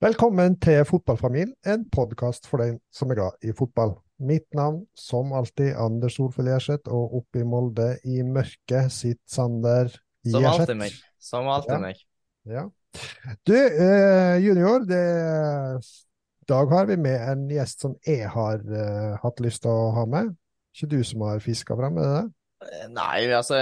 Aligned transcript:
Velkommen 0.00 0.54
til 0.64 0.78
Fotballfamilien, 0.88 1.50
en 1.68 1.82
podkast 1.92 2.46
for 2.48 2.62
den 2.62 2.78
som 2.88 3.10
er 3.12 3.18
glad 3.18 3.42
i 3.44 3.52
fotball. 3.52 3.90
Mitt 4.16 4.46
navn, 4.56 4.86
som 4.96 5.34
alltid, 5.36 5.74
Anders 5.76 6.14
Solfjell 6.16 6.48
Gjerseth, 6.48 6.88
og 6.88 7.18
oppe 7.18 7.42
i 7.42 7.44
Molde 7.44 7.90
i 8.08 8.22
mørket 8.24 8.88
sitter 8.94 9.20
Sander 9.28 9.90
Gjerseth. 9.90 10.32
Som 10.32 10.46
alltid 10.54 10.78
meg. 10.80 10.96
Som 11.20 11.50
alltid 11.52 11.74
Ja. 11.74 11.78
meg. 11.84 12.00
Ja. 12.48 12.62
Du, 13.44 13.52
eh, 13.52 14.40
junior, 14.40 14.86
det, 14.88 15.02
i 15.84 16.48
dag 16.48 16.72
har 16.72 16.88
vi 16.88 16.96
med 16.96 17.20
en 17.34 17.44
gjest 17.52 17.84
som 17.84 17.96
jeg 18.06 18.24
har 18.32 18.56
eh, 18.56 19.18
hatt 19.20 19.44
lyst 19.44 19.66
til 19.66 19.70
å 19.70 19.90
ha 20.00 20.06
med. 20.06 20.32
Ikke 20.72 20.88
du 20.96 21.04
som 21.04 21.28
har 21.28 21.44
fiska 21.44 21.76
fram, 21.76 21.98
er 22.00 22.08
det 22.08 22.16
det? 22.22 22.88
Nei, 22.96 23.28
altså 23.36 23.60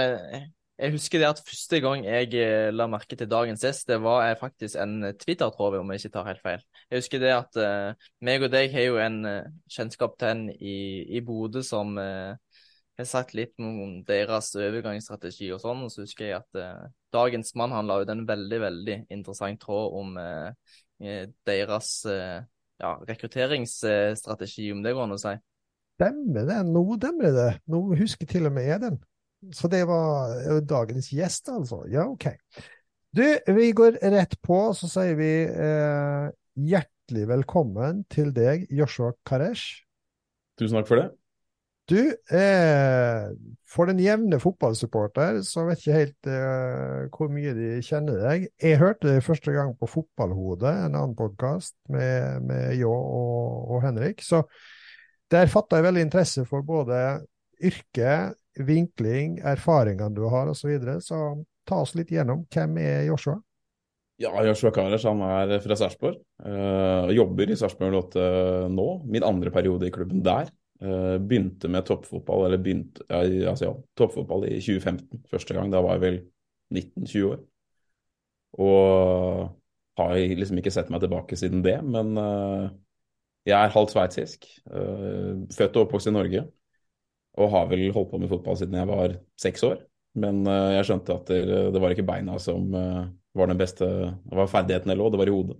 jeg- 0.79 0.91
husker 0.93 1.19
det 1.19 1.27
at 1.27 1.41
første 1.45 1.79
gang 1.83 2.05
jeg 2.05 2.33
eh, 2.39 2.71
la 2.71 2.87
merke 2.87 3.15
til 3.17 3.27
dagens 3.29 3.63
gjest, 3.63 3.87
det 3.87 3.99
var 4.01 4.23
eh, 4.29 4.37
faktisk 4.39 4.75
en 4.79 5.13
Twitter-tråd, 5.19 5.77
om 5.79 5.91
jeg 5.91 5.99
ikke 5.99 6.13
tar 6.13 6.27
helt 6.29 6.41
feil. 6.41 6.63
Jeg 6.89 7.01
husker 7.01 7.19
det 7.19 7.33
at 7.35 7.59
uh, 7.59 8.07
meg 8.21 8.43
og 8.43 8.51
deg 8.53 8.71
har 8.73 8.87
jo 8.87 8.97
en 9.03 9.19
uh, 9.25 9.49
kjennskap 9.69 10.15
til 10.19 10.31
en 10.31 10.45
i, 10.49 10.77
i 11.17 11.21
Bodø 11.21 11.61
som 11.65 11.97
uh, 11.99 12.35
har 12.99 13.07
sagt 13.07 13.35
litt 13.37 13.53
om 13.59 13.99
deres 14.07 14.53
overgangsstrategi 14.55 15.51
og 15.55 15.61
sånn. 15.63 15.83
Og 15.85 15.91
så 15.91 16.05
husker 16.07 16.29
jeg 16.29 16.39
at 16.39 16.59
uh, 16.59 16.87
dagens 17.13 17.53
mann 17.59 17.75
han 17.75 17.87
la 17.87 17.99
ut 18.01 18.09
en 18.09 18.25
veldig, 18.27 18.61
veldig 18.63 18.97
interessant 19.09 19.59
tråd 19.61 19.99
om 19.99 20.17
deres 21.47 21.91
ja, 22.05 22.89
rekrutteringsstrategi, 23.07 24.65
om 24.75 24.83
det 24.83 24.91
går 24.93 25.05
an 25.07 25.15
å 25.15 25.19
si. 25.21 25.31
Stemmer 25.99 26.45
det. 26.47 26.59
Nå 26.67 26.83
demrer 26.99 27.33
det. 27.35 27.51
Nå 27.71 27.79
husker 27.99 28.27
til 28.27 28.47
og 28.47 28.53
med 28.55 28.67
jeg 28.67 28.83
den. 28.83 28.99
Så 29.55 29.69
det 29.71 29.85
var 29.87 30.35
eh, 30.41 30.59
dagens 30.67 31.11
gjest, 31.15 31.49
altså. 31.53 31.83
Ja, 31.91 32.07
OK. 32.09 32.27
Du, 33.15 33.23
vi 33.55 33.71
går 33.73 33.97
rett 34.13 34.35
på, 34.45 34.59
så 34.77 34.89
sier 34.91 35.15
vi 35.17 35.31
eh, 35.47 36.27
hjertelig 36.69 37.29
velkommen 37.31 38.03
til 38.11 38.33
deg, 38.35 38.67
Joshua 38.69 39.15
Karesh. 39.25 39.85
Tusen 40.59 40.77
takk 40.77 40.91
for 40.91 41.01
det. 41.01 41.07
Du, 41.89 41.97
eh, 42.37 43.29
for 43.65 43.89
den 43.89 43.97
jevne 44.03 44.37
fotballsupporter, 44.37 45.39
så 45.41 45.63
vet 45.65 45.79
ikke 45.81 45.95
helt 45.95 46.27
eh, 46.29 47.07
hvor 47.09 47.31
mye 47.33 47.55
de 47.57 47.69
kjenner 47.85 48.19
deg. 48.21 48.45
Jeg 48.61 48.77
hørte 48.77 49.07
deg 49.07 49.25
første 49.25 49.55
gang 49.55 49.71
på 49.79 49.89
Fotballhodet, 49.89 50.69
en 50.69 50.99
annen 50.99 51.15
podkast 51.17 51.73
med, 51.89 52.45
med 52.45 52.75
Jå 52.77 52.91
og, 52.93 53.71
og 53.73 53.81
Henrik. 53.87 54.21
Så 54.21 54.43
der 55.33 55.49
fatta 55.49 55.79
jeg 55.79 55.87
veldig 55.87 56.05
interesse 56.05 56.45
for 56.49 56.61
både 56.67 57.01
yrke, 57.57 58.35
vinkling, 58.65 59.39
erfaringene 59.45 60.15
du 60.15 60.25
har 60.31 60.49
osv. 60.51 60.61
Så, 60.61 60.71
videre. 60.71 60.97
så 61.03 61.19
ta 61.67 61.81
oss 61.83 61.95
litt 61.97 62.11
gjennom. 62.11 62.45
Hvem 62.51 62.77
er 62.81 63.05
Joshua? 63.07 63.37
Ja, 64.19 64.33
Joshua 64.43 64.73
Karesh 64.75 65.07
han 65.07 65.21
er 65.23 65.59
fra 65.63 65.77
Sarpsborg. 65.79 66.19
Uh, 66.43 67.07
jobber 67.15 67.51
i 67.51 67.55
Sarpsborg 67.59 67.95
08 67.95 68.23
nå. 68.73 68.87
Min 69.07 69.23
andre 69.23 69.53
periode 69.55 69.87
i 69.87 69.93
klubben 69.95 70.23
der. 70.25 70.51
Eh, 70.79 71.17
begynte 71.19 71.67
med 71.67 71.83
toppfotball 71.83 72.45
eller 72.45 72.59
begynte, 72.63 73.03
ja, 73.09 73.49
altså, 73.51 73.65
ja, 73.65 73.71
toppfotball 73.99 74.45
i 74.47 74.61
2015. 74.63 75.25
Første 75.27 75.53
gang. 75.53 75.71
Da 75.73 75.81
var 75.83 75.97
jeg 75.97 76.03
vel 76.05 76.19
19-20 76.71 77.25
år. 77.33 77.41
Og 78.63 79.49
har 79.99 80.15
liksom 80.39 80.61
ikke 80.61 80.71
sett 80.71 80.91
meg 80.91 81.03
tilbake 81.03 81.35
siden 81.39 81.65
det. 81.65 81.75
Men 81.83 82.15
eh, 82.17 82.69
jeg 83.51 83.57
er 83.59 83.75
halvt 83.75 83.95
sveitsisk. 83.95 84.47
født 85.57 85.75
og 85.75 85.87
oppvokst 85.87 86.11
i 86.11 86.15
Norge. 86.15 86.45
Og 87.39 87.51
har 87.53 87.69
vel 87.71 87.87
holdt 87.95 88.11
på 88.11 88.19
med 88.19 88.31
fotball 88.31 88.57
siden 88.59 88.77
jeg 88.79 88.89
var 88.89 89.15
seks 89.39 89.63
år. 89.67 89.79
Men 90.19 90.41
uh, 90.47 90.73
jeg 90.75 90.87
skjønte 90.87 91.15
at 91.15 91.31
det, 91.31 91.57
det 91.73 91.81
var 91.81 91.93
ikke 91.93 92.07
beina 92.07 92.37
som 92.41 92.69
uh, 92.73 93.07
var 93.37 93.51
den 93.51 93.59
beste 93.59 93.85
Det 93.85 94.37
var 94.39 94.49
ferdigheten 94.51 94.91
jeg 94.91 94.99
lå, 94.99 95.09
det 95.11 95.19
var 95.21 95.29
i 95.29 95.35
hodet. 95.35 95.59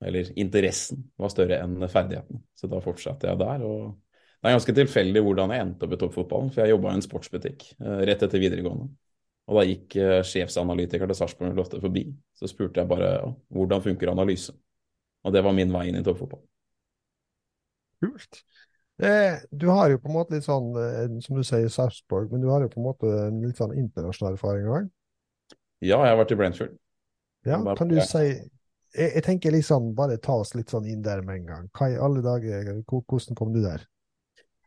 Eller 0.00 0.30
interessen 0.40 1.04
var 1.20 1.32
større 1.32 1.60
enn 1.60 1.76
ferdigheten. 1.92 2.40
Så 2.56 2.70
da 2.72 2.80
fortsatte 2.82 3.28
jeg 3.28 3.40
der. 3.42 3.66
og 3.68 3.98
det 4.40 4.48
er 4.48 4.56
ganske 4.56 4.74
tilfeldig 4.78 5.20
hvordan 5.20 5.52
jeg 5.52 5.62
endte 5.66 5.84
opp 5.84 5.92
i 5.92 5.98
toppfotballen, 6.00 6.48
for 6.54 6.62
jeg 6.62 6.72
jobba 6.72 6.94
i 6.94 6.96
en 6.96 7.04
sportsbutikk 7.04 7.66
uh, 7.84 8.00
rett 8.08 8.24
etter 8.24 8.42
videregående. 8.42 8.88
Og 9.50 9.58
da 9.58 9.64
gikk 9.66 9.94
sjefsanalytiker 10.28 11.10
til 11.10 11.16
Sarpsborg 11.18 11.56
08 11.58 11.80
forbi. 11.82 12.04
Så 12.38 12.46
spurte 12.46 12.78
jeg 12.78 12.88
bare 12.88 13.08
ja, 13.16 13.30
hvordan 13.50 13.82
funker 13.82 14.12
analyse. 14.12 14.54
Og 15.26 15.34
det 15.34 15.42
var 15.42 15.56
min 15.56 15.72
vei 15.74 15.88
inn 15.90 15.98
i 15.98 16.04
toppfotballen. 16.06 16.46
Kult. 18.00 18.40
Eh, 19.00 19.38
du 19.50 19.66
har 19.72 19.90
jo 19.90 19.98
på 19.98 20.10
en 20.10 20.16
måte 20.18 20.34
litt 20.36 20.44
sånn, 20.44 20.70
eh, 20.76 21.20
som 21.24 21.36
du 21.36 21.42
sier, 21.46 21.68
Sarpsborg, 21.72 22.30
men 22.32 22.42
du 22.42 22.48
har 22.52 22.60
jo 22.64 22.68
på 22.68 22.80
en 22.80 22.88
måte 22.88 23.10
en 23.28 23.40
litt 23.42 23.56
sånn 23.60 23.72
internasjonal 23.76 24.34
erfaring 24.36 24.66
òg. 24.68 24.90
Ja, 25.80 26.02
jeg 26.04 26.12
har 26.12 26.18
vært 26.20 26.34
i 26.34 26.36
Brentford. 26.36 26.74
Ja, 27.48 27.60
kan 27.74 27.88
du 27.88 27.96
si 28.04 28.18
jeg, 28.92 29.12
jeg 29.14 29.22
tenker 29.24 29.54
liksom, 29.54 29.94
bare 29.96 30.18
ta 30.20 30.34
oss 30.42 30.52
litt 30.54 30.68
sånn 30.68 30.84
inn 30.90 31.00
der 31.02 31.22
med 31.22 31.40
en 31.40 31.46
gang. 31.46 31.68
Hva 31.78 31.88
i 31.92 31.96
alle 31.96 32.20
dager, 32.24 32.82
hvordan 32.90 33.38
kom 33.38 33.52
du 33.54 33.62
der? 33.62 33.86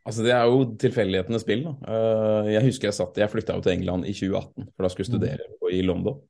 Altså, 0.04 0.24
Det 0.24 0.32
er 0.34 0.44
jo 0.50 0.64
tilfeldighetenes 0.76 1.44
spill. 1.44 1.62
da. 1.64 1.74
Eh, 1.88 2.52
Jeg 2.54 2.64
husker 2.64 2.88
jeg 2.88 2.94
satt, 2.94 3.16
jeg 3.16 3.30
flytta 3.30 3.54
jo 3.54 3.60
til 3.64 3.72
England 3.72 4.04
i 4.04 4.12
2018, 4.12 4.66
for 4.74 4.82
da 4.82 4.88
skulle 4.88 5.06
jeg 5.06 5.12
studere 5.14 5.46
på- 5.60 5.70
i 5.72 5.82
London. 5.82 6.20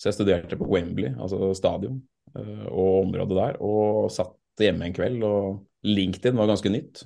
Så 0.00 0.08
jeg 0.10 0.14
studerte 0.14 0.56
på 0.58 0.66
Wembley, 0.66 1.12
altså 1.14 1.54
stadion, 1.54 2.00
og 2.34 3.06
området 3.06 3.36
der, 3.36 3.56
og 3.62 4.10
satt 4.10 4.34
hjemme 4.58 4.86
en 4.86 4.92
kveld, 4.94 5.22
og 5.22 5.66
LinkedIn 5.84 6.34
var 6.34 6.48
ganske 6.48 6.70
nytt. 6.72 7.04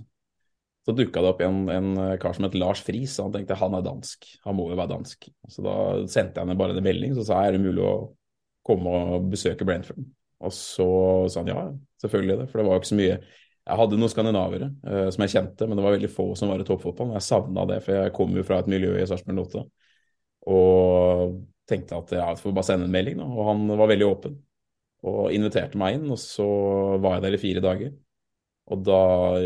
Så 0.87 0.95
dukka 0.95 1.23
det 1.23 1.31
opp 1.33 1.41
en, 1.43 1.65
en 1.73 1.89
kar 2.23 2.37
som 2.37 2.47
het 2.47 2.55
Lars 2.55 2.81
Friis, 2.87 3.17
og 3.19 3.29
han 3.29 3.41
tenkte 3.41 3.59
han 3.59 3.75
er 3.75 3.83
dansk, 3.83 4.29
han 4.45 4.55
må 4.55 4.69
jo 4.71 4.77
være 4.79 4.93
dansk. 4.93 5.27
Så 5.51 5.65
da 5.67 5.75
sendte 6.11 6.39
jeg 6.39 6.47
ned 6.47 6.61
bare 6.61 6.77
en 6.77 6.87
melding, 6.87 7.17
så 7.17 7.25
sa 7.27 7.41
jeg 7.43 7.51
er 7.51 7.59
det 7.59 7.65
mulig 7.65 7.83
å 7.83 7.97
komme 8.67 8.93
og 9.17 9.27
besøke 9.33 9.67
Brentford. 9.67 10.07
Og 10.47 10.55
så 10.55 10.87
sa 11.33 11.43
han 11.43 11.51
ja, 11.51 11.65
selvfølgelig 12.05 12.39
det, 12.43 12.47
for 12.53 12.61
det 12.61 12.69
var 12.69 12.79
jo 12.79 12.85
ikke 12.85 12.93
så 12.93 13.01
mye 13.01 13.19
jeg 13.67 13.81
hadde 13.81 13.99
noen 13.99 14.13
skandinavere 14.13 14.69
eh, 14.87 15.09
som 15.11 15.25
jeg 15.25 15.33
kjente, 15.33 15.67
men 15.67 15.79
det 15.79 15.83
var 15.83 15.97
veldig 15.97 16.11
få 16.13 16.29
som 16.39 16.53
var 16.53 16.63
i 16.63 16.67
toppfotball. 16.67 17.17
Jeg 17.17 17.27
savna 17.27 17.65
det, 17.67 17.81
for 17.83 17.99
jeg 17.99 18.13
kom 18.15 18.37
jo 18.39 18.45
fra 18.47 18.61
et 18.63 18.69
miljø 18.71 18.93
i 18.95 19.07
Sarpsborg 19.11 19.41
8. 19.43 19.63
Og 20.55 21.33
tenkte 21.67 21.99
at 21.99 22.13
ja, 22.15 22.29
jeg 22.31 22.39
får 22.45 22.55
bare 22.55 22.69
sende 22.69 22.87
en 22.87 22.95
melding, 22.95 23.19
da. 23.19 23.27
Og 23.27 23.49
han 23.51 23.65
var 23.73 23.91
veldig 23.91 24.07
åpen. 24.07 24.37
Og 25.07 25.35
inviterte 25.35 25.81
meg 25.83 25.99
inn, 25.99 26.07
og 26.15 26.21
så 26.23 26.47
var 27.03 27.17
jeg 27.17 27.27
der 27.27 27.35
i 27.35 27.43
fire 27.43 27.65
dager. 27.65 27.91
Og 28.67 28.83
da 28.83 29.03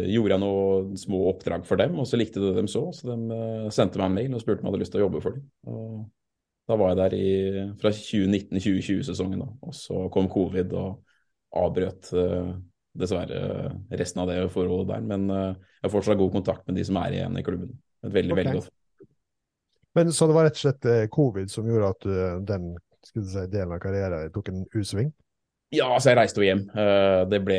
gjorde 0.09 0.33
jeg 0.33 0.41
noen 0.41 0.97
små 0.97 1.27
oppdrag 1.29 1.67
for 1.69 1.81
dem, 1.81 1.99
og 2.01 2.07
så 2.09 2.17
likte 2.17 2.41
de 2.41 2.55
dem 2.57 2.69
så. 2.71 2.87
Så 2.97 3.11
de 3.11 3.37
eh, 3.37 3.69
sendte 3.75 4.01
meg 4.01 4.09
en 4.09 4.17
mail 4.17 4.37
og 4.37 4.41
spurte 4.41 4.63
om 4.63 4.69
jeg 4.69 4.73
hadde 4.73 4.81
lyst 4.81 4.95
til 4.95 5.03
å 5.03 5.05
jobbe 5.05 5.21
for 5.25 5.37
dem. 5.37 5.45
Og 5.69 6.71
da 6.71 6.79
var 6.81 6.93
jeg 6.93 7.01
der 7.01 7.17
i, 7.19 7.29
fra 7.83 7.93
2019-2020-sesongen. 7.93 9.45
Og 9.67 9.77
så 9.77 10.07
kom 10.15 10.31
covid 10.33 10.73
og 10.79 11.61
avbrøt 11.61 12.13
eh, 12.17 12.53
dessverre 13.01 13.41
resten 14.01 14.23
av 14.23 14.31
det 14.33 14.41
forholdet 14.55 14.95
der. 14.95 15.07
Men 15.13 15.29
eh, 15.35 15.49
jeg 15.81 15.89
har 15.89 15.95
fortsatt 15.99 16.21
god 16.21 16.37
kontakt 16.39 16.65
med 16.71 16.81
de 16.81 16.87
som 16.89 17.01
er 17.03 17.19
igjen 17.19 17.37
i 17.37 17.45
klubben. 17.45 17.75
Et 18.07 18.15
veldig, 18.15 18.37
okay. 18.37 18.45
veldig 18.45 18.61
godt. 18.63 18.77
Men 19.99 20.13
Så 20.15 20.31
det 20.31 20.37
var 20.39 20.49
rett 20.49 20.57
og 20.57 20.65
slett 20.65 20.89
eh, 20.89 21.09
covid 21.13 21.53
som 21.53 21.69
gjorde 21.69 21.93
at 21.93 22.09
den 22.49 22.73
si, 23.05 23.21
delen 23.53 23.75
av 23.77 23.83
karrieren 23.83 24.33
tok 24.33 24.49
en 24.49 24.65
U-sving? 24.79 25.13
Ja, 25.71 25.87
altså 25.95 26.11
jeg 26.11 26.19
reiste 26.19 26.41
jo 26.43 26.47
hjem. 26.49 26.65
Eh, 26.75 27.21
Det 27.31 27.39
ble 27.47 27.57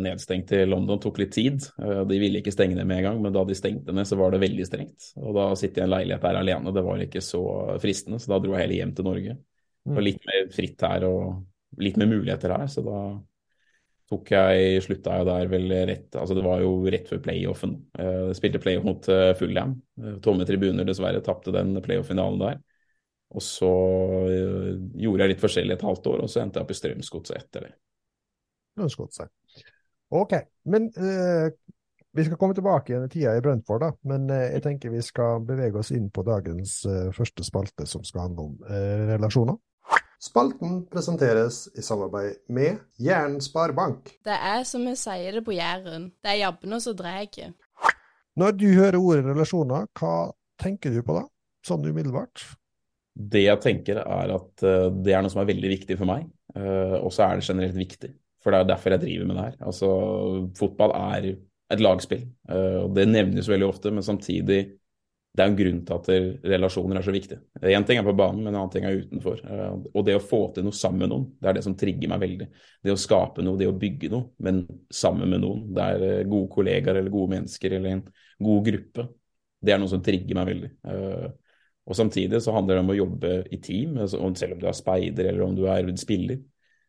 nedstengt 0.00 0.52
i 0.56 0.62
London, 0.64 1.00
tok 1.02 1.18
litt 1.20 1.34
tid. 1.36 1.66
Eh, 1.82 2.02
De 2.08 2.18
ville 2.22 2.40
ikke 2.40 2.54
stenge 2.54 2.76
det 2.78 2.86
med 2.88 3.02
en 3.02 3.04
gang, 3.10 3.18
men 3.26 3.34
da 3.36 3.42
de 3.44 3.56
stengte 3.58 3.92
ned, 3.92 4.08
så 4.08 4.16
var 4.16 4.32
det 4.32 4.40
veldig 4.40 4.64
strengt. 4.68 5.10
Og 5.20 5.34
da 5.36 5.50
sitte 5.60 5.82
i 5.82 5.84
en 5.84 5.92
leilighet 5.92 6.24
der 6.24 6.38
alene, 6.40 6.72
det 6.72 6.84
var 6.86 7.02
ikke 7.04 7.20
så 7.24 7.42
fristende, 7.82 8.18
så 8.20 8.32
da 8.32 8.38
dro 8.40 8.54
jeg 8.56 8.64
heller 8.64 8.80
hjem 8.80 8.94
til 8.96 9.04
Norge. 9.10 9.36
Det 9.84 9.96
var 9.98 10.06
litt 10.06 10.24
mer 10.30 10.48
fritt 10.56 10.86
her 10.88 11.04
og 11.08 11.82
litt 11.84 12.00
mer 12.00 12.08
muligheter 12.10 12.52
her, 12.56 12.66
så 12.72 12.84
da 12.84 12.96
tok 14.10 14.32
jeg, 14.34 14.80
slutta 14.82 15.20
jeg 15.20 15.26
der 15.28 15.50
vel 15.52 15.68
rett 15.86 16.16
Altså 16.18 16.34
det 16.34 16.42
var 16.42 16.62
jo 16.64 16.72
rett 16.90 17.06
før 17.12 17.20
playoffen. 17.22 17.76
Eh, 17.98 18.24
Jeg 18.32 18.38
spilte 18.40 18.62
playoff 18.62 18.84
mot 18.88 19.08
eh, 19.12 19.34
Fulham. 19.38 19.76
Eh, 20.00 20.16
Tomme 20.24 20.46
tribuner, 20.48 20.88
dessverre. 20.88 21.20
Tapte 21.22 21.52
den 21.54 21.76
playoff-finalen 21.84 22.40
der. 22.42 22.58
Og 23.30 23.44
så 23.46 23.70
eh, 24.26 24.70
gjorde 24.98 25.22
jeg 25.22 25.34
litt 25.34 25.42
forskjellig 25.42 25.76
et 25.76 25.86
halvt 25.86 26.08
år, 26.10 26.24
og 26.24 26.30
så 26.30 26.42
endte 26.42 26.58
jeg 26.58 26.66
opp 26.66 26.72
i 26.74 26.78
Strømsgodset 26.78 27.36
etter 27.38 27.68
det. 27.68 27.74
Strømsgodset. 28.74 29.30
Ok, 30.10 30.34
men 30.66 30.88
uh, 30.98 31.46
vi 32.18 32.24
skal 32.26 32.38
komme 32.40 32.54
tilbake 32.58 32.90
igjen 32.90 33.04
i 33.06 33.10
tida 33.12 33.36
i 33.38 33.42
Brentford, 33.44 33.84
da. 33.84 33.90
Men 34.10 34.26
uh, 34.32 34.42
jeg 34.48 34.64
tenker 34.64 34.90
vi 34.90 35.02
skal 35.06 35.44
bevege 35.46 35.78
oss 35.78 35.92
inn 35.94 36.08
på 36.10 36.24
dagens 36.26 36.80
uh, 36.90 37.12
første 37.14 37.46
spalte, 37.46 37.86
som 37.86 38.02
skal 38.06 38.26
handle 38.26 38.48
om 38.48 38.64
eh, 38.66 39.04
relasjoner. 39.12 39.60
Spalten 40.20 40.82
presenteres 40.90 41.62
i 41.78 41.82
samarbeid 41.86 42.42
med 42.52 42.82
Jæren 43.00 43.38
Sparebank. 43.40 44.10
Det 44.26 44.34
er 44.34 44.66
som 44.68 44.82
vi 44.84 44.92
sier 44.98 45.38
det 45.38 45.44
på 45.46 45.54
Jæren, 45.54 46.10
det 46.20 46.34
er 46.34 46.42
jabbene 46.42 46.80
som 46.82 46.98
drar. 46.98 47.24
Når 48.36 48.58
du 48.58 48.66
hører 48.74 48.98
ordet 48.98 49.30
relasjoner, 49.30 49.86
hva 49.96 50.32
tenker 50.60 50.92
du 50.92 51.00
på 51.06 51.16
da, 51.16 51.24
sånn 51.64 51.86
umiddelbart? 51.88 52.44
Det 53.14 53.44
jeg 53.44 53.62
tenker 53.62 54.00
er 54.02 54.32
at 54.36 54.64
uh, 54.64 54.88
det 54.94 55.14
er 55.14 55.24
noe 55.24 55.32
som 55.32 55.42
er 55.42 55.50
veldig 55.50 55.70
viktig 55.72 55.96
for 55.98 56.08
meg, 56.08 56.26
uh, 56.56 56.98
og 57.02 57.10
så 57.14 57.26
er 57.26 57.38
det 57.38 57.48
generelt 57.48 57.78
viktig. 57.78 58.12
For 58.40 58.54
det 58.54 58.62
er 58.62 58.68
derfor 58.70 58.94
jeg 58.94 59.02
driver 59.02 59.28
med 59.28 59.36
det 59.36 59.46
her. 59.48 59.56
Altså, 59.68 59.88
fotball 60.56 60.94
er 60.96 61.32
et 61.70 61.82
lagspill, 61.82 62.24
uh, 62.50 62.86
og 62.86 62.94
det 62.96 63.08
nevnes 63.10 63.50
veldig 63.50 63.68
ofte, 63.68 63.92
men 63.94 64.06
samtidig 64.06 64.62
det 65.30 65.44
er 65.44 65.50
en 65.52 65.58
grunn 65.58 65.82
til 65.86 65.94
at 65.94 66.08
relasjoner 66.50 66.98
er 66.98 67.04
så 67.06 67.12
viktig. 67.14 67.36
Én 67.70 67.84
ting 67.86 68.00
er 68.00 68.06
på 68.06 68.14
banen, 68.18 68.40
men 68.42 68.50
en 68.50 68.58
annen 68.64 68.72
ting 68.74 68.86
er 68.86 68.98
utenfor. 68.98 69.38
Eh, 69.44 69.76
og 69.94 70.06
det 70.06 70.16
å 70.18 70.22
få 70.22 70.40
til 70.54 70.66
noe 70.66 70.74
sammen 70.74 71.04
med 71.04 71.12
noen, 71.12 71.28
det 71.38 71.50
er 71.50 71.56
det 71.58 71.62
som 71.66 71.76
trigger 71.78 72.10
meg 72.10 72.22
veldig. 72.24 72.48
Det 72.82 72.94
å 72.94 72.98
skape 72.98 73.44
noe, 73.46 73.60
det 73.60 73.68
å 73.70 73.76
bygge 73.78 74.10
noe, 74.10 74.32
men 74.42 74.64
sammen 74.90 75.30
med 75.30 75.44
noen. 75.44 75.62
Det 75.76 75.84
er 75.84 76.06
eh, 76.08 76.24
gode 76.30 76.50
kollegaer 76.56 76.98
eller 76.98 77.14
gode 77.14 77.36
mennesker 77.36 77.76
eller 77.78 77.94
en 77.94 78.02
god 78.48 78.66
gruppe. 78.72 79.06
Det 79.60 79.74
er 79.76 79.78
noe 79.82 79.92
som 79.92 80.02
trigger 80.02 80.40
meg 80.40 80.50
veldig. 80.50 80.72
Og 81.88 81.96
samtidig 81.96 82.42
så 82.44 82.52
handler 82.54 82.76
det 82.76 82.84
om 82.84 82.92
å 82.92 82.98
jobbe 82.98 83.32
i 83.50 83.58
team, 83.62 83.96
altså, 83.98 84.20
selv 84.38 84.56
om 84.56 84.62
du 84.62 84.66
er 84.68 84.76
speider 84.76 85.30
eller 85.30 85.46
om 85.46 85.54
du 85.56 85.64
er 85.70 85.88
spiller. 85.98 86.40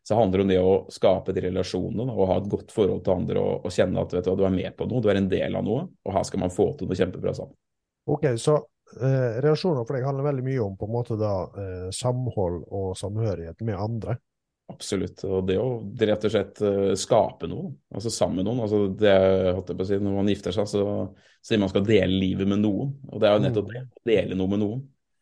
Så 0.03 0.17
handler 0.17 0.41
det 0.41 0.43
om 0.43 0.51
det 0.51 0.59
å 0.61 0.75
skape 0.93 1.33
de 1.33 1.43
relasjonene 1.45 2.13
og 2.15 2.29
ha 2.31 2.39
et 2.41 2.49
godt 2.49 2.73
forhold 2.73 3.03
til 3.05 3.19
andre 3.19 3.41
og, 3.41 3.67
og 3.67 3.73
kjenne 3.73 4.01
at 4.01 4.13
du, 4.13 4.31
du 4.37 4.45
er 4.47 4.53
med 4.55 4.73
på 4.77 4.87
noe, 4.89 5.01
du 5.03 5.09
er 5.13 5.19
en 5.19 5.29
del 5.29 5.57
av 5.57 5.65
noe, 5.65 5.85
og 6.01 6.15
her 6.15 6.25
skal 6.25 6.41
man 6.41 6.53
få 6.53 6.71
til 6.77 6.89
noe 6.89 6.97
kjempebra 6.97 7.33
sammen. 7.37 7.53
Ok, 8.09 8.25
så 8.41 8.55
eh, 8.97 9.37
relasjoner 9.45 9.85
for 9.85 9.97
deg 9.97 10.07
handler 10.07 10.25
veldig 10.31 10.45
mye 10.47 10.63
om 10.65 10.77
på 10.79 10.89
en 10.89 10.95
måte 10.95 11.17
da 11.21 11.35
eh, 11.53 11.87
samhold 11.93 12.63
og 12.65 12.95
samhørighet 12.97 13.61
med 13.67 13.77
andre? 13.77 14.17
Absolutt. 14.71 15.23
Og 15.27 15.43
det 15.47 15.57
å 15.59 15.67
rett 15.99 16.25
og 16.27 16.33
slett 16.33 16.61
uh, 16.63 16.93
skape 16.99 17.49
noe, 17.51 17.73
altså 17.93 18.11
sammen 18.13 18.41
med 18.41 18.47
noen. 18.47 18.63
altså 18.63 18.85
det, 18.97 19.13
holdt 19.51 19.71
jeg 19.73 19.79
på 19.79 19.85
å 19.85 19.89
si, 19.89 19.99
Når 20.01 20.17
man 20.17 20.31
gifter 20.31 20.55
seg, 20.55 20.69
så 20.71 20.85
sier 21.43 21.61
man 21.61 21.71
skal 21.71 21.85
dele 21.87 22.15
livet 22.15 22.49
med 22.49 22.63
noen. 22.63 22.95
Og 23.11 23.21
det 23.21 23.29
er 23.29 23.37
jo 23.37 23.43
nettopp 23.45 23.69
mm. 23.69 23.75
det. 23.75 23.83
Å 23.83 24.11
dele 24.11 24.39
noe 24.39 24.53
med 24.53 24.63
noen. 24.63 24.81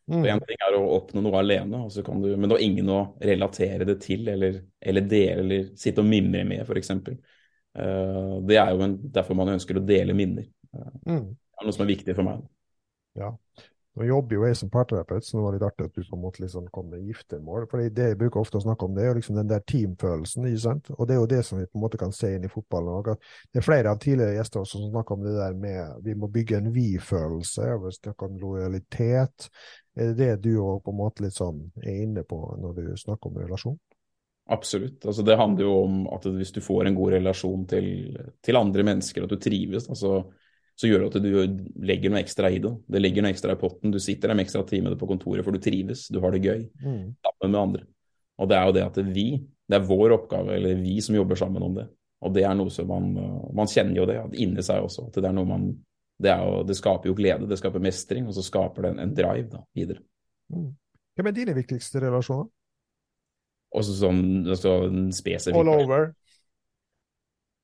Mm. 0.10 0.24
Én 0.26 0.40
ting 0.42 0.62
er 0.66 0.76
å 0.76 0.86
oppnå 0.96 1.22
noe 1.22 1.38
alene, 1.38 1.84
du, 1.86 2.30
men 2.34 2.50
da 2.50 2.58
ingen 2.66 2.88
å 2.90 3.02
relatere 3.22 3.86
det 3.86 4.00
til 4.02 4.26
eller, 4.32 4.56
eller 4.82 5.06
dele 5.06 5.44
eller 5.44 5.68
sitte 5.78 6.02
og 6.02 6.10
mimre 6.10 6.42
med, 6.50 6.64
f.eks. 6.66 6.96
Uh, 6.98 8.40
det 8.50 8.58
er 8.58 8.74
jo 8.74 8.82
en, 8.88 8.96
derfor 9.14 9.38
man 9.38 9.54
ønsker 9.54 9.78
å 9.78 9.86
dele 9.86 10.16
minner. 10.18 10.48
Uh, 10.74 10.90
mm. 11.06 11.28
Det 11.30 11.62
er 11.62 11.70
noe 11.70 11.78
som 11.78 11.86
er 11.86 11.92
viktig 11.92 12.16
for 12.18 12.26
meg. 12.26 12.42
Ja. 13.20 13.36
Nå 14.00 14.06
jobber 14.08 14.38
jo 14.38 14.46
jeg 14.48 14.56
som 14.56 14.70
parterapeut, 14.72 15.26
så 15.28 15.36
det 15.36 15.42
var 15.44 15.56
litt 15.58 15.64
artig 15.68 15.86
at 15.90 15.98
du 15.98 16.06
på 16.08 16.16
en 16.16 16.22
måte 16.24 16.40
liksom 16.40 16.70
kom 16.72 16.86
med 16.88 17.02
giftermål. 17.04 17.66
for 17.68 17.84
det 17.84 18.06
jeg 18.14 18.18
bruker 18.22 18.40
ofte 18.40 18.56
å 18.56 18.64
snakke 18.64 18.88
om, 18.88 18.94
det 18.96 19.04
er 19.04 19.10
jo 19.10 19.18
liksom 19.18 19.36
den 19.36 19.50
der 19.50 19.66
teamfølelsen. 19.68 20.48
ikke 20.48 20.62
sant? 20.64 20.92
Og 20.96 21.08
det 21.08 21.18
er 21.18 21.20
jo 21.20 21.28
det 21.34 21.42
som 21.44 21.60
vi 21.60 21.66
på 21.68 21.76
en 21.76 21.84
måte 21.84 22.00
kan 22.00 22.16
se 22.16 22.32
inn 22.36 22.48
i 22.48 22.52
fotballen. 22.54 22.94
òg. 22.96 23.20
det 23.52 23.60
er 23.60 23.68
flere 23.68 23.92
av 23.92 24.00
tidligere 24.00 24.38
gjester 24.38 24.62
også 24.62 24.80
som 24.80 24.94
snakker 24.94 25.18
om 25.18 25.28
det 25.28 25.36
der 25.36 25.54
med 25.54 26.00
vi 26.08 26.16
må 26.16 26.32
bygge 26.32 26.58
en 26.58 26.72
vi-følelse. 26.72 27.68
Vi 27.84 27.92
snakker 28.00 28.30
om 28.32 28.40
lojalitet. 28.40 29.50
Er 30.00 30.14
det 30.14 30.18
det 30.18 30.42
du 30.48 30.62
òg 30.64 30.84
på 30.86 30.96
en 30.96 31.02
måte 31.04 31.28
litt 31.28 31.36
sånn 31.36 31.66
er 31.84 32.04
inne 32.06 32.24
på 32.24 32.40
når 32.56 32.80
du 32.80 32.84
snakker 32.96 33.28
om 33.28 33.44
relasjon? 33.44 33.80
Absolutt. 34.48 35.04
Altså, 35.06 35.28
det 35.28 35.36
handler 35.38 35.68
jo 35.68 35.74
om 35.84 36.06
at 36.08 36.24
hvis 36.24 36.56
du 36.56 36.62
får 36.64 36.88
en 36.88 36.96
god 36.96 37.18
relasjon 37.20 37.68
til, 37.68 37.90
til 38.42 38.58
andre 38.58 38.84
mennesker, 38.88 39.28
at 39.28 39.30
du 39.30 39.36
trives. 39.36 39.90
altså 39.92 40.24
så 40.80 40.88
gjør 40.88 41.04
det 41.04 41.08
at 41.10 41.24
du 41.24 41.64
legger 41.84 42.12
noe 42.12 42.22
ekstra 42.24 42.50
i 42.56 42.60
det. 42.64 42.72
Det 42.88 43.02
ligger 43.02 43.26
noe 43.26 43.34
ekstra 43.34 43.52
i 43.52 43.60
potten. 43.60 43.92
Du 43.92 44.00
sitter 44.00 44.32
en 44.32 44.40
ekstra 44.40 44.62
time 44.68 44.94
på 44.96 45.10
kontoret 45.10 45.44
for 45.44 45.52
du 45.52 45.60
trives, 45.64 46.06
du 46.08 46.22
har 46.24 46.32
det 46.32 46.40
gøy 46.46 46.62
mm. 46.80 47.02
sammen 47.20 47.52
med 47.52 47.60
andre. 47.60 47.84
Og 48.40 48.48
det 48.48 48.56
er 48.56 48.70
jo 48.70 48.76
det 48.78 48.86
at 48.86 49.00
vi, 49.10 49.26
det 49.68 49.76
er 49.76 49.90
vår 49.90 50.16
oppgave, 50.16 50.56
eller 50.56 50.80
vi 50.80 50.96
som 51.04 51.18
jobber 51.18 51.40
sammen 51.40 51.66
om 51.68 51.76
det. 51.76 51.90
Og 52.24 52.32
det 52.36 52.46
er 52.48 52.56
noe 52.56 52.72
som 52.72 52.88
man 52.92 53.12
Man 53.56 53.70
kjenner 53.72 53.96
jo 53.96 54.06
det 54.08 54.18
inni 54.44 54.64
seg 54.64 54.84
også. 54.84 55.08
at 55.08 55.20
det 55.20 55.28
er 55.28 55.36
noe 55.36 55.48
man 55.48 55.70
det, 56.20 56.32
jo, 56.36 56.64
det, 56.68 56.76
skaper 56.76 57.08
jo 57.08 57.16
glede, 57.16 57.48
det 57.48 57.58
skaper 57.60 57.84
mestring, 57.84 58.28
og 58.28 58.36
så 58.36 58.44
skaper 58.44 58.84
det 58.84 58.90
en, 58.92 59.04
en 59.06 59.14
drive 59.16 59.48
da, 59.54 59.62
videre. 59.76 60.02
Mm. 60.52 60.74
Hvem 61.16 61.30
er 61.30 61.36
dine 61.36 61.56
viktigste 61.56 62.02
relasjoner? 62.04 62.50
Også 63.76 63.96
sånn 64.00 64.24
altså, 64.50 64.74
spesifikt. 65.16 65.56
All 65.56 65.72
over? 65.72 66.10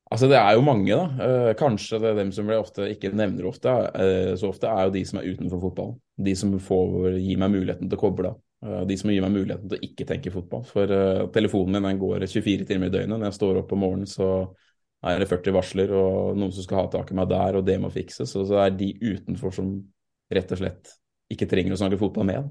Altså 0.06 0.28
Det 0.30 0.38
er 0.38 0.54
jo 0.54 0.62
mange, 0.62 0.94
da. 0.94 1.26
Eh, 1.26 1.52
kanskje 1.58 1.98
det 1.98 2.10
er 2.12 2.18
dem 2.20 2.28
som 2.34 2.50
jeg 2.50 2.62
ofte 2.62 2.84
ikke 2.92 3.10
nevner 3.16 3.48
ofte, 3.48 3.72
eh, 3.98 4.34
så 4.38 4.52
ofte, 4.52 4.70
er 4.70 4.86
jo 4.86 4.92
de 4.94 5.02
som 5.08 5.18
er 5.18 5.32
utenfor 5.32 5.62
fotballen. 5.64 5.96
De 6.28 6.34
som 6.38 6.52
får 6.62 7.16
gir 7.18 7.40
meg 7.42 7.50
muligheten 7.56 7.90
til 7.90 7.98
å 7.98 8.02
koble 8.04 8.30
av. 8.30 8.36
Eh, 8.62 8.84
de 8.86 8.98
som 9.00 9.10
gir 9.10 9.24
meg 9.24 9.34
muligheten 9.34 9.72
til 9.72 9.80
å 9.80 9.88
ikke 9.88 10.06
tenke 10.06 10.30
fotball. 10.30 10.62
For 10.68 10.92
uh, 10.94 11.24
telefonen 11.34 11.74
min 11.74 11.88
den 11.90 11.98
går 11.98 12.22
24 12.22 12.68
timer 12.68 12.86
i 12.86 12.94
døgnet. 12.94 13.18
Når 13.18 13.32
jeg 13.32 13.38
står 13.40 13.60
opp 13.64 13.74
om 13.74 13.82
morgenen, 13.82 14.10
så 14.10 14.30
er 15.06 15.18
det 15.20 15.28
40 15.30 15.58
varsler 15.58 15.92
og 15.98 16.38
noen 16.38 16.54
som 16.54 16.64
skal 16.64 16.84
ha 16.84 16.86
tak 16.94 17.10
i 17.10 17.18
meg 17.18 17.28
der, 17.34 17.58
og 17.58 17.66
det 17.66 17.76
må 17.82 17.90
fikses. 17.90 18.36
Og 18.38 18.46
så 18.46 18.62
er 18.62 18.78
de 18.78 18.92
utenfor 19.02 19.58
som 19.58 19.74
rett 20.32 20.54
og 20.54 20.62
slett 20.62 20.94
ikke 21.34 21.50
trenger 21.50 21.74
å 21.74 21.82
snakke 21.82 21.98
fotball 21.98 22.30
med. 22.30 22.48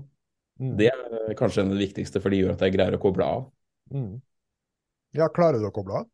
Mm. 0.59 0.75
Det 0.79 0.91
er 0.91 1.39
kanskje 1.39 1.63
en 1.63 1.71
av 1.71 1.79
de 1.79 1.87
viktigste, 1.87 2.19
for 2.19 2.31
de 2.31 2.43
gjør 2.43 2.55
at 2.55 2.67
jeg 2.67 2.75
greier 2.75 2.99
å 2.99 3.01
koble 3.01 3.27
av. 3.27 3.49
Mm. 3.95 4.13
Ja, 5.15 5.31
klarer 5.31 5.63
du 5.63 5.71
å 5.71 5.75
koble 5.75 6.03
av? 6.03 6.09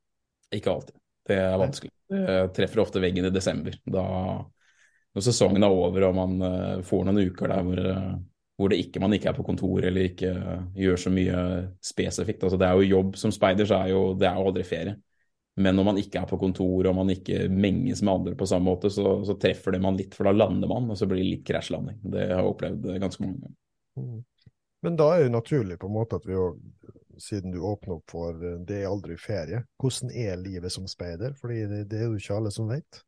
Ikke 0.53 0.73
alltid. 0.73 1.00
Det 1.27 1.37
er 1.37 1.59
vanskelig. 1.61 1.93
Det 2.11 2.39
treffer 2.55 2.81
ofte 2.83 3.01
veggen 3.03 3.27
i 3.27 3.31
desember. 3.33 3.75
Da, 3.87 4.03
når 5.15 5.25
sesongen 5.25 5.63
er 5.63 5.73
over 5.73 6.07
og 6.07 6.17
man 6.17 6.35
uh, 6.43 6.81
får 6.87 7.07
noen 7.07 7.21
uker 7.29 7.51
der 7.51 7.63
hvor, 7.67 7.81
uh, 7.83 8.17
hvor 8.59 8.75
ikke, 8.75 9.01
man 9.03 9.15
ikke 9.15 9.31
er 9.31 9.37
på 9.37 9.45
kontor 9.47 9.85
eller 9.87 10.09
ikke 10.09 10.33
uh, 10.35 10.57
gjør 10.77 10.99
så 11.05 11.13
mye 11.13 11.45
spesifikt. 11.83 12.43
Altså, 12.43 12.59
det 12.59 12.67
er 12.67 12.79
jo 12.79 12.91
jobb 12.97 13.15
som 13.21 13.33
speider, 13.35 13.69
så 13.69 13.83
er 13.83 13.93
jo 13.93 14.03
det 14.19 14.27
er 14.29 14.39
jo 14.39 14.51
aldri 14.51 14.67
ferie. 14.67 14.97
Men 15.61 15.75
når 15.75 15.87
man 15.89 15.99
ikke 15.99 16.21
er 16.21 16.27
på 16.29 16.39
kontor 16.39 16.87
og 16.87 16.95
man 16.95 17.11
ikke 17.11 17.45
menges 17.51 18.01
med 18.01 18.13
andre 18.13 18.35
på 18.39 18.47
samme 18.47 18.71
måte, 18.71 18.89
så, 18.93 19.17
så 19.27 19.35
treffer 19.39 19.75
det 19.75 19.81
man 19.83 19.97
litt, 19.99 20.15
for 20.15 20.27
da 20.27 20.31
lander 20.35 20.69
man, 20.71 20.87
og 20.89 20.99
så 20.99 21.07
blir 21.09 21.19
det 21.19 21.27
litt 21.27 21.47
krasjlanding. 21.47 21.99
Det 22.13 22.29
har 22.29 22.39
jeg 22.39 22.53
opplevd 22.53 22.87
ganske 23.03 23.25
mange 23.25 23.41
ganger. 23.43 23.57
Mm. 23.99 24.21
Men 24.81 24.95
da 24.97 25.09
er 25.13 25.25
det 25.25 25.33
naturlig 25.35 25.77
på 25.81 25.89
en 25.89 25.97
måte 25.99 26.17
at 26.17 26.25
vi 26.25 26.33
jo 26.33 26.53
siden 27.23 27.53
du 27.53 27.61
åpner 27.65 27.99
opp 27.99 28.11
for 28.11 28.35
eh, 28.35 28.59
det 28.67 28.81
er 28.81 28.89
aldri 28.89 29.17
ferie. 29.21 29.63
Hvordan 29.81 30.11
er 30.11 30.41
livet 30.41 30.73
som 30.73 30.89
speider? 30.89 31.37
Fordi 31.39 31.63
det, 31.69 31.85
det 31.91 32.01
er 32.01 32.09
jo 32.09 32.19
ikke 32.19 32.37
alle 32.39 32.53
som 32.53 32.69
vet. 32.71 33.03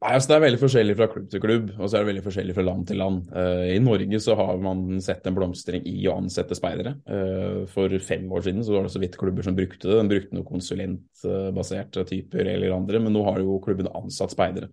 Nei, 0.00 0.14
altså 0.14 0.30
Det 0.30 0.36
er 0.36 0.44
veldig 0.46 0.60
forskjellig 0.62 0.94
fra 0.96 1.06
klubb 1.12 1.24
til 1.28 1.42
klubb, 1.42 1.72
og 1.76 1.82
så 1.84 1.96
er 1.96 2.04
det 2.04 2.08
veldig 2.08 2.22
forskjellig 2.24 2.54
fra 2.56 2.62
land 2.64 2.84
til 2.88 3.00
land. 3.02 3.24
Uh, 3.34 3.66
I 3.68 3.80
Norge 3.82 4.20
så 4.24 4.36
har 4.38 4.60
man 4.62 5.00
sett 5.04 5.26
en 5.28 5.36
blomstring 5.36 5.84
i 5.90 5.96
å 6.08 6.14
ansette 6.22 6.56
speidere. 6.56 6.94
Uh, 7.10 7.66
for 7.68 7.92
fem 8.06 8.30
år 8.32 8.46
siden 8.46 8.64
så 8.64 8.76
var 8.76 8.86
det 8.86 8.94
så 8.94 9.02
vidt 9.02 9.18
klubber 9.20 9.44
som 9.44 9.58
brukte 9.58 9.90
det. 9.90 9.98
De 9.98 10.14
brukte 10.14 10.38
noen 10.38 10.48
konsulentbaserte 10.48 12.06
typer 12.08 12.48
eller 12.54 12.76
andre, 12.78 13.02
men 13.02 13.12
nå 13.12 13.26
har 13.28 13.42
jo 13.42 13.58
klubben 13.64 13.90
ansatt 13.92 14.32
speidere. 14.32 14.70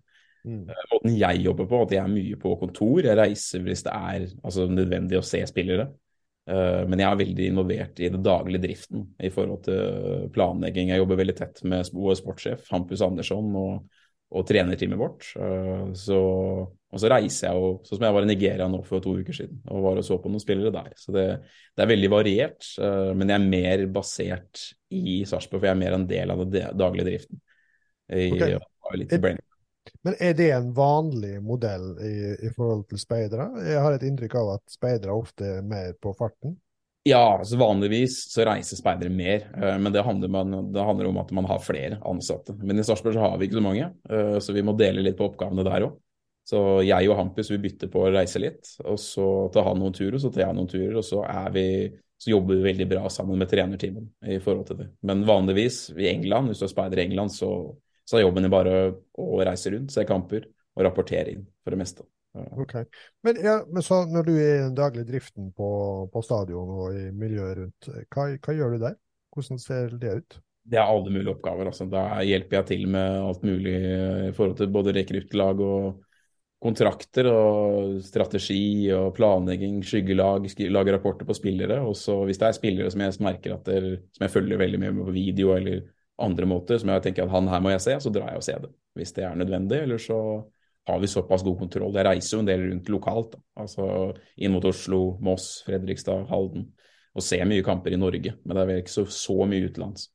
Mm. 0.48 0.64
Uh, 0.70 0.84
måten 0.94 1.20
jeg 1.20 1.44
jobber 1.44 1.68
på, 1.74 1.84
at 1.84 1.98
jeg 1.98 2.04
er 2.06 2.14
mye 2.14 2.40
på 2.40 2.56
kontor. 2.62 3.04
Jeg 3.04 3.20
reiser 3.20 3.68
hvis 3.68 3.84
det 3.90 3.98
er 3.98 4.30
altså, 4.30 4.70
nødvendig 4.72 5.20
å 5.20 5.26
se 5.28 5.44
spillere. 5.50 5.90
Eh, 6.48 6.82
men 6.88 7.02
jeg 7.02 7.10
er 7.10 7.20
veldig 7.20 7.48
involvert 7.52 8.00
i 8.00 8.10
det 8.14 8.24
daglige 8.24 8.64
driften 8.64 9.04
i 9.20 9.32
forhold 9.34 9.66
til 9.68 10.28
planlegging. 10.36 10.94
Jeg 10.94 11.02
jobber 11.02 11.20
veldig 11.20 11.36
tett 11.36 11.64
med 11.68 11.90
vår 11.94 12.20
sportssjef 12.22 12.70
Hampus 12.72 13.04
Andersson 13.04 13.50
og, 13.60 13.98
og 14.32 14.46
trenerteamet 14.48 15.02
vårt. 15.02 15.28
Eh, 15.36 15.90
så, 16.00 16.20
og 16.68 17.04
så 17.04 17.12
reiser 17.12 17.50
jeg, 17.50 17.60
jo, 17.60 17.74
sånn 17.84 18.00
som 18.00 18.08
jeg 18.08 18.18
var 18.18 18.28
i 18.28 18.32
Nigeria 18.32 18.70
nå 18.72 18.80
for 18.88 19.04
to 19.04 19.18
uker 19.20 19.36
siden 19.36 19.60
og 19.68 19.84
var 19.90 20.00
og 20.00 20.08
så 20.08 20.20
på 20.24 20.32
noen 20.32 20.44
spillere 20.44 20.72
der. 20.76 20.96
Så 21.00 21.16
det, 21.16 21.28
det 21.76 21.84
er 21.84 21.92
veldig 21.92 22.14
variert, 22.16 22.72
eh, 22.80 23.12
men 23.12 23.34
jeg 23.34 23.42
er 23.42 23.52
mer 23.58 23.86
basert 24.00 24.70
i 24.96 25.20
Sarpsborg, 25.28 25.60
for 25.60 25.70
jeg 25.72 25.76
er 25.76 25.84
mer 25.84 26.00
en 26.00 26.08
del 26.08 26.32
av 26.32 26.46
den 26.48 26.80
daglige 26.80 27.12
driften. 27.12 27.44
I, 28.08 28.32
okay. 28.32 28.56
Men 30.06 30.16
er 30.24 30.38
det 30.38 30.52
en 30.56 30.72
vanlig 30.76 31.38
modell 31.44 31.92
i, 32.04 32.16
i 32.48 32.54
forhold 32.56 32.86
til 32.92 33.02
speidere? 33.02 33.50
Jeg 33.66 33.84
har 33.84 33.98
et 33.98 34.08
inntrykk 34.08 34.38
av 34.42 34.56
at 34.58 34.64
speidere 34.72 35.18
ofte 35.18 35.52
er 35.58 35.68
mer 35.68 35.94
på 36.02 36.14
farten. 36.18 36.56
Ja, 37.08 37.38
altså 37.38 37.56
vanligvis 37.60 38.18
så 38.34 38.44
reiser 38.48 38.80
speidere 38.80 39.12
mer, 39.14 39.46
uh, 39.56 39.78
men 39.80 39.94
det 39.96 40.04
handler, 40.04 40.32
man, 40.34 40.58
det 40.74 40.84
handler, 40.84 41.08
om 41.08 41.22
at 41.22 41.32
man 41.36 41.48
har 41.48 41.64
flere 41.64 42.02
ansatte. 42.08 42.56
Men 42.60 42.82
i 42.82 42.84
Sarpsborg 42.84 43.16
så 43.16 43.24
har 43.24 43.38
vi 43.40 43.48
ikke 43.48 43.62
så 43.62 43.64
mange, 43.64 43.88
uh, 44.12 44.36
så 44.44 44.56
vi 44.56 44.66
må 44.66 44.76
dele 44.80 45.06
litt 45.06 45.18
på 45.20 45.30
oppgavene 45.30 45.66
der 45.68 45.88
òg. 45.88 45.96
Så 46.48 46.60
jeg 46.88 47.10
og 47.12 47.18
Hampus 47.20 47.50
vi 47.52 47.60
bytter 47.60 47.90
på 47.92 48.06
å 48.06 48.12
reise 48.14 48.40
litt, 48.40 48.70
og 48.88 49.00
så 49.04 49.26
tar 49.52 49.66
han 49.68 49.82
noen 49.82 49.96
turer, 49.96 50.16
og 50.16 50.24
så 50.24 50.32
tar 50.32 50.46
jeg 50.46 50.56
noen 50.56 50.70
turer, 50.72 50.94
og 50.96 51.04
så, 51.04 51.20
vi, 51.52 51.66
så 52.16 52.32
jobber 52.32 52.56
vi 52.56 52.70
veldig 52.70 52.88
bra 52.88 53.10
sammen 53.12 53.40
med 53.42 53.52
trenerteamet 53.52 54.32
i 54.32 54.38
forhold 54.44 54.70
til 54.70 54.80
det. 54.80 54.88
Men 55.08 55.26
vanligvis 55.28 55.82
i 55.98 56.08
England, 56.08 56.48
hvis 56.48 56.64
du 56.64 56.68
er 56.70 56.72
speider 56.72 57.02
i 57.02 57.04
England, 57.10 57.36
så 57.36 57.50
så 58.08 58.18
er 58.18 58.24
jobben 58.24 58.46
din 58.46 58.54
bare 58.54 58.78
å 59.20 59.42
reise 59.44 59.74
rundt, 59.74 59.92
se 59.92 60.06
kamper 60.08 60.48
og 60.78 60.86
rapportere 60.88 61.34
inn 61.34 61.44
for 61.64 61.76
det 61.76 61.82
meste. 61.82 62.06
Ok. 62.38 62.74
Men, 63.26 63.40
ja, 63.44 63.60
men 63.66 63.84
så 63.84 64.04
når 64.06 64.28
du 64.28 64.34
er 64.36 64.52
i 64.56 64.66
den 64.68 64.76
daglige 64.78 65.10
driften 65.10 65.52
på, 65.58 65.70
på 66.14 66.24
stadion 66.26 66.70
og 66.70 66.98
i 66.98 67.08
miljøet 67.12 67.62
rundt, 67.62 67.90
hva, 68.14 68.28
hva, 68.36 68.58
gjør 68.58 68.76
du 68.76 68.84
der? 68.84 68.98
Hvordan 69.34 69.62
ser 69.62 69.96
det 70.02 70.14
ut? 70.22 70.38
Det 70.68 70.80
er 70.80 70.90
alle 70.90 71.14
mulige 71.14 71.34
oppgaver. 71.34 71.70
Altså. 71.72 71.88
Da 71.90 72.22
hjelper 72.28 72.60
jeg 72.60 72.70
til 72.72 72.86
med 72.94 73.22
alt 73.24 73.46
mulig 73.48 73.76
i 74.28 74.36
forhold 74.36 74.58
til 74.60 74.72
både 74.74 74.94
rekruttlag 74.98 75.64
og 75.64 76.04
kontrakter 76.62 77.28
og 77.30 78.00
strategi 78.02 78.90
og 78.96 79.12
planlegging, 79.18 79.78
skyggelag, 79.86 80.48
lage 80.74 80.96
rapporter 80.96 81.28
på 81.28 81.36
spillere. 81.38 81.80
Og 81.86 81.96
så 81.98 82.18
hvis 82.26 82.42
det 82.42 82.50
er 82.50 82.58
spillere 82.58 82.94
som 82.94 83.06
jeg 83.06 83.22
merker 83.24 83.56
at 83.56 83.70
der, 83.70 83.94
som 84.18 84.26
jeg 84.26 84.34
følger 84.34 84.62
veldig 84.62 84.82
mye 84.82 84.96
med 84.96 85.08
på 85.08 85.16
video 85.16 85.54
eller 85.56 85.86
andre 86.18 86.48
måter, 86.50 86.80
som 86.82 86.90
jeg 86.90 87.04
tenker 87.06 87.26
at 87.26 87.34
han 87.34 87.50
her 87.52 87.62
må 87.64 87.74
jeg 87.74 87.84
se, 87.84 87.98
så 88.02 88.12
drar 88.14 88.32
jeg 88.32 88.42
og 88.42 88.46
ser 88.46 88.64
det. 88.64 88.72
Hvis 88.98 89.14
det 89.14 89.26
er 89.28 89.38
nødvendig. 89.38 89.84
Eller 89.86 90.02
så 90.02 90.18
har 90.88 91.00
vi 91.04 91.10
såpass 91.12 91.44
god 91.46 91.60
kontroll. 91.60 91.94
Jeg 91.96 92.08
reiser 92.08 92.38
jo 92.38 92.42
en 92.42 92.50
del 92.50 92.66
rundt 92.70 92.90
lokalt. 92.90 93.36
Da. 93.36 93.44
Altså 93.64 93.88
inn 94.38 94.56
mot 94.56 94.66
Oslo, 94.66 95.02
Moss, 95.24 95.62
Fredrikstad, 95.68 96.26
Halden. 96.32 96.72
Og 97.18 97.26
ser 97.26 97.46
mye 97.50 97.66
kamper 97.66 97.94
i 97.94 98.00
Norge. 98.00 98.34
Men 98.44 98.58
det 98.58 98.64
er 98.64 98.72
vel 98.72 98.84
ikke 98.84 98.96
så, 98.96 99.06
så 99.12 99.38
mye 99.50 99.70
utenlands. 99.70 100.10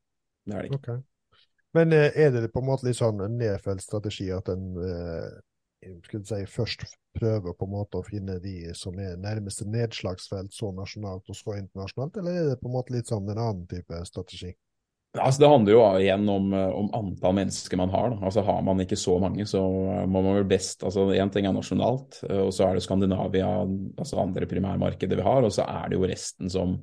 Det 0.47 0.57
er 0.57 0.67
det 0.67 0.73
ikke. 0.73 0.83
Okay. 0.83 1.01
Men 1.77 1.95
eh, 1.97 2.19
er 2.21 2.35
det 2.35 2.51
på 2.53 2.61
en 2.61 2.69
måte 2.69 2.87
litt 2.87 2.99
sånn 2.99 3.23
en 3.25 3.39
nedfelt 3.41 3.83
strategi 3.85 4.29
at 4.35 4.51
en 4.53 4.75
eh, 4.83 5.31
skulle 6.05 6.25
si, 6.27 6.43
først 6.47 6.85
prøver 7.17 7.55
på 7.57 7.67
en 7.67 7.73
måte 7.73 8.01
å 8.01 8.07
finne 8.07 8.39
de 8.43 8.73
som 8.79 8.99
er 9.01 9.21
nærmeste 9.21 9.67
nedslagsfelt, 9.69 10.53
så 10.55 10.71
nasjonalt 10.75 11.29
og 11.29 11.37
så 11.37 11.57
internasjonalt, 11.59 12.19
eller 12.21 12.39
er 12.39 12.51
det 12.53 12.61
på 12.61 12.71
en 12.71 12.77
måte 12.77 12.95
litt 12.95 13.11
sånn 13.11 13.29
en 13.29 13.41
annen 13.41 13.67
type 13.71 13.99
strategi? 14.09 14.53
Altså, 15.13 15.43
det 15.43 15.49
handler 15.51 15.75
jo 15.75 15.81
igjen 16.01 16.23
om, 16.33 16.47
om, 16.57 16.87
antall 16.97 17.35
mennesker 17.37 17.77
man 17.77 17.91
har. 17.93 18.15
Da. 18.15 18.19
Altså, 18.31 18.45
har 18.47 18.63
man 18.65 18.81
ikke 18.81 18.97
så 18.97 19.19
mange, 19.21 19.45
så 19.49 19.61
må 20.09 20.23
man 20.25 20.39
vel 20.39 20.47
best 20.49 20.87
altså 20.89 21.05
ting 21.35 21.45
er 21.49 21.53
nasjonalt, 21.53 22.23
og 22.33 22.49
så 22.57 22.71
er 22.71 22.79
det 22.79 22.85
Skandinavia, 22.87 23.51
altså 23.99 24.23
andre 24.23 24.49
primærmarkeder 24.49 25.21
vi 25.21 25.27
har, 25.27 25.45
og 25.45 25.53
så 25.53 25.67
er 25.69 25.91
det 25.91 25.99
jo 25.99 26.09
resten 26.09 26.49
som, 26.49 26.79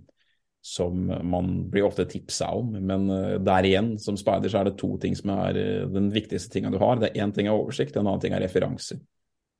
som 0.61 1.09
man 1.25 1.55
blir 1.73 1.87
ofte 1.87 2.05
tipsa 2.05 2.51
om. 2.53 2.75
Men 2.77 3.07
der 3.41 3.65
igjen, 3.65 3.95
som 3.97 4.19
speider, 4.19 4.53
så 4.53 4.61
er 4.61 4.69
det 4.69 4.77
to 4.77 4.91
ting 5.01 5.17
som 5.17 5.33
er 5.33 5.57
den 5.89 6.11
viktigste 6.13 6.53
tinga 6.53 6.69
du 6.69 6.77
har. 6.77 7.01
Det 7.01 7.09
er 7.09 7.25
Én 7.25 7.33
ting 7.33 7.49
er 7.49 7.57
oversikt, 7.57 7.97
en 7.97 8.05
annen 8.05 8.21
ting 8.21 8.37
er 8.37 8.45
referanser. 8.45 9.01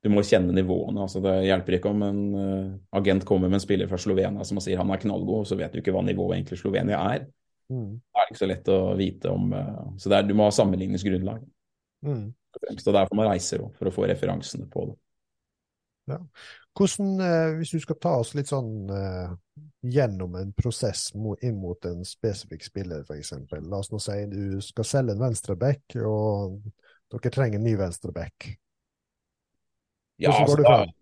Du 0.00 0.12
må 0.14 0.22
kjenne 0.22 0.54
nivåene. 0.54 1.02
altså 1.08 1.18
Det 1.26 1.34
hjelper 1.48 1.80
ikke 1.80 1.90
om 1.90 2.06
en 2.06 2.22
agent 3.02 3.26
kommer 3.26 3.50
med 3.50 3.58
en 3.58 3.66
spiller 3.66 3.90
fra 3.90 3.98
Slovenia 3.98 4.46
som 4.46 4.62
sier 4.62 4.78
han 4.78 4.94
er 4.94 5.02
knallgod, 5.02 5.42
og 5.42 5.50
så 5.50 5.58
vet 5.58 5.74
du 5.74 5.82
ikke 5.82 5.98
hva 5.98 6.06
nivået 6.06 6.38
egentlig 6.38 6.62
Slovenia 6.62 7.02
er. 7.10 7.26
Mm. 7.70 8.00
Det 8.00 8.20
er 8.20 8.30
ikke 8.32 8.42
så 8.42 8.50
lett 8.50 8.68
å 8.72 8.78
vite 8.98 9.30
om 9.30 9.52
eh, 9.54 9.82
Så 10.02 10.10
er, 10.10 10.26
du 10.26 10.34
må 10.34 10.48
ha 10.48 10.54
sammenligningsgrunnlag. 10.54 11.44
Mm. 12.06 12.32
Så 12.78 12.92
derfor 12.92 13.14
man 13.14 13.22
man 13.24 13.30
reise 13.30 13.60
for 13.76 13.90
å 13.90 13.94
få 13.94 14.08
referansene 14.10 14.66
på 14.70 14.88
det. 14.90 14.96
Ja. 16.10 16.18
Hvordan, 16.74 17.20
eh, 17.20 17.56
Hvis 17.58 17.70
du 17.70 17.80
skal 17.80 17.98
ta 18.02 18.16
oss 18.18 18.34
litt 18.34 18.50
sånn 18.50 18.90
eh, 18.90 19.34
gjennom 19.86 20.34
en 20.38 20.52
prosess 20.56 21.10
inn 21.14 21.60
mot 21.60 21.84
en 21.86 22.04
spesifikk 22.06 22.64
spiller, 22.66 23.04
f.eks. 23.06 23.34
La 23.62 23.78
oss 23.78 23.92
nå 23.92 24.00
si 24.02 24.18
du 24.30 24.60
skal 24.64 24.88
selge 24.88 25.14
en 25.14 25.22
venstreback, 25.22 25.96
og 26.02 26.60
dere 27.10 27.34
trenger 27.34 27.60
en 27.60 27.66
ny 27.66 27.76
venstreback. 27.78 28.50
Hvordan 30.20 30.36
ja, 30.36 30.42
altså, 30.42 30.64
fram? 30.66 30.96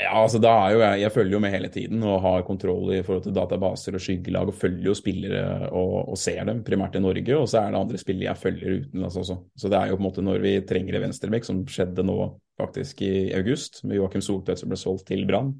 Ja, 0.00 0.14
altså 0.22 0.38
da 0.40 0.50
er 0.56 0.72
jo 0.72 0.78
jeg, 0.80 1.00
jeg 1.02 1.12
følger 1.12 1.34
jo 1.36 1.40
med 1.44 1.52
hele 1.52 1.68
tiden 1.70 2.00
og 2.08 2.22
har 2.24 2.44
kontroll 2.46 2.94
i 2.96 3.02
forhold 3.04 3.26
til 3.26 3.34
databaser 3.36 3.98
og 3.98 4.02
skyggelag 4.02 4.48
og 4.48 4.56
følger 4.56 4.88
jo 4.88 4.94
spillere 4.96 5.68
og, 5.68 6.08
og 6.14 6.18
ser 6.18 6.46
dem, 6.48 6.62
primært 6.64 6.96
i 6.96 7.02
Norge. 7.04 7.36
Og 7.36 7.44
så 7.50 7.60
er 7.60 7.74
det 7.74 7.82
andre 7.82 8.00
spillere 8.00 8.30
jeg 8.30 8.40
følger 8.40 8.78
utenlands 8.80 9.18
også. 9.20 9.36
Så 9.52 9.68
det 9.68 9.78
er 9.78 9.92
jo 9.92 9.98
på 9.98 10.02
en 10.02 10.08
måte 10.08 10.24
når 10.24 10.40
vi 10.42 10.54
trenger 10.68 10.96
en 10.96 11.06
venstrebekk, 11.06 11.46
som 11.46 11.60
skjedde 11.68 12.06
nå 12.08 12.16
faktisk 12.60 13.04
i 13.04 13.12
august, 13.36 13.82
med 13.84 14.00
Joakim 14.00 14.24
Soltvedt 14.24 14.62
som 14.62 14.72
ble 14.72 14.80
solgt 14.80 15.06
til 15.12 15.26
Brann 15.28 15.52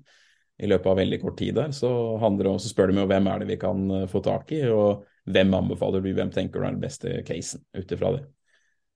i 0.63 0.69
løpet 0.71 0.91
av 0.91 0.99
veldig 1.01 1.21
kort 1.23 1.39
tid 1.41 1.57
der, 1.59 1.73
så, 1.77 1.91
handler 2.23 2.57
så 2.61 2.71
spør 2.71 2.93
de 2.93 3.01
jo 3.03 3.09
hvem 3.11 3.29
er 3.29 3.43
det 3.43 3.49
vi 3.51 3.59
kan 3.61 3.89
eh, 3.91 4.09
få 4.11 4.21
tak 4.25 4.53
i, 4.55 4.63
og 4.71 5.05
hvem 5.33 5.55
anbefaler 5.59 6.05
du, 6.05 6.13
hvem 6.17 6.31
tenker 6.35 6.61
du 6.61 6.67
er 6.67 6.75
den 6.75 6.83
beste 6.83 7.21
casen 7.27 7.65
ut 7.77 7.95
ifra 7.95 8.17
det. 8.17 8.25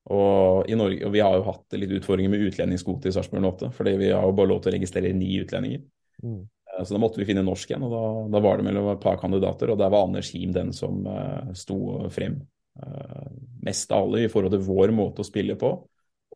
Og, 0.07 0.69
i 0.71 0.77
Norge, 0.79 1.01
og 1.03 1.15
vi 1.15 1.23
har 1.25 1.35
jo 1.35 1.47
hatt 1.49 1.77
litt 1.81 1.95
utfordringer 1.97 2.31
med 2.31 2.45
utlendingskvote 2.47 3.11
i 3.11 3.15
Sarpsborg 3.15 3.49
8, 3.49 3.73
fordi 3.75 3.97
vi 4.05 4.11
har 4.13 4.23
jo 4.23 4.37
bare 4.39 4.53
lov 4.53 4.61
til 4.63 4.71
å 4.71 4.77
registrere 4.77 5.11
ni 5.17 5.33
utlendinger. 5.43 5.83
Mm. 6.23 6.45
Eh, 6.45 6.85
så 6.85 6.95
da 6.95 7.01
måtte 7.03 7.19
vi 7.19 7.27
finne 7.27 7.45
norsk 7.47 7.73
igjen, 7.73 7.87
og 7.89 7.95
da, 7.95 8.03
da, 8.37 8.43
var 8.45 8.61
det 8.61 8.69
mellom 8.69 8.93
et 8.93 9.03
par 9.03 9.19
kandidater. 9.19 9.73
Og 9.73 9.81
der 9.81 9.91
var 9.91 10.07
Anders 10.07 10.31
Him 10.35 10.55
den 10.55 10.71
som 10.77 11.03
uh, 11.11 11.51
sto 11.59 11.79
frem 12.15 12.39
uh, 12.79 13.29
mest 13.67 13.91
av 13.91 14.07
alle 14.07 14.27
i 14.27 14.31
forhold 14.33 14.55
til 14.55 14.67
vår 14.69 14.95
måte 14.95 15.25
å 15.25 15.29
spille 15.29 15.59
på, 15.59 15.73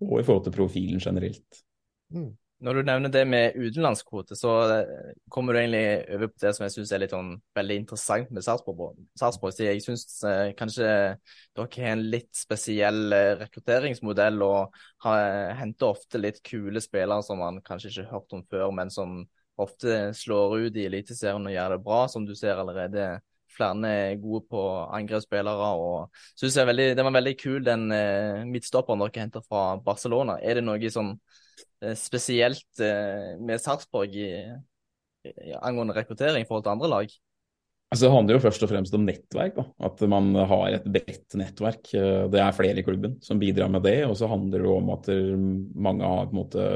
og 0.01 0.15
i 0.19 0.25
forhold 0.25 0.49
til 0.49 0.57
profilen 0.57 1.03
generelt. 1.03 1.63
Mm. 2.15 2.33
Når 2.61 2.77
du 2.77 2.81
nevner 2.85 3.13
det 3.13 3.23
med 3.25 3.55
utenlandskvote, 3.57 4.37
så 4.37 4.51
eh, 4.69 5.13
kommer 5.33 5.57
du 5.57 5.61
egentlig 5.63 6.03
over 6.13 6.29
på 6.29 6.43
det 6.43 6.51
som 6.53 6.67
jeg 6.67 6.75
syns 6.75 6.93
er 6.93 7.01
litt 7.01 7.15
sånn 7.15 7.31
veldig 7.57 7.79
interessant 7.81 8.35
med 8.37 8.45
Sarpsborg. 8.45 8.99
Jeg 9.57 9.81
syns 9.81 10.05
eh, 10.29 10.51
kanskje 10.59 10.85
dere 10.85 11.65
har 11.65 11.95
en 11.95 12.05
litt 12.13 12.29
spesiell 12.37 13.17
eh, 13.17 13.33
rekrutteringsmodell 13.41 14.45
og 14.45 14.77
har, 15.07 15.55
henter 15.57 15.89
ofte 15.89 16.21
litt 16.21 16.43
kule 16.45 16.85
spillere 16.85 17.25
som 17.25 17.41
man 17.41 17.63
kanskje 17.65 17.95
ikke 17.95 18.07
har 18.11 18.19
hørt 18.19 18.37
om 18.37 18.45
før, 18.53 18.69
men 18.77 18.93
som 18.93 19.23
ofte 19.61 20.13
slår 20.17 20.59
ut 20.67 20.77
i 20.77 20.87
Eliteserien 20.91 21.49
og 21.49 21.57
gjør 21.57 21.79
det 21.79 21.83
bra, 21.89 22.05
som 22.13 22.29
du 22.29 22.37
ser 22.37 22.61
allerede. 22.61 23.09
Flere 23.51 23.89
er 23.89 24.21
gode 24.23 24.45
på 24.53 24.61
angrepsspillere. 25.01 25.75
og 25.81 26.13
synes 26.37 26.57
jeg 26.57 26.67
veldig, 26.67 26.97
Det 26.97 27.05
var 27.05 27.17
veldig 27.17 27.37
kul 27.41 27.65
den 27.65 27.93
eh, 27.93 28.45
midtstopperen 28.45 29.01
dere 29.01 29.25
henter 29.25 29.41
fra 29.49 29.81
Barcelona. 29.81 30.39
Er 30.43 30.61
det 30.61 30.65
noe 30.65 30.91
som 30.91 31.17
spesielt 31.97 32.83
eh, 32.85 33.35
med 33.41 33.63
Sarpsborg 33.63 34.17
angående 35.61 35.97
rekruttering 35.97 36.45
i 36.45 36.49
forhold 36.49 36.65
til 36.67 36.75
andre 36.75 36.91
lag? 36.91 37.19
Altså, 37.91 38.07
det 38.07 38.13
handler 38.15 38.37
jo 38.37 38.43
først 38.45 38.63
og 38.63 38.71
fremst 38.71 38.95
om 38.95 39.03
nettverk. 39.03 39.57
Da. 39.57 39.65
At 39.89 40.03
man 40.09 40.31
har 40.37 40.77
et 40.77 40.87
bredt 40.87 41.35
nettverk. 41.39 41.91
Eh, 41.99 42.29
det 42.31 42.43
er 42.43 42.57
flere 42.57 42.83
i 42.83 42.87
klubben 42.87 43.19
som 43.25 43.41
bidrar 43.43 43.73
med 43.73 43.83
det. 43.87 43.99
Og 44.07 44.15
så 44.19 44.31
handler 44.31 44.63
det 44.63 44.71
om 44.71 44.93
at 44.95 45.11
mange 45.75 46.07
har 46.07 46.31
måte 46.37 46.69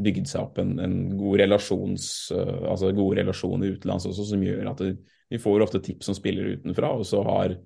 bygd 0.00 0.28
seg 0.28 0.46
opp 0.46 0.60
en, 0.60 0.78
en 0.80 1.00
god 1.18 1.42
altså 1.44 2.92
gode 2.96 3.18
relasjoner 3.18 3.74
utenlands 3.76 4.06
også, 4.08 4.30
som 4.30 4.44
gjør 4.44 4.70
at 4.70 4.80
vi 5.30 5.40
får 5.40 5.60
ofte 5.60 5.80
tips 5.84 6.08
som 6.08 6.16
spiller 6.16 6.54
utenfra. 6.56 6.94
Og 6.96 7.04
så 7.08 7.20
har 7.24 7.58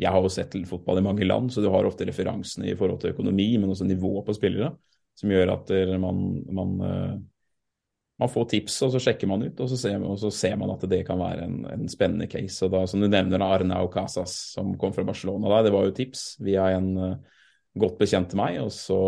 jeg 0.00 0.10
har 0.10 0.24
jo 0.24 0.30
sett 0.32 0.54
fotball 0.66 0.98
i 0.98 1.04
mange 1.04 1.26
land, 1.26 1.50
så 1.52 1.62
du 1.62 1.68
har 1.70 1.86
ofte 1.86 2.06
referansene 2.08 2.70
i 2.70 2.76
forhold 2.78 3.02
til 3.02 3.12
økonomi, 3.12 3.52
men 3.60 3.70
også 3.70 3.86
nivå 3.86 4.22
på 4.26 4.34
spillere 4.34 4.72
som 5.18 5.32
gjør 5.32 5.52
at 5.54 5.70
man, 6.00 6.22
man, 6.54 6.72
eh, 6.86 7.12
man, 8.22 8.32
får 8.32 8.48
tips, 8.54 8.78
og 8.86 8.94
så 8.94 9.02
sjekker 9.06 9.30
man 9.30 9.44
ut, 9.44 9.60
og 9.60 9.70
så 9.70 9.78
ser, 9.78 10.02
og 10.06 10.18
så 10.20 10.32
ser 10.34 10.56
man 10.60 10.72
at 10.74 10.84
det 10.90 11.02
kan 11.08 11.20
være 11.20 11.46
en, 11.46 11.60
en 11.74 11.86
spennende 11.90 12.28
case. 12.30 12.64
Og 12.64 12.74
da, 12.74 12.84
Som 12.90 13.04
du 13.04 13.08
nevner, 13.10 13.44
Arnau 13.44 13.86
Casas, 13.92 14.34
som 14.56 14.74
kom 14.80 14.94
fra 14.96 15.06
Barcelona, 15.08 15.50
da, 15.52 15.62
det 15.66 15.74
var 15.74 15.86
jo 15.88 15.96
tips 15.96 16.26
via 16.42 16.72
en 16.76 16.92
uh, 16.98 17.40
godt 17.78 17.98
bekjent 18.02 18.32
til 18.32 18.42
meg. 18.42 18.60
og 18.64 18.72
så 18.74 19.00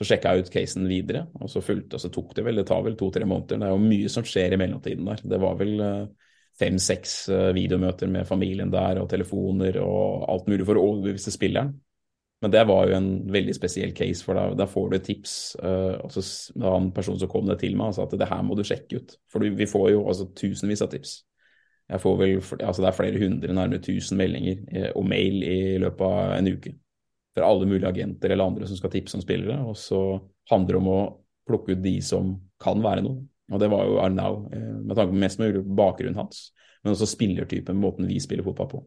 så 0.00 0.06
sjekka 0.08 0.30
jeg 0.32 0.42
ut 0.42 0.48
casen 0.50 0.86
videre, 0.88 1.20
og 1.38 1.50
så 1.52 1.60
fulgte, 1.62 1.94
og 1.94 2.02
så 2.02 2.08
tok 2.10 2.32
det 2.34 2.42
vel 2.42 2.56
det 2.58 2.64
tar 2.66 2.80
vel 2.82 2.96
to-tre 2.98 3.26
måneder. 3.28 3.60
Det 3.60 3.66
er 3.68 3.74
jo 3.74 3.82
mye 3.84 4.08
som 4.10 4.24
skjer 4.26 4.56
i 4.56 4.58
mellomtiden 4.58 5.06
der. 5.06 5.20
Det 5.30 5.38
var 5.38 5.58
vel 5.60 5.74
uh, 5.78 6.32
fem-seks 6.58 7.12
videomøter 7.54 8.10
med 8.10 8.26
familien 8.26 8.72
der, 8.72 8.98
og 8.98 9.10
telefoner 9.12 9.78
og 9.84 10.24
alt 10.32 10.48
mulig 10.50 10.66
for 10.66 10.80
å 10.80 10.86
overbevise 10.88 11.30
spilleren. 11.34 11.76
Men 12.42 12.50
det 12.50 12.62
var 12.66 12.88
jo 12.88 12.94
en 12.96 13.10
veldig 13.30 13.54
spesiell 13.54 13.92
case, 13.94 14.24
for 14.26 14.34
da, 14.34 14.48
da 14.58 14.66
får 14.66 14.88
du 14.90 14.96
tips. 15.06 15.34
Uh, 15.62 15.94
og 16.02 16.10
så 16.10 16.22
var 16.58 16.80
en 16.80 16.90
person 16.94 17.18
som 17.20 17.30
kom 17.30 17.46
det 17.46 17.60
til 17.60 17.76
meg 17.78 17.92
og 17.92 17.94
sa 17.94 18.06
at 18.08 18.16
det 18.18 18.26
her 18.26 18.40
må 18.42 18.56
du 18.58 18.64
sjekke 18.66 18.98
ut. 18.98 19.14
For 19.30 19.46
vi 19.46 19.68
får 19.70 19.92
jo 19.92 20.00
altså 20.10 20.26
tusenvis 20.40 20.82
av 20.82 20.90
tips. 20.90 21.20
Jeg 21.92 22.00
får 22.02 22.16
vel, 22.18 22.38
altså 22.40 22.82
Det 22.82 22.88
er 22.88 22.96
flere 22.96 23.20
hundre, 23.20 23.54
nærmere 23.54 23.82
tusen 23.84 24.18
meldinger 24.18 24.62
eh, 24.72 24.88
og 24.96 25.06
mail 25.06 25.42
i 25.44 25.58
løpet 25.82 26.06
av 26.06 26.34
en 26.38 26.50
uke. 26.54 26.72
Fra 27.36 27.48
alle 27.48 27.68
mulige 27.68 27.88
agenter 27.88 28.32
eller 28.32 28.50
andre 28.50 28.68
som 28.68 28.78
skal 28.78 28.92
tipse 28.92 29.16
om 29.16 29.22
spillere. 29.24 29.58
Og 29.68 29.76
så 29.78 30.00
handler 30.50 30.74
det 30.74 30.80
om 30.80 30.90
å 30.92 31.02
plukke 31.48 31.76
ut 31.76 31.84
de 31.84 31.94
som 32.04 32.34
kan 32.62 32.82
være 32.82 33.04
noe. 33.06 33.22
Og 33.52 33.60
det 33.60 33.68
var 33.70 33.86
jo 33.86 34.00
Arnau, 34.00 34.48
eh, 34.50 34.72
med 34.80 34.96
tanke 34.96 35.12
på 35.12 35.22
mest 35.22 35.40
mulig 35.42 35.62
bakgrunnen 35.62 36.18
hans. 36.18 36.48
Men 36.82 36.96
også 36.96 37.10
spillertypen, 37.12 37.78
måten 37.78 38.08
vi 38.10 38.18
spiller 38.22 38.46
fotball 38.46 38.70
på. 38.72 38.82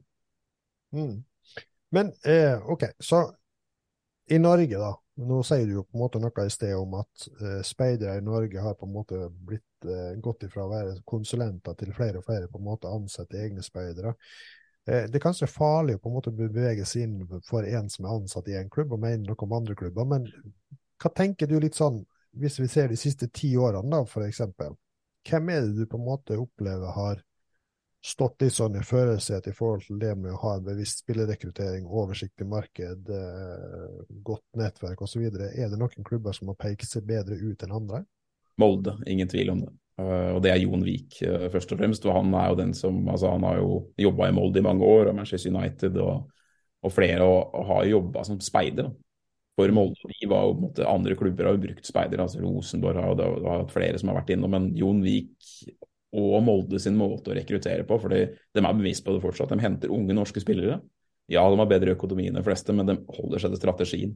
Mm. 0.95 1.15
Men 1.95 2.11
eh, 2.25 2.57
OK, 2.71 2.87
så 2.99 3.23
i 4.27 4.39
Norge, 4.39 4.77
da. 4.77 4.91
Nå 5.15 5.39
sier 5.47 5.67
du 5.67 5.77
jo 5.77 5.83
på 5.85 5.95
en 5.95 6.01
måte 6.01 6.19
noe 6.19 6.43
i 6.43 6.51
sted 6.51 6.73
om 6.75 6.97
at 6.99 7.27
uh, 7.39 7.61
speidere 7.63 8.17
i 8.19 8.25
Norge 8.25 8.61
har 8.61 8.75
på 8.75 8.87
en 8.87 8.95
måte 8.95 9.19
blitt 9.31 9.87
uh, 9.87 10.11
gått 10.19 10.43
ifra 10.47 10.65
å 10.65 10.71
være 10.71 10.95
konsulenter 11.07 11.77
til 11.79 11.93
flere 11.95 12.19
og 12.19 12.25
flere 12.27 12.49
på 12.51 12.59
en 12.59 12.67
måte 12.67 12.91
ansatte 12.91 13.39
egne 13.39 13.63
speidere. 13.63 14.15
Uh, 14.89 15.05
det 15.07 15.19
er 15.19 15.23
kanskje 15.23 15.51
farlig 15.51 15.95
å 15.95 16.01
på 16.03 16.11
en 16.11 16.17
måte 16.17 16.33
bevege 16.35 16.87
seg 16.89 17.05
inn 17.05 17.39
for 17.47 17.67
en 17.69 17.87
som 17.93 18.07
er 18.07 18.17
ansatt 18.17 18.49
i 18.51 18.57
en 18.59 18.71
klubb, 18.73 18.97
og 18.97 19.05
mene 19.05 19.23
noe 19.23 19.47
om 19.47 19.55
andre 19.55 19.77
klubber. 19.79 20.09
Men 20.09 20.27
hva 21.01 21.13
tenker 21.15 21.47
du 21.47 21.59
litt 21.61 21.77
sånn, 21.77 22.01
hvis 22.35 22.59
vi 22.59 22.67
ser 22.67 22.91
de 22.91 22.99
siste 22.99 23.29
ti 23.31 23.53
årene, 23.55 23.87
da, 23.93 24.03
for 24.09 24.25
eksempel. 24.25 24.75
Hvem 25.25 25.53
er 25.53 25.63
det 25.63 25.77
du 25.77 25.87
på 25.89 25.97
en 25.97 26.09
måte 26.09 26.35
opplever 26.37 26.91
har 26.97 27.21
stått 28.05 28.43
litt 28.43 28.53
sånn 28.53 28.77
i 28.77 28.83
førersetet 28.85 29.49
i 29.49 29.55
forhold 29.55 29.85
til 29.87 29.97
det 30.01 30.11
med 30.19 30.35
å 30.35 30.41
ha 30.43 30.55
en 30.57 30.65
bevisst 30.65 31.01
spillerekruttering, 31.01 31.87
oversiktlig 31.89 32.45
marked, 32.49 33.09
eh, 33.09 33.95
godt 34.25 34.45
nettverk 34.59 35.01
osv. 35.01 35.23
Er 35.25 35.71
det 35.71 35.79
noen 35.79 36.05
klubber 36.05 36.35
som 36.37 36.51
har 36.51 36.59
pekt 36.59 36.85
seg 36.89 37.07
bedre 37.07 37.37
ut 37.39 37.65
enn 37.65 37.73
andre? 37.73 38.03
Molde, 38.61 38.95
ingen 39.09 39.31
tvil 39.31 39.51
om 39.55 39.63
det. 39.65 39.73
Uh, 39.95 40.35
og 40.35 40.41
det 40.43 40.51
er 40.51 40.59
Jon 40.59 40.83
Vik, 40.83 41.21
uh, 41.23 41.47
først 41.53 41.71
og 41.71 41.79
fremst. 41.79 42.05
Og 42.05 42.17
han 42.17 42.33
er 42.35 42.51
jo 42.51 42.59
den 42.59 42.73
som 42.75 42.97
altså 43.07 43.31
Han 43.31 43.45
har 43.47 43.61
jo 43.61 43.79
jobba 43.99 44.27
i 44.27 44.35
Molde 44.35 44.59
i 44.59 44.65
mange 44.65 44.83
år, 44.83 45.09
og 45.09 45.15
Manchester 45.15 45.53
United 45.55 45.97
og, 46.03 46.29
og 46.83 46.93
flere, 46.93 47.23
og, 47.23 47.55
og 47.55 47.67
har 47.71 47.89
jobba 47.93 48.23
som 48.27 48.41
speider. 48.43 48.91
for 49.55 49.71
Molde. 49.71 50.11
De 50.11 50.29
var 50.29 50.45
jo 50.45 50.59
måte 50.59 50.87
Andre 50.87 51.15
klubber 51.15 51.47
har 51.47 51.55
jo 51.55 51.63
brukt 51.63 51.87
speidere. 51.87 52.21
altså 52.21 52.43
Rosenborg 52.43 53.01
har 53.01 53.15
jo 53.15 53.49
hatt 53.49 53.71
flere 53.71 53.97
som 53.97 54.11
har 54.11 54.19
vært 54.19 54.35
innom. 54.35 54.51
Men 54.51 54.69
Jon 54.75 55.01
Vik 55.01 55.55
og 56.15 56.37
Molde 56.45 56.79
sin 56.81 56.97
måte 56.99 57.31
å 57.31 57.35
rekruttere 57.37 57.85
på, 57.87 57.97
fordi 58.01 58.21
de 58.31 58.61
er 58.61 58.77
bevisst 58.77 59.05
på 59.05 59.15
det 59.15 59.23
fortsatt. 59.23 59.51
De 59.51 59.63
henter 59.63 59.93
unge 59.93 60.15
norske 60.15 60.43
spillere. 60.43 60.79
Ja, 61.31 61.43
de 61.49 61.59
har 61.59 61.69
bedre 61.69 61.95
økonomi 61.95 62.29
enn 62.29 62.37
de 62.37 62.45
fleste, 62.45 62.73
men 62.75 62.87
de 62.89 62.99
holder 63.17 63.41
seg 63.41 63.53
til 63.53 63.61
strategien. 63.61 64.15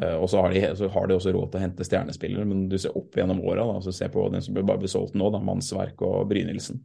Uh, 0.00 0.16
og 0.22 0.30
så 0.32 0.40
har, 0.40 0.54
de, 0.54 0.62
så 0.78 0.88
har, 0.88 1.08
de, 1.10 1.16
også 1.18 1.34
råd 1.34 1.50
til 1.50 1.60
å 1.60 1.64
hente 1.64 1.84
stjernespillere, 1.84 2.46
men 2.48 2.64
du 2.70 2.78
ser 2.80 2.96
opp 2.96 3.18
gjennom 3.18 3.42
åra, 3.44 3.66
se 3.84 4.08
på 4.08 4.28
den 4.32 4.44
som 4.44 4.56
bare 4.56 4.80
blir 4.80 4.92
solgt 4.92 5.18
nå, 5.18 5.28
da, 5.34 5.42
Mannsverk 5.44 6.00
og 6.06 6.30
Brynildsen. 6.30 6.80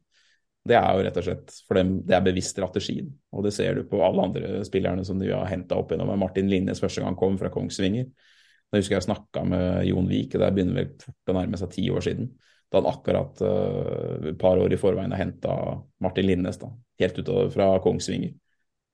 Det 0.65 0.73
er 0.73 0.97
jo 0.97 1.03
rett 1.05 1.17
og 1.21 1.25
slett 1.27 1.57
for 1.67 1.77
dem, 1.77 1.99
det 2.09 2.15
er 2.17 2.23
bevisst 2.25 2.55
strategien. 2.55 3.11
Og 3.37 3.45
det 3.45 3.53
ser 3.53 3.77
du 3.77 3.83
på 3.87 3.99
alle 4.01 4.23
andre 4.25 4.63
spillerne 4.65 5.05
som 5.05 5.19
de 5.21 5.29
har 5.29 5.45
henta 5.51 5.77
opp 5.77 5.93
gjennom. 5.93 6.09
Martin 6.17 6.49
Linnes 6.49 6.81
første 6.81 7.03
gang 7.03 7.17
kom 7.19 7.37
fra 7.37 7.51
Kongsvinger. 7.53 8.07
Da 8.73 8.81
husker 8.81 8.97
jeg 8.97 9.05
snakka 9.05 9.43
med 9.45 9.85
Jon 9.85 10.09
Vik, 10.09 10.33
og 10.33 10.41
det 10.41 10.49
begynner 10.55 10.79
vel 10.79 10.89
fort 11.03 11.31
å 11.31 11.35
nærme 11.37 11.59
seg 11.61 11.69
ti 11.75 11.85
år 11.93 12.01
siden. 12.07 12.31
Da 12.75 12.81
han 12.81 12.91
akkurat 12.91 13.39
uh, 13.41 14.27
et 14.27 14.39
par 14.39 14.59
år 14.59 14.73
i 14.75 14.77
forveien 14.79 15.13
har 15.15 15.21
henta 15.21 15.53
Martin 16.03 16.25
Linnes 16.27 16.57
da, 16.59 16.67
helt 16.99 17.19
ut 17.21 17.29
fra 17.53 17.69
Kongsvinger. 17.79 18.33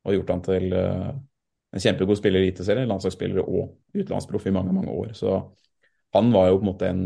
Og 0.05 0.13
gjort 0.13 0.29
han 0.35 0.43
til 0.45 0.75
uh, 0.77 1.07
en 1.73 1.81
kjempegod 1.81 2.19
spiller 2.19 2.43
i 2.43 2.51
Eliteserien, 2.51 2.89
landslagsspiller 2.91 3.41
og 3.41 3.71
utenlandsproff 3.95 4.45
i 4.45 4.53
mange, 4.53 4.75
mange 4.75 4.93
år. 4.93 5.15
Så 5.17 5.39
han 6.13 6.29
var 6.35 6.51
jo 6.51 6.59
på 6.59 6.65
en 6.65 6.69
måte 6.69 6.91
en, 6.91 7.01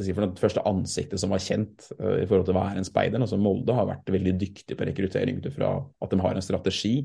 si 0.00 0.16
det 0.16 0.42
første 0.42 0.64
ansiktet 0.66 1.22
som 1.22 1.30
var 1.30 1.44
kjent 1.46 1.86
uh, 2.00 2.18
i 2.18 2.26
forhold 2.26 2.48
til 2.50 2.56
å 2.56 2.58
være 2.58 2.82
en 2.82 2.90
speider. 2.90 3.22
Altså 3.22 3.38
Molde 3.38 3.78
har 3.78 3.86
vært 3.92 4.10
veldig 4.16 4.34
dyktig 4.42 4.80
på 4.80 4.90
rekruttering 4.90 5.38
ut 5.38 5.48
ifra 5.52 5.76
at 5.78 6.10
de 6.10 6.20
har 6.26 6.34
en 6.34 6.48
strategi 6.48 6.96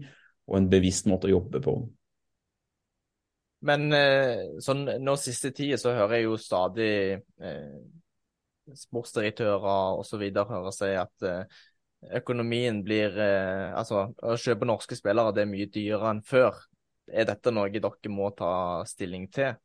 og 0.49 0.57
en 0.57 0.71
bevisst 0.73 1.05
måte 1.11 1.29
å 1.29 1.35
jobbe 1.35 1.61
på. 1.61 1.77
Men 3.69 3.91
sånn 4.63 4.85
nå 5.03 5.13
siste 5.19 5.49
tid 5.51 5.75
så 5.77 5.91
hører 5.91 6.15
jeg 6.15 6.29
jo 6.29 6.37
stadig 6.41 6.93
uh, 7.43 7.79
sportsdirektører 8.77 9.99
osv. 10.01 10.25
hører 10.35 10.75
seg 10.75 10.97
at 11.01 11.29
økonomien 12.15 12.77
blir 12.85 13.17
Altså 13.19 14.05
å 14.23 14.35
kjøpe 14.39 14.67
norske 14.67 14.95
spillere 14.95 15.33
det 15.35 15.43
er 15.43 15.49
mye 15.51 15.67
dyrere 15.67 16.13
enn 16.13 16.21
før. 16.23 16.55
Er 17.11 17.27
dette 17.27 17.51
noe 17.51 17.71
dere 17.73 18.13
må 18.13 18.29
ta 18.37 18.85
stilling 18.87 19.27
til? 19.33 19.57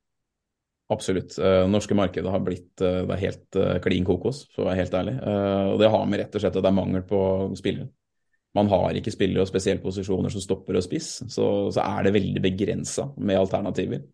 Absolutt. 0.90 1.36
Det 1.36 1.52
uh, 1.64 1.68
norske 1.70 1.96
markedet 1.96 2.32
har 2.32 2.42
blitt 2.44 2.72
det 2.80 3.04
er 3.04 3.22
helt 3.22 3.60
klin 3.84 4.04
kokos, 4.08 4.44
for 4.52 4.64
å 4.64 4.70
være 4.70 4.82
helt 4.82 4.96
ærlig. 4.98 5.14
Og 5.74 5.78
det 5.80 5.92
har 5.94 6.08
med 6.10 6.24
rett 6.24 6.34
og 6.34 6.44
slett 6.44 6.58
at 6.58 6.64
det 6.64 6.72
er 6.72 6.80
mangel 6.80 7.06
på 7.08 7.20
spillere. 7.60 7.88
Man 8.54 8.68
har 8.70 8.94
ikke 8.94 9.10
spillere 9.10 9.42
og 9.42 9.50
spesielle 9.50 9.82
posisjoner 9.82 10.30
som 10.30 10.42
stopper 10.42 10.78
og 10.78 10.84
spiss, 10.86 11.16
så, 11.26 11.46
så 11.74 11.82
er 11.82 12.06
det 12.06 12.14
veldig 12.14 12.42
begrensa 12.42 13.08
med 13.18 13.40
alternativer. 13.40 14.04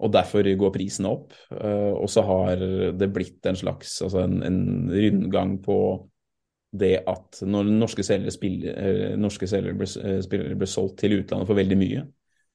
Og 0.00 0.12
derfor 0.14 0.46
går 0.56 0.72
prisene 0.72 1.10
opp. 1.12 1.34
og 1.50 2.08
så 2.08 2.22
har 2.24 2.62
det 2.96 3.10
blitt 3.12 3.44
en 3.46 3.58
slags 3.58 3.98
altså 4.02 4.22
en, 4.24 4.38
en 4.42 4.62
rundgang 4.88 5.58
på 5.60 5.76
det 6.70 7.00
at 7.10 7.40
når 7.42 7.68
norske 7.74 8.04
selgere, 8.06 8.32
spiller, 8.32 9.16
norske 9.18 9.48
selgere 9.50 9.76
blir, 9.76 10.54
blir 10.54 10.70
solgt 10.70 11.00
til 11.02 11.18
utlandet 11.18 11.48
for 11.50 11.58
veldig 11.58 11.78
mye, 11.78 12.04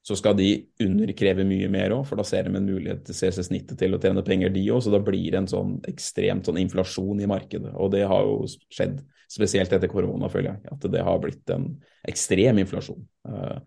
så 0.05 0.13
skal 0.19 0.35
de 0.37 0.49
underkreve 0.85 1.43
mye 1.49 1.67
mer 1.73 1.95
òg, 1.95 2.03
for 2.05 2.19
da 2.19 2.23
ser 2.27 2.45
de 2.45 2.53
en 2.53 2.67
mulighet 2.67 3.01
til 3.07 3.17
CC-snittet 3.17 3.79
til 3.81 3.97
å 3.97 3.99
tjene 4.01 4.21
penger, 4.25 4.51
de 4.53 4.67
òg. 4.69 4.83
Så 4.85 4.93
da 4.93 4.99
blir 5.01 5.31
det 5.33 5.39
en 5.39 5.49
sånn 5.49 5.79
ekstremt 5.89 6.45
sånn 6.45 6.59
inflasjon 6.61 7.23
i 7.25 7.29
markedet. 7.29 7.71
Og 7.73 7.89
det 7.95 8.03
har 8.05 8.27
jo 8.27 8.43
skjedd, 8.45 8.99
spesielt 9.33 9.73
etter 9.73 9.89
korona, 9.89 10.29
føler 10.29 10.51
jeg, 10.51 10.75
at 10.75 10.85
det 10.93 11.01
har 11.07 11.17
blitt 11.23 11.49
en 11.55 11.71
ekstrem 12.05 12.61
inflasjon. 12.61 13.01
Uh, 13.25 13.57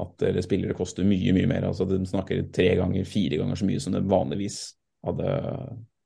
at 0.00 0.22
spillere 0.44 0.76
koster 0.78 1.04
mye, 1.04 1.32
mye 1.36 1.48
mer. 1.50 1.66
altså 1.68 1.84
De 1.88 1.98
snakker 2.06 2.46
tre 2.54 2.70
ganger, 2.78 3.08
fire 3.08 3.40
ganger 3.40 3.58
så 3.58 3.66
mye 3.68 3.82
som 3.82 3.96
det 3.96 4.06
vanligvis 4.08 4.60
hadde, 5.06 5.38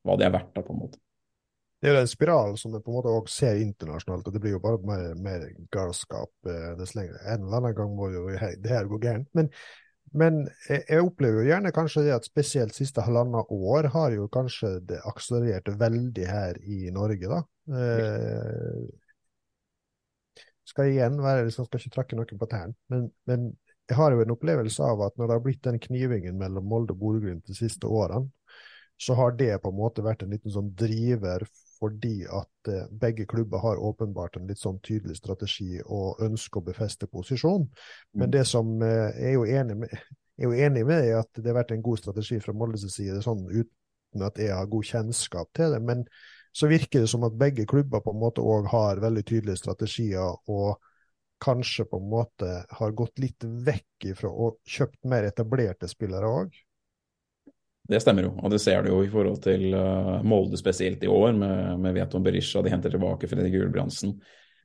hva 0.05 0.17
det 0.19 0.29
er 0.29 0.35
verdt, 0.35 0.55
da, 0.57 0.64
på 0.64 0.75
en 0.75 0.85
måte 0.87 1.03
det 1.85 1.91
er 1.91 1.99
jo 1.99 2.00
en 2.00 2.09
spiral 2.09 2.55
som 2.57 2.73
du 2.73 2.79
på 2.81 2.88
en 2.88 2.95
måte 2.97 3.11
også 3.12 3.35
ser 3.43 3.59
internasjonalt, 3.61 4.25
og 4.25 4.33
det 4.33 4.41
blir 4.41 4.55
jo 4.55 4.61
bare 4.62 4.79
mer, 4.88 5.11
mer 5.21 5.43
galskap 5.75 6.49
eh, 6.49 6.71
dess 6.79 6.95
lenger. 6.97 7.19
En 7.29 7.43
eller 7.45 7.59
annen 7.59 7.75
gang 7.76 7.91
må 7.93 8.09
jo 8.09 8.23
det 8.33 8.71
her 8.71 8.88
gå 8.88 8.97
gærent. 9.03 9.29
Men, 9.37 9.50
men 10.17 10.38
jeg, 10.71 10.81
jeg, 10.88 11.03
opplever 11.05 11.43
jo 11.43 11.50
gjerne 11.50 11.75
kanskje 11.76 12.07
det 12.07 12.14
at 12.17 12.25
spesielt 12.25 12.73
siste 12.73 13.05
halvannet 13.05 13.53
år 13.53 13.91
har 13.93 14.17
jo 14.17 14.31
kanskje 14.33 14.79
det 14.88 15.03
akselerert 15.11 15.69
veldig 15.83 16.25
her 16.31 16.62
i 16.64 16.88
Norge, 16.94 17.29
da. 17.35 17.42
Eh, 17.77 18.81
skal 20.73 20.88
igjen 20.88 21.20
være, 21.20 21.44
liksom, 21.51 21.68
skal 21.68 21.85
ikke 21.85 21.97
trakke 21.99 22.16
noen 22.16 22.40
på 22.40 22.49
tærne, 22.49 22.73
men, 22.88 23.11
men 23.29 23.51
jeg 23.88 23.99
har 23.99 24.14
jo 24.14 24.23
en 24.25 24.33
opplevelse 24.33 24.83
av 24.85 25.03
at 25.05 25.18
når 25.18 25.29
det 25.29 25.37
har 25.37 25.44
blitt 25.44 25.64
den 25.66 25.81
knivingen 25.83 26.38
mellom 26.40 26.66
Molde 26.68 26.94
og 26.97 27.03
Bodø-Glimt 27.03 27.47
de 27.51 27.57
siste 27.57 27.87
årene, 27.87 28.31
så 28.97 29.16
har 29.18 29.35
det 29.37 29.59
på 29.62 29.73
en 29.73 29.79
måte 29.79 30.05
vært 30.07 30.23
en 30.23 30.33
liten 30.33 30.53
sånn 30.55 30.70
driver 30.79 31.42
fordi 31.75 32.23
at 32.31 32.70
eh, 32.70 32.87
begge 33.01 33.27
klubber 33.29 33.59
har 33.61 33.81
åpenbart 33.83 34.38
en 34.38 34.47
litt 34.49 34.61
sånn 34.62 34.79
tydelig 34.87 35.18
strategi 35.18 35.81
og 35.83 36.23
ønsker 36.23 36.62
å 36.62 36.68
befeste 36.68 37.09
posisjon. 37.11 37.66
Men 38.14 38.29
mm. 38.29 38.35
det 38.37 38.44
som 38.49 38.70
jeg 38.81 39.27
er 39.27 39.35
jo 39.35 39.42
enig 39.44 39.77
med, 39.83 39.97
er 40.38 40.47
jo 40.49 40.55
enig 40.66 40.85
med 40.87 41.09
er 41.11 41.18
at 41.20 41.31
det 41.37 41.51
har 41.51 41.59
vært 41.59 41.75
en 41.75 41.83
god 41.85 42.01
strategi 42.01 42.38
fra 42.42 42.55
Moldes 42.57 42.87
side, 42.94 43.18
sånn 43.27 43.42
uten 43.51 44.25
at 44.25 44.38
jeg 44.40 44.55
har 44.55 44.70
god 44.70 44.88
kjennskap 44.88 45.51
til 45.59 45.75
det. 45.75 45.83
Men 45.85 46.07
så 46.55 46.70
virker 46.70 47.03
det 47.03 47.11
som 47.11 47.27
at 47.27 47.37
begge 47.38 47.66
klubber 47.66 48.03
på 48.03 48.14
en 48.14 48.23
måte 48.23 48.42
òg 48.42 48.70
har 48.70 49.03
veldig 49.03 49.25
tydelige 49.27 49.59
strategier, 49.59 50.38
og 50.47 50.79
kanskje 51.44 51.85
på 51.88 52.00
en 52.00 52.11
måte 52.11 52.52
har 52.78 52.94
gått 52.96 53.20
litt 53.20 53.44
vekk 53.44 54.09
ifra 54.14 54.30
og 54.30 54.61
kjøpt 54.68 55.02
mer 55.11 55.26
etablerte 55.28 55.88
spillere 55.90 56.30
òg. 56.30 56.54
Det 57.85 58.00
stemmer 58.00 58.24
jo, 58.24 58.30
og 58.40 58.52
det 58.52 58.62
ser 58.64 58.80
du 58.85 58.94
jo 58.94 59.02
i 59.04 59.11
forhold 59.12 59.42
til 59.44 59.74
uh, 59.76 60.22
Molde 60.24 60.57
spesielt 60.57 61.02
i 61.04 61.11
år, 61.11 61.35
med, 61.37 61.83
med 61.85 61.98
Veton 61.98 62.24
Berisha. 62.24 62.62
De 62.64 62.72
henter 62.72 62.94
tilbake 62.94 63.28
Fredrik 63.28 63.52
Gulbrandsen. 63.52 64.14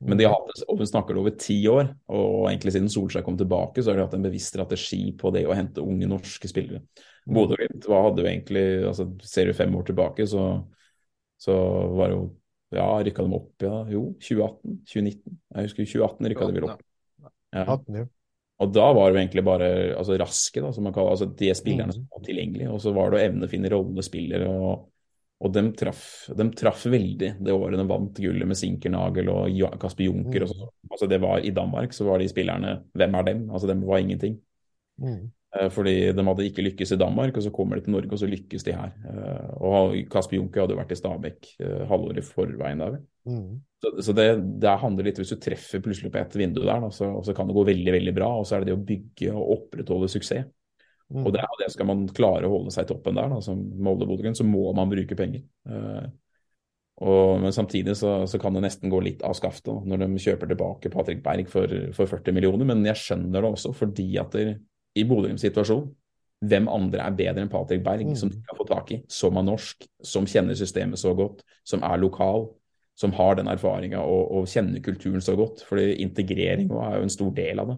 Men 0.00 0.16
de 0.16 0.24
har 0.24 0.32
hatt 0.32 0.62
og 0.64 0.78
hun 0.80 0.88
snakker 0.88 1.12
det 1.12 1.20
over 1.20 1.34
ti 1.36 1.58
år, 1.68 1.90
og 2.08 2.46
egentlig 2.48 2.72
siden 2.72 2.88
Solskjær 2.88 3.24
kom 3.26 3.36
tilbake, 3.36 3.82
så 3.82 3.92
har 3.92 3.98
de 3.98 4.06
hatt 4.06 4.16
en 4.16 4.24
bevisst 4.24 4.54
strategi 4.54 5.02
på 5.20 5.32
det 5.34 5.44
å 5.44 5.56
hente 5.56 5.84
unge 5.84 6.08
norske 6.08 6.48
spillere. 6.48 6.80
Mm. 7.28 7.34
Bodø-Glimt 7.36 7.88
hadde 7.92 8.24
jo 8.24 8.30
egentlig 8.30 8.64
altså 8.88 9.10
Ser 9.28 9.50
du 9.50 9.58
fem 9.58 9.76
år 9.76 9.84
tilbake, 9.90 10.24
så, 10.30 10.46
så 11.44 11.56
var 11.98 12.08
det 12.08 12.16
jo 12.16 12.24
Ja, 12.70 12.86
rykka 13.02 13.26
de 13.26 13.34
opp, 13.34 13.52
ja? 13.64 13.82
Jo, 13.90 14.04
2018? 14.22 14.78
2019? 14.86 15.38
Jeg 15.56 15.68
husker 15.68 15.86
2018 15.90 16.30
rykka 16.32 16.48
de 16.48 16.56
vel 16.56 16.66
opp. 16.68 16.82
Ja. 17.50 17.64
18, 17.64 17.96
ja. 17.98 18.06
Og 18.60 18.72
da 18.76 18.86
var 18.92 19.10
det 19.10 19.22
egentlig 19.22 19.42
bare 19.46 19.68
altså, 19.96 20.18
raske, 20.20 20.60
da, 20.60 20.70
som 20.76 20.84
man 20.84 20.94
kaller 20.94 21.16
altså, 21.16 21.30
de 21.32 21.48
spillerne 21.56 21.94
som 21.96 22.04
var 22.12 22.22
tilgjengelige. 22.26 22.68
Og 22.70 22.82
så 22.84 22.92
var 22.92 23.10
det 23.10 23.18
å 23.18 23.22
evne 23.24 23.48
å 23.48 23.50
finne 23.50 23.70
rollespillere. 23.72 24.50
Og, 24.52 24.84
og 25.40 25.54
de, 25.54 25.62
traff, 25.80 26.04
de 26.36 26.46
traff 26.60 26.84
veldig 26.92 27.32
det 27.40 27.54
året 27.56 27.80
de 27.80 27.86
vant 27.88 28.20
gullet 28.20 28.50
med 28.50 28.60
Sinkernagel 28.60 29.32
og 29.32 29.80
Kasper 29.80 30.06
Junker. 30.10 30.44
Og. 30.44 30.66
Altså, 30.90 31.08
det 31.08 31.22
var 31.24 31.40
I 31.40 31.54
Danmark 31.56 31.96
så 31.96 32.04
var 32.10 32.20
de 32.20 32.28
spillerne 32.28 32.76
Hvem 32.92 33.16
er 33.16 33.28
dem? 33.30 33.46
Altså, 33.48 33.70
dem 33.72 33.86
var 33.88 34.04
ingenting. 34.04 34.36
Mm. 35.00 35.30
Eh, 35.50 35.66
fordi 35.74 35.94
de 36.14 36.24
hadde 36.26 36.44
ikke 36.46 36.62
lykkes 36.62 36.92
i 36.94 36.98
Danmark, 37.00 37.34
og 37.34 37.42
så 37.42 37.50
kommer 37.54 37.78
de 37.78 37.86
til 37.86 37.94
Norge, 37.96 38.12
og 38.14 38.20
så 38.22 38.28
lykkes 38.30 38.66
de 38.66 38.76
her. 38.76 38.92
Eh, 39.10 39.48
og 39.66 39.96
Kasper 40.12 40.38
Junker 40.38 40.62
hadde 40.62 40.78
vært 40.78 40.94
i 40.94 40.98
Stabæk 40.98 41.50
uh, 41.64 41.82
halvåret 41.90 42.22
i 42.22 42.26
forveien 42.26 42.82
der. 42.84 43.00
Mm. 43.26 43.58
Så, 43.82 43.92
så 44.06 44.14
det, 44.14 44.28
det, 44.62 44.76
handler 44.80 45.06
litt 45.08 45.18
Hvis 45.20 45.32
du 45.34 45.40
treffer 45.42 45.82
plutselig 45.84 46.12
på 46.12 46.20
et 46.20 46.36
vindu 46.38 46.62
der, 46.62 46.86
så, 46.94 47.10
så, 47.26 47.34
kan 47.36 47.50
det 47.50 47.56
gå 47.58 47.66
veldig 47.66 47.96
veldig 47.96 48.14
bra. 48.14 48.30
Og 48.38 48.46
så 48.46 48.56
er 48.56 48.62
det 48.62 48.70
det 48.70 48.78
å 48.78 48.86
bygge 48.92 49.34
og 49.34 49.52
opprettholde 49.56 50.10
suksess. 50.12 50.46
Mm. 51.10 51.24
Og 51.26 51.34
det, 51.34 51.42
det 51.58 51.72
skal 51.74 51.90
man 51.90 52.06
klare 52.14 52.46
å 52.46 52.54
holde 52.54 52.70
seg 52.70 52.86
i 52.86 52.92
toppen 52.92 53.18
der, 53.18 53.32
da, 53.32 53.40
som 53.42 53.58
Molde 53.82 54.06
Bodø 54.06 54.30
så 54.38 54.46
må 54.46 54.68
man 54.78 54.92
bruke 54.92 55.18
penger. 55.18 55.42
Og, 57.00 57.40
men 57.42 57.50
samtidig 57.56 57.96
så, 57.98 58.20
så, 58.30 58.38
kan 58.38 58.54
det 58.54 58.62
nesten 58.62 58.92
gå 58.92 59.00
litt 59.02 59.24
av 59.26 59.34
skaftet 59.34 59.88
når 59.88 60.04
de 60.04 60.22
kjøper 60.22 60.52
tilbake 60.52 60.92
Patrick 60.92 61.24
Berg 61.24 61.48
for, 61.50 61.72
for 61.96 62.12
40 62.12 62.36
millioner. 62.36 62.68
Men 62.68 62.84
jeg 62.86 63.00
skjønner 63.00 63.42
det 63.42 63.50
også 63.56 63.72
fordi 63.74 64.06
at 64.20 64.36
det, 64.36 64.60
i 64.98 65.04
Bodø-Glimts 65.06 65.44
situasjon 65.46 65.88
hvem 66.40 66.70
andre 66.72 67.04
er 67.04 67.16
bedre 67.16 67.42
enn 67.44 67.52
Patrick 67.52 67.82
Berg, 67.84 68.06
mm. 68.08 68.16
som 68.16 68.30
de 68.32 68.38
kan 68.46 68.56
få 68.56 68.64
tak 68.68 68.94
i, 68.94 69.02
som 69.12 69.36
er 69.36 69.44
norsk, 69.44 69.84
som 70.06 70.28
kjenner 70.28 70.56
systemet 70.56 71.00
så 71.00 71.12
godt, 71.16 71.42
som 71.68 71.84
er 71.84 72.00
lokal, 72.00 72.46
som 73.00 73.12
har 73.16 73.36
den 73.36 73.48
erfaringa 73.52 74.00
og, 74.00 74.22
og, 74.36 74.48
kjenner 74.48 74.80
kulturen 74.84 75.22
så 75.24 75.36
godt. 75.36 75.64
for 75.68 75.80
integrering 75.80 76.70
er 76.72 76.96
jo 76.96 77.06
en 77.06 77.12
stor 77.12 77.34
del 77.36 77.60
av 77.60 77.74
det. 77.74 77.76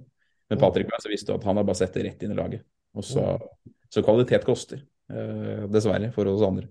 Men. 0.51 0.61
Patrick 0.61 0.91
Berg 0.91 1.11
visste 1.11 1.35
at 1.35 1.45
han 1.49 1.59
har 1.59 1.67
bare 1.67 1.81
sett 1.81 1.95
det 1.97 2.07
rett 2.07 2.23
inn 2.23 2.35
i 2.35 2.39
laget. 2.39 2.65
Og 2.99 3.07
så, 3.07 3.25
mm. 3.41 3.75
så 3.95 4.03
kvalitet 4.05 4.47
koster, 4.47 4.83
eh, 5.11 5.67
dessverre, 5.73 6.13
for 6.15 6.29
oss 6.31 6.45
andre. 6.47 6.69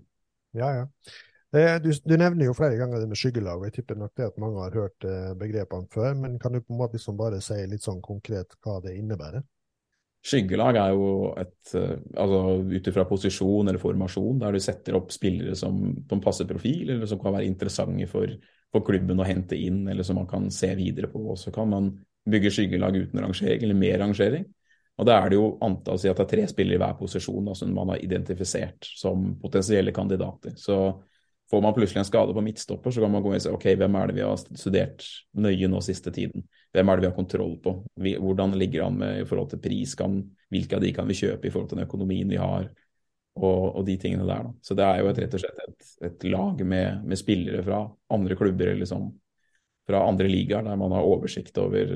Ja, 0.56 0.68
ja. 0.76 0.84
Eh, 1.52 1.74
du, 1.82 1.90
du, 1.92 2.14
nevner 2.16 2.46
jo 2.46 2.54
flere 2.56 2.78
ganger 2.80 3.02
det 3.02 3.08
med 3.10 3.20
skyggelag, 3.20 3.60
og 3.60 3.68
jeg 3.68 3.80
tipper 3.80 3.98
nok 4.00 4.14
det 4.16 4.30
at 4.30 4.38
mange 4.40 4.62
har 4.62 4.76
hørt 4.78 5.08
eh, 5.08 5.32
begrepene 5.36 5.90
før. 5.92 6.14
Men 6.16 6.38
kan 6.40 6.54
du 6.54 6.62
på 6.62 6.72
en 6.72 6.80
måte 6.80 6.96
liksom 6.96 7.18
bare 7.20 7.42
si 7.44 7.58
litt 7.68 7.84
sånn 7.84 8.00
konkret 8.04 8.56
hva 8.64 8.78
det 8.84 8.94
innebærer? 9.00 9.44
Skyggelag 10.22 10.76
er 10.78 10.92
jo 10.94 11.06
et 11.40 11.72
eh, 11.74 11.96
altså 12.14 12.40
ut 12.62 12.88
ifra 12.92 13.04
posisjon 13.08 13.66
eller 13.66 13.82
formasjon, 13.82 14.38
der 14.38 14.54
du 14.54 14.62
setter 14.62 14.94
opp 14.94 15.10
spillere 15.14 15.56
som 15.58 15.80
en 15.82 16.22
passe 16.22 16.46
profil, 16.46 16.92
eller 16.94 17.10
som 17.10 17.18
kan 17.22 17.34
være 17.34 17.48
interessante 17.50 18.06
for, 18.10 18.30
for, 18.70 18.86
klubben 18.86 19.18
å 19.18 19.26
hente 19.26 19.58
inn, 19.58 19.82
eller 19.90 20.06
som 20.06 20.20
man 20.20 20.30
kan 20.30 20.46
se 20.54 20.70
videre 20.78 21.10
på. 21.10 21.24
Og 21.34 21.40
så 21.42 21.50
kan 21.54 21.70
man 21.72 21.90
bygge 22.30 22.52
skyggelag 22.54 23.00
uten 23.00 23.18
rangering, 23.24 23.66
eller 23.66 23.80
med 23.80 23.98
rangering. 24.04 24.46
Og 25.00 25.08
da 25.08 25.18
er 25.18 25.32
det 25.32 25.40
jo 25.40 25.56
antall 25.64 25.98
si 25.98 26.10
at 26.10 26.20
det 26.20 26.28
er 26.28 26.32
tre 26.36 26.46
spillere 26.52 26.78
i 26.78 26.82
hver 26.84 26.94
posisjon 27.00 27.48
da, 27.48 27.58
som 27.58 27.74
man 27.74 27.90
har 27.90 28.04
identifisert 28.04 28.86
som 29.00 29.32
potensielle 29.42 29.90
kandidater. 29.96 30.54
Så 30.60 30.76
får 31.50 31.64
man 31.64 31.74
plutselig 31.74 32.04
en 32.04 32.06
skade 32.12 32.36
på 32.36 32.44
midtstopper, 32.46 32.94
så 32.94 33.02
kan 33.02 33.10
man 33.10 33.24
gå 33.24 33.32
inn 33.32 33.40
og 33.40 33.44
si 33.44 33.50
ok, 33.50 33.72
hvem 33.80 33.98
er 33.98 34.06
det 34.08 34.20
vi 34.20 34.22
har 34.28 34.38
studert 34.38 35.08
nøye 35.34 35.72
nå 35.72 35.82
siste 35.82 36.14
tiden? 36.14 36.46
Hvem 36.72 36.88
er 36.88 36.96
det 36.96 37.04
vi 37.04 37.10
har 37.10 37.16
kontroll 37.16 37.56
på? 37.62 37.74
Hvordan 38.24 38.54
ligger 38.56 38.86
han 38.86 38.96
med 39.00 39.20
i 39.20 39.26
forhold 39.28 39.50
til 39.52 39.60
pris? 39.60 39.94
Kan, 39.98 40.20
hvilke 40.52 40.78
av 40.78 40.84
de 40.84 40.92
kan 40.96 41.08
vi 41.08 41.16
kjøpe 41.18 41.48
i 41.48 41.52
forhold 41.52 41.70
til 41.70 41.80
den 41.80 41.86
økonomien 41.86 42.32
vi 42.32 42.40
har? 42.40 42.70
Og, 43.32 43.62
og 43.78 43.84
de 43.88 43.96
tingene 43.96 44.26
der. 44.28 44.44
Da. 44.44 44.52
Så 44.60 44.76
det 44.76 44.84
er 44.84 45.00
jo 45.00 45.08
et, 45.08 45.18
rett 45.22 45.34
og 45.36 45.40
slett 45.40 45.60
et, 45.64 45.90
et 46.08 46.24
lag 46.28 46.58
med, 46.68 47.04
med, 47.08 47.20
spillere 47.20 47.62
fra 47.64 47.78
andre 48.12 48.36
klubber 48.36 48.72
eller 48.74 48.88
sånn, 48.88 49.06
fra 49.88 50.02
andre 50.04 50.28
ligaer, 50.28 50.66
der 50.66 50.76
man 50.80 50.92
har 50.92 51.08
oversikt 51.08 51.56
over 51.60 51.94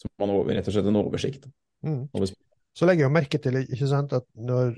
som 0.00 0.12
man 0.20 0.32
har 0.32 0.52
rett 0.56 0.68
og 0.68 0.76
slett 0.76 0.88
en 0.88 1.00
oversikt. 1.00 1.48
Mm. 1.84 2.04
Så 2.76 2.88
legger 2.88 3.06
jeg 3.06 3.12
merke 3.12 3.40
til 3.42 3.60
ikke 3.62 3.88
sant, 3.88 4.12
at 4.16 4.26
når 4.36 4.76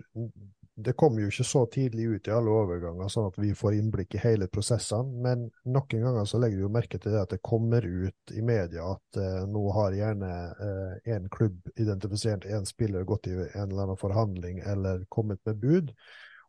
det 0.75 0.95
kommer 0.97 1.21
jo 1.21 1.29
ikke 1.29 1.45
så 1.45 1.63
tidlig 1.69 2.05
ut 2.09 2.29
i 2.29 2.33
alle 2.33 2.53
overganger, 2.53 3.09
sånn 3.13 3.29
at 3.29 3.37
vi 3.41 3.51
får 3.57 3.77
innblikk 3.77 4.17
i 4.17 4.23
hele 4.23 4.49
prosessene. 4.49 5.21
Men 5.25 5.45
noen 5.69 6.05
ganger 6.07 6.29
så 6.29 6.41
legger 6.41 6.61
vi 6.61 6.65
jo 6.65 6.73
merke 6.73 7.01
til 7.01 7.13
det 7.13 7.21
at 7.27 7.35
det 7.35 7.43
kommer 7.45 7.85
ut 7.85 8.33
i 8.33 8.45
media 8.45 8.87
at 8.95 9.21
eh, 9.21 9.43
nå 9.53 9.63
har 9.77 9.97
gjerne 9.99 10.33
eh, 10.67 11.15
en 11.17 11.29
klubb 11.33 11.61
identifisert 11.77 12.47
en 12.49 12.69
spiller, 12.69 13.05
gått 13.05 13.29
i 13.29 13.37
en 13.37 13.67
eller 13.69 13.85
annen 13.85 14.01
forhandling 14.01 14.63
eller 14.73 15.05
kommet 15.13 15.43
med 15.49 15.61
bud. 15.61 15.93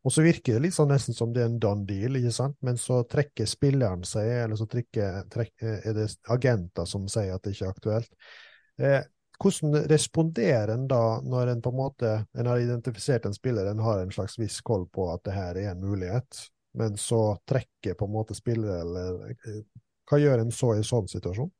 Og 0.04 0.12
så 0.12 0.24
virker 0.24 0.56
det 0.56 0.66
litt 0.66 0.76
sånn 0.76 0.92
nesten 0.92 1.16
som 1.16 1.32
det 1.36 1.44
er 1.44 1.52
en 1.52 1.60
done 1.64 1.88
deal, 1.88 2.16
ikke 2.20 2.34
sant? 2.36 2.58
men 2.64 2.80
så 2.80 3.02
trekker 3.08 3.48
spilleren 3.48 4.04
seg, 4.08 4.30
eller 4.46 4.60
så 4.60 4.68
trekker, 4.72 5.22
trekker, 5.32 5.78
er 5.84 6.00
det 6.00 6.10
agenter 6.32 6.88
som 6.88 7.08
sier 7.12 7.36
at 7.36 7.44
det 7.44 7.56
ikke 7.56 7.70
er 7.70 7.76
aktuelt. 7.76 8.32
Eh, 8.80 9.00
hvordan 9.44 9.88
responderer 9.92 10.74
en 10.74 10.88
da, 10.88 11.20
når 11.24 11.54
en 11.54 11.62
på 11.64 11.74
en 11.74 11.80
måte 11.80 12.12
en 12.40 12.50
har 12.50 12.62
identifisert 12.64 13.26
en 13.28 13.36
spiller, 13.36 13.68
en 13.70 13.84
har 13.84 14.02
en 14.02 14.14
slags 14.14 14.38
viss 14.40 14.62
koll 14.66 14.88
på 14.92 15.10
at 15.14 15.24
det 15.28 15.36
her 15.36 15.60
er 15.60 15.74
en 15.74 15.84
mulighet, 15.84 16.46
men 16.80 16.96
så 16.98 17.36
trekker 17.50 17.98
på 18.00 18.08
en 18.08 18.16
måte 18.16 18.38
spillere, 18.38 18.80
eller 18.82 19.36
eh, 19.36 19.60
hva 20.10 20.20
gjør 20.20 20.44
en 20.44 20.56
så 20.56 20.74
i 20.78 20.88
sånn 20.88 21.12
situasjon? 21.12 21.52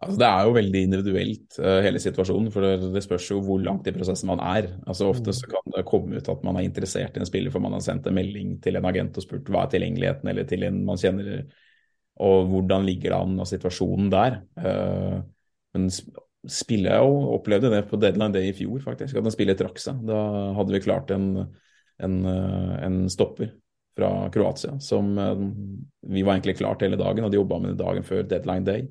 Altså, 0.00 0.16
det 0.16 0.28
er 0.30 0.46
jo 0.46 0.52
veldig 0.56 0.80
individuelt, 0.86 1.56
uh, 1.60 1.78
hele 1.84 2.00
situasjonen. 2.00 2.48
For 2.54 2.64
det, 2.64 2.88
det, 2.94 3.02
spørs 3.04 3.26
jo 3.34 3.42
hvor 3.44 3.58
langt 3.60 3.88
i 3.90 3.92
prosessen 3.92 4.30
man 4.30 4.40
er. 4.40 4.70
Altså 4.88 5.10
Ofte 5.10 5.34
så 5.36 5.50
kan 5.50 5.74
det 5.74 5.84
komme 5.88 6.16
ut 6.16 6.30
at 6.32 6.46
man 6.46 6.56
er 6.56 6.64
interessert 6.64 7.18
i 7.18 7.20
en 7.20 7.28
spiller 7.28 7.52
for 7.52 7.60
man 7.60 7.76
har 7.76 7.82
sendt 7.84 8.08
en 8.08 8.16
melding 8.16 8.54
til 8.64 8.80
en 8.80 8.88
agent 8.88 9.20
og 9.20 9.26
spurt 9.26 9.50
hva 9.52 9.66
er 9.66 9.74
tilgjengeligheten, 9.74 10.30
eller 10.32 10.48
til 10.48 10.64
en 10.64 10.80
man 10.88 11.00
kjenner, 11.00 11.42
og 12.24 12.48
hvordan 12.48 12.88
ligger 12.88 13.12
det 13.12 13.18
an 13.18 13.44
av 13.44 13.50
situasjonen 13.52 14.08
der. 14.14 14.40
Uh, 14.56 15.20
men 15.76 15.92
spiller 16.48 16.94
jeg 16.94 17.04
jo 17.04 17.32
opplevde 17.36 17.70
det 17.72 17.82
på 17.90 17.98
deadline 18.00 18.32
day 18.32 18.50
i 18.50 18.54
fjor, 18.56 18.80
faktisk. 18.84 19.16
At 19.18 19.26
en 19.26 19.34
spiller 19.34 19.58
trakk 19.58 19.80
seg. 19.82 19.98
Da 20.08 20.20
hadde 20.56 20.74
vi 20.74 20.82
klart 20.84 21.12
en, 21.14 21.26
en, 22.00 22.16
eh, 22.30 22.76
en 22.86 23.02
stopper 23.12 23.52
fra 23.98 24.30
Kroatia 24.32 24.78
som 24.80 25.10
eh, 25.18 25.42
vi 26.14 26.24
var 26.24 26.38
egentlig 26.38 26.56
klart 26.62 26.84
hele 26.86 26.98
dagen. 27.00 27.26
Hadde 27.26 27.40
jobba 27.40 27.60
med 27.60 27.74
det 27.74 27.84
dagen 27.84 28.06
før 28.06 28.24
deadline 28.24 28.66
day. 28.68 28.88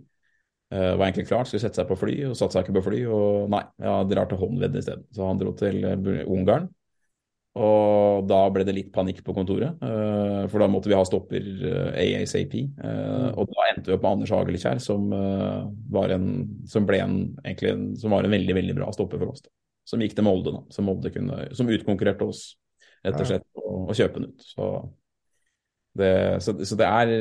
Uh, 0.70 0.94
var 1.00 1.08
egentlig 1.08 1.26
klart, 1.26 1.48
skulle 1.50 1.64
sette 1.64 1.80
seg 1.80 1.88
på 1.90 1.96
fly, 1.98 2.16
og 2.30 2.36
satte 2.38 2.54
seg 2.54 2.68
ikke 2.68 2.76
på 2.76 2.84
fly. 2.92 2.98
Og 3.10 3.48
nei, 3.50 3.64
ja, 3.82 3.96
drar 4.06 4.28
til 4.30 4.38
Honved 4.38 4.76
isteden. 4.78 5.08
Så 5.18 5.26
han 5.26 5.40
dro 5.42 5.56
til 5.58 5.82
Ungarn. 6.30 6.68
Og 7.60 8.28
da 8.30 8.40
ble 8.54 8.64
det 8.68 8.76
litt 8.78 8.92
panikk 8.96 9.20
på 9.26 9.36
kontoret, 9.36 9.82
uh, 9.84 10.46
for 10.52 10.64
da 10.64 10.70
måtte 10.72 10.92
vi 10.92 10.96
ha 10.96 11.04
stopper 11.08 11.50
uh, 11.66 11.98
ASAP. 12.00 12.56
Mm. 12.80 13.34
Og 13.34 13.52
da 13.52 13.68
endte 13.70 13.92
vi 13.92 13.96
opp 13.98 14.06
med 14.06 14.12
Anders 14.14 14.34
Hagelkjær, 14.36 14.80
som, 14.84 15.10
var 15.92 16.16
en, 16.16 16.30
som, 16.70 16.88
en, 16.96 17.18
egentlig 17.44 17.76
som 18.00 18.16
var 18.16 18.28
en 18.28 18.36
veldig 18.36 18.56
veldig 18.62 18.78
bra 18.80 18.90
stopper 18.96 19.22
for 19.22 19.34
oss. 19.34 19.44
Da. 19.44 19.54
Som 19.90 20.06
gikk 20.06 20.16
til 20.18 20.28
Molde, 20.28 20.54
da. 20.56 20.64
Som, 20.74 20.88
Molde 20.88 21.12
kunne, 21.14 21.44
som 21.58 21.70
utkonkurrerte 21.74 22.28
oss, 22.30 22.44
rett 23.06 23.20
og 23.20 23.30
slett, 23.30 23.48
og, 23.58 23.90
og 23.90 23.98
kjøpe 23.98 24.22
den 24.22 24.32
ut. 24.32 24.50
Så 24.54 24.72
det, 26.00 26.14
så, 26.46 26.54
så 26.64 26.78
det 26.80 26.88
er 26.88 27.16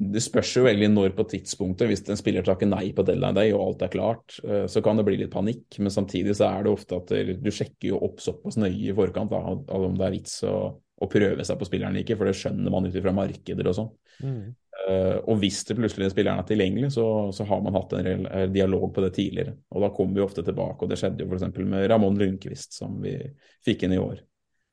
det 0.00 0.22
spørs 0.24 0.54
jo 0.56 0.64
veldig 0.64 0.88
når 0.94 1.14
på 1.16 1.26
tidspunktet. 1.28 1.90
Hvis 1.90 2.02
en 2.08 2.18
spiller 2.18 2.44
takker 2.46 2.68
nei 2.70 2.86
på 2.96 3.04
deadline 3.04 3.36
day 3.36 3.52
og 3.52 3.64
alt 3.66 3.82
er 3.84 3.92
klart, 3.92 4.38
eh, 4.44 4.64
så 4.70 4.80
kan 4.84 4.96
det 4.96 5.04
bli 5.08 5.18
litt 5.20 5.32
panikk. 5.34 5.76
Men 5.78 5.92
samtidig 5.92 6.38
så 6.38 6.48
er 6.48 6.64
det 6.64 6.72
ofte 6.72 7.00
at 7.02 7.12
du 7.40 7.50
sjekker 7.52 7.90
jo 7.92 8.00
opp 8.08 8.22
såpass 8.24 8.56
nøye 8.60 8.92
i 8.92 8.96
forkant 8.96 9.32
da, 9.32 9.42
om 9.76 9.98
det 9.98 10.06
er 10.06 10.16
vits 10.16 10.38
å, 10.48 10.56
å 11.00 11.10
prøve 11.10 11.44
seg 11.44 11.60
på 11.60 11.68
spilleren 11.68 11.92
eller 11.92 12.06
ikke, 12.06 12.16
for 12.16 12.30
det 12.30 12.38
skjønner 12.38 12.72
man 12.72 12.88
ut 12.88 12.96
ifra 12.96 13.12
markeder 13.16 13.70
og 13.70 13.76
sånn. 13.76 13.92
Mm. 14.24 14.42
Uh, 14.80 15.18
og 15.28 15.42
hvis 15.42 15.60
det 15.68 15.76
plutselig 15.76 16.08
spilleren 16.14 16.40
er 16.40 16.48
tilgjengelig, 16.48 16.92
så, 16.94 17.04
så 17.36 17.44
har 17.44 17.60
man 17.60 17.76
hatt 17.76 17.92
en 17.98 18.08
eh, 18.24 18.46
dialog 18.52 18.88
på 18.96 19.04
det 19.04 19.12
tidligere. 19.18 19.52
Og 19.74 19.84
da 19.84 19.90
kommer 19.92 20.16
vi 20.16 20.24
ofte 20.24 20.44
tilbake, 20.46 20.80
og 20.80 20.90
det 20.92 20.96
skjedde 21.00 21.26
jo 21.26 21.28
f.eks. 21.28 21.60
med 21.60 21.84
Ramón 21.92 22.16
Lundqvist, 22.20 22.78
som 22.78 22.96
vi 23.04 23.18
fikk 23.66 23.84
inn 23.84 23.98
i 23.98 24.00
år. 24.00 24.22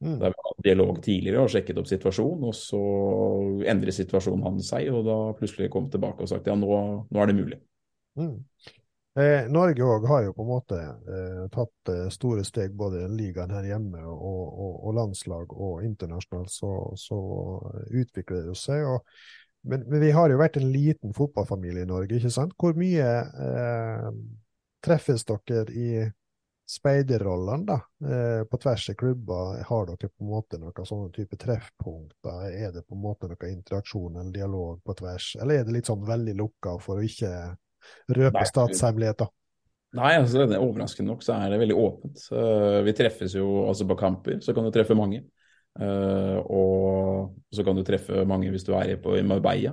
Mm. 0.04 0.20
Der 0.22 0.30
vi 0.30 0.44
hadde 0.46 0.66
dialog 0.66 0.98
tidligere 1.02 1.44
og 1.44 1.50
sjekket 1.50 1.80
opp 1.82 1.88
situasjonen, 1.90 2.44
og 2.46 2.54
så 2.54 2.82
endrer 3.72 3.96
situasjonen 3.96 4.46
hans 4.46 4.70
seg, 4.70 4.92
og 4.94 5.08
da 5.08 5.16
plutselig 5.40 5.72
kom 5.74 5.88
tilbake 5.94 6.26
og 6.26 6.30
sagt 6.30 6.50
ja, 6.50 6.58
nå, 6.58 6.70
nå 7.10 7.24
er 7.24 7.32
det 7.32 7.38
mulig. 7.38 7.58
Mm. 8.18 8.36
Eh, 9.18 9.48
Norge 9.50 9.82
òg 9.82 10.06
har 10.06 10.28
jo 10.28 10.36
på 10.38 10.44
en 10.46 10.52
måte 10.52 10.78
eh, 10.78 11.46
tatt 11.54 11.90
eh, 11.90 12.06
store 12.14 12.44
steg 12.46 12.76
både 12.78 13.02
i 13.02 13.10
ligaen 13.10 13.50
her 13.50 13.66
hjemme 13.66 14.04
og, 14.06 14.44
og, 14.46 14.76
og 14.86 14.94
landslag 15.00 15.56
og 15.56 15.82
internasjonalt, 15.88 16.54
så, 16.54 16.74
så 17.02 17.18
utvikler 17.90 18.52
det 18.52 18.58
seg. 18.62 18.86
Og, 18.86 19.08
men, 19.66 19.88
men, 19.90 20.04
vi 20.04 20.12
har 20.14 20.30
jo 20.30 20.38
vært 20.38 20.60
en 20.62 20.70
liten 20.70 21.18
fotballfamilie 21.18 21.88
i 21.88 21.90
Norge, 21.90 22.20
ikke 22.20 22.34
sant? 22.36 22.54
Hvor 22.62 22.78
mye 22.78 23.10
eh, 23.48 24.12
treffes 24.86 25.26
dere 25.26 25.66
i 25.74 25.90
speiderrollene, 26.68 27.66
da, 27.66 27.76
eh, 28.08 28.44
på 28.44 28.58
tvers 28.58 28.90
av 28.90 28.96
klubber, 28.96 29.64
har 29.64 29.86
dere 29.88 30.10
på 30.10 30.26
en 30.26 30.32
måte 30.32 30.60
noen 30.60 30.88
sånne 30.90 31.14
type 31.16 31.40
treffpunkter? 31.40 32.52
Er 32.52 32.74
det 32.76 32.84
på 32.84 32.98
en 32.98 33.04
måte 33.06 33.30
noen 33.32 33.54
interaksjon 33.54 34.20
eller 34.20 34.34
dialog 34.36 34.82
på 34.84 34.98
tvers, 35.00 35.30
eller 35.42 35.62
er 35.62 35.68
det 35.68 35.78
litt 35.78 35.88
sånn 35.88 36.04
veldig 36.08 36.36
lukka 36.36 36.76
for 36.84 37.00
å 37.00 37.08
ikke 37.08 37.32
røpe 38.12 38.42
Nei, 38.42 38.50
statshemmeligheter? 38.52 39.32
Nei, 39.96 40.14
altså 40.20 40.44
det 40.44 40.58
er 40.58 40.66
overraskende 40.66 41.14
nok 41.14 41.24
så 41.24 41.38
er 41.38 41.54
det 41.54 41.62
veldig 41.64 41.78
åpent. 41.80 42.24
Uh, 42.36 42.84
vi 42.84 42.94
treffes 42.98 43.38
jo 43.40 43.48
altså 43.70 43.88
på 43.88 43.98
kamper, 44.00 44.42
så 44.44 44.54
kan 44.54 44.68
du 44.68 44.74
treffe 44.76 44.98
mange. 44.98 45.24
Uh, 45.80 46.42
og 46.52 47.38
så 47.54 47.64
kan 47.64 47.78
du 47.78 47.86
treffe 47.88 48.26
mange 48.28 48.52
hvis 48.52 48.66
du 48.68 48.74
er 48.76 48.98
på 49.00 49.16
Marbella 49.24 49.72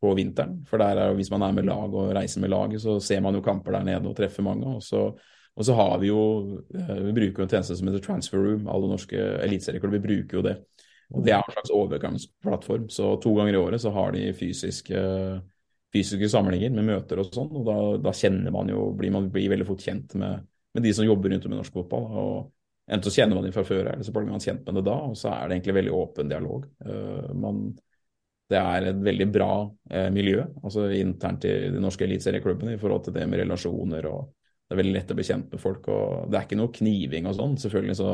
på 0.00 0.12
vinteren. 0.14 0.60
For 0.68 0.78
der 0.78 1.00
er, 1.02 1.14
hvis 1.18 1.32
man 1.34 1.42
er 1.42 1.56
med 1.56 1.66
lag 1.66 1.90
og 1.90 2.12
reiser 2.14 2.44
med 2.44 2.54
laget, 2.54 2.84
så 2.84 3.00
ser 3.02 3.24
man 3.24 3.34
jo 3.34 3.42
kamper 3.42 3.74
der 3.74 3.88
nede 3.90 4.06
og 4.06 4.14
treffer 4.14 4.46
mange. 4.46 4.76
og 4.76 4.84
så 4.84 5.08
og 5.56 5.64
så 5.64 5.74
har 5.76 5.98
vi 6.02 6.10
jo 6.10 6.22
eh, 6.76 6.98
Vi 7.06 7.14
bruker 7.16 7.40
jo 7.40 7.46
en 7.46 7.52
tjeneste 7.52 7.76
som 7.78 7.88
heter 7.88 8.02
Transfer 8.04 8.42
Room. 8.42 8.66
Alle 8.68 8.90
norske 8.90 9.20
eliteserieklubber 9.46 10.02
bruker 10.04 10.38
jo 10.38 10.44
det. 10.44 10.56
Og 11.14 11.22
Det 11.24 11.32
er 11.32 11.40
en 11.40 11.54
slags 11.54 11.72
overgangsplattform. 11.72 12.88
Så 12.92 13.14
to 13.22 13.32
ganger 13.38 13.56
i 13.56 13.60
året 13.60 13.80
så 13.80 13.92
har 13.94 14.12
de 14.12 14.26
fysiske, 14.36 15.00
fysiske 15.94 16.28
samlinger 16.28 16.74
med 16.76 16.90
møter 16.90 17.22
og 17.22 17.30
sånn. 17.32 17.48
Og 17.56 17.64
da, 17.68 17.78
da, 18.04 18.12
kjenner 18.16 18.52
man 18.52 18.68
jo 18.68 18.90
blir 18.98 19.14
Man 19.14 19.30
blir 19.32 19.48
veldig 19.54 19.68
fort 19.68 19.86
kjent 19.86 20.12
med, 20.20 20.44
med 20.76 20.84
de 20.84 20.92
som 20.92 21.08
jobber 21.08 21.32
rundt 21.32 21.48
om 21.48 21.56
i 21.56 21.60
norsk 21.62 21.80
fotball. 21.80 22.06
og 22.12 22.36
Enten 22.86 23.10
så 23.10 23.16
kjenner 23.16 23.38
man 23.38 23.48
dem 23.48 23.56
fra 23.56 23.64
før, 23.66 23.88
eller 23.90 24.06
så 24.06 24.12
blir 24.14 24.28
man 24.28 24.42
kjent 24.42 24.66
med 24.66 24.76
det 24.78 24.86
da. 24.90 25.00
Og 25.08 25.16
så 25.18 25.32
er 25.32 25.46
det 25.46 25.56
egentlig 25.56 25.78
veldig 25.80 25.96
åpen 25.96 26.28
dialog. 26.30 26.68
Uh, 26.84 27.32
man, 27.32 27.64
det 28.52 28.60
er 28.60 28.92
et 28.92 29.04
veldig 29.08 29.32
bra 29.32 29.52
uh, 29.64 30.08
miljø 30.14 30.44
altså 30.62 30.90
internt 30.94 31.48
i 31.48 31.56
de 31.72 31.80
norske 31.82 32.04
eliteserieklubbene 32.06 32.76
i 32.76 32.82
forhold 32.82 33.08
til 33.08 33.16
det 33.16 33.24
med 33.26 33.40
relasjoner 33.42 34.06
og 34.12 34.35
det 34.66 34.74
er 34.74 34.80
veldig 34.80 34.96
lett 34.96 35.12
å 35.14 35.16
bekjempe 35.18 35.60
folk. 35.62 35.86
og 35.92 36.30
Det 36.30 36.38
er 36.38 36.46
ikke 36.48 36.58
noe 36.58 36.74
kniving 36.74 37.28
og 37.30 37.36
sånn. 37.38 37.54
Selvfølgelig 37.62 37.98
så 38.00 38.10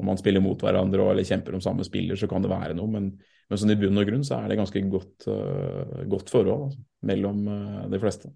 om 0.00 0.08
man 0.08 0.18
spiller 0.18 0.42
mot 0.42 0.58
hverandre 0.58 1.02
og, 1.02 1.12
eller 1.12 1.26
kjemper 1.28 1.54
om 1.54 1.62
samme 1.62 1.84
spiller, 1.86 2.18
så 2.18 2.28
kan 2.30 2.42
det 2.42 2.50
være 2.50 2.76
noe. 2.78 2.90
Men, 2.90 3.10
men 3.50 3.60
sånn 3.60 3.74
i 3.74 3.76
bunn 3.78 4.00
og 4.00 4.08
grunn 4.08 4.24
så 4.26 4.38
er 4.40 4.50
det 4.50 4.58
ganske 4.58 4.82
godt, 4.90 5.28
uh, 5.28 6.00
godt 6.10 6.32
forhold 6.32 6.70
altså, 6.70 6.80
mellom 7.10 7.44
uh, 7.50 7.84
de 7.92 8.00
fleste. 8.02 8.32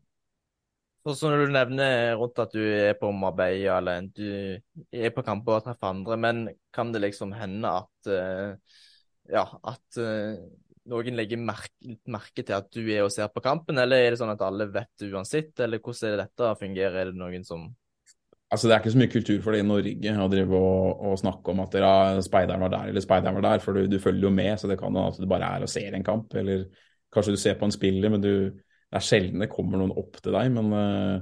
Og 1.09 1.17
så 1.17 1.31
når 1.33 1.47
du 1.47 1.55
nevner 1.55 2.13
rundt 2.21 2.43
at 2.43 2.53
du 2.53 2.61
er 2.61 2.93
på 3.01 3.09
Marbella 3.17 3.79
eller 3.79 4.11
du 4.13 4.29
er 4.93 5.13
på 5.15 5.25
kamper 5.25 5.57
og 5.57 5.65
treffer 5.65 5.89
andre, 5.89 6.19
men 6.21 6.45
kan 6.75 6.93
det 6.93 7.01
liksom 7.07 7.33
hende 7.39 7.73
at 7.81 8.13
uh, 8.13 8.83
ja, 9.33 9.45
at 9.73 10.01
noen 10.89 11.19
legger 11.19 11.41
merke, 11.41 11.97
merke 12.11 12.45
til 12.45 12.57
at 12.57 12.71
du 12.75 12.83
er 12.85 13.05
og 13.05 13.13
ser 13.15 13.29
på 13.33 13.43
kampen, 13.45 13.79
eller 13.81 14.01
er 14.01 14.15
det 14.15 14.21
sånn 14.21 14.33
at 14.33 14.43
alle 14.45 14.69
vet 14.73 14.91
det 15.01 15.11
uansett, 15.13 15.53
eller 15.65 15.83
hvordan 15.83 16.09
er 16.09 16.17
det 16.17 16.25
dette 16.25 16.55
fungerer? 16.63 16.99
Er 17.03 17.13
det 17.13 17.21
noen 17.21 17.47
som 17.47 17.69
Altså 18.49 18.65
Det 18.65 18.75
er 18.75 18.81
ikke 18.81 18.91
så 18.95 18.99
mye 19.03 19.13
kultur 19.13 19.41
for 19.45 19.53
det 19.53 19.59
i 19.61 19.69
Norge 19.69 20.13
å 20.25 20.29
drive 20.33 20.57
og, 20.57 21.01
og 21.05 21.19
snakke 21.21 21.53
om 21.53 21.59
at 21.67 21.75
ja, 21.77 21.91
speideren 22.25 22.63
var 22.65 22.71
der 22.73 22.93
eller 22.93 23.05
speideren 23.05 23.37
var 23.37 23.45
der, 23.45 23.61
for 23.61 23.77
du, 23.77 23.83
du 23.93 23.99
følger 24.01 24.25
jo 24.25 24.31
med, 24.33 24.55
så 24.57 24.71
det 24.71 24.79
kan 24.81 24.89
hende 24.89 25.03
at 25.11 25.19
du 25.21 25.27
bare 25.29 25.51
er 25.59 25.67
og 25.67 25.69
ser 25.69 25.93
en 25.93 26.07
kamp. 26.07 26.33
Eller 26.33 26.65
kanskje 27.13 27.35
du 27.35 27.41
ser 27.43 27.59
på 27.61 27.69
en 27.69 27.75
spiller, 27.75 28.09
men 28.15 28.25
du, 28.25 28.31
det 28.57 28.97
er 28.97 29.05
sjelden 29.05 29.45
det 29.45 29.51
kommer 29.53 29.83
noen 29.83 29.93
opp 30.01 30.17
til 30.25 30.33
deg. 30.33 30.49
Men 30.55 30.73
uh, 30.73 31.21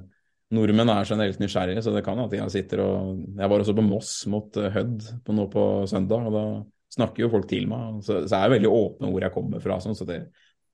nordmenn 0.54 0.94
er 0.94 1.10
generelt 1.10 1.42
nysgjerrige, 1.42 1.82
så 1.82 1.96
det 1.96 2.04
kan 2.06 2.22
at 2.22 2.38
jeg 2.38 2.54
sitter 2.54 2.84
og 2.84 3.18
Jeg 3.40 3.50
var 3.50 3.64
også 3.64 3.74
på 3.74 3.86
Moss 3.88 4.14
mot 4.30 4.62
uh, 4.62 4.70
Hødd 4.78 5.10
nå 5.34 5.50
på 5.50 5.66
søndag, 5.90 6.30
og 6.30 6.38
da 6.38 6.46
snakker 6.96 7.24
jo 7.24 7.30
folk 7.32 7.48
til 7.50 7.68
meg. 7.70 8.00
Så, 8.06 8.22
så 8.26 8.38
er 8.38 8.46
jeg 8.46 8.56
veldig 8.56 8.72
åpen 8.72 9.12
hvor 9.12 9.26
jeg 9.26 9.34
kommer 9.34 9.62
fra. 9.62 9.78
Sånn, 9.82 9.96
så 9.98 10.08
det, 10.08 10.18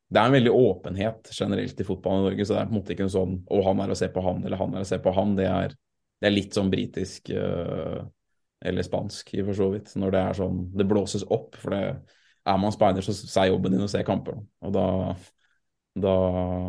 det, 0.08 0.18
er 0.18 0.24
en 0.24 0.36
veldig 0.36 0.54
åpenhet 0.54 1.32
generelt 1.34 1.82
i 1.82 1.86
fotballen 1.86 2.24
i 2.24 2.28
Norge. 2.30 2.46
Så 2.46 2.56
det 2.56 2.62
er 2.62 2.70
på 2.70 2.74
en 2.74 2.80
måte 2.80 2.96
ikke 2.96 3.06
en 3.08 3.14
sånn 3.16 3.36
å, 3.46 3.60
han 3.66 3.84
er 3.84 3.92
å 3.92 3.98
se 3.98 4.08
på 4.12 4.24
han, 4.24 4.42
eller 4.46 4.62
han 4.62 4.74
er 4.76 4.86
å 4.86 4.88
se 4.88 4.98
på 5.02 5.14
han. 5.18 5.36
Det 5.38 5.48
er, 5.50 5.76
det 6.22 6.30
er 6.30 6.36
litt 6.36 6.58
sånn 6.58 6.72
britisk 6.72 7.32
øh, 7.34 8.00
eller 8.62 8.86
spansk, 8.86 9.34
i 9.34 9.44
for 9.44 9.58
så 9.58 9.70
vidt. 9.74 9.94
Når 9.98 10.14
det 10.14 10.24
er 10.24 10.38
sånn 10.38 10.64
Det 10.78 10.88
blåses 10.88 11.26
opp. 11.34 11.58
For 11.60 11.74
det, 11.74 11.84
er 12.42 12.58
man 12.58 12.74
speider, 12.74 13.04
så, 13.06 13.14
er 13.40 13.52
jobben 13.52 13.76
din 13.76 13.84
å 13.84 13.90
se 13.90 14.02
kamper. 14.06 14.40
Og 14.66 14.74
da, 14.74 14.86
da 15.94 16.16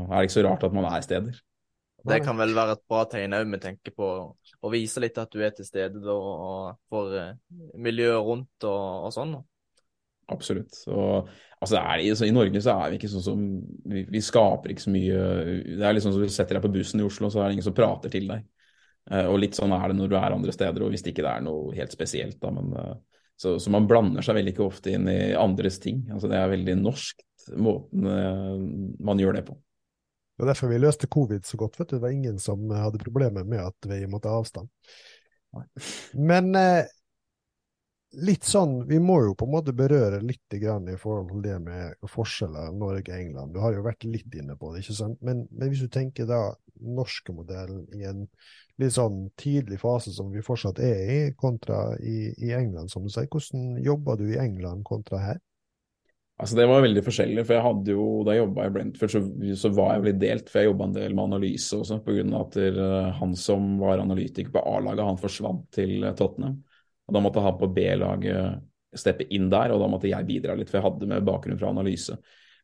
er 0.04 0.16
det 0.16 0.28
ikke 0.28 0.38
så 0.38 0.46
rart 0.46 0.66
at 0.68 0.76
man 0.76 0.88
er 0.90 1.06
steder. 1.06 1.40
Det 2.04 2.20
kan 2.24 2.36
vel 2.36 2.52
være 2.56 2.76
et 2.76 2.84
bra 2.90 3.06
tegn 3.08 3.36
òg, 3.38 3.48
med 3.48 3.62
tenke 3.64 3.94
på 3.96 4.08
å 4.36 4.72
vise 4.72 5.00
litt 5.04 5.18
at 5.22 5.32
du 5.32 5.40
er 5.44 5.54
til 5.56 5.68
stede 5.68 6.02
da, 6.04 6.16
og 6.16 6.82
for 6.92 7.16
uh, 7.16 7.32
miljøet 7.80 8.20
rundt 8.28 8.68
og, 8.68 9.08
og 9.08 9.14
sånn. 9.16 9.38
Absolutt. 10.32 10.76
Og, 10.92 11.30
altså, 11.60 11.80
er, 11.80 12.04
så 12.16 12.28
I 12.28 12.36
Norge 12.36 12.60
så 12.64 12.76
er 12.76 12.92
vi 12.92 13.00
ikke 13.00 13.12
sånn 13.12 13.26
som 13.26 13.46
vi, 13.92 14.04
vi, 14.12 14.22
skaper 14.24 14.72
ikke 14.72 14.86
så 14.86 14.94
mye 14.94 15.18
Det 15.68 15.84
er 15.84 15.98
liksom 15.98 16.16
som 16.16 16.24
du 16.24 16.32
setter 16.32 16.58
deg 16.58 16.64
på 16.64 16.72
bussen 16.76 17.04
i 17.04 17.08
Oslo, 17.08 17.32
så 17.32 17.42
er 17.42 17.50
det 17.50 17.58
ingen 17.58 17.68
som 17.68 17.76
prater 17.78 18.12
til 18.14 18.28
deg. 18.32 18.46
Uh, 19.12 19.26
og 19.32 19.40
litt 19.44 19.56
sånn 19.60 19.76
er 19.76 19.90
det 19.92 20.00
når 20.00 20.12
du 20.12 20.20
er 20.20 20.36
andre 20.36 20.56
steder, 20.56 20.84
og 20.84 20.92
hvis 20.92 21.04
det 21.06 21.16
ikke 21.16 21.28
er 21.28 21.44
noe 21.44 21.76
helt 21.76 21.96
spesielt, 21.96 22.40
da. 22.44 22.52
Men, 22.56 22.72
uh, 22.76 23.28
så, 23.40 23.58
så, 23.60 23.72
man 23.74 23.88
blander 23.90 24.24
seg 24.24 24.38
veldig 24.38 24.54
ikke 24.54 24.68
ofte 24.68 24.92
inn 24.96 25.08
i 25.12 25.20
andres 25.40 25.80
ting. 25.84 26.04
Altså, 26.12 26.28
det 26.32 26.40
er 26.40 26.52
veldig 26.52 26.80
norskt, 26.84 27.24
måten 27.60 28.06
man 29.04 29.20
gjør 29.20 29.40
det 29.40 29.48
på. 29.48 29.58
Det 30.34 30.44
var 30.44 30.54
derfor 30.54 30.72
vi 30.72 30.82
løste 30.82 31.08
covid 31.08 31.46
så 31.46 31.58
godt. 31.58 31.80
vet 31.80 31.90
du. 31.90 31.96
Det 31.96 32.02
var 32.02 32.16
ingen 32.16 32.40
som 32.40 32.70
hadde 32.74 33.02
problemer 33.04 33.46
med 33.46 33.62
at 33.62 33.90
vi 33.90 34.02
måtte 34.10 34.32
ha 34.32 34.42
avstand. 34.42 34.70
Men 36.18 36.56
eh, 36.58 36.90
litt 38.26 38.46
sånn, 38.46 38.80
vi 38.90 38.98
må 39.02 39.20
jo 39.28 39.36
på 39.38 39.46
en 39.46 39.54
måte 39.54 39.74
berøre 39.78 40.22
litt 40.26 40.58
grann 40.62 40.90
i 40.90 40.98
forhold 40.98 41.30
til 41.32 41.46
det 41.46 41.60
med 41.62 42.10
forskjeller 42.10 42.74
Norge 42.78 43.14
og 43.14 43.20
England. 43.20 43.54
Du 43.54 43.62
har 43.62 43.78
jo 43.78 43.86
vært 43.86 44.06
litt 44.10 44.34
inne 44.38 44.58
på 44.58 44.74
det, 44.74 44.84
ikke 44.84 44.98
sant? 44.98 45.22
Men, 45.22 45.46
men 45.52 45.72
hvis 45.72 45.86
du 45.86 45.90
tenker 45.94 46.30
da 46.30 46.42
norske 46.82 47.34
modellen 47.34 47.86
i 47.94 48.06
en 48.10 48.26
litt 48.82 48.96
sånn 48.96 49.28
tidlig 49.40 49.80
fase 49.82 50.14
som 50.14 50.32
vi 50.34 50.44
fortsatt 50.46 50.82
er 50.82 51.02
i, 51.14 51.18
kontra 51.38 51.94
i, 52.02 52.34
i 52.42 52.54
England, 52.58 52.92
som 52.92 53.06
du 53.06 53.14
sier. 53.14 53.30
Hvordan 53.30 53.78
jobber 53.86 54.18
du 54.20 54.28
i 54.32 54.40
England 54.42 54.86
kontra 54.90 55.22
her? 55.22 55.42
Altså 56.44 56.58
Det 56.60 56.66
var 56.68 56.82
veldig 56.84 57.02
forskjellig. 57.06 57.46
for 57.48 57.56
jeg 57.56 57.64
hadde 57.64 57.94
jo, 57.96 58.06
Da 58.28 58.36
jeg 58.36 58.44
jobba 58.44 58.66
i 58.68 58.74
Brentford, 58.76 59.12
så, 59.14 59.22
så, 59.62 59.70
var 59.72 59.94
jeg 59.94 60.04
veldig 60.04 60.20
delt. 60.20 60.52
For 60.52 60.60
jeg 60.60 60.70
jobba 60.70 60.88
en 60.90 60.98
del 60.98 61.16
med 61.16 61.24
analyse 61.24 61.80
også, 61.80 62.00
pga. 62.04 62.26
at 62.42 62.58
uh, 62.60 63.12
han 63.22 63.36
som 63.40 63.78
var 63.80 64.04
analytiker 64.04 64.52
på 64.52 64.64
A-laget, 64.74 65.06
han 65.08 65.22
forsvant 65.22 65.66
til 65.72 66.04
uh, 66.04 66.12
Tottenham. 66.20 66.60
Og 67.08 67.16
Da 67.16 67.22
måtte 67.24 67.44
han 67.44 67.60
på 67.60 67.72
B-laget 67.72 68.60
steppe 68.94 69.26
inn 69.34 69.48
der, 69.50 69.72
og 69.74 69.80
da 69.82 69.88
måtte 69.90 70.12
jeg 70.12 70.28
bidra 70.28 70.54
litt, 70.54 70.70
for 70.70 70.78
jeg 70.78 70.86
hadde 70.86 71.08
med 71.10 71.26
bakgrunn 71.26 71.58
fra 71.58 71.72
analyse. 71.72 72.18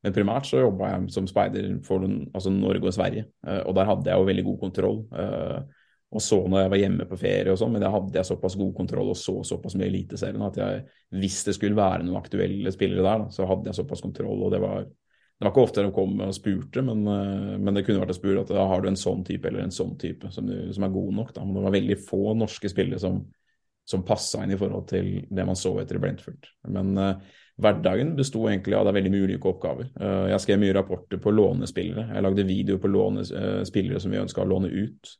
Men 0.04 0.13
primært 0.15 0.46
så 0.48 0.62
jobba 0.62 0.92
jeg 0.92 1.10
som 1.15 1.26
speider 1.28 1.72
for 1.84 2.04
altså 2.06 2.52
Norge 2.54 2.92
og 2.92 2.96
Sverige, 3.00 3.30
uh, 3.48 3.63
og 3.63 3.80
der 3.80 3.89
hadde 3.94 4.12
jeg 4.12 4.20
jo 4.20 4.30
veldig 4.34 4.48
god 4.52 4.60
kontroll. 4.68 5.02
Og 6.10 6.24
så 6.26 6.39
når 6.41 6.63
jeg 6.63 6.72
var 6.74 6.82
hjemme 6.82 7.06
på 7.06 7.17
ferie 7.22 7.52
og 7.54 7.60
sånn, 7.62 7.76
men 7.76 7.84
da 7.84 7.91
hadde 7.93 8.17
jeg 8.17 8.26
såpass 8.26 8.56
god 8.58 8.72
kontroll 8.78 9.12
og 9.12 9.17
så 9.19 9.36
såpass 9.45 9.76
mye 9.78 9.91
Eliteserien 9.91 10.41
at 10.41 10.56
jeg, 10.58 10.86
hvis 11.22 11.43
det 11.45 11.54
skulle 11.58 11.78
være 11.78 12.06
noen 12.06 12.17
aktuelle 12.17 12.74
spillere 12.74 13.06
der, 13.06 13.26
så 13.36 13.45
hadde 13.50 13.69
jeg 13.69 13.78
såpass 13.78 14.02
kontroll. 14.02 14.41
og 14.48 14.56
det 14.56 14.62
var, 14.63 14.88
det 14.89 15.45
var 15.45 15.54
ikke 15.54 15.65
ofte 15.67 15.84
de 15.86 15.91
kom 15.93 16.15
og 16.26 16.34
spurte, 16.34 16.82
men, 16.88 17.04
eh, 17.13 17.54
men, 17.60 17.76
det 17.78 17.86
kunne 17.86 18.02
vært 18.02 18.15
å 18.15 18.17
spørre 18.17 18.41
at 18.41 18.54
da 18.58 18.65
har 18.72 18.82
du 18.82 18.89
en 18.89 18.98
sånn 19.00 19.22
type 19.28 19.52
eller 19.52 19.67
en 19.67 19.76
sånn 19.76 19.93
type 20.02 20.34
som, 20.34 20.50
du, 20.50 20.74
som 20.74 20.88
er 20.88 20.95
god 20.98 21.13
nok. 21.22 21.36
Da. 21.38 21.45
Men 21.45 21.60
det 21.60 21.67
var 21.67 21.78
veldig 21.78 22.00
få 22.10 22.24
norske 22.41 22.74
spillere 22.74 23.04
som, 23.06 23.22
som 23.86 24.06
passa 24.06 24.41
inn 24.43 24.58
i 24.58 24.60
forhold 24.60 24.89
til 24.89 25.13
det 25.30 25.45
man 25.45 25.62
så 25.62 25.78
etter 25.78 26.02
i 26.02 26.04
Brentford. 26.08 26.52
Men 26.74 26.91
uh, 26.98 27.39
hverdagen 27.62 28.17
besto 28.17 28.48
egentlig 28.50 28.78
av 28.78 28.88
det 28.88 28.95
er 28.95 29.02
veldig 29.04 29.13
mye 29.13 29.30
ulike 29.30 29.54
oppgaver. 29.54 29.93
Uh, 29.93 30.26
jeg 30.34 30.41
skrev 30.41 30.62
mye 30.65 30.76
rapporter 30.78 31.22
på 31.22 31.38
lånespillere. 31.38 32.10
Jeg 32.15 32.26
lagde 32.26 32.50
videoer 32.50 32.82
på 32.82 32.91
lånespillere 32.98 34.02
som 34.02 34.13
vi 34.13 34.24
ønska 34.26 34.41
å 34.41 34.50
låne 34.50 34.74
ut. 34.74 35.17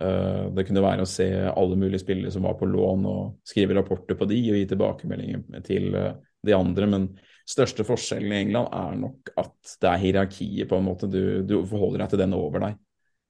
Eh, 0.00 0.42
det 0.54 0.64
kunne 0.68 0.82
være 0.84 1.02
å 1.02 1.10
se 1.10 1.26
alle 1.48 1.76
mulige 1.78 2.02
spillere 2.04 2.30
som 2.30 2.44
var 2.46 2.56
på 2.58 2.68
lån, 2.70 3.06
og 3.08 3.22
skrive 3.48 3.76
rapporter 3.78 4.18
på 4.18 4.28
de 4.30 4.40
og 4.52 4.58
gi 4.60 4.66
tilbakemeldinger 4.70 5.62
til 5.66 5.94
eh, 5.98 6.12
de 6.46 6.54
andre. 6.54 6.90
Men 6.90 7.08
største 7.48 7.86
forskjellen 7.86 8.34
i 8.34 8.42
England 8.44 8.70
er 8.78 8.98
nok 9.00 9.32
at 9.40 9.78
det 9.82 9.90
er 9.90 10.04
hierarkiet, 10.04 10.68
på 10.70 10.78
en 10.78 10.86
måte. 10.86 11.10
Du, 11.10 11.40
du 11.42 11.56
forholder 11.66 12.04
deg 12.04 12.12
til 12.12 12.22
den 12.22 12.36
over 12.38 12.66
deg. 12.66 12.76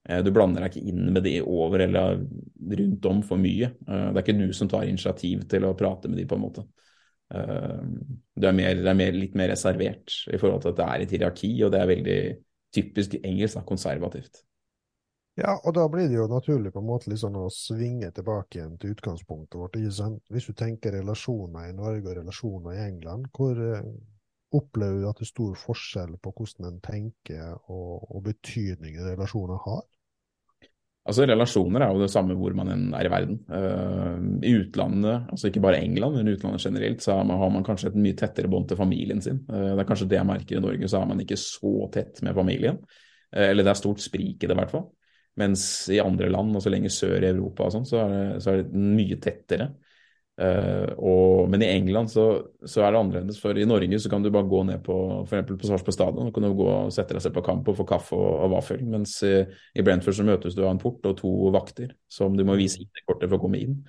Eh, 0.08 0.20
du 0.26 0.32
blander 0.34 0.66
deg 0.66 0.76
ikke 0.76 0.92
inn 0.92 1.06
med 1.14 1.24
det 1.24 1.38
over 1.44 1.86
eller 1.86 2.20
rundt 2.82 3.08
om 3.08 3.22
for 3.24 3.40
mye. 3.40 3.70
Det 3.86 4.02
er 4.12 4.26
ikke 4.26 4.40
du 4.40 4.50
som 4.56 4.68
tar 4.68 4.88
initiativ 4.88 5.46
til 5.48 5.64
å 5.68 5.76
prate 5.78 6.10
med 6.10 6.20
de, 6.20 6.26
på 6.28 6.36
en 6.36 6.44
måte. 6.44 6.66
Det 7.28 8.46
er, 8.48 8.54
mer, 8.56 8.78
er 8.80 8.96
mer, 8.96 9.12
litt 9.12 9.34
mer 9.36 9.50
reservert 9.52 10.14
i 10.32 10.38
forhold 10.40 10.62
til 10.64 10.72
at 10.72 10.78
det 10.78 10.86
er 10.86 11.02
et 11.04 11.10
hierarki, 11.12 11.50
og 11.60 11.74
det 11.74 11.80
er 11.80 11.90
veldig 11.90 12.20
typisk 12.72 13.18
engelsk, 13.20 13.60
konservativt. 13.68 14.40
Ja, 15.38 15.52
og 15.62 15.74
da 15.76 15.84
blir 15.86 16.08
det 16.10 16.16
jo 16.16 16.26
naturlig 16.26 16.72
på 16.74 16.80
en 16.82 16.88
måte 16.88 17.12
liksom 17.12 17.36
å 17.38 17.44
svinge 17.54 18.08
tilbake 18.14 18.58
igjen 18.58 18.72
til 18.80 18.96
utgangspunktet 18.96 19.58
vårt. 19.60 19.76
Hvis 19.78 20.48
du 20.48 20.54
tenker 20.58 20.96
relasjoner 20.98 21.68
i 21.68 21.76
Norge 21.76 22.08
og 22.10 22.16
relasjoner 22.18 22.74
i 22.74 22.86
England, 22.88 23.28
hvor 23.36 23.54
uh, 23.54 23.84
opplever 24.58 24.98
du 24.98 25.06
at 25.06 25.20
det 25.20 25.28
er 25.28 25.30
stor 25.30 25.54
forskjell 25.60 26.16
på 26.18 26.32
hvordan 26.34 26.72
en 26.72 26.82
tenker 26.82 27.54
og, 27.70 28.08
og 28.10 28.26
betydningen 28.26 29.06
relasjoner 29.12 29.62
har? 29.62 29.86
Altså 31.08 31.24
Relasjoner 31.24 31.86
er 31.86 31.94
jo 31.94 32.02
det 32.02 32.10
samme 32.12 32.34
hvor 32.36 32.52
man 32.58 32.74
er 32.74 33.06
i 33.06 33.14
verden. 33.14 33.38
Uh, 33.46 34.18
I 34.42 34.58
utlandet, 34.58 35.30
altså 35.30 35.48
ikke 35.48 35.62
bare 35.64 35.78
England, 35.86 36.18
men 36.18 36.34
utlandet 36.34 36.66
generelt, 36.66 37.00
så 37.04 37.22
har 37.22 37.54
man 37.54 37.64
kanskje 37.64 37.92
et 37.92 38.02
mye 38.02 38.18
tettere 38.18 38.50
bånd 38.50 38.66
til 38.68 38.82
familien 38.82 39.22
sin. 39.22 39.38
Uh, 39.46 39.70
det 39.70 39.86
er 39.86 39.88
kanskje 39.94 40.10
det 40.10 40.18
jeg 40.18 40.32
merker 40.34 40.58
i 40.58 40.66
Norge, 40.66 40.90
så 40.90 40.98
er 40.98 41.08
man 41.14 41.22
ikke 41.22 41.38
så 41.38 41.76
tett 41.94 42.18
med 42.26 42.36
familien. 42.36 42.82
Uh, 43.30 43.46
eller 43.52 43.62
det 43.62 43.72
er 43.76 43.84
stort 43.86 44.02
sprik 44.02 44.42
i 44.42 44.48
det, 44.48 44.56
i 44.56 44.64
hvert 44.66 44.74
fall. 44.74 44.88
Mens 45.38 45.62
i 45.92 46.00
andre 46.02 46.30
land, 46.32 46.56
og 46.56 46.64
så 46.64 46.72
lenge 46.72 46.90
sør 46.90 47.22
i 47.22 47.30
Europa 47.30 47.68
og 47.68 47.76
sånn, 47.76 47.86
så, 47.86 48.00
så, 48.42 48.52
er 48.52 48.64
det 48.64 48.80
mye 48.98 49.18
tettere. 49.22 49.68
Uh, 50.38 50.92
og, 51.02 51.48
men 51.50 51.64
i 51.66 51.68
England 51.72 52.12
så, 52.12 52.24
så, 52.62 52.84
er 52.84 52.92
det 52.94 53.00
annerledes. 53.00 53.40
For 53.42 53.58
i 53.58 53.66
Norge 53.66 53.98
så 53.98 54.10
kan 54.10 54.22
du 54.22 54.30
bare 54.34 54.46
gå 54.50 54.60
ned 54.68 54.84
på 54.86 54.98
f.eks. 55.24 55.48
på 55.50 55.70
Sarpsborg 55.70 55.96
stadion 55.96 56.30
og 56.30 56.34
kan 56.34 56.46
du 56.46 56.52
gå 56.58 56.68
og 56.70 56.92
sette 56.94 57.16
deg 57.16 57.24
selv 57.24 57.40
på 57.40 57.44
kamp 57.48 57.70
og 57.70 57.78
få 57.80 57.86
kaffe 57.88 58.18
og, 58.18 58.28
og 58.44 58.52
vaffel. 58.54 58.84
Mens 58.86 59.16
i, 59.26 59.34
i, 59.74 59.86
Brentford 59.86 60.18
så 60.18 60.26
møtes 60.26 60.54
du 60.54 60.62
av 60.62 60.70
en 60.72 60.82
port 60.82 61.10
og 61.10 61.18
to 61.18 61.32
vakter 61.54 61.96
som 62.10 62.38
du 62.38 62.44
må 62.46 62.58
vise 62.58 62.78
ID-kortet 62.84 63.26
for 63.26 63.40
å 63.40 63.42
komme 63.46 63.62
inn. 63.64 63.80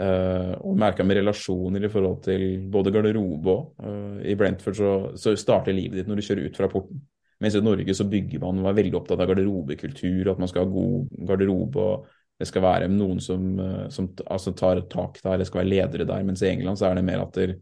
Uh, 0.00 0.54
og 0.64 0.78
merka 0.78 1.04
med 1.04 1.18
relasjoner 1.18 1.82
i 1.84 1.90
forhold 1.92 2.22
til 2.24 2.44
både 2.72 2.92
garderobe 2.94 3.52
og 3.52 3.82
uh, 3.84 4.20
I 4.22 4.36
Brentford 4.38 4.78
så, 4.78 4.92
så 5.18 5.34
starter 5.36 5.74
livet 5.76 5.98
ditt 5.98 6.08
når 6.08 6.22
du 6.22 6.26
kjører 6.28 6.46
ut 6.46 6.62
fra 6.62 6.70
porten. 6.70 7.02
Mens 7.40 7.56
i 7.56 7.62
Norge 7.64 7.94
så 7.96 8.04
bygger 8.04 8.42
man 8.42 8.60
var 8.62 8.76
veldig 8.76 8.98
opptatt 8.98 9.20
av 9.22 9.30
garderobekultur, 9.30 10.28
at 10.28 10.40
man 10.40 10.50
skal 10.50 10.66
ha 10.66 10.72
god 10.72 11.28
garderobe. 11.28 11.84
og 11.84 12.08
det 12.40 12.48
skal 12.48 12.64
være 12.64 12.88
noen 12.88 13.18
som, 13.20 13.42
eh, 13.60 13.88
som 13.92 14.08
altså 14.24 14.54
tar 14.56 14.80
tak 14.88 15.18
der, 15.20 15.36
det 15.38 15.46
skal 15.48 15.60
være 15.60 15.72
ledere 15.74 16.06
der. 16.08 16.22
Mens 16.24 16.42
i 16.42 16.48
England 16.48 16.80
så 16.80 16.88
er 16.88 16.96
det 16.96 17.04
mer 17.04 17.20
at 17.26 17.36
der, 17.36 17.52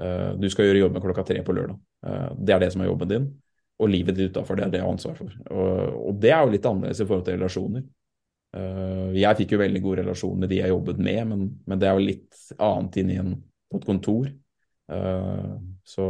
uh, 0.00 0.32
du 0.38 0.48
skal 0.48 0.64
gjøre 0.64 0.86
jobben 0.86 1.04
klokka 1.04 1.26
tre 1.28 1.42
på 1.44 1.52
lørdag. 1.52 1.76
Uh, 2.06 2.30
det 2.38 2.54
er 2.54 2.62
det 2.62 2.70
som 2.72 2.82
er 2.82 2.88
jobben 2.88 3.10
din. 3.10 3.26
Og 3.78 3.90
livet 3.92 4.16
ditt 4.16 4.32
utafor, 4.32 4.56
det 4.56 4.64
er 4.64 4.72
det 4.72 4.80
jeg 4.80 4.86
har 4.86 4.94
ansvar 4.94 5.18
for. 5.18 5.34
Og, 5.52 5.98
og, 6.08 6.16
det 6.22 6.32
er 6.32 6.40
jo 6.40 6.54
litt 6.54 6.68
annerledes 6.70 7.02
i 7.02 7.06
forhold 7.06 7.26
til 7.26 7.36
relasjoner. 7.36 7.84
Uh, 8.56 9.12
jeg 9.12 9.40
fikk 9.42 9.52
jo 9.52 9.60
veldig 9.60 9.84
god 9.84 10.00
relasjon 10.00 10.40
med 10.40 10.52
de 10.54 10.62
jeg 10.62 10.72
jobbet 10.72 11.04
med, 11.04 11.20
men, 11.28 11.44
men 11.68 11.82
det 11.82 11.90
er 11.90 11.98
jo 11.98 12.08
litt 12.08 12.42
annet 12.56 12.98
inn 13.02 13.12
i 13.12 13.20
en, 13.20 13.34
på 13.68 13.82
et 13.82 13.88
kontor. 13.92 14.32
så 15.84 16.04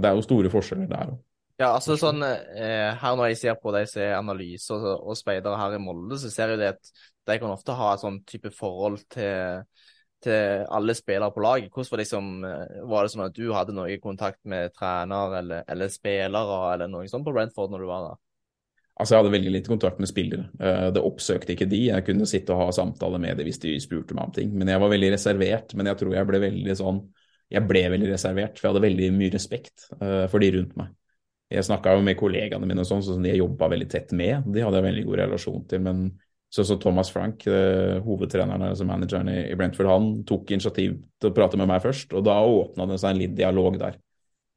det 0.00 0.08
er 0.08 0.14
jo 0.16 0.22
store 0.24 0.48
forskjeller 0.48 0.88
der 0.88 1.10
òg. 1.12 1.18
Ja, 1.54 1.68
altså 1.70 1.94
sånn 1.94 2.18
eh, 2.24 2.90
Her 2.98 3.14
når 3.14 3.28
jeg 3.30 3.38
ser 3.44 3.58
på 3.62 3.70
de 3.74 3.84
som 3.86 4.02
er 4.02 4.16
analyser 4.16 4.74
og, 4.74 5.10
og 5.12 5.18
speidere 5.18 5.58
her 5.60 5.76
i 5.76 5.82
Molde, 5.82 6.18
så 6.18 6.30
ser 6.32 6.54
jeg 6.54 6.62
det 6.62 6.72
at 6.74 6.94
de 7.30 7.36
kan 7.40 7.52
ofte 7.54 7.76
ha 7.78 7.92
et 7.94 8.02
sånn 8.02 8.18
type 8.26 8.50
forhold 8.52 9.04
til, 9.14 9.62
til 10.24 10.64
alle 10.66 10.96
spillere 10.98 11.30
på 11.32 11.44
laget. 11.44 11.70
Hvordan 11.70 11.92
var 11.92 12.00
det, 12.00 12.06
liksom, 12.08 12.32
eh, 12.48 12.82
var 12.90 13.06
det 13.06 13.14
sånn 13.14 13.26
at 13.28 13.38
du 13.38 13.46
hadde 13.54 13.76
noe 13.76 14.00
kontakt 14.02 14.40
med 14.50 14.74
trener 14.74 15.38
eller, 15.40 15.64
eller 15.70 15.92
spillere 15.94 16.58
eller 16.74 16.90
noe 16.90 17.06
sånt 17.12 17.26
på 17.26 17.34
Brentford 17.36 17.72
når 17.72 17.84
du 17.84 17.90
var 17.92 18.08
der? 18.08 18.20
Altså, 18.94 19.14
Jeg 19.14 19.22
hadde 19.22 19.34
veldig 19.34 19.52
lite 19.56 19.70
kontakt 19.72 20.02
med 20.02 20.10
spillere. 20.10 20.48
Eh, 20.58 20.88
det 20.94 21.02
oppsøkte 21.02 21.54
ikke 21.54 21.70
de. 21.70 21.80
Jeg 21.88 22.06
kunne 22.06 22.28
sitte 22.30 22.54
og 22.54 22.64
ha 22.64 22.74
samtaler 22.74 23.22
med 23.22 23.38
dem 23.38 23.48
hvis 23.48 23.62
de 23.62 23.76
spurte 23.82 24.14
meg 24.14 24.26
om 24.26 24.34
ting. 24.34 24.52
Men 24.54 24.70
jeg 24.70 24.82
var 24.82 24.92
veldig 24.92 25.14
reservert. 25.14 25.74
Men 25.78 25.90
jeg 25.90 26.02
tror 26.02 26.18
jeg 26.18 26.30
ble 26.30 26.42
veldig 26.48 26.76
sånn 26.82 27.04
Jeg 27.52 27.60
ble 27.68 27.82
veldig 27.92 28.08
reservert, 28.08 28.56
for 28.56 28.66
jeg 28.66 28.72
hadde 28.72 28.86
veldig 28.86 29.08
mye 29.14 29.32
respekt 29.34 29.82
uh, 30.00 30.24
for 30.32 30.42
de 30.42 30.48
rundt 30.54 30.72
meg. 30.80 30.88
Jeg 31.54 31.66
snakka 31.66 31.94
jo 31.96 32.04
med 32.04 32.18
kollegaene 32.18 32.68
mine 32.68 32.84
sånn, 32.86 33.02
så 33.04 33.16
jeg 33.22 33.40
jobba 33.40 33.70
veldig 33.72 33.88
tett 33.90 34.14
med. 34.16 34.46
De 34.50 34.62
hadde 34.64 34.80
jeg 34.80 34.88
veldig 34.88 35.04
god 35.08 35.20
relasjon 35.22 35.66
til. 35.70 35.82
Men 35.86 36.06
så, 36.54 36.64
så 36.66 36.76
Thomas 36.78 37.10
Frank, 37.10 37.46
eh, 37.50 37.96
hovedtreneren 38.04 38.62
altså 38.68 38.86
manageren 38.86 39.30
i, 39.32 39.38
Brentford, 39.58 39.90
han 39.90 40.10
tok 40.28 40.52
initiativ 40.54 40.98
til 41.18 41.30
å 41.30 41.34
prate 41.34 41.58
med 41.60 41.70
meg 41.70 41.82
først. 41.82 42.14
Og 42.14 42.26
da 42.26 42.36
åpna 42.46 42.86
det 42.90 42.98
seg 43.02 43.14
en 43.14 43.22
litt 43.24 43.38
dialog 43.38 43.78
der. 43.80 43.98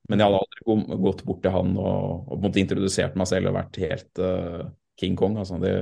Men 0.07 0.21
jeg 0.21 0.29
hadde 0.29 0.43
aldri 0.43 0.99
gått 1.03 1.23
bort 1.27 1.41
til 1.43 1.55
han 1.55 1.73
og, 1.81 2.35
og 2.35 2.59
introdusert 2.61 3.17
meg 3.19 3.27
selv 3.27 3.49
og 3.49 3.57
vært 3.57 3.79
helt 3.81 4.21
uh, 4.23 4.67
King 4.99 5.17
Kong. 5.19 5.35
Altså 5.41 5.57
det, 5.59 5.73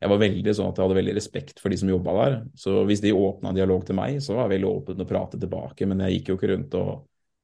jeg 0.00 0.10
var 0.10 0.22
veldig 0.22 0.54
sånn 0.54 0.72
at 0.72 0.80
jeg 0.80 0.86
hadde 0.86 0.98
veldig 0.98 1.14
respekt 1.18 1.62
for 1.62 1.74
de 1.74 1.78
som 1.78 1.90
jobba 1.90 2.16
der. 2.18 2.40
Så 2.58 2.80
hvis 2.88 3.02
de 3.04 3.14
åpna 3.14 3.52
dialog 3.54 3.84
til 3.86 3.98
meg, 3.98 4.18
så 4.24 4.34
var 4.34 4.46
jeg 4.46 4.56
veldig 4.56 4.72
åpen 4.72 5.04
å 5.04 5.08
prate 5.08 5.40
tilbake. 5.42 5.86
Men 5.90 6.04
jeg 6.06 6.18
gikk 6.18 6.32
jo 6.32 6.38
ikke 6.38 6.50
rundt 6.54 6.76
og 6.78 6.90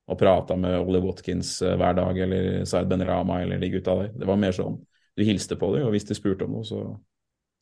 og 0.05 0.19
prata 0.21 0.57
med 0.61 0.77
Ollie 0.81 1.03
Watkins 1.05 1.57
eh, 1.65 1.77
hver 1.81 1.97
dag, 1.97 2.19
eller 2.27 2.65
Zaid 2.69 2.89
Ben 2.91 3.05
Rama 3.07 3.41
eller 3.43 3.61
de 3.61 3.71
gutta 3.73 3.97
der. 4.03 4.13
Det 4.21 4.29
var 4.29 4.41
mer 4.41 4.57
sånn 4.57 4.79
du 5.15 5.23
hilste 5.23 5.57
på 5.57 5.71
dem, 5.75 5.87
og 5.87 5.95
hvis 5.95 6.09
de 6.09 6.17
spurte 6.19 6.47
om 6.47 6.57
noe, 6.57 6.67
så, 6.67 6.81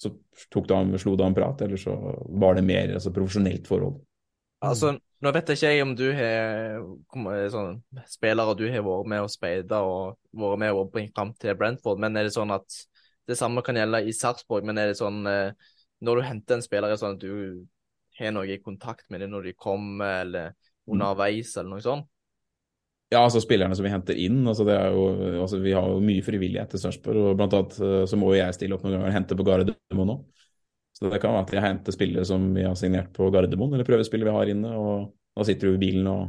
så 0.00 0.11
tok 0.52 0.68
du 0.68 0.74
ham, 0.74 0.94
slo 0.98 1.14
du 1.16 1.22
av 1.22 1.31
en 1.31 1.37
prat, 1.37 1.61
eller 1.66 1.81
så 1.81 1.94
var 2.40 2.57
det 2.57 2.64
mer 2.64 2.94
altså, 2.96 3.12
profesjonelt 3.12 3.68
forhold. 3.68 3.98
Altså, 4.64 4.94
nå 5.22 5.33
vet 5.35 5.52
jeg 5.52 5.59
ikke 5.59 5.85
om 5.85 5.92
du 5.98 6.07
har 6.16 7.50
sånn, 7.52 7.76
spillere 8.09 8.55
du 8.57 8.64
har 8.70 8.87
vært 8.87 9.11
med 9.12 9.26
og 9.26 9.31
speida 9.31 9.83
og 9.85 10.16
vært 10.38 10.62
med 10.62 10.78
og 10.78 10.90
bringt 10.94 11.12
fram 11.18 11.35
til 11.37 11.59
Brentford, 11.59 12.00
men 12.00 12.16
er 12.16 12.28
det 12.28 12.35
sånn 12.35 12.55
at 12.55 12.78
det 13.28 13.37
samme 13.38 13.62
kan 13.66 13.76
gjelde 13.78 14.00
i 14.09 14.14
Sarpsborg, 14.16 14.64
men 14.66 14.81
er 14.81 14.90
det 14.90 14.98
sånn 14.98 15.20
eh, 15.28 15.52
når 16.02 16.18
du 16.18 16.26
henter 16.26 16.59
en 16.59 16.64
spiller, 16.64 16.88
er 16.88 16.96
det 16.96 17.02
sånn 17.02 17.18
at 17.18 17.22
du 17.22 17.66
har 18.18 18.33
noe 18.35 18.48
i 18.50 18.59
kontakt 18.62 19.07
med 19.12 19.22
dem 19.22 19.33
når 19.35 19.50
de 19.50 19.55
kommer, 19.59 20.22
eller 20.24 20.57
underveis, 20.90 21.52
eller 21.57 21.76
noe 21.76 21.85
sånt? 21.85 22.09
Ja, 23.12 23.20
altså 23.20 23.42
spillerne 23.44 23.77
som 23.77 23.85
vi 23.85 23.92
henter 23.92 24.16
inn. 24.16 24.40
altså 24.48 24.64
jo, 24.64 25.03
altså 25.42 25.59
Vi 25.61 25.75
har 25.77 25.88
jo 25.90 26.01
mye 26.01 26.25
frivillighet 26.25 26.72
til 26.72 26.81
Sarpsborg. 26.81 27.18
og 27.33 27.37
Blant 27.37 27.57
annet 27.59 27.81
eh, 27.85 28.05
så 28.09 28.18
må 28.18 28.31
jeg 28.33 28.57
stille 28.57 28.77
opp 28.77 28.87
noen 28.87 28.96
ganger 28.96 29.11
og 29.11 29.16
hente 29.18 29.37
på 29.37 29.46
Gardermoen 29.46 30.12
nå. 30.14 30.16
Så 30.96 31.11
det 31.11 31.20
kan 31.20 31.35
være 31.35 31.44
at 31.46 31.53
jeg 31.57 31.64
henter 31.66 31.94
spillere 31.94 32.25
som 32.29 32.46
vi 32.55 32.64
har 32.64 32.77
signert 32.79 33.11
på 33.16 33.29
Gardermoen, 33.35 33.75
eller 33.75 33.88
prøvespillere 33.88 34.31
vi 34.31 34.38
har 34.38 34.53
inne. 34.55 34.72
og 34.72 35.12
Da 35.37 35.44
sitter 35.48 35.68
du 35.68 35.77
i 35.77 35.83
bilen 35.83 36.09
og 36.09 36.22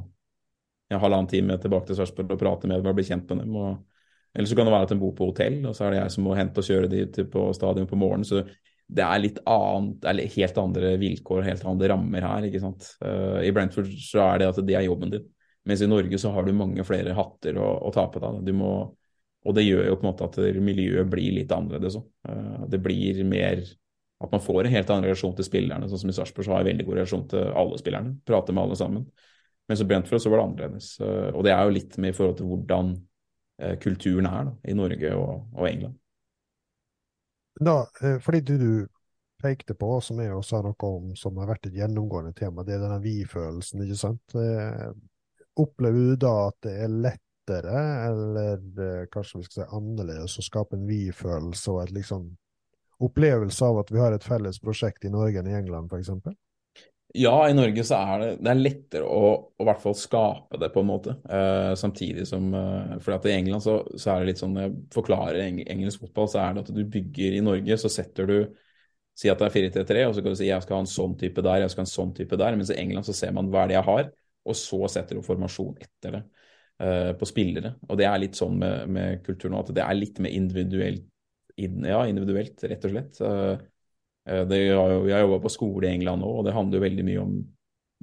ja, 0.91 0.99
halvannen 0.99 1.29
time 1.31 1.57
tilbake 1.61 1.89
til 1.89 1.99
Sarpsborg 1.99 2.35
og 2.35 2.41
prater 2.41 2.71
med 2.71 2.81
dem 2.81 2.91
og 2.91 2.99
blir 2.99 3.07
kjent 3.07 3.31
med 3.31 3.45
dem. 3.45 3.55
og 3.55 4.35
Eller 4.35 4.49
så 4.49 4.57
kan 4.57 4.67
det 4.67 4.75
være 4.75 4.89
at 4.89 4.93
de 4.95 4.99
bor 4.99 5.15
på 5.15 5.29
hotell, 5.29 5.59
og 5.69 5.77
så 5.77 5.87
er 5.87 5.93
det 5.93 6.01
jeg 6.01 6.15
som 6.17 6.27
må 6.27 6.35
hente 6.35 6.59
og 6.59 6.67
kjøre 6.67 6.91
de 6.91 7.27
på 7.31 7.47
stadion 7.55 7.87
på 7.87 7.99
morgenen. 7.99 8.27
så 8.27 8.43
det 8.93 9.03
er 9.05 9.21
litt 9.21 9.39
annet, 9.49 10.03
eller 10.09 10.33
helt 10.35 10.57
andre 10.59 10.89
vilkår, 11.01 11.45
helt 11.47 11.63
andre 11.65 11.89
rammer 11.93 12.25
her. 12.27 12.47
ikke 12.49 12.61
sant? 12.61 12.89
Uh, 12.99 13.39
I 13.41 13.53
Brentford 13.55 13.87
så 14.03 14.25
er 14.27 14.41
det 14.41 14.49
at 14.51 14.59
det 14.67 14.75
er 14.75 14.85
jobben 14.85 15.13
din. 15.13 15.23
Mens 15.63 15.81
i 15.81 15.87
Norge 15.87 16.19
så 16.19 16.31
har 16.35 16.43
du 16.43 16.51
mange 16.55 16.83
flere 16.87 17.15
hatter 17.15 17.57
å, 17.59 17.69
å 17.87 17.91
ta 17.95 18.05
på 18.11 18.19
deg. 18.19 18.41
Du 18.47 18.51
må, 18.57 18.73
og 19.43 19.55
det 19.55 19.63
gjør 19.63 19.87
jo 19.87 19.95
på 19.99 20.03
en 20.05 20.09
måte 20.09 20.27
at 20.27 20.39
miljøet 20.59 21.07
blir 21.11 21.37
litt 21.37 21.53
annerledes 21.55 21.97
òg. 21.99 22.07
Uh, 22.27 22.65
det 22.71 22.81
blir 22.83 23.23
mer 23.27 23.63
at 24.23 24.31
man 24.31 24.43
får 24.43 24.63
en 24.63 24.75
helt 24.75 24.91
annen 24.91 25.07
relasjon 25.07 25.35
til 25.35 25.47
spillerne. 25.47 25.87
Sånn 25.91 26.03
som 26.03 26.11
i 26.11 26.15
Sarpsborg 26.15 26.47
så 26.47 26.55
har 26.55 26.63
jeg 26.63 26.73
veldig 26.73 26.87
god 26.87 26.99
relasjon 26.99 27.25
til 27.31 27.55
alle 27.63 27.79
spillerne. 27.79 28.15
Prater 28.27 28.55
med 28.55 28.65
alle 28.65 28.79
sammen. 28.79 29.07
Men 29.67 29.79
så 29.79 29.87
Brentford 29.87 30.23
så 30.23 30.31
var 30.31 30.41
det 30.41 30.45
annerledes. 30.49 30.93
Uh, 30.99 31.29
og 31.31 31.47
det 31.47 31.55
er 31.55 31.63
jo 31.63 31.75
litt 31.79 31.97
med 31.99 32.11
i 32.11 32.17
forhold 32.17 32.39
til 32.39 32.51
hvordan 32.51 32.91
uh, 33.63 33.75
kulturen 33.83 34.27
er 34.27 34.49
da, 34.49 34.57
i 34.67 34.75
Norge 34.75 35.13
og, 35.15 35.47
og 35.55 35.69
England. 35.69 35.99
Da, 37.63 37.77
fordi 38.25 38.39
du, 38.41 38.53
du 38.57 38.71
pekte 39.43 39.75
på, 39.77 39.95
som 40.01 40.19
jeg 40.23 40.33
også 40.33 40.57
har 40.57 40.67
noe 40.67 40.87
om 40.89 41.11
som 41.19 41.35
har 41.37 41.51
vært 41.51 41.67
et 41.69 41.75
gjennomgående 41.77 42.33
tema, 42.35 42.63
det 42.65 42.77
er 42.77 42.81
denne 42.81 42.97
vi-følelsen, 43.03 43.83
ikke 43.85 43.99
sant. 43.99 44.37
Opplever 45.59 46.13
du 46.13 46.15
da 46.23 46.33
at 46.47 46.57
det 46.65 46.77
er 46.85 46.93
lettere, 47.03 47.81
eller 48.07 49.09
kanskje 49.13 49.41
vi 49.41 49.47
skal 49.47 49.59
si 49.59 49.75
annerledes, 49.77 50.37
å 50.39 50.45
skape 50.45 50.79
en 50.79 50.87
vi-følelse 50.89 51.75
og 51.75 51.83
et 51.83 51.93
liksom 51.99 52.31
opplevelse 53.03 53.67
av 53.67 53.83
at 53.83 53.91
vi 53.91 54.01
har 54.01 54.15
et 54.15 54.25
felles 54.25 54.57
prosjekt 54.63 55.05
i 55.05 55.11
Norge 55.13 55.41
enn 55.41 55.51
i 55.51 55.57
England, 55.57 55.91
f.eks.? 55.91 56.33
Ja, 57.13 57.35
i 57.45 57.53
Norge 57.53 57.83
så 57.85 57.99
er 57.99 58.21
det, 58.23 58.29
det 58.41 58.49
er 58.49 58.61
lettere 58.61 59.05
å, 59.05 59.27
i 59.61 59.65
hvert 59.67 59.81
fall 59.83 59.93
skape 59.97 60.57
det, 60.57 60.71
på 60.73 60.81
en 60.81 60.89
måte. 60.89 61.13
Uh, 61.29 61.75
samtidig 61.77 62.25
som 62.25 62.47
uh, 62.57 62.95
For 63.03 63.13
at 63.13 63.27
i 63.29 63.35
England 63.35 63.61
så, 63.61 63.75
så, 63.93 64.15
er 64.15 64.23
det 64.23 64.31
litt 64.31 64.41
sånn 64.41 64.57
jeg 64.57 64.73
forklarer 64.95 65.43
eng 65.43 65.59
engelsk 65.61 66.07
fotball, 66.07 66.31
så 66.31 66.41
er 66.41 66.55
det 66.55 66.63
at 66.65 66.73
du 66.73 66.81
bygger 66.81 67.37
i 67.37 67.43
Norge, 67.45 67.77
så 67.77 67.91
setter 67.91 68.29
du 68.29 68.37
Si 69.13 69.29
at 69.29 69.37
det 69.37 69.45
er 69.45 69.53
4-3-3, 69.53 70.03
og 70.07 70.15
så 70.15 70.21
kan 70.25 70.33
du 70.33 70.37
si 70.39 70.47
jeg 70.47 70.65
skal 70.65 70.79
ha 70.79 70.81
en 70.81 70.89
sånn 70.89 71.11
type 71.21 71.41
der, 71.45 71.59
jeg 71.61 71.69
skal 71.69 71.83
ha 71.83 71.85
en 71.85 71.91
sånn 71.91 72.13
type 72.17 72.37
der. 72.41 72.55
Mens 72.57 72.71
i 72.73 72.79
England 72.81 73.05
så 73.05 73.13
ser 73.13 73.35
man 73.35 73.51
hva 73.53 73.61
er 73.61 73.69
det 73.69 73.75
jeg 73.75 73.85
har, 73.85 74.07
og 74.43 74.57
så 74.59 74.79
setter 74.91 75.17
du 75.17 75.25
formasjon 75.25 75.75
etter 75.81 76.17
det 76.17 76.21
uh, 76.83 77.11
på 77.17 77.27
spillere. 77.29 77.75
Og 77.87 77.99
det 77.99 78.07
er 78.09 78.21
litt 78.21 78.39
sånn 78.39 78.57
med, 78.59 78.91
med 78.91 79.23
kulturen 79.25 79.59
at 79.59 79.71
det 79.75 79.83
er 79.85 79.99
litt 79.99 80.19
mer 80.23 80.35
individuelt, 80.35 81.07
in, 81.61 81.83
ja, 81.85 82.01
individuelt, 82.09 82.63
rett 82.65 82.87
og 82.87 82.95
slett. 82.95 83.21
Uh, 83.23 83.55
det, 84.49 84.61
jeg 84.69 84.77
har 85.11 85.25
jobba 85.25 85.41
på 85.43 85.51
skole 85.51 85.87
i 85.87 85.93
England 85.97 86.23
nå, 86.23 86.29
og 86.39 86.45
det 86.47 86.55
handler 86.55 86.79
jo 86.79 86.87
veldig 86.87 87.05
mye 87.09 87.23
om 87.25 87.35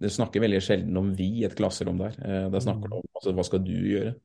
Det 0.00 0.08
snakker 0.12 0.40
veldig 0.40 0.58
sjelden 0.64 0.96
om 0.96 1.08
vi 1.16 1.26
i 1.40 1.44
et 1.44 1.54
klasserom 1.56 1.98
der. 2.00 2.14
Uh, 2.24 2.46
det 2.52 2.62
snakker 2.64 2.88
mm. 2.88 2.96
om 2.96 3.20
altså, 3.20 3.34
hva 3.36 3.44
skal 3.44 3.64
du 3.64 3.76
gjøre. 3.76 4.16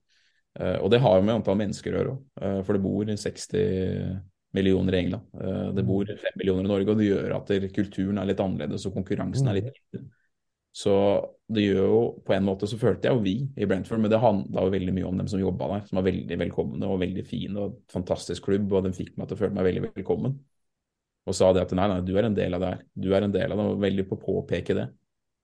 og 0.56 0.88
det 0.88 1.02
har 1.04 1.18
jo 1.18 1.24
med 1.28 1.36
antall 1.36 1.58
mennesker 1.60 1.92
å 1.92 1.98
gjøre 1.98 2.12
òg, 2.14 2.20
for 2.64 2.78
det 2.78 2.80
bor 2.80 3.10
60 3.12 4.14
millioner 4.56 4.96
i 4.96 5.00
England. 5.02 5.26
det 5.76 5.84
bor 5.84 6.08
5 6.08 6.38
millioner 6.40 6.64
i 6.64 6.70
Norge, 6.70 6.94
og 6.94 7.02
det 7.02 7.10
gjør 7.10 7.34
at 7.36 7.52
kulturen 7.76 8.22
er 8.22 8.30
litt 8.30 8.40
annerledes 8.40 8.86
og 8.88 8.96
konkurransen 8.96 9.52
er 9.52 9.58
litt 9.58 9.68
mm. 9.68 9.76
mindre. 9.76 10.06
Så 10.72 10.96
det 11.54 11.62
gjør 11.62 11.84
jo 11.86 12.02
På 12.26 12.34
en 12.34 12.46
måte 12.48 12.68
så 12.70 12.78
følte 12.82 13.10
jeg 13.10 13.18
jo 13.18 13.22
vi 13.22 13.36
i 13.62 13.68
Brentford, 13.70 14.02
men 14.02 14.12
det 14.12 14.22
handla 14.24 14.66
jo 14.66 14.74
veldig 14.74 14.94
mye 14.96 15.08
om 15.10 15.20
dem 15.22 15.30
som 15.30 15.42
jobba 15.42 15.70
der, 15.76 15.86
som 15.86 16.00
var 16.00 16.08
veldig 16.08 16.40
velkomne 16.42 16.90
og 16.90 17.02
veldig 17.04 17.26
fine 17.28 17.62
og 17.62 17.80
fantastisk 17.94 18.48
klubb, 18.48 18.72
og 18.74 18.88
den 18.88 18.98
fikk 18.98 19.14
meg 19.20 19.30
til 19.30 19.38
å 19.38 19.42
føle 19.44 19.58
meg 19.58 19.68
veldig 19.70 19.84
velkommen. 19.92 20.40
Og 21.26 21.38
sa 21.38 21.52
det 21.54 21.66
at 21.66 21.74
nei, 21.78 21.86
nei, 21.90 22.02
du 22.06 22.14
er 22.18 22.28
en 22.28 22.38
del 22.38 22.58
av 22.58 22.62
det 22.62 22.72
her. 22.74 22.82
Du 22.94 23.08
er 23.14 23.26
en 23.26 23.34
del 23.34 23.54
av 23.54 23.62
det, 23.62 23.68
og 23.70 23.82
veldig 23.82 24.08
på 24.10 24.18
å 24.18 24.24
påpeke 24.26 24.78
det. 24.78 24.90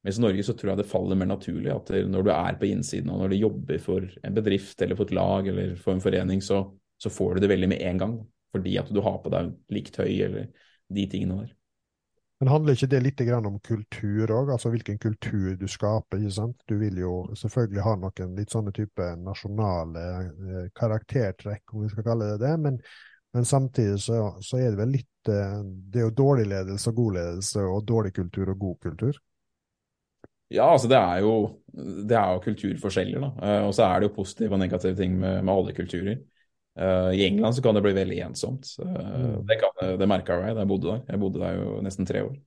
Mens 0.06 0.18
i 0.18 0.24
Norge 0.24 0.44
så 0.46 0.56
tror 0.58 0.72
jeg 0.72 0.82
det 0.82 0.90
faller 0.90 1.18
mer 1.18 1.30
naturlig 1.30 1.70
at 1.74 1.90
når 2.10 2.26
du 2.26 2.32
er 2.34 2.58
på 2.58 2.70
innsiden, 2.72 3.10
og 3.14 3.22
når 3.22 3.34
du 3.34 3.38
jobber 3.38 3.82
for 3.82 4.06
en 4.26 4.38
bedrift 4.38 4.82
eller 4.82 4.98
for 4.98 5.10
et 5.10 5.16
lag 5.18 5.50
eller 5.54 5.76
for 5.78 5.94
en 5.94 6.02
forening, 6.02 6.42
så, 6.42 6.64
så 7.02 7.14
får 7.14 7.38
du 7.38 7.46
det 7.46 7.52
veldig 7.54 7.70
med 7.76 7.86
en 7.86 8.02
gang. 8.02 8.20
Fordi 8.52 8.78
at 8.82 8.90
du 8.90 9.02
har 9.06 9.22
på 9.22 9.32
deg 9.34 9.54
likt 9.74 10.02
høy 10.02 10.10
eller 10.26 10.50
de 10.92 11.06
tingene 11.10 11.44
der. 11.44 11.54
Men 12.42 12.50
handler 12.50 12.74
ikke 12.74 12.88
det 12.90 13.00
litt 13.06 13.20
om 13.38 13.60
kultur 13.62 14.32
òg, 14.34 14.48
altså 14.50 14.72
hvilken 14.74 14.98
kultur 14.98 15.52
du 15.62 15.68
skaper? 15.70 16.18
ikke 16.18 16.34
sant? 16.34 16.64
Du 16.66 16.74
vil 16.80 16.98
jo 16.98 17.12
selvfølgelig 17.38 17.84
ha 17.86 17.94
noen 18.02 18.32
litt 18.34 18.50
sånne 18.50 18.74
type 18.74 19.10
nasjonale 19.22 20.06
eh, 20.26 20.64
karaktertrekk, 20.74 21.62
om 21.70 21.84
vi 21.84 21.92
skal 21.92 22.08
kalle 22.08 22.32
det 22.32 22.40
det, 22.42 22.56
men, 22.64 22.80
men 23.38 23.46
samtidig 23.46 24.00
så, 24.02 24.24
så, 24.42 24.58
er 24.58 24.74
det 24.74 24.82
vel 24.82 24.96
litt 24.98 25.30
eh, 25.30 25.60
Det 25.62 26.02
er 26.02 26.08
jo 26.08 26.16
dårlig 26.18 26.48
ledelse 26.50 26.90
og 26.90 26.98
god 27.04 27.20
ledelse, 27.20 27.68
og 27.76 27.86
dårlig 27.94 28.16
kultur 28.18 28.50
og 28.56 28.66
god 28.66 28.82
kultur. 28.90 29.22
Ja, 30.50 30.66
altså 30.66 30.90
det 30.90 30.98
er 30.98 31.22
jo, 31.22 31.36
det 32.10 32.18
er 32.18 32.34
jo 32.34 32.42
kulturforskjeller, 32.50 33.22
da. 33.22 33.32
Uh, 33.38 33.68
og 33.70 33.78
så 33.78 33.86
er 33.86 34.02
det 34.02 34.10
jo 34.10 34.16
positive 34.18 34.58
og 34.58 34.66
negative 34.66 34.98
ting 34.98 35.14
med, 35.22 35.44
med 35.46 35.54
alle 35.54 35.78
kulturer. 35.78 36.18
Uh, 36.80 37.12
I 37.12 37.26
England 37.26 37.56
så 37.56 37.62
kan 37.62 37.76
det 37.76 37.84
bli 37.84 37.92
veldig 37.94 38.20
ensomt. 38.30 38.70
Uh, 38.80 39.42
det 39.48 39.58
kan, 39.60 39.98
det 40.00 40.08
merka 40.08 40.38
jeg 40.40 40.56
da 40.56 40.64
jeg 40.64 40.72
bodde 40.72 40.88
der. 40.88 41.02
Jeg 41.10 41.20
bodde 41.20 41.42
der 41.42 41.58
jo 41.60 41.82
nesten 41.84 42.08
tre 42.08 42.24
år. 42.24 42.38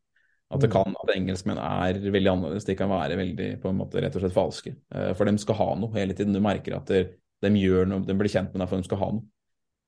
At 0.55 0.63
det 0.63 0.71
mm. 0.71 0.73
kan, 0.73 0.97
at 1.03 1.13
engelskmenn 1.13 1.61
er 1.61 2.01
veldig 2.01 2.31
annerledes. 2.33 2.67
De 2.69 2.77
kan 2.79 2.93
være 2.93 3.19
veldig 3.21 3.51
på 3.61 3.71
en 3.71 3.79
måte 3.81 4.01
rett 4.01 4.17
og 4.17 4.25
slett 4.25 4.37
falske. 4.37 4.75
Uh, 4.95 5.13
for 5.19 5.29
de 5.29 5.37
skal 5.43 5.61
ha 5.61 5.69
noe 5.81 5.93
hele 5.99 6.17
tiden. 6.17 6.37
Du 6.37 6.41
merker 6.45 6.79
at 6.79 6.89
de, 6.89 7.05
de 7.45 7.53
gjør 7.61 7.91
noe, 7.91 8.05
de 8.05 8.17
blir 8.17 8.33
kjent 8.33 8.53
med 8.55 8.65
deg 8.65 8.71
for 8.71 8.81
de 8.81 8.89
skal 8.89 9.03
ha 9.03 9.11
noe. 9.19 9.27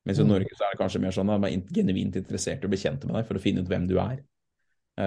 Mens 0.06 0.20
i 0.20 0.26
mm. 0.26 0.32
Norge 0.34 0.54
så 0.54 0.66
er 0.66 0.74
det 0.74 0.80
kanskje 0.82 1.02
mer 1.02 1.14
sånn 1.16 1.32
at 1.32 1.42
de 1.42 1.48
er 1.50 1.78
genuint 1.80 2.18
interessert 2.20 2.62
i 2.62 2.68
å 2.68 2.70
bli 2.70 2.78
kjent 2.78 3.06
med 3.08 3.16
deg 3.16 3.24
for 3.26 3.38
å 3.38 3.42
finne 3.42 3.64
ut 3.64 3.70
hvem 3.72 3.88
du 3.90 3.96
er. 3.98 4.20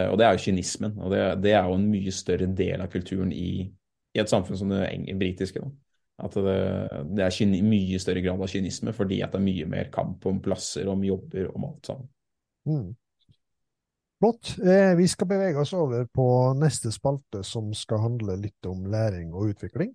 og 0.10 0.18
det 0.20 0.26
er 0.26 0.34
jo 0.36 0.42
kynismen. 0.44 0.98
Og 1.00 1.14
det, 1.14 1.22
det, 1.46 1.54
er 1.56 1.70
jo 1.70 1.78
en 1.78 1.86
mye 1.88 2.12
større 2.12 2.50
del 2.52 2.84
av 2.84 2.92
kulturen 2.92 3.32
i, 3.32 3.64
i 4.12 4.20
et 4.20 4.34
samfunn 4.34 4.60
som 4.60 4.74
det 4.74 4.90
britiske. 5.22 5.64
da. 5.64 5.72
At 6.20 6.36
det, 6.36 6.56
det 7.16 7.26
er 7.26 7.62
mye 7.64 8.00
større 8.02 8.24
grad 8.26 8.42
av 8.42 8.52
kynisme 8.52 8.94
fordi 8.96 9.22
at 9.24 9.34
det 9.34 9.40
er 9.40 9.46
mye 9.46 9.68
mer 9.70 9.92
kamp 9.94 10.26
om 10.30 10.42
plasser, 10.44 10.90
om 10.92 11.04
jobber, 11.06 11.52
om 11.56 11.70
alt 11.70 11.92
sammen. 11.92 12.10
Mm. 12.68 12.90
Flott. 14.20 14.56
Eh, 14.60 14.96
vi 15.00 15.08
skal 15.08 15.28
bevege 15.28 15.62
oss 15.62 15.72
over 15.74 16.04
på 16.12 16.28
neste 16.60 16.92
spalte, 16.92 17.44
som 17.48 17.72
skal 17.74 18.04
handle 18.04 18.36
litt 18.42 18.68
om 18.68 18.84
læring 18.92 19.32
og 19.32 19.54
utvikling. 19.54 19.94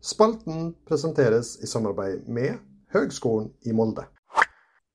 Spalten 0.00 0.72
presenteres 0.88 1.58
i 1.62 1.68
samarbeid 1.68 2.28
med 2.32 2.56
Høgskolen 2.94 3.50
i 3.68 3.74
Molde. 3.76 4.06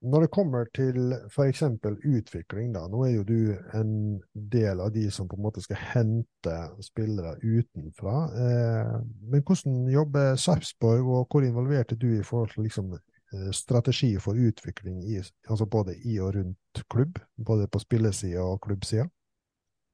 Når 0.04 0.26
det 0.26 0.32
kommer 0.36 0.68
til 0.76 1.14
f.eks. 1.32 1.62
utvikling, 1.64 2.74
da. 2.76 2.82
Nå 2.92 3.06
er 3.06 3.14
jo 3.14 3.24
du 3.24 3.54
en 3.78 3.94
del 4.34 4.82
av 4.84 4.92
de 4.92 5.06
som 5.16 5.30
på 5.32 5.38
en 5.38 5.46
måte 5.46 5.64
skal 5.64 5.80
hente 5.80 6.56
spillere 6.84 7.38
utenfra. 7.40 8.18
Eh, 8.36 8.98
men 9.32 9.46
hvordan 9.48 9.86
jobber 9.94 10.36
Sarpsborg, 10.36 11.08
og 11.08 11.32
hvor 11.32 11.48
involvert 11.48 11.96
er 11.96 12.02
du 12.02 12.10
i 12.18 12.26
forhold 12.28 12.52
til 12.52 12.68
liksom, 12.68 12.92
eh, 12.98 13.52
strategi 13.56 14.12
for 14.20 14.36
utvikling 14.36 15.00
i, 15.08 15.22
altså 15.48 15.70
både 15.72 15.96
i 16.04 16.20
og 16.20 16.36
rundt 16.36 16.84
klubb? 16.92 17.22
Både 17.40 17.70
på 17.72 17.80
spillesida 17.80 18.44
og 18.44 18.60
klubbsida? 18.68 19.08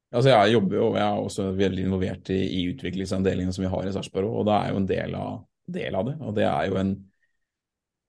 Altså 0.09 0.33
jeg 0.33 0.55
jobber 0.55 0.75
jo, 0.75 0.87
og 0.87 0.97
jeg 0.97 1.05
er 1.05 1.21
også 1.21 1.51
veldig 1.53 1.85
involvert 1.85 2.33
i, 2.33 2.39
i 2.57 2.65
utviklingsavdelingen 2.71 3.53
som 3.53 3.67
vi 3.67 3.69
har 3.69 3.85
i 3.85 3.93
Sarpsborg, 3.93 4.25
og 4.41 4.49
det 4.49 4.57
er 4.57 4.73
jo 4.73 4.81
en 4.81 4.89
del 4.89 5.15
av, 5.21 5.37
del 5.69 6.01
av 6.01 6.09
det. 6.09 6.17
Og 6.25 6.33
det 6.39 6.49
er 6.49 6.65
jo 6.71 6.81
en 6.81 6.95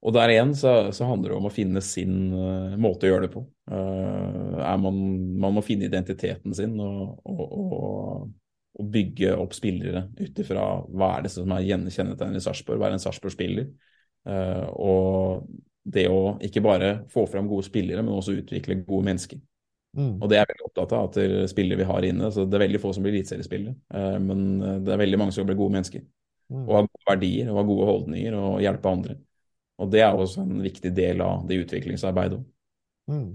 og 0.01 0.15
der 0.17 0.33
igjen 0.33 0.55
så, 0.57 0.73
så, 0.97 1.05
handler 1.05 1.35
det 1.35 1.37
om 1.37 1.49
å 1.51 1.53
finne 1.53 1.81
sin 1.85 2.33
uh, 2.33 2.77
måte 2.81 3.07
å 3.07 3.11
gjøre 3.11 3.27
det 3.27 3.35
på. 3.35 3.43
Uh, 3.69 4.57
man, 4.81 5.01
man, 5.43 5.57
må 5.59 5.65
finne 5.65 5.91
identiteten 5.91 6.57
sin 6.57 6.79
og, 6.81 7.19
og, 7.29 7.43
og, 7.45 8.31
og 8.81 8.89
bygge 8.95 9.35
opp 9.37 9.53
spillere 9.57 10.07
ut 10.17 10.41
ifra 10.41 10.65
hva 10.89 11.13
er 11.19 11.27
det 11.27 11.35
som 11.35 11.53
er 11.53 11.67
kjennetegnet 11.69 12.41
i 12.41 12.45
Sarpsborg, 12.47 12.81
være 12.81 12.97
en 12.97 13.05
Sarpsborg-spiller. 13.05 13.69
Uh, 14.25 14.67
og 14.73 15.45
det 15.85 16.09
å 16.09 16.39
ikke 16.45 16.65
bare 16.65 16.93
få 17.13 17.27
fram 17.29 17.49
gode 17.51 17.69
spillere, 17.69 18.01
men 18.01 18.17
også 18.17 18.39
utvikle 18.41 18.81
gode 18.81 19.05
mennesker. 19.13 19.45
Mm. 19.99 20.17
Og 20.17 20.29
det 20.31 20.39
er 20.39 20.45
jeg 20.45 20.55
veldig 20.55 20.69
opptatt 20.71 20.93
av, 20.97 21.09
at 21.11 21.49
spillere 21.51 21.81
vi 21.81 21.89
har 21.89 22.05
inne. 22.07 22.29
så 22.33 22.47
Det 22.47 22.57
er 22.57 22.65
veldig 22.69 22.81
få 22.81 22.93
som 22.95 23.05
blir 23.05 23.17
eliteseriespillere, 23.17 23.75
men 24.23 24.45
det 24.87 24.93
er 24.95 25.01
veldig 25.01 25.19
mange 25.19 25.35
som 25.35 25.49
blir 25.49 25.59
gode 25.59 25.75
mennesker. 25.75 26.05
Mm. 26.53 26.63
Og 26.63 26.77
har 26.77 26.87
gode 26.87 27.09
verdier 27.09 27.51
og 27.51 27.59
har 27.59 27.67
gode 27.73 27.89
holdninger 27.89 28.37
og 28.39 28.63
hjelper 28.63 28.93
andre. 28.93 29.17
Og 29.81 29.93
det 29.93 30.03
er 30.05 30.17
også 30.17 30.45
en 30.45 30.61
viktig 30.65 30.93
del 30.97 31.23
av 31.25 31.47
det 31.49 31.63
utviklingsarbeidet. 31.65 32.41
Mm. 33.11 33.31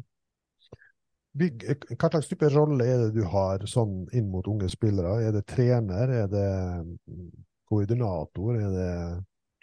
hva 1.35 2.09
slags 2.09 2.29
type 2.29 2.49
rolle 2.53 2.85
er 2.87 2.99
det 3.01 3.15
du 3.17 3.25
har 3.27 3.65
sånn 3.67 4.05
inn 4.15 4.29
mot 4.31 4.45
unge 4.47 4.69
spillere? 4.71 5.17
Er 5.25 5.33
det 5.35 5.47
trener, 5.49 6.13
er 6.23 6.29
det 6.31 6.51
mm, 6.85 7.31
koordinator, 7.67 8.59
er 8.59 8.69
det 8.75 8.91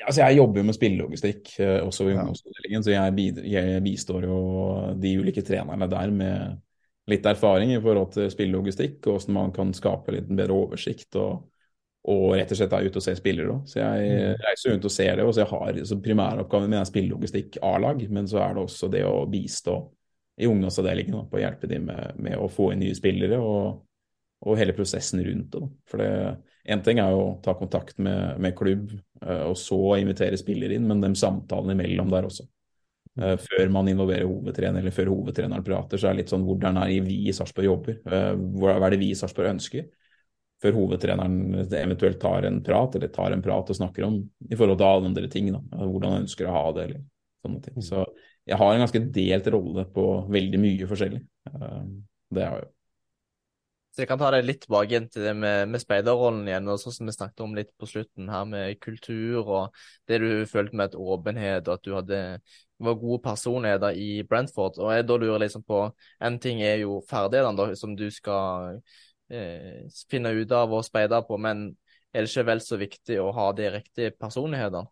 ja, 0.02 0.08
altså 0.08 0.24
Jeg 0.24 0.36
jobber 0.40 0.58
jo 0.58 0.66
med 0.66 0.74
spillelogistikk 0.74 1.54
eh, 1.62 1.78
også 1.86 2.08
i 2.08 2.12
ungdomsavdelingen, 2.16 2.82
så 2.82 2.90
jeg, 2.90 3.32
jeg, 3.46 3.82
bistår 3.84 4.26
jo 4.26 4.38
de 4.98 5.14
ulike 5.20 5.44
trenerne 5.46 5.86
der 5.86 6.10
med 6.10 6.60
litt 7.10 7.26
erfaring 7.26 7.70
i 7.74 7.80
forhold 7.82 8.10
til 8.16 8.30
spillelogistikk, 8.30 8.98
og 9.06 9.20
hvordan 9.20 9.36
man 9.36 9.54
kan 9.54 9.70
skape 9.74 10.14
litt 10.16 10.30
bedre 10.30 10.56
oversikt. 10.58 11.14
og 11.20 11.51
og 12.02 12.32
rett 12.34 12.50
og 12.50 12.58
slett 12.58 12.72
er 12.74 12.86
ute 12.88 12.98
og 12.98 13.04
ser 13.04 13.18
spillere. 13.18 13.56
Så 13.70 13.78
jeg 13.78 14.06
mm. 14.10 14.42
reiser 14.42 14.72
rundt 14.72 14.86
og 14.88 14.94
ser 14.94 15.16
det. 15.16 15.26
og 15.26 15.34
så 15.34 15.44
jeg 15.44 15.50
har 15.52 15.80
så 15.86 15.98
Primæroppgaven 16.02 16.70
min 16.70 16.80
er 16.80 16.88
spillelogistikk 16.88 17.60
A-lag, 17.62 18.02
men 18.10 18.26
så 18.30 18.40
er 18.42 18.56
det 18.56 18.64
også 18.64 18.90
det 18.90 19.04
å 19.06 19.22
bistå 19.30 19.76
i 20.42 20.48
ungdomsavdelingen 20.48 21.28
på 21.30 21.38
å 21.38 21.42
hjelpe 21.42 21.70
dem 21.70 21.86
med, 21.90 22.18
med, 22.18 22.38
å 22.40 22.48
få 22.50 22.72
inn 22.72 22.82
nye 22.82 22.96
spillere 22.96 23.38
og, 23.38 23.82
og 24.42 24.58
hele 24.58 24.74
prosessen 24.74 25.22
rundt 25.22 25.54
det. 25.54 25.68
For 25.92 26.02
Én 26.62 26.82
ting 26.86 27.00
er 27.02 27.10
jo 27.10 27.22
å 27.24 27.38
ta 27.42 27.56
kontakt 27.58 27.96
med, 27.98 28.38
med 28.42 28.54
klubb 28.58 28.92
uh, 29.24 29.48
og 29.48 29.56
så 29.58 29.96
invitere 29.98 30.38
spillere 30.38 30.76
inn, 30.78 30.86
men 30.86 31.02
de 31.02 31.10
samtalene 31.18 31.74
imellom 31.74 32.12
der 32.12 32.28
også. 32.28 32.46
Uh, 33.18 33.34
før 33.34 33.72
man 33.74 33.90
involverer 33.90 34.28
hovedtrener 34.30 34.78
eller 34.78 34.94
før 34.94 35.10
hovedtreneren 35.10 35.66
prater, 35.66 35.98
så 35.98 36.08
er 36.08 36.14
det 36.14 36.22
litt 36.22 36.34
sånn 36.34 36.46
hvordan 36.46 36.78
er 36.80 36.92
det 36.92 37.00
vi 37.08 37.18
i 37.26 37.34
Sarpsborg 37.34 37.66
jobber? 37.66 37.98
Uh, 38.06 38.30
hva 38.62 38.76
er 38.78 38.94
det 38.94 39.00
vi 39.02 39.10
i 39.10 39.18
Sarpsborg 39.18 39.50
ønsker? 39.56 39.90
Før 40.62 40.76
hovedtreneren 40.78 41.64
eventuelt 41.66 42.20
tar 42.22 42.46
en 42.48 42.60
prat, 42.64 42.98
eller 42.98 43.10
tar 43.14 43.34
en 43.34 43.42
prat 43.44 43.72
og 43.72 43.78
snakker 43.78 44.06
om 44.06 44.20
i 44.48 44.58
forhold 44.58 44.78
til 44.78 44.88
alle 44.88 45.10
andre 45.10 45.30
ting. 45.32 45.50
Da, 45.54 45.62
hvordan 45.80 46.14
han 46.14 46.26
ønsker 46.26 46.48
å 46.48 46.54
ha 46.56 46.66
det, 46.76 46.84
eller 46.88 47.02
sånne 47.42 47.64
ting. 47.64 47.80
Så 47.82 48.04
jeg 48.48 48.58
har 48.58 48.74
en 48.74 48.84
ganske 48.84 49.02
delt 49.14 49.50
rolle 49.54 49.86
på 49.94 50.06
veldig 50.32 50.62
mye 50.62 50.88
forskjellig. 50.90 51.24
Eh, 51.50 51.82
det 52.36 52.46
har 52.46 52.60
jeg 52.60 52.68
jo. 52.68 52.72
Så 53.92 54.00
jeg 54.00 54.08
kan 54.08 54.20
ta 54.22 54.30
deg 54.32 54.46
litt 54.48 54.62
tilbake 54.62 54.88
igjen 54.88 55.06
til 55.12 55.26
det 55.26 55.32
med, 55.36 55.66
med 55.68 55.82
speiderrollen 55.82 56.46
igjen, 56.48 56.68
og 56.72 56.78
sånn 56.80 56.94
som 56.96 57.08
vi 57.10 57.12
snakket 57.12 57.42
om 57.44 57.56
litt 57.58 57.74
på 57.76 57.88
slutten 57.90 58.30
her, 58.32 58.46
med 58.48 58.78
kultur 58.80 59.42
og 59.42 59.82
det 60.08 60.22
du 60.22 60.30
følte 60.48 60.78
med 60.80 60.88
et 60.88 60.96
åpenhet, 60.96 61.68
og 61.68 61.74
at 61.74 61.84
du 61.84 61.90
hadde 61.98 62.20
var 62.82 62.94
gode 62.98 63.20
personligheter 63.22 63.98
i 64.00 64.22
Brentford. 64.28 64.80
Og 64.80 64.92
jeg 64.94 65.06
da 65.06 65.16
lurer 65.20 65.44
liksom 65.44 65.62
på 65.66 65.84
En 66.20 66.38
ting 66.42 66.62
er 66.62 66.80
jo 66.82 67.00
ferdighetene 67.10 67.76
som 67.78 67.94
du 67.96 68.08
skal 68.10 68.80
finne 70.10 70.32
ut 70.36 70.52
av 70.52 70.72
og 70.76 70.84
speide 70.84 71.22
på, 71.26 71.38
men 71.40 71.70
er 72.12 72.24
det 72.24 72.30
ikke 72.30 72.48
vel 72.50 72.60
så 72.60 72.76
viktig 72.80 73.16
å 73.22 73.30
ha 73.32 73.46
de 73.56 73.70
riktige 73.78 74.12
personlighetene? 74.20 74.90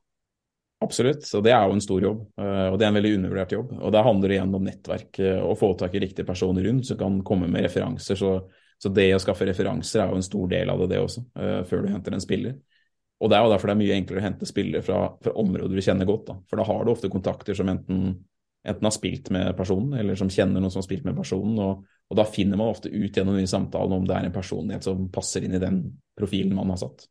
Absolutt, 0.80 1.26
og 1.36 1.42
det 1.44 1.52
er 1.52 1.66
jo 1.68 1.74
en 1.76 1.82
stor 1.84 2.04
jobb. 2.06 2.20
Eh, 2.40 2.66
og 2.70 2.78
det 2.80 2.86
er 2.86 2.88
en 2.88 2.96
veldig 2.96 3.10
undervurdert 3.18 3.52
jobb. 3.52 3.74
Og 3.76 3.92
det 3.92 4.04
handler 4.06 4.32
igjen 4.32 4.54
om 4.56 4.64
nettverk, 4.64 5.18
eh, 5.20 5.42
å 5.44 5.52
få 5.58 5.74
tak 5.76 5.94
i 5.94 6.00
riktige 6.06 6.24
personer 6.28 6.64
rundt 6.64 6.88
som 6.88 6.96
kan 7.00 7.18
komme 7.26 7.50
med 7.52 7.66
referanser. 7.66 8.16
Så, 8.16 8.30
så, 8.80 8.92
det 8.96 9.10
å 9.12 9.20
skaffe 9.20 9.44
referanser 9.50 10.00
er 10.00 10.08
jo 10.08 10.16
en 10.16 10.24
stor 10.24 10.48
del 10.48 10.72
av 10.72 10.80
det, 10.80 10.88
det 10.94 11.02
også, 11.04 11.26
før 11.68 11.84
du 11.84 11.90
henter 11.92 12.16
en 12.16 12.24
spiller. 12.24 12.56
Og 13.20 13.28
det 13.28 13.36
er 13.36 13.44
jo 13.44 13.52
derfor 13.52 13.68
det 13.68 13.74
er 13.74 13.80
mye 13.82 13.98
enklere 13.98 14.22
å 14.22 14.24
hente 14.24 14.48
spillere 14.48 14.80
fra, 14.86 15.02
fra 15.20 15.34
områder 15.42 15.76
du 15.76 15.84
kjenner 15.84 16.08
godt. 16.08 16.30
Da. 16.30 16.38
For 16.48 16.56
da 16.56 16.64
har 16.70 16.86
du 16.86 16.92
ofte 16.94 17.12
kontakter 17.12 17.58
som 17.58 17.68
enten 17.68 18.14
enten 18.66 18.86
har 18.86 18.92
spilt 18.94 19.30
med 19.32 19.54
personen, 19.56 19.94
eller 20.00 20.18
som 20.18 20.30
kjenner 20.30 20.60
noen 20.60 20.72
som 20.72 20.82
har 20.82 20.88
spilt 20.88 21.06
med 21.08 21.16
personen. 21.16 21.56
Og, 21.62 21.86
og 22.10 22.18
da 22.18 22.26
finner 22.28 22.60
man 22.60 22.72
ofte 22.72 22.92
ut 22.92 23.16
gjennom 23.16 23.38
de 23.38 23.46
samtalene 23.48 24.00
om 24.00 24.06
det 24.08 24.16
er 24.16 24.28
en 24.28 24.36
personlighet 24.36 24.86
som 24.86 25.08
passer 25.12 25.46
inn 25.46 25.56
i 25.56 25.62
den 25.62 25.82
profilen 26.18 26.56
man 26.58 26.72
har 26.74 26.82
satt. 26.82 27.06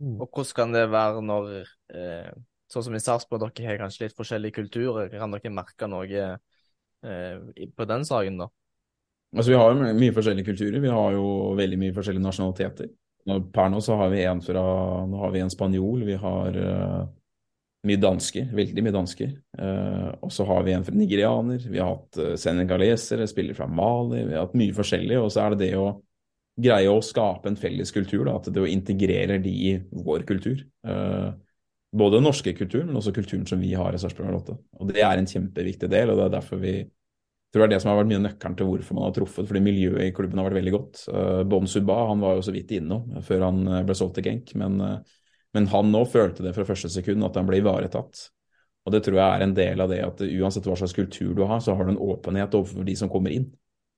Mm. 0.00 0.16
Og 0.18 0.26
hvordan 0.26 0.56
kan 0.58 0.74
det 0.74 0.88
være 0.90 1.22
når 1.22 1.54
eh, 1.94 2.34
Sånn 2.72 2.86
som 2.86 2.94
i 2.96 2.98
Sarpsborg, 2.98 3.42
dere 3.54 3.68
har 3.68 3.76
kanskje 3.78 4.06
litt 4.06 4.16
forskjellige 4.16 4.56
kulturer. 4.56 5.10
Kan 5.12 5.34
dere 5.36 5.50
merke 5.52 5.86
noe 5.86 6.06
eh, 6.08 7.66
på 7.70 7.86
den 7.86 8.06
saken, 8.08 8.40
da? 8.40 8.48
Altså, 9.36 9.52
Vi 9.52 9.58
har 9.60 9.70
jo 9.70 9.90
mye 10.00 10.14
forskjellige 10.16 10.48
kulturer. 10.48 10.80
Vi 10.82 10.94
har 10.96 11.12
jo 11.14 11.26
veldig 11.58 11.78
mye 11.78 11.94
forskjellige 11.94 12.24
nasjonaliteter. 12.24 12.88
Per 13.24 13.70
nå 13.72 13.80
så 13.84 13.98
har 14.00 14.10
vi 14.12 14.24
en 14.28 14.40
fra 14.44 14.64
Nå 15.08 15.20
har 15.22 15.30
vi 15.32 15.44
en 15.44 15.52
spanjol, 15.52 16.02
vi 16.08 16.16
har 16.20 16.58
uh, 16.58 17.04
mye 17.88 18.00
dansker, 18.00 18.48
veldig 18.56 18.82
mye 18.84 18.94
dansker. 18.94 19.30
Uh, 19.58 20.10
og 20.24 20.32
så 20.32 20.46
har 20.48 20.64
vi 20.66 20.72
en 20.74 20.84
fra 20.86 20.96
nigerianer, 20.96 21.62
vi 21.68 21.80
har 21.80 21.92
hatt 21.92 22.18
uh, 22.20 22.32
senegalesere, 22.40 23.28
spillere 23.28 23.58
fra 23.58 23.68
Mali, 23.68 24.24
vi 24.24 24.36
har 24.36 24.46
hatt 24.46 24.56
mye 24.58 24.74
forskjellig. 24.76 25.18
Og 25.20 25.30
så 25.32 25.44
er 25.44 25.54
det 25.54 25.66
det 25.66 25.72
å 25.80 25.88
greie 26.64 26.90
å 26.90 27.02
skape 27.02 27.50
en 27.50 27.58
felles 27.58 27.90
kultur, 27.94 28.24
da, 28.28 28.36
at 28.38 28.50
det 28.54 28.62
å 28.62 28.70
integrere 28.70 29.40
de 29.42 29.54
i 29.68 29.72
vår 30.04 30.26
kultur. 30.28 30.62
Uh, 30.86 31.32
både 31.94 32.18
den 32.18 32.26
norske 32.26 32.54
kulturen, 32.56 32.88
men 32.90 32.98
også 32.98 33.14
kulturen 33.14 33.46
som 33.46 33.60
vi 33.62 33.72
har 33.78 33.94
i 33.94 34.00
Sarpsborg 34.02 34.32
08. 34.40 34.58
Og 34.80 34.92
det 34.92 35.02
er 35.04 35.20
en 35.20 35.30
kjempeviktig 35.30 35.90
del, 35.90 36.10
og 36.10 36.18
det 36.18 36.28
er 36.28 36.36
derfor 36.38 36.62
vi 36.62 36.78
tror 37.54 37.62
det 37.62 37.68
er 37.68 37.74
det 37.76 37.82
som 37.84 37.92
har 37.92 38.00
vært 38.00 38.10
mye 38.10 38.22
nøkkelen 38.24 38.56
til 38.58 38.66
hvorfor 38.66 38.96
man 38.96 39.06
har 39.06 39.12
truffet, 39.14 39.46
fordi 39.46 39.62
miljøet 39.62 40.08
i 40.08 40.14
klubben 40.14 40.40
har 40.40 40.48
vært 40.48 40.58
veldig 40.62 40.74
godt. 40.74 41.04
Uh, 41.10 41.42
Bon 41.46 41.68
Subba, 41.70 42.00
han 42.10 42.24
var 42.24 42.38
jo 42.38 42.46
så 42.48 42.54
vidt 42.54 42.74
innom 42.78 43.20
før 43.26 43.46
han 43.50 43.62
ble 43.86 43.98
solgt 43.98 44.18
til 44.18 44.26
Genk, 44.26 44.56
men 44.58 44.80
uh, 44.82 45.20
men 45.54 45.68
han 45.70 45.92
nå 45.94 46.04
følte 46.10 46.44
det 46.44 46.54
fra 46.56 46.66
første 46.66 46.90
sekund 46.92 47.24
at 47.26 47.36
han 47.38 47.46
ble 47.48 47.60
ivaretatt. 47.62 48.28
Og 48.84 48.92
det 48.92 49.00
tror 49.06 49.16
jeg 49.16 49.24
er 49.24 49.44
en 49.44 49.56
del 49.56 49.80
av 49.80 49.92
det 49.92 50.00
at 50.04 50.22
uansett 50.26 50.66
hva 50.68 50.76
slags 50.76 50.96
kultur 50.96 51.32
du 51.36 51.44
har, 51.48 51.60
så 51.64 51.76
har 51.76 51.86
du 51.86 51.94
en 51.94 52.02
åpenhet 52.04 52.56
overfor 52.56 52.84
de 52.84 52.96
som 52.98 53.10
kommer 53.12 53.32
inn. 53.32 53.46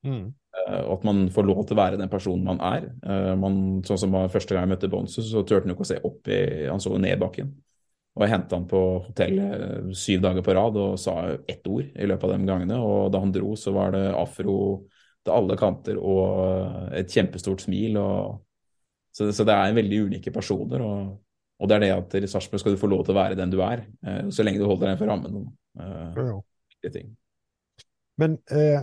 Mm. 0.06 0.28
Og 0.66 0.92
at 0.96 1.06
man 1.06 1.24
får 1.32 1.46
lov 1.46 1.64
til 1.66 1.76
å 1.76 1.80
være 1.80 1.98
den 2.00 2.10
personen 2.12 2.46
man 2.46 2.60
er. 2.64 2.88
Uh, 3.02 3.34
man, 3.38 3.56
sånn 3.86 4.00
som 4.04 4.14
Første 4.32 4.54
gang 4.54 4.66
jeg 4.66 4.74
møtte 4.76 4.90
Bonsus, 4.92 5.30
så 5.32 5.42
turte 5.42 5.66
han 5.66 5.74
ikke 5.74 5.86
å 5.86 5.88
se 5.90 5.98
opp 6.06 6.30
i 6.30 6.40
Han 6.70 6.82
så 6.82 6.94
ned 7.00 7.18
bakken. 7.22 7.50
Og 8.16 8.24
jeg 8.24 8.32
henta 8.32 8.56
han 8.56 8.68
på 8.68 8.78
hotellet 9.10 9.50
eh, 9.60 9.88
syv 9.92 10.22
dager 10.24 10.44
på 10.44 10.54
rad 10.56 10.78
og 10.80 10.94
sa 10.96 11.18
ett 11.36 11.66
ord 11.68 11.84
i 11.84 12.06
løpet 12.08 12.24
av 12.24 12.32
de 12.32 12.48
gangene. 12.48 12.78
Og 12.80 13.10
da 13.12 13.20
han 13.20 13.34
dro, 13.34 13.50
så 13.60 13.74
var 13.76 13.92
det 13.92 14.06
afro 14.16 14.54
til 15.26 15.34
alle 15.34 15.58
kanter 15.60 15.98
og 16.00 16.94
et 16.96 17.12
kjempestort 17.12 17.66
smil. 17.66 17.98
Og, 18.00 18.38
så, 19.12 19.28
så, 19.28 19.44
det 19.44 19.52
er 19.52 19.76
veldig 19.76 20.00
ulike 20.08 20.32
personer. 20.32 20.86
og 20.86 21.25
og 21.56 21.68
det 21.68 21.76
er 21.76 21.84
det 21.84 21.92
at 21.94 22.16
i 22.18 22.28
Sarpsborg 22.28 22.62
skal 22.62 22.74
du 22.76 22.80
få 22.80 22.90
lov 22.90 23.04
til 23.06 23.14
å 23.14 23.20
være 23.20 23.38
den 23.38 23.52
du 23.52 23.60
er, 23.64 23.86
eh, 24.06 24.24
så 24.32 24.44
lenge 24.44 24.60
du 24.60 24.66
holder 24.68 24.90
deg 24.90 24.96
innenfor 24.96 25.12
rammen. 25.12 25.46
Eh, 25.80 26.18
ja. 26.20 27.04
Men 28.20 28.36
eh, 28.52 28.82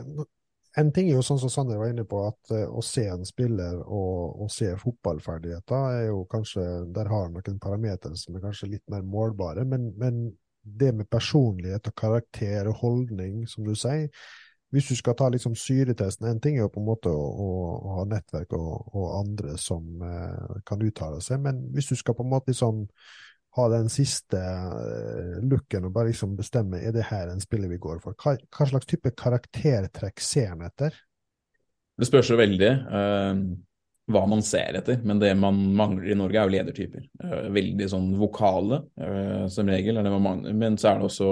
en 0.81 0.89
ting 0.93 1.09
er 1.09 1.19
jo 1.19 1.25
sånn 1.25 1.41
som 1.41 1.51
Sander 1.53 1.77
var 1.77 1.91
inne 1.93 2.05
på, 2.09 2.19
at 2.25 2.53
eh, 2.55 2.65
å 2.65 2.81
se 2.85 3.05
en 3.09 3.25
spiller 3.27 3.77
og, 3.83 4.41
og, 4.41 4.47
se 4.53 4.71
fotballferdigheter 4.81 5.99
er 5.99 6.07
jo 6.07 6.23
kanskje 6.29 6.63
Der 6.95 7.09
har 7.11 7.27
han 7.27 7.35
noen 7.37 7.59
parametere 7.61 8.17
som 8.17 8.37
er 8.37 8.45
kanskje 8.47 8.71
litt 8.71 8.85
mer 8.89 9.05
målbare, 9.05 9.65
men, 9.69 9.91
men 10.01 10.25
det 10.63 10.93
med 10.95 11.09
personlighet 11.11 11.91
og 11.91 11.97
karakter 11.99 12.69
og 12.71 12.79
holdning, 12.81 13.43
som 13.51 13.67
du 13.67 13.75
sier, 13.77 14.09
hvis 14.73 14.89
du 14.89 14.97
skal 14.97 15.15
ta 15.17 15.27
liksom 15.29 15.53
syretesten 15.59 16.27
En 16.31 16.39
ting 16.41 16.57
er 16.57 16.65
jo 16.65 16.71
på 16.73 16.81
en 16.81 16.87
måte 16.87 17.11
å, 17.13 17.25
å, 17.45 17.49
å 17.77 17.97
ha 17.99 18.07
nettverk 18.09 18.55
og, 18.57 18.87
og 18.97 19.11
andre 19.19 19.57
som 19.61 20.01
eh, 20.01 20.57
kan 20.65 20.81
uttale 20.81 21.21
seg, 21.21 21.43
men 21.45 21.61
hvis 21.75 21.91
du 21.91 21.95
skal 21.99 22.17
på 22.17 22.25
en 22.25 22.31
måte 22.33 22.53
liksom 22.53 22.87
ha 23.53 23.67
den 23.69 23.89
siste 23.93 24.39
eh, 24.39 25.35
looken 25.45 25.85
og 25.85 25.93
bare 25.93 26.09
liksom 26.09 26.33
bestemme 26.39 26.81
er 26.81 26.95
det 26.95 27.05
her 27.11 27.29
en 27.29 27.43
spiller 27.43 27.69
vi 27.69 27.81
går 27.81 28.01
for, 28.01 28.17
hva, 28.17 28.33
hva 28.49 28.69
slags 28.69 28.89
type 28.89 29.13
karaktertrekk 29.19 30.23
ser 30.25 30.55
man 30.55 30.71
etter? 30.71 30.97
Det 31.93 32.09
spørs 32.09 32.31
jo 32.33 32.39
veldig 32.39 32.71
uh, 32.89 33.41
hva 34.09 34.23
man 34.25 34.41
ser 34.41 34.79
etter, 34.79 34.97
men 35.05 35.19
det 35.21 35.29
man 35.37 35.59
mangler 35.77 36.09
i 36.09 36.17
Norge 36.17 36.39
er 36.39 36.47
jo 36.47 36.53
ledertyper. 36.55 37.03
Uh, 37.21 37.51
veldig 37.53 37.89
sånn 37.91 38.07
vokale, 38.17 38.79
uh, 38.97 39.45
som 39.53 39.69
regel, 39.69 40.01
men 40.01 40.79
så 40.81 40.89
er 40.89 40.97
det 40.97 41.11
også 41.11 41.29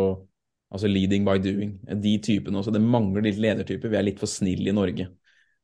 Altså 0.72 0.88
leading 0.88 1.26
by 1.28 1.36
doing. 1.44 1.74
De 2.00 2.14
typene 2.24 2.62
også. 2.62 2.72
Det 2.72 2.84
mangler 2.84 3.26
litt 3.26 3.42
ledertyper. 3.44 3.92
Vi 3.92 4.00
er 4.00 4.06
litt 4.08 4.22
for 4.22 4.32
snille 4.32 4.72
i 4.72 4.76
Norge. 4.76 5.10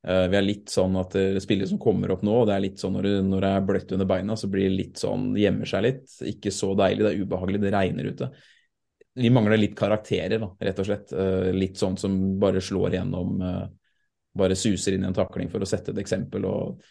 Uh, 0.08 0.28
vi 0.32 0.38
er 0.40 0.46
litt 0.46 0.72
sånn 0.72 0.94
at 1.00 1.16
uh, 1.18 1.40
spillere 1.44 1.70
som 1.72 1.80
kommer 1.82 2.12
opp 2.14 2.22
nå, 2.28 2.36
og 2.42 2.46
det 2.48 2.54
er 2.56 2.64
litt 2.64 2.82
sånn 2.82 2.94
når 2.96 3.08
det, 3.08 3.14
når 3.28 3.44
det 3.44 3.50
er 3.54 3.66
bløtt 3.70 3.94
under 3.96 4.08
beina, 4.08 4.36
så 4.40 4.50
blir 4.52 4.68
det 4.68 4.76
litt 4.76 5.02
sånn 5.02 5.32
gjemmer 5.40 5.68
seg 5.68 5.84
litt. 5.88 6.06
Ikke 6.32 6.54
så 6.54 6.74
deilig, 6.78 7.06
det 7.06 7.14
er 7.14 7.24
ubehagelig, 7.24 7.64
det 7.64 7.74
regner 7.74 8.12
ute. 8.12 8.30
Vi 9.18 9.32
mangler 9.34 9.60
litt 9.60 9.74
karakterer, 9.80 10.38
da, 10.44 10.52
rett 10.68 10.84
og 10.84 10.88
slett. 10.88 11.16
Uh, 11.16 11.50
litt 11.56 11.80
sånn 11.80 11.98
som 12.00 12.16
bare 12.42 12.64
slår 12.64 13.00
gjennom 13.00 13.44
Bare 14.38 14.54
suser 14.54 14.94
inn 14.94 15.02
i 15.02 15.08
en 15.10 15.16
takling 15.18 15.48
for 15.50 15.64
å 15.66 15.66
sette 15.66 15.90
et 15.90 15.98
eksempel. 15.98 16.44
og 16.46 16.84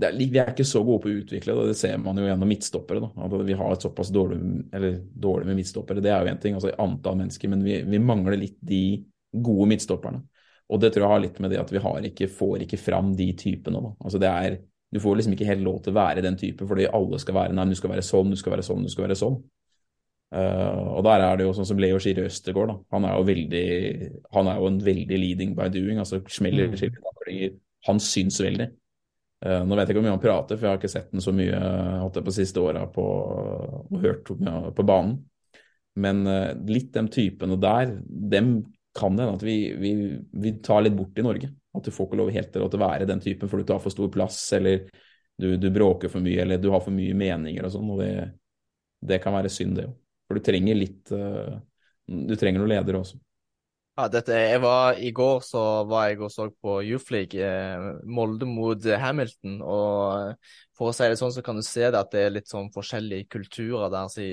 er, 0.00 0.16
vi 0.16 0.40
er 0.40 0.50
ikke 0.52 0.64
så 0.64 0.80
gode 0.84 1.02
på 1.04 1.10
å 1.10 1.14
utvikle 1.20 1.54
det, 1.56 1.68
det 1.72 1.78
ser 1.78 1.98
man 2.00 2.16
jo 2.16 2.24
gjennom 2.24 2.48
midtstoppere. 2.48 3.10
At 3.26 3.34
vi 3.44 3.56
har 3.58 3.74
et 3.74 3.84
såpass 3.84 4.12
dårlig, 4.14 4.38
eller 4.72 4.98
dårlig 5.12 5.50
med 5.50 5.58
midtstoppere, 5.60 6.00
det 6.04 6.12
er 6.12 6.24
jo 6.24 6.32
én 6.32 6.40
ting, 6.40 6.56
altså 6.56 6.72
antall 6.80 7.18
mennesker, 7.20 7.52
men 7.52 7.64
vi, 7.66 7.78
vi, 7.84 8.00
mangler 8.00 8.38
litt 8.40 8.58
de 8.64 8.82
gode 9.32 9.68
midtstopperne. 9.74 10.22
Og 10.72 10.80
det 10.80 10.94
tror 10.94 11.04
jeg 11.04 11.12
har 11.12 11.24
litt 11.26 11.40
med 11.44 11.52
det 11.52 11.60
at 11.60 11.72
vi 11.72 11.82
ikke, 12.08 12.30
får 12.32 12.64
ikke 12.64 12.80
fram 12.80 13.12
de 13.16 13.32
typene. 13.36 13.82
Da. 13.84 13.92
Altså 14.00 14.20
det 14.22 14.30
er, 14.30 14.60
du 14.92 15.00
får 15.00 15.18
liksom 15.18 15.36
ikke 15.36 15.50
helt 15.50 15.66
lov 15.66 15.82
til 15.84 15.92
å 15.92 16.00
være 16.00 16.24
den 16.24 16.38
typen, 16.40 16.68
fordi 16.68 16.88
alle 16.88 17.20
skal 17.20 17.36
være 17.36 17.56
nei, 17.56 17.68
du 17.68 17.76
skal 17.76 17.92
være 17.92 18.06
sånn, 18.06 18.32
du 18.32 18.40
skal 18.40 18.56
være 18.56 18.64
sånn, 18.64 18.86
du 18.86 18.92
skal 18.92 19.06
være 19.08 19.18
sånn. 19.20 19.42
Uh, 20.32 20.96
og 20.96 21.02
der 21.04 21.20
er 21.20 21.36
det 21.36 21.44
jo 21.44 21.52
sånn 21.52 21.68
som 21.68 21.80
Leo 21.82 21.98
Skiri 22.00 22.24
Østergaard. 22.24 22.72
Da. 22.72 22.78
Han 22.96 23.04
er 23.04 23.18
jo 23.18 23.26
veldig, 23.28 23.66
han 24.32 24.48
er 24.48 24.62
jo 24.62 24.70
en 24.70 24.78
veldig 24.86 25.18
leading 25.20 25.52
by 25.58 25.68
doing. 25.72 26.00
altså 26.00 26.22
smeller 26.32 26.72
mm. 26.72 27.58
Han 27.90 28.00
syns 28.00 28.40
veldig. 28.40 28.70
Uh, 29.42 29.64
nå 29.66 29.74
vet 29.74 29.88
jeg 29.88 29.94
ikke 29.94 29.98
hvor 29.98 30.06
mye 30.06 30.14
han 30.14 30.22
prater, 30.22 30.58
for 30.58 30.66
jeg 30.66 30.70
har 30.70 30.80
ikke 30.80 30.92
sett 30.92 31.10
den 31.10 31.24
så 31.24 31.32
mye 31.34 31.58
hatt 31.58 32.14
det 32.14 32.22
på 32.26 32.34
siste 32.34 32.62
åra 32.62 32.84
og 32.86 33.96
hørt 34.02 34.28
på 34.28 34.86
banen. 34.86 35.16
Men 35.98 36.22
uh, 36.28 36.52
litt 36.68 36.92
de 36.94 37.02
typene 37.12 37.58
der, 37.60 37.96
dem 38.06 38.54
kan 38.96 39.16
det 39.16 39.24
hende 39.24 39.40
at 39.40 39.46
vi, 39.46 39.56
vi, 39.80 39.92
vi, 40.44 40.52
tar 40.62 40.84
litt 40.84 40.94
bort 40.94 41.18
i 41.18 41.24
Norge. 41.26 41.50
At 41.74 41.88
du 41.88 41.94
får 41.94 42.08
ikke 42.08 42.20
lov 42.20 42.30
helt 42.34 42.52
til 42.54 42.66
å 42.66 42.82
være 42.84 43.08
den 43.08 43.22
typen 43.24 43.50
for 43.50 43.58
du 43.58 43.66
tar 43.66 43.80
for 43.82 43.94
stor 43.94 44.12
plass, 44.12 44.38
eller 44.54 44.86
du, 45.40 45.56
du 45.56 45.68
bråker 45.72 46.12
for 46.12 46.22
mye, 46.22 46.44
eller 46.44 46.60
du 46.60 46.68
har 46.70 46.84
for 46.84 46.94
mye 46.94 47.16
meninger 47.16 47.66
og 47.66 47.74
sånn. 47.74 47.90
Og 47.94 48.02
det, 48.04 48.12
det, 49.00 49.18
kan 49.24 49.34
være 49.34 49.50
synd, 49.52 49.78
det 49.80 49.88
òg. 49.88 49.98
For 50.28 50.38
du 50.38 50.44
trenger 50.46 50.76
litt 50.78 51.10
Du 51.12 52.34
trenger 52.38 52.62
noen 52.62 52.70
ledere 52.76 53.00
også. 53.02 53.18
Ja, 53.92 54.06
dette, 54.08 54.32
jeg 54.32 54.60
var, 54.62 54.96
I 54.96 55.10
går 55.12 55.42
så 55.44 55.62
var 55.84 56.06
jeg 56.08 56.22
og 56.24 56.30
så 56.32 56.46
på 56.64 56.78
Youth 56.80 57.12
League, 57.12 57.36
eh, 57.36 57.82
Molde 58.08 58.46
mot 58.48 58.80
Hamilton. 58.80 59.58
og 59.60 60.46
For 60.78 60.88
å 60.88 60.94
si 60.96 61.08
det 61.12 61.18
sånn, 61.20 61.34
så 61.34 61.42
kan 61.44 61.60
du 61.60 61.62
se 61.66 61.90
det 61.90 61.98
at 62.00 62.08
det 62.14 62.22
er 62.24 62.32
litt 62.32 62.48
sånn 62.48 62.70
forskjellige 62.72 63.28
kulturer 63.34 63.92
der. 63.92 64.08
Så, 64.08 64.24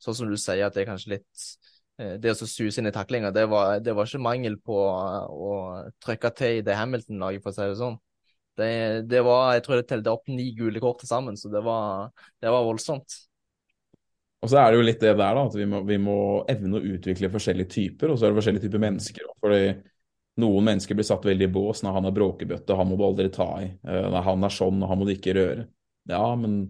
sånn 0.00 0.16
som 0.16 0.30
du 0.32 0.38
sier, 0.40 0.64
at 0.64 0.72
det 0.72 0.86
er 0.86 0.88
kanskje 0.88 1.12
litt 1.12 1.44
eh, 2.00 2.14
Det 2.22 2.32
å 2.32 2.38
suse 2.40 2.80
inn 2.80 2.88
i 2.88 2.94
taklinga, 2.94 3.34
det, 3.36 3.44
det, 3.84 3.92
var 3.92 4.08
ikke 4.08 4.22
mangel 4.24 4.56
på 4.64 4.78
å 4.80 5.52
trykke 6.00 6.32
til 6.38 6.62
i 6.62 6.64
det 6.64 6.78
Hamilton-laget, 6.80 7.44
for 7.44 7.52
å 7.52 7.58
si 7.58 7.68
det 7.68 7.76
sånn. 7.82 8.00
Det, 8.56 8.70
det, 9.12 9.20
var, 9.28 9.52
Jeg 9.58 9.66
tror 9.66 9.76
det 9.76 9.90
telte 9.92 10.16
opp 10.16 10.32
ni 10.32 10.54
gule 10.56 10.80
kort 10.80 11.04
til 11.04 11.12
sammen, 11.12 11.36
så 11.36 11.52
det 11.52 11.60
var, 11.68 12.08
det 12.40 12.56
var 12.56 12.64
voldsomt. 12.64 13.20
Og 14.42 14.50
så 14.50 14.58
er 14.58 14.72
det 14.72 14.78
jo 14.80 14.84
litt 14.86 15.02
det 15.02 15.12
der, 15.14 15.36
da, 15.38 15.44
at 15.46 15.54
vi 15.54 15.66
må, 15.70 15.80
vi 15.86 15.96
må, 16.02 16.16
evne 16.50 16.80
å 16.80 16.92
utvikle 16.96 17.30
forskjellige 17.30 17.70
typer, 17.70 18.10
og 18.10 18.18
så 18.18 18.26
er 18.26 18.32
det 18.32 18.40
forskjellige 18.40 18.64
typer 18.66 18.82
mennesker. 18.82 19.28
Fordi 19.38 19.62
noen 20.42 20.66
mennesker 20.66 20.98
blir 20.98 21.06
satt 21.06 21.28
veldig 21.28 21.46
i 21.46 21.52
bås 21.52 21.84
når 21.84 21.98
han 21.98 22.08
er 22.08 22.16
bråkebøtte, 22.16 22.76
han 22.78 22.90
må 22.90 22.98
du 22.98 23.04
aldri 23.06 23.28
ta 23.34 23.48
i. 23.62 23.68
Uh, 23.86 24.08
når 24.10 24.26
han 24.26 24.48
er 24.48 24.54
sånn, 24.56 24.82
og 24.82 24.90
han 24.90 24.98
må 24.98 25.06
du 25.06 25.14
ikke 25.14 25.36
røre. 25.38 25.68
Ja, 26.10 26.24
men 26.34 26.64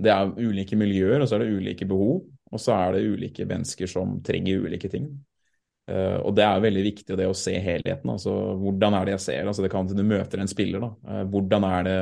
det 0.00 0.14
er 0.14 0.32
ulike 0.38 0.78
miljøer, 0.80 1.20
og 1.20 1.28
så 1.28 1.36
er 1.36 1.44
det 1.44 1.58
ulike 1.58 1.88
behov. 1.90 2.22
Og 2.48 2.62
så 2.64 2.72
er 2.78 2.96
det 2.96 3.04
ulike 3.04 3.44
mennesker 3.44 3.90
som 3.90 4.22
trenger 4.24 4.64
ulike 4.64 4.88
ting. 4.88 5.10
Uh, 5.88 6.20
og 6.22 6.32
det 6.36 6.46
er 6.48 6.64
veldig 6.64 6.84
viktig 6.86 7.16
det 7.20 7.28
å 7.28 7.36
se 7.36 7.58
helheten. 7.60 8.08
altså 8.14 8.32
Hvordan 8.62 8.96
er 8.96 9.04
det 9.04 9.18
jeg 9.18 9.24
ser? 9.26 9.44
altså 9.44 9.64
det 9.64 9.72
kan 9.72 9.88
Du 9.88 10.04
møter 10.04 10.40
en 10.40 10.48
spiller. 10.48 10.80
da, 10.80 10.94
uh, 11.04 11.24
Hvordan 11.28 11.68
er 11.68 11.84
det 11.84 12.00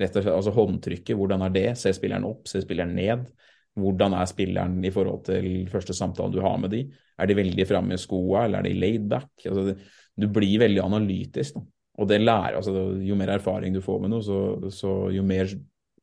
rett 0.00 0.16
og 0.16 0.24
slett, 0.24 0.34
altså 0.34 0.54
håndtrykket, 0.56 1.16
hvordan 1.16 1.44
er 1.44 1.52
det? 1.54 1.68
Ser 1.78 1.92
spilleren 1.92 2.24
opp, 2.26 2.48
ser 2.48 2.64
spilleren 2.64 2.96
ned? 2.96 3.28
Hvordan 3.74 4.14
er 4.14 4.30
spilleren 4.30 4.76
i 4.86 4.92
forhold 4.94 5.24
til 5.26 5.66
første 5.70 5.96
samtale 5.96 6.30
du 6.34 6.42
har 6.44 6.58
med 6.62 6.70
de? 6.74 6.84
Er 7.18 7.26
de 7.26 7.38
veldig 7.38 7.66
framme 7.66 7.96
i 7.96 8.00
skoa, 8.00 8.44
eller 8.44 8.60
er 8.60 8.68
de 8.68 8.74
laid 8.78 9.08
back? 9.10 9.32
Altså, 9.50 9.74
du 10.14 10.28
blir 10.30 10.60
veldig 10.62 10.82
analytisk. 10.84 11.58
Da. 11.58 11.64
Og 11.98 12.10
det 12.10 12.20
lærer, 12.22 12.58
altså, 12.60 12.94
Jo 13.02 13.16
mer 13.18 13.34
erfaring 13.34 13.74
du 13.74 13.82
får 13.82 14.00
med 14.02 14.14
noe, 14.14 14.22
så, 14.22 14.70
så 14.74 14.94
jo 15.14 15.26
mer 15.26 15.50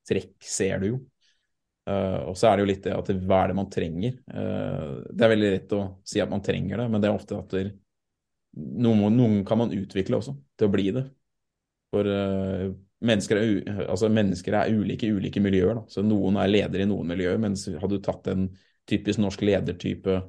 trekk 0.07 0.35
ser 0.43 0.83
du 0.83 0.91
jo. 0.93 0.99
Uh, 1.89 2.29
og 2.29 2.35
så 2.37 2.47
er 2.47 2.57
det 2.57 2.63
jo 2.63 2.69
litt 2.69 2.83
det 2.85 2.91
at 2.93 3.07
hva 3.25 3.39
er 3.41 3.51
det 3.51 3.57
man 3.57 3.71
trenger? 3.73 4.19
Uh, 4.29 5.01
det 5.09 5.25
er 5.25 5.31
veldig 5.33 5.49
lett 5.55 5.73
å 5.73 5.81
si 6.07 6.21
at 6.21 6.29
man 6.29 6.43
trenger 6.45 6.77
det, 6.77 6.85
men 6.91 7.01
det 7.01 7.09
er 7.09 7.17
ofte 7.17 7.39
at 7.39 7.55
det, 7.55 7.71
noen, 8.53 9.15
noen, 9.17 9.41
kan 9.47 9.63
man 9.63 9.73
utvikle 9.73 10.19
også 10.19 10.35
til 10.59 10.69
å 10.69 10.73
bli 10.75 10.91
det. 10.93 11.05
For 11.91 12.07
uh, 12.07 12.69
mennesker 13.01 13.39
er, 13.39 13.79
altså 13.89 14.09
mennesker 14.13 14.57
er 14.57 14.75
ulike 14.75 15.07
i 15.07 15.15
ulike 15.15 15.41
miljøer. 15.43 15.79
Da. 15.79 15.85
Så 15.89 16.03
Noen 16.05 16.37
er 16.41 16.51
ledere 16.51 16.85
i 16.85 16.89
noen 16.89 17.09
miljøer, 17.09 17.39
mens 17.41 17.65
hadde 17.69 17.97
du 17.97 18.03
tatt 18.05 18.29
en 18.31 18.47
typisk 18.89 19.21
norsk 19.21 19.43
ledertype 19.45 20.21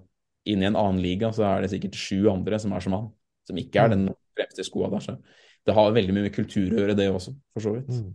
inn 0.48 0.64
i 0.64 0.68
en 0.68 0.78
annen 0.78 1.00
liga, 1.02 1.30
så 1.34 1.46
er 1.48 1.62
det 1.62 1.72
sikkert 1.72 1.98
sju 1.98 2.26
andre 2.32 2.58
som 2.62 2.74
er 2.74 2.84
som 2.84 2.96
han. 2.96 3.06
Som 3.48 3.58
ikke 3.60 3.84
er 3.84 3.94
den 3.94 4.08
fremste 4.36 4.64
skoa 4.66 4.90
der. 4.92 5.04
Så 5.04 5.16
det 5.66 5.76
har 5.76 5.94
veldig 5.94 6.16
mye 6.16 6.26
med 6.26 6.34
kultur 6.34 6.72
å 6.72 6.82
gjøre, 6.82 6.98
det 6.98 7.08
også, 7.12 7.34
for 7.54 7.64
så 7.64 7.76
vidt. 7.76 7.92
Mm. 7.92 8.10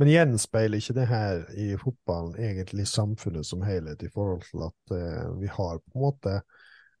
Men 0.00 0.08
gjenspeiler 0.08 0.80
ikke 0.80 0.96
det 0.96 1.06
her 1.10 1.42
i 1.60 1.66
fotballen 1.80 2.38
egentlig 2.40 2.86
samfunnet 2.88 3.44
som 3.44 3.64
helhet, 3.66 4.00
i 4.00 4.12
forhold 4.12 4.46
til 4.46 4.62
at 4.64 4.94
uh, 4.94 5.34
vi 5.40 5.50
har 5.50 5.80
på 5.82 5.98
en 5.98 6.04
måte 6.06 6.36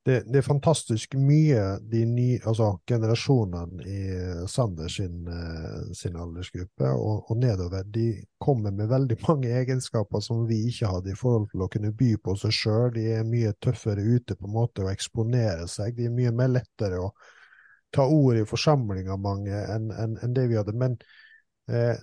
det, 0.04 0.22
det, 0.32 0.38
er 0.38 0.46
fantastisk 0.46 1.14
mye 1.20 1.64
de 1.92 2.04
nye, 2.08 2.38
altså 2.48 2.70
generasjonene 2.88 3.84
i 3.84 4.04
Sanders 4.48 4.96
sin, 4.96 5.26
eh, 5.28 5.90
sin 5.96 6.16
aldersgruppe 6.16 6.88
og, 6.94 7.26
og, 7.26 7.36
nedover, 7.42 7.84
de 7.84 8.06
kommer 8.40 8.72
med 8.72 8.88
veldig 8.88 9.18
mange 9.28 9.50
egenskaper 9.60 10.24
som 10.24 10.46
vi 10.48 10.62
ikke 10.70 10.88
hadde 10.94 11.12
i 11.12 11.18
forhold 11.18 11.50
til 11.52 11.66
å 11.66 11.68
kunne 11.72 11.92
by 11.92 12.14
på 12.24 12.36
seg 12.40 12.56
sjøl. 12.56 12.88
De 12.96 13.04
er 13.18 13.28
mye 13.28 13.52
tøffere 13.60 14.00
ute 14.00 14.38
på 14.38 14.48
en 14.48 14.56
måte 14.56 14.86
å 14.86 14.92
eksponere 14.92 15.68
seg. 15.68 15.92
De 15.98 16.08
er 16.08 16.16
mye 16.16 16.32
mer 16.32 16.54
lettere 16.56 17.02
å 17.04 17.12
ta 17.92 18.06
ord 18.06 18.38
i 18.40 18.46
forsamlinger 18.48 19.20
mange 19.20 19.52
enn 19.74 19.90
en, 19.92 20.16
en 20.22 20.34
det 20.36 20.46
vi 20.48 20.56
hadde. 20.56 20.72
Men 20.80 20.96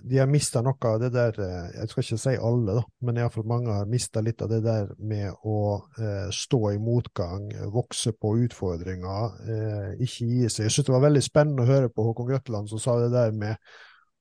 de 0.02 0.18
har 0.18 0.28
mista 0.30 0.62
noe 0.64 0.78
av 0.88 1.00
det 1.02 1.10
der 1.12 1.36
eh, 1.44 1.72
Jeg 1.74 1.90
skal 1.90 2.04
ikke 2.04 2.18
si 2.22 2.34
alle, 2.48 2.76
da, 2.78 2.84
men 3.04 3.18
iallfall 3.20 3.44
mange 3.48 3.74
har 3.74 3.90
mista 3.90 4.22
litt 4.24 4.40
av 4.44 4.48
det 4.52 4.62
der 4.64 4.94
med 4.98 5.44
å 5.44 5.58
eh, 5.98 6.30
stå 6.32 6.60
i 6.72 6.78
motgang, 6.80 7.50
vokse 7.74 8.14
på 8.16 8.32
utfordringer, 8.46 9.36
eh, 9.44 9.90
ikke 10.06 10.30
gi 10.30 10.48
seg. 10.48 10.68
Jeg 10.68 10.76
syns 10.76 10.88
det 10.88 10.94
var 10.94 11.04
veldig 11.04 11.24
spennende 11.24 11.66
å 11.66 11.68
høre 11.68 11.92
på 11.92 12.06
Håkon 12.06 12.30
Grøtland 12.30 12.72
som 12.72 12.80
sa 12.82 12.96
det 13.02 13.12
der 13.14 13.36
med 13.36 13.60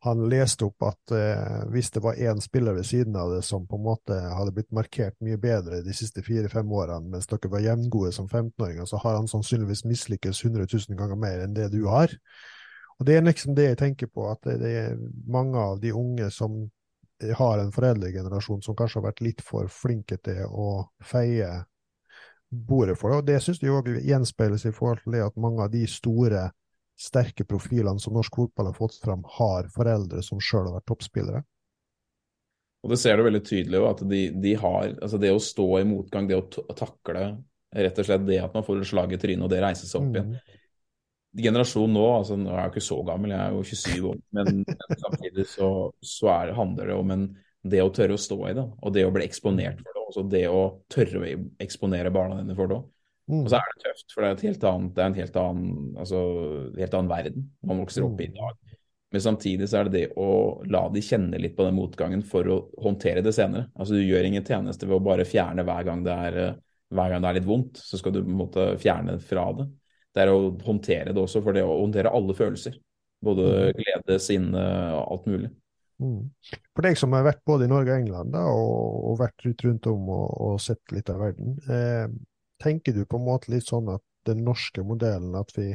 Han 0.06 0.28
leste 0.30 0.68
opp 0.68 0.84
at 0.86 1.12
eh, 1.18 1.64
hvis 1.74 1.90
det 1.96 2.04
var 2.06 2.20
én 2.22 2.38
spiller 2.40 2.76
ved 2.78 2.86
siden 2.86 3.16
av 3.18 3.32
det 3.34 3.42
som 3.44 3.64
på 3.66 3.80
en 3.80 3.88
måte 3.88 4.14
hadde 4.14 4.54
blitt 4.54 4.70
markert 4.72 5.16
mye 5.26 5.40
bedre 5.42 5.82
de 5.84 5.96
siste 5.98 6.22
fire-fem 6.22 6.70
årene, 6.70 7.10
mens 7.16 7.26
dere 7.28 7.50
var 7.50 7.66
jevngode 7.66 8.12
som 8.14 8.28
15-åringer, 8.30 8.86
så 8.86 9.02
har 9.02 9.18
han 9.18 9.28
sannsynligvis 9.28 9.88
mislykkes 9.90 10.44
100 10.46 10.70
000 10.70 11.00
ganger 11.00 11.18
mer 11.18 11.42
enn 11.42 11.58
det 11.58 11.72
du 11.74 11.82
har. 11.90 12.14
Og 12.98 13.06
Det 13.06 13.16
er 13.16 13.26
liksom 13.26 13.56
det 13.56 13.70
jeg 13.70 13.78
tenker 13.78 14.10
på, 14.10 14.26
at 14.32 14.48
det 14.48 14.72
er 14.74 14.98
mange 15.30 15.60
av 15.62 15.80
de 15.82 15.94
unge 15.94 16.32
som 16.34 16.64
har 17.38 17.60
en 17.60 17.74
foreldregenerasjon 17.74 18.62
som 18.66 18.76
kanskje 18.78 19.00
har 19.00 19.08
vært 19.10 19.24
litt 19.26 19.42
for 19.46 19.70
flinke 19.74 20.18
til 20.22 20.44
å 20.50 20.88
feie 21.06 21.50
bordet 22.50 22.98
for 23.00 23.12
det. 23.12 23.18
Og 23.18 23.28
Det 23.28 23.42
syns 23.44 23.62
jeg 23.62 23.74
òg 23.74 23.90
gjenspeiles 24.06 24.66
i 24.66 24.74
forhold 24.74 25.04
til 25.04 25.18
det 25.18 25.26
at 25.26 25.38
mange 25.42 25.66
av 25.66 25.74
de 25.74 25.84
store, 25.90 26.50
sterke 26.98 27.46
profilene 27.46 28.02
som 28.02 28.16
norsk 28.18 28.34
fotball 28.34 28.72
har 28.72 28.78
fått 28.78 28.96
fram, 28.98 29.22
har 29.38 29.68
foreldre 29.70 30.24
som 30.26 30.40
sjøl 30.42 30.66
har 30.66 30.80
vært 30.80 30.88
toppspillere. 30.90 31.44
Og 32.82 32.94
Det 32.94 32.98
ser 32.98 33.18
du 33.18 33.26
veldig 33.28 33.44
tydelig 33.46 33.82
at 33.86 34.02
de, 34.10 34.22
de, 34.34 34.54
har 34.58 34.96
altså 34.96 35.20
Det 35.22 35.30
å 35.34 35.42
stå 35.42 35.68
i 35.82 35.86
motgang, 35.86 36.26
det 36.30 36.40
å 36.40 36.74
takle 36.74 37.28
rett 37.76 38.00
og 38.00 38.08
slett 38.08 38.26
det 38.26 38.40
at 38.42 38.56
man 38.56 38.66
får 38.66 38.82
et 38.82 38.90
slag 38.90 39.14
i 39.14 39.20
trynet 39.22 39.46
og 39.46 39.52
det 39.52 39.62
reises 39.62 39.94
opp 39.98 40.10
igjen. 40.10 40.38
Generasjonen 41.38 41.94
nå, 41.94 42.06
altså 42.20 42.38
nå 42.40 42.50
er 42.52 42.58
jeg 42.60 42.70
jo 42.70 42.74
ikke 42.74 42.88
så 42.88 42.98
gammel, 43.06 43.34
jeg 43.34 43.42
er 43.44 43.56
jo 43.56 43.64
27 43.70 44.08
år, 44.10 44.20
men, 44.38 44.62
men 44.66 45.02
samtidig 45.06 45.46
så, 45.52 45.70
så 46.02 46.32
er, 46.34 46.54
handler 46.58 46.92
det 46.92 46.98
om 46.98 47.14
en, 47.14 47.26
det 47.68 47.82
å 47.84 47.92
tørre 47.94 48.18
å 48.18 48.22
stå 48.22 48.38
i 48.50 48.54
det, 48.58 48.64
og 48.64 48.94
det 48.96 49.04
å 49.06 49.14
bli 49.14 49.26
eksponert 49.28 49.82
for 49.84 49.92
det. 49.92 50.04
Også 50.08 50.24
det 50.32 50.46
å 50.50 50.62
tørre 50.94 51.20
å 51.20 51.32
eksponere 51.64 52.14
barna 52.16 52.40
dine 52.40 52.56
for 52.58 52.72
det. 52.72 52.80
Mm. 53.28 53.42
Og 53.42 53.50
så 53.52 53.60
er 53.60 53.74
det 53.74 53.84
tøft, 53.84 54.14
for 54.14 54.24
det 54.24 54.28
er, 54.30 54.38
et 54.38 54.46
helt 54.48 54.68
annet, 54.70 54.94
det 54.96 55.04
er 55.04 55.12
en 55.12 55.18
helt 55.18 55.40
annen, 55.42 55.72
altså, 56.00 56.22
helt 56.78 56.96
annen 56.96 57.12
verden 57.12 57.50
man 57.68 57.82
vokser 57.84 58.08
opp 58.08 58.22
i 58.24 58.30
i 58.30 58.36
dag. 58.38 58.78
Men 59.12 59.24
samtidig 59.24 59.68
så 59.72 59.82
er 59.82 59.88
det 59.88 59.96
det 59.96 60.06
å 60.20 60.30
la 60.68 60.86
de 60.92 61.04
kjenne 61.04 61.40
litt 61.40 61.56
på 61.56 61.64
den 61.68 61.76
motgangen 61.78 62.24
for 62.28 62.48
å 62.52 62.58
håndtere 62.84 63.24
det 63.24 63.36
senere. 63.36 63.70
Altså 63.76 63.96
Du 63.96 64.04
gjør 64.04 64.28
ingen 64.28 64.48
tjeneste 64.48 64.88
ved 64.88 64.98
å 64.98 65.04
bare 65.04 65.28
fjerne 65.28 65.64
hver 65.68 65.86
gang 65.88 66.02
det 66.08 66.16
er, 66.28 66.40
hver 66.92 67.14
gang 67.14 67.24
det 67.24 67.30
er 67.30 67.38
litt 67.40 67.48
vondt. 67.48 67.80
Så 67.80 68.00
skal 68.00 68.16
du 68.16 68.22
på 68.24 68.32
en 68.32 68.42
måte 68.42 68.66
fjerne 68.82 69.16
fra 69.24 69.46
det 69.60 69.68
det 70.18 70.26
er 70.26 70.34
å 70.34 70.52
håndtere 70.66 71.14
det 71.14 71.22
også, 71.22 71.44
for 71.46 71.54
det 71.54 71.64
å 71.66 71.78
håndtere 71.78 72.12
alle 72.18 72.36
følelser. 72.38 72.78
Både 73.24 73.46
mm. 73.48 73.78
glede, 73.78 74.20
sinne 74.22 74.64
alt 74.98 75.30
mulig. 75.30 75.52
Mm. 76.02 76.30
For 76.76 76.86
deg 76.86 76.98
som 77.00 77.14
har 77.18 77.26
vært 77.26 77.42
både 77.48 77.66
i 77.66 77.72
Norge 77.72 77.94
og 77.94 78.02
England 78.04 78.34
da, 78.36 78.44
og, 78.54 78.98
og, 79.12 79.16
vært 79.22 79.46
ut 79.48 79.64
rundt 79.66 79.88
om 79.90 80.12
og, 80.14 80.28
og, 80.46 80.58
sett 80.62 80.94
litt 80.94 81.10
av 81.10 81.24
verden, 81.24 81.56
eh, 81.74 82.06
tenker 82.62 82.94
du 82.94 83.04
på 83.10 83.18
en 83.18 83.26
måte 83.26 83.54
litt 83.54 83.66
sånn 83.66 83.90
at 83.94 84.04
den 84.30 84.44
norske 84.46 84.84
modellen, 84.86 85.34
at 85.40 85.54
vi 85.58 85.72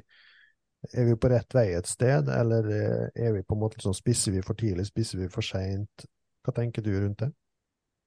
er 0.93 1.07
vi 1.07 1.15
på 1.19 1.31
rett 1.31 1.55
vei 1.55 1.69
et 1.77 1.91
sted, 1.91 2.31
eller 2.31 2.71
eh, 2.71 3.27
er 3.27 3.35
vi 3.37 3.45
på 3.47 3.57
en 3.57 3.63
måte 3.63 3.83
sånn 3.83 3.97
spisser 3.97 4.35
vi 4.35 4.43
for 4.47 4.59
tidlig, 4.59 4.87
spisser 4.91 5.23
vi 5.23 5.31
for 5.31 5.47
seint? 5.47 6.07
Hva 6.43 6.55
tenker 6.55 6.87
du 6.87 6.93
rundt 6.95 7.23
det? 7.23 7.31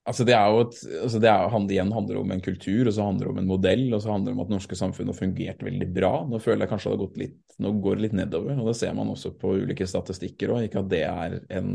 Altså 0.05 0.25
det 0.27 0.35
er 0.37 0.51
jo 0.53 0.59
et, 0.61 0.75
altså 1.01 1.19
det 1.21 1.29
er, 1.31 1.55
igjen 1.73 1.93
handler 1.95 2.19
om 2.19 2.33
en 2.35 2.43
kultur, 2.45 2.85
og 2.85 2.93
så 2.93 3.07
handler 3.07 3.25
det 3.25 3.31
om 3.31 3.39
en 3.41 3.47
modell, 3.49 3.85
og 3.89 4.03
så 4.03 4.11
handler 4.13 4.31
det 4.31 4.37
om 4.37 4.43
at 4.43 4.51
norske 4.53 4.77
samfunn 4.77 5.09
har 5.09 5.17
fungert 5.17 5.63
veldig 5.65 5.87
bra. 5.95 6.11
Nå 6.29 6.37
føler 6.43 6.65
jeg 6.65 6.71
kanskje 6.75 6.91
det 6.91 6.93
har 6.93 7.01
gått 7.01 7.17
litt, 7.23 7.39
nå 7.65 7.71
går 7.81 7.97
det 7.97 8.05
litt 8.05 8.17
nedover, 8.19 8.59
og 8.61 8.69
det 8.69 8.75
ser 8.77 8.93
man 8.97 9.09
også 9.15 9.33
på 9.41 9.55
ulike 9.63 9.87
statistikker 9.89 10.53
òg. 10.53 10.67
Ikke 10.67 10.83
at 10.83 10.91
det 10.93 11.01
er 11.09 11.39
en 11.57 11.71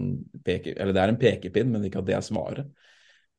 peke, 0.46 0.76
det 0.78 1.02
er 1.02 1.14
en 1.14 1.18
pekepinn, 1.18 1.74
men 1.74 1.88
ikke 1.88 2.04
at 2.04 2.10
det 2.12 2.16
er 2.20 2.24
svaret. 2.28 2.70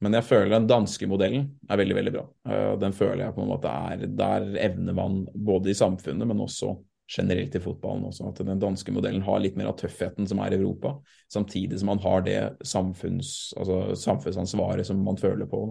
Men 0.01 0.17
jeg 0.17 0.27
føler 0.27 0.55
den 0.57 0.67
danske 0.67 1.07
modellen 1.07 1.47
er 1.69 1.79
veldig, 1.79 1.95
veldig 2.01 2.13
bra. 2.17 2.27
Eh, 2.51 2.71
den 2.81 2.95
føler 2.97 3.27
jeg 3.27 3.35
på 3.35 3.43
en 3.45 3.51
måte 3.53 3.71
er 3.93 4.07
Der 4.17 4.47
evner 4.65 4.97
man 4.97 5.19
både 5.31 5.71
i 5.71 5.77
samfunnet, 5.77 6.27
men 6.27 6.41
også 6.43 6.73
generelt 7.09 7.55
i 7.55 7.61
fotballen 7.61 8.05
også. 8.07 8.29
At 8.29 8.41
den 8.45 8.59
danske 8.61 8.93
modellen 8.95 9.23
har 9.25 9.41
litt 9.43 9.57
mer 9.59 9.71
av 9.71 9.77
tøffheten 9.79 10.27
som 10.29 10.41
er 10.43 10.53
i 10.53 10.59
Europa, 10.59 10.95
samtidig 11.31 11.79
som 11.81 11.91
man 11.91 12.03
har 12.03 12.25
det 12.27 12.39
samfunns, 12.67 13.53
altså 13.57 13.95
samfunnsansvaret 13.99 14.87
som 14.87 15.01
man 15.05 15.19
føler 15.19 15.49
på 15.49 15.65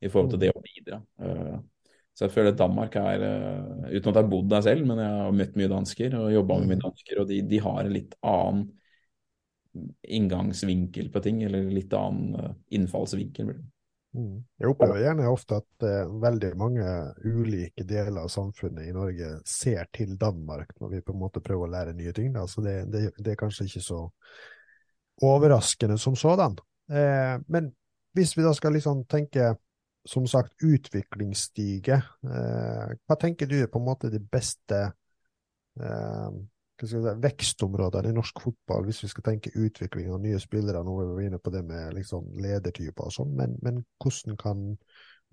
i 0.00 0.08
forhold 0.08 0.32
til 0.34 0.42
det 0.44 0.52
å 0.54 0.62
bidra. 0.62 1.00
Uh, 1.20 1.58
så 2.14 2.26
jeg 2.26 2.34
føler 2.34 2.50
at 2.54 2.58
Danmark 2.58 2.96
er 2.98 3.22
uh, 3.22 3.86
Uten 3.92 4.10
at 4.10 4.16
jeg 4.16 4.22
har 4.22 4.30
bodd 4.30 4.50
der 4.50 4.64
selv, 4.66 4.86
men 4.88 5.00
jeg 5.02 5.22
har 5.22 5.38
møtt 5.40 5.56
mye 5.58 5.70
dansker 5.70 6.18
og 6.18 6.32
jobba 6.34 6.58
med 6.60 6.72
mye 6.72 6.84
dansker, 6.86 7.22
og 7.22 7.30
de, 7.30 7.40
de, 7.50 7.62
har 7.62 7.80
en 7.84 7.94
litt 7.94 8.18
annen 8.26 8.68
inngangsvinkel 10.02 11.10
på 11.14 11.22
ting, 11.22 11.42
eller 11.46 11.68
litt 11.70 11.92
annen 11.94 12.38
uh, 12.38 12.54
innfallsvinkel. 12.74 13.52
Mm. 14.16 14.38
Jeg 14.56 14.70
opplever 14.70 15.02
gjerne 15.02 15.28
ofte 15.28 15.58
at 15.60 15.84
eh, 15.84 16.12
veldig 16.22 16.52
mange 16.58 16.92
ulike 17.28 17.84
deler 17.86 18.22
av 18.22 18.30
samfunnet 18.32 18.88
i 18.88 18.94
Norge 18.96 19.34
ser 19.46 19.90
til 19.94 20.14
Danmark 20.20 20.72
når 20.80 20.94
vi 20.94 21.02
på 21.04 21.12
en 21.12 21.20
måte 21.20 21.42
prøver 21.44 21.68
å 21.68 21.74
lære 21.74 21.96
nye 21.98 22.14
ting. 22.16 22.32
Da. 22.36 22.46
Så 22.48 22.64
det, 22.64 22.78
det, 22.92 23.10
det 23.18 23.34
er 23.34 23.40
kanskje 23.40 23.68
ikke 23.68 23.84
så 23.84 24.02
overraskende 25.28 25.98
som 26.00 26.16
sådan. 26.16 26.56
Eh, 26.90 27.36
men 27.52 27.72
hvis 28.16 28.36
vi 28.38 28.46
da 28.46 28.54
skal 28.56 28.78
liksom 28.78 29.04
tenke 29.10 29.52
som 30.08 30.26
sagt 30.30 30.54
utviklingsstige, 30.64 31.98
eh, 32.24 32.92
hva 33.04 33.16
tenker 33.20 33.50
du 33.50 33.58
er 33.60 33.68
på 33.68 33.80
en 33.80 33.88
måte 33.90 34.10
de 34.12 34.20
beste 34.22 34.78
eh, 35.78 36.30
si, 36.86 37.00
vekstområdene 37.22 38.12
i 38.12 38.16
norsk 38.16 38.40
fotball, 38.44 38.86
hvis 38.86 39.02
vi 39.04 39.10
skal 39.12 39.26
tenke 39.30 39.54
utvikling 39.56 40.10
av 40.14 40.20
nye 40.22 40.38
spillere. 40.42 40.84
Nå 40.86 40.96
er 41.02 41.14
vi 41.16 41.28
inne 41.28 41.40
på 41.42 41.52
det 41.54 41.64
med 41.66 41.96
liksom 41.96 42.28
ledertyper 42.38 43.08
og 43.08 43.14
sånn, 43.14 43.32
men, 43.38 43.56
men, 43.64 43.80
hvordan 44.02 44.38
kan 44.40 44.66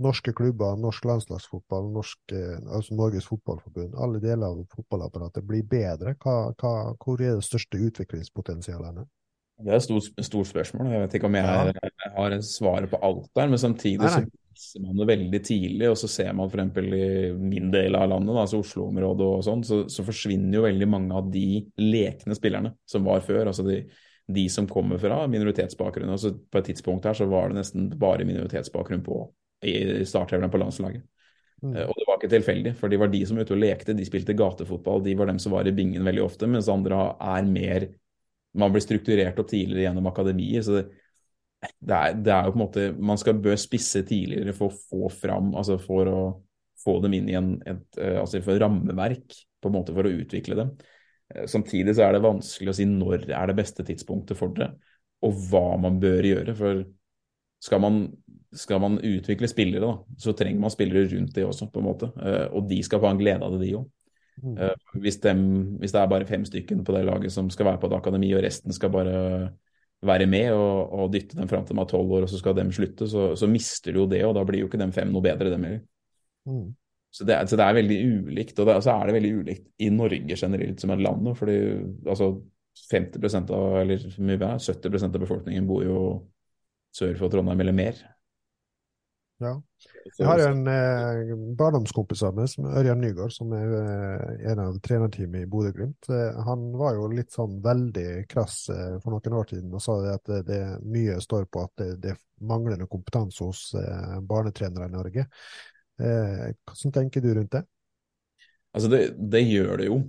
norske 0.02 0.34
klubber, 0.36 0.76
norsk 0.80 1.06
landslagsfotball, 1.08 1.92
norsk, 1.96 2.20
eh, 2.36 2.58
altså 2.68 2.98
Norges 2.98 3.30
Fotballforbund, 3.30 3.94
alle 3.96 4.20
deler 4.24 4.50
av 4.50 4.64
fotballapparatet 4.74 5.46
bli 5.48 5.62
bedre? 5.64 6.18
Hva, 6.20 6.52
hva, 6.60 6.74
hvor 7.00 7.22
er 7.22 7.38
det 7.38 7.48
største 7.48 7.80
utviklingspotensialene? 7.80 9.06
Det 9.64 9.72
er 9.72 9.78
et 9.78 9.86
stort, 9.86 10.10
stort, 10.20 10.50
spørsmål. 10.50 10.90
Jeg 10.92 11.06
vet 11.06 11.14
ikke 11.16 11.30
om 11.30 11.38
jeg, 11.38 11.76
ja. 11.80 12.10
har 12.18 12.34
svaret 12.44 12.92
på 12.92 13.00
alt 13.08 13.30
der, 13.40 13.48
men 13.48 13.62
samtidig 13.62 14.04
nei, 14.04 14.10
nei. 14.12 14.26
så 14.26 14.45
viser 14.56 14.82
man 14.82 14.98
det 14.98 15.08
veldig 15.10 15.40
tidlig, 15.44 15.90
og 15.92 15.98
så 16.00 16.10
ser 16.10 16.34
man 16.38 16.50
f.eks. 16.50 16.78
i 16.80 17.32
min 17.36 17.72
del 17.74 17.96
av 17.98 18.10
landet, 18.10 18.36
altså 18.40 18.62
Oslo-området 18.64 19.28
og 19.28 19.44
sånn, 19.46 19.64
så, 19.68 19.84
så, 19.92 20.06
forsvinner 20.08 20.60
jo 20.60 20.66
veldig 20.66 20.88
mange 20.90 21.16
av 21.18 21.30
de 21.32 21.66
lekne 21.82 22.38
spillerne 22.38 22.72
som 22.90 23.06
var 23.08 23.24
før. 23.26 23.46
altså 23.52 23.66
de, 23.68 23.82
de 24.26 24.46
som 24.50 24.68
kommer 24.70 25.02
fra 25.02 25.26
minoritetsbakgrunn. 25.32 26.14
altså 26.16 26.34
På 26.52 26.62
et 26.62 26.72
tidspunkt 26.72 27.06
her 27.06 27.18
så 27.18 27.28
var 27.30 27.52
det 27.52 27.60
nesten 27.60 27.90
bare 28.00 28.28
minoritetsbakgrunn 28.28 29.04
på 29.06 29.20
i 29.66 30.06
startelverne 30.06 30.52
på 30.52 30.62
landslaget. 30.62 31.04
Mm. 31.64 31.76
Uh, 31.76 31.86
og 31.88 31.96
det 31.98 32.08
var 32.08 32.20
ikke 32.20 32.34
tilfeldig, 32.36 32.76
for 32.80 32.92
de 32.92 33.00
var 33.02 33.12
de 33.12 33.24
som 33.26 33.38
var 33.38 33.48
ute 33.48 33.56
og 33.56 33.64
lekte. 33.64 33.96
De 33.98 34.08
spilte 34.08 34.36
gatefotball, 34.38 35.04
de 35.04 35.16
var 35.20 35.32
dem 35.32 35.40
som 35.42 35.56
var 35.56 35.68
i 35.68 35.76
bingen 35.76 36.06
veldig 36.06 36.24
ofte, 36.24 36.50
mens 36.52 36.72
andre 36.72 37.12
er 37.20 37.48
mer 37.52 37.92
Man 38.56 38.72
blir 38.72 38.80
strukturert 38.80 39.36
opp 39.36 39.50
tidligere 39.52 39.82
gjennom 39.84 40.06
akademiet. 40.08 40.64
så 40.64 40.78
det, 40.78 40.86
det 41.64 41.96
er, 41.96 42.18
det 42.22 42.34
er, 42.34 42.46
jo 42.46 42.54
på 42.54 42.60
en 42.60 42.64
måte 42.64 42.84
Man 43.00 43.20
skal 43.20 43.40
bør 43.42 43.56
spisse 43.60 44.04
tidligere 44.06 44.54
for 44.54 44.70
å 44.70 44.76
få 44.76 45.10
fram 45.14 45.54
altså 45.58 45.80
For 45.82 46.10
å 46.12 46.20
få 46.86 47.00
dem 47.02 47.16
inn 47.18 47.30
i 47.32 47.38
en, 47.38 47.56
et, 47.66 47.86
eh, 47.98 48.20
altså 48.22 48.42
for 48.46 48.60
rammeverk 48.62 49.34
på 49.64 49.72
en 49.72 49.74
måte 49.74 49.94
for 49.96 50.06
å 50.06 50.12
utvikle 50.22 50.58
dem. 50.60 50.74
Eh, 51.34 51.48
samtidig 51.50 51.96
så 51.98 52.06
er 52.06 52.14
det 52.14 52.26
vanskelig 52.26 52.70
å 52.70 52.76
si 52.78 52.86
når 52.86 53.26
er 53.34 53.50
det 53.50 53.56
beste 53.58 53.86
tidspunktet 53.88 54.38
for 54.38 54.54
det, 54.54 54.68
og 55.26 55.40
hva 55.50 55.80
man 55.82 55.98
bør 56.04 56.28
gjøre. 56.30 56.54
For 56.60 56.84
skal 57.66 57.82
man, 57.82 58.00
skal 58.54 58.84
man 58.84 59.00
utvikle 59.02 59.50
spillere, 59.50 59.82
da, 59.82 60.20
så 60.22 60.36
trenger 60.38 60.62
man 60.62 60.76
spillere 60.76 61.10
rundt 61.16 61.34
det 61.34 61.48
også, 61.48 61.72
på 61.74 61.82
en 61.82 61.88
måte. 61.90 62.12
Eh, 62.22 62.46
og 62.52 62.70
de 62.70 62.78
skal 62.86 63.02
få 63.02 63.10
en 63.10 63.24
glede 63.24 63.48
av 63.48 63.56
det, 63.56 63.64
de 63.66 63.74
òg. 63.80 63.90
Mm. 64.44 64.56
Hvis, 65.00 65.18
hvis, 65.24 65.94
det 65.96 66.00
er 66.02 66.12
bare 66.12 66.28
fem 66.28 66.44
stykker 66.46 66.82
på 66.86 66.94
det 66.94 67.06
laget 67.08 67.32
som 67.32 67.48
skal 67.50 67.72
være 67.72 67.80
på 67.82 67.90
et 67.90 67.98
akademi, 67.98 68.34
og 68.36 68.44
resten 68.44 68.76
skal 68.76 68.92
bare 68.94 69.20
være 70.08 70.28
med 70.30 70.54
og, 70.54 70.96
og 70.96 71.12
dytte 71.14 71.38
dem 71.38 71.50
fram 71.52 71.66
til 71.66 71.78
de 71.78 71.84
er 71.84 71.92
tolv 71.92 72.16
år, 72.18 72.26
og 72.26 72.32
så 72.32 72.40
skal 72.40 72.58
de 72.58 72.66
slutte, 72.76 73.08
så, 73.12 73.28
så 73.40 73.50
mister 73.50 73.96
du 73.96 74.04
jo 74.04 74.10
det, 74.12 74.24
og 74.28 74.36
da 74.38 74.44
blir 74.48 74.64
jo 74.64 74.70
ikke 74.70 74.82
de 74.82 74.90
fem 74.96 75.14
noe 75.14 75.26
bedre, 75.26 75.52
dem 75.54 75.68
heller. 75.68 75.86
Mm. 76.50 76.68
Så, 77.16 77.24
det, 77.24 77.38
så, 77.48 77.56
det, 77.56 77.66
er 77.66 77.78
veldig 77.78 77.98
ulikt, 78.28 78.58
og 78.60 78.68
så 78.68 78.74
altså 78.76 78.96
er 78.96 79.08
det 79.08 79.16
veldig 79.16 79.34
ulikt 79.40 79.68
i 79.86 79.90
Norge 79.94 80.36
generelt 80.36 80.82
som 80.84 80.92
et 80.92 81.04
land. 81.06 81.30
fordi 81.40 81.58
altså 82.12 82.34
50 82.92 83.38
av, 83.56 83.78
eller 83.82 84.08
mye 84.20 84.50
70 84.60 85.06
av 85.08 85.22
befolkningen 85.22 85.68
bor 85.70 85.86
jo 85.86 86.00
sør 86.96 87.16
for 87.20 87.32
Trondheim 87.32 87.64
eller 87.64 87.76
mer. 87.76 88.02
Ja. 89.44 89.52
Jeg 90.16 90.28
har 90.30 90.42
en 90.46 90.68
eh, 90.72 91.34
barndomskompis 91.60 92.22
av 92.24 92.38
meg, 92.38 92.48
som 92.48 92.70
Ørjan 92.70 93.02
Nygaard, 93.04 93.34
som 93.36 93.52
er 93.56 93.74
eh, 93.82 94.46
en 94.52 94.62
av 94.64 94.78
trenerteamet 94.84 95.44
i 95.44 95.50
Bodø-Glimt. 95.52 96.08
Eh, 96.08 96.40
han 96.48 96.64
var 96.80 96.96
jo 96.96 97.10
litt 97.12 97.36
sånn 97.36 97.58
veldig 97.64 98.24
krass 98.32 98.62
eh, 98.72 98.96
for 99.04 99.12
noen 99.12 99.38
år 99.42 99.52
siden 99.52 99.76
og 99.76 99.84
sa 99.84 99.98
det 100.06 100.16
at 100.16 100.32
det, 100.32 100.42
det 100.48 100.62
mye 100.88 101.20
står 101.24 101.50
på 101.52 101.66
at 101.68 101.76
det, 101.82 101.90
det 102.06 102.14
er 102.14 102.22
manglende 102.48 102.88
kompetanse 102.92 103.44
hos 103.44 103.68
eh, 103.80 104.18
barnetrenere 104.24 104.88
i 104.88 104.96
Norge. 104.96 105.28
Eh, 106.00 106.48
hvordan 106.64 106.98
tenker 107.02 107.26
du 107.26 107.34
rundt 107.36 107.60
det? 107.60 107.66
Altså 108.76 108.92
det, 108.92 109.04
det, 109.20 109.44
gjør 109.48 109.78
det 109.80 109.86
jo. 109.88 110.02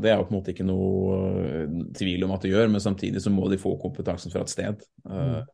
Det 0.00 0.08
er 0.08 0.16
jo 0.16 0.24
på 0.24 0.32
en 0.32 0.38
måte 0.38 0.52
ikke 0.54 0.64
noe 0.64 1.88
tvil 1.92 2.24
om 2.24 2.30
at 2.32 2.44
det 2.44 2.54
gjør, 2.54 2.70
men 2.72 2.80
samtidig 2.80 3.20
så 3.20 3.32
må 3.32 3.50
de 3.52 3.58
få 3.60 3.74
kompetansen 3.82 4.32
fra 4.32 4.44
et 4.44 4.52
sted. 4.52 4.84
Mm 5.04 5.44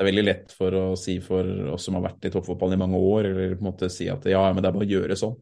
det 0.00 0.06
er 0.06 0.14
veldig 0.14 0.22
lett 0.24 0.52
for 0.56 0.72
å 0.72 0.82
si 0.96 1.18
for 1.20 1.44
oss 1.74 1.84
som 1.84 1.98
har 1.98 2.06
vært 2.06 2.24
i 2.24 2.30
toppfotballen 2.32 2.78
i 2.78 2.80
mange 2.80 2.96
år, 3.04 3.26
eller 3.28 3.50
på 3.52 3.60
en 3.60 3.66
måte 3.66 3.90
si 3.92 4.06
at 4.08 4.24
ja, 4.32 4.40
men 4.48 4.64
det 4.64 4.70
er 4.70 4.76
bare 4.78 4.86
å 4.86 4.88
gjøre 4.88 5.16
sånn. 5.20 5.34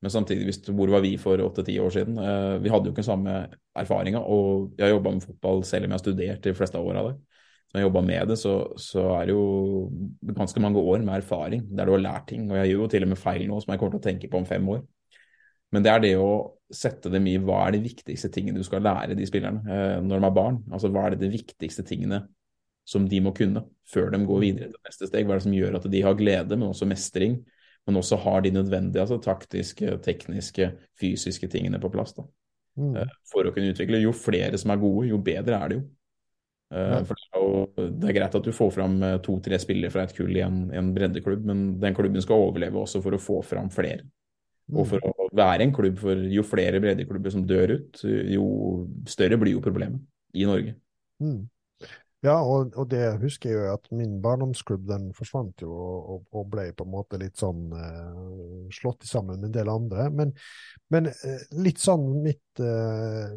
Men 0.00 0.12
samtidig, 0.14 0.46
hvis, 0.48 0.60
hvor 0.72 0.88
var 0.94 1.02
vi 1.04 1.10
for 1.20 1.42
åtte-ti 1.44 1.74
år 1.84 1.92
siden? 1.92 2.16
Eh, 2.16 2.54
vi 2.64 2.72
hadde 2.72 2.88
jo 2.88 2.94
ikke 2.94 3.02
den 3.02 3.10
samme 3.10 3.34
erfaringa. 3.76 4.22
Og 4.24 4.70
jeg 4.78 4.86
har 4.86 4.94
jobba 4.94 5.12
med 5.18 5.26
fotball 5.26 5.60
selv 5.68 5.84
om 5.84 5.92
jeg 5.92 5.98
har 5.98 6.02
studert 6.06 6.48
de 6.48 6.54
fleste 6.56 6.80
åra 6.80 7.02
det. 7.10 7.12
Når 7.68 7.78
jeg 7.82 7.86
jobba 7.90 8.04
med 8.08 8.32
det, 8.32 8.38
så, 8.40 8.54
så, 8.80 9.04
er 9.18 9.28
det 9.28 9.36
jo 9.36 9.44
ganske 10.32 10.64
mange 10.64 10.80
år 10.80 11.04
med 11.04 11.18
erfaring 11.20 11.68
der 11.68 11.84
du 11.84 11.98
har 11.98 12.06
lært 12.06 12.30
ting. 12.32 12.48
Og 12.48 12.56
jeg 12.56 12.72
gjør 12.72 12.82
jo 12.86 12.90
til 12.96 13.04
og 13.04 13.12
med 13.12 13.20
feil 13.26 13.46
nå 13.52 13.60
som 13.60 13.74
jeg 13.74 13.84
kommer 13.84 13.98
til 13.98 14.00
å 14.00 14.08
tenke 14.08 14.32
på 14.32 14.40
om 14.40 14.48
fem 14.48 14.72
år. 14.78 14.80
Men 15.76 15.84
det 15.84 15.92
er 15.92 16.04
det 16.08 16.16
å 16.24 16.32
sette 16.72 17.12
dem 17.12 17.28
i 17.28 17.36
hva 17.36 17.66
er 17.66 17.76
de 17.76 17.84
viktigste 17.84 18.32
tingene 18.32 18.64
du 18.64 18.64
skal 18.64 18.80
lære 18.82 19.12
de 19.18 19.28
spillerne 19.28 19.60
eh, 19.68 19.96
når 20.00 20.16
de 20.16 20.30
er 20.32 20.38
barn. 20.40 20.62
Altså 20.72 20.88
hva 20.88 21.04
er 21.04 21.18
det 21.18 21.26
de 21.26 21.34
viktigste 21.36 21.84
tingene 21.84 22.24
som 22.90 23.06
de 23.08 23.20
må 23.22 23.32
kunne 23.36 23.62
før 23.90 24.10
de 24.14 24.20
går 24.26 24.42
videre 24.42 24.70
til 24.72 24.82
neste 24.86 25.08
steg. 25.10 25.26
Hva 25.26 25.36
er 25.36 25.40
det 25.40 25.46
som 25.46 25.56
gjør 25.56 25.78
at 25.78 25.88
de 25.92 26.02
har 26.04 26.18
glede, 26.18 26.58
men 26.58 26.70
også 26.70 26.88
mestring, 26.90 27.40
men 27.88 27.98
også 28.00 28.18
har 28.24 28.44
de 28.44 28.52
nødvendige 28.54 29.02
altså 29.02 29.20
taktiske, 29.22 29.96
tekniske, 30.04 30.72
fysiske 31.00 31.48
tingene 31.50 31.80
på 31.82 31.90
plass 31.92 32.14
da. 32.18 32.26
Mm. 32.78 32.92
Eh, 32.96 33.16
for 33.30 33.46
å 33.46 33.54
kunne 33.54 33.72
utvikle. 33.72 34.02
Jo 34.02 34.12
flere 34.16 34.58
som 34.60 34.72
er 34.74 34.82
gode, 34.82 35.08
jo 35.10 35.18
bedre 35.22 35.58
er 35.58 35.72
det 35.72 35.78
jo. 35.80 35.84
Eh, 36.70 36.92
ja. 36.94 37.02
For 37.08 37.18
det 37.18 37.26
er, 37.26 37.44
jo, 37.44 37.90
det 37.98 38.10
er 38.10 38.16
greit 38.20 38.38
at 38.38 38.46
du 38.46 38.52
får 38.54 38.72
fram 38.76 38.96
eh, 39.06 39.18
to-tre 39.26 39.58
spillere 39.62 39.94
fra 39.94 40.06
et 40.06 40.14
kull 40.16 40.32
i 40.36 40.44
en, 40.46 40.62
en, 40.76 40.92
breddeklubb, 40.96 41.46
men 41.50 41.64
den 41.82 41.96
klubben 41.96 42.24
skal 42.24 42.46
overleve 42.48 42.82
også 42.82 43.02
for 43.04 43.16
å 43.16 43.22
få 43.22 43.40
fram 43.46 43.70
flere. 43.74 44.06
Og 44.70 44.84
for 44.86 45.02
mm. 45.02 45.10
å 45.10 45.30
være 45.34 45.66
en 45.66 45.72
klubb, 45.74 45.96
for 45.98 46.28
jo 46.30 46.44
flere 46.46 46.78
breddeklubber 46.82 47.32
som 47.34 47.42
dør 47.46 47.74
ut, 47.74 48.04
jo 48.30 48.44
større 49.10 49.38
blir 49.40 49.56
jo 49.56 49.64
problemet 49.64 50.04
i 50.38 50.46
Norge. 50.46 50.76
Mm. 51.18 51.40
Ja, 52.20 52.34
og, 52.44 52.74
og, 52.76 52.84
det 52.92 53.00
husker 53.22 53.48
jeg 53.48 53.56
jo 53.62 53.68
at 53.72 53.86
min 53.96 54.18
barndomsklubb 54.20 54.82
den 54.90 55.06
forsvant 55.16 55.62
jo 55.64 55.72
og, 55.72 56.26
og 56.36 56.50
ble 56.52 56.66
på 56.76 56.84
en 56.84 56.92
måte 56.92 57.20
litt 57.20 57.40
sånn 57.40 57.70
eh, 57.72 58.66
slått 58.76 59.06
sammen 59.08 59.40
med 59.40 59.48
en 59.48 59.54
del 59.54 59.70
andre. 59.72 60.10
Men, 60.12 60.34
men 60.92 61.08
eh, 61.14 61.46
litt 61.64 61.80
sånn 61.80 62.04
mitt 62.20 62.60
eh, 62.60 63.32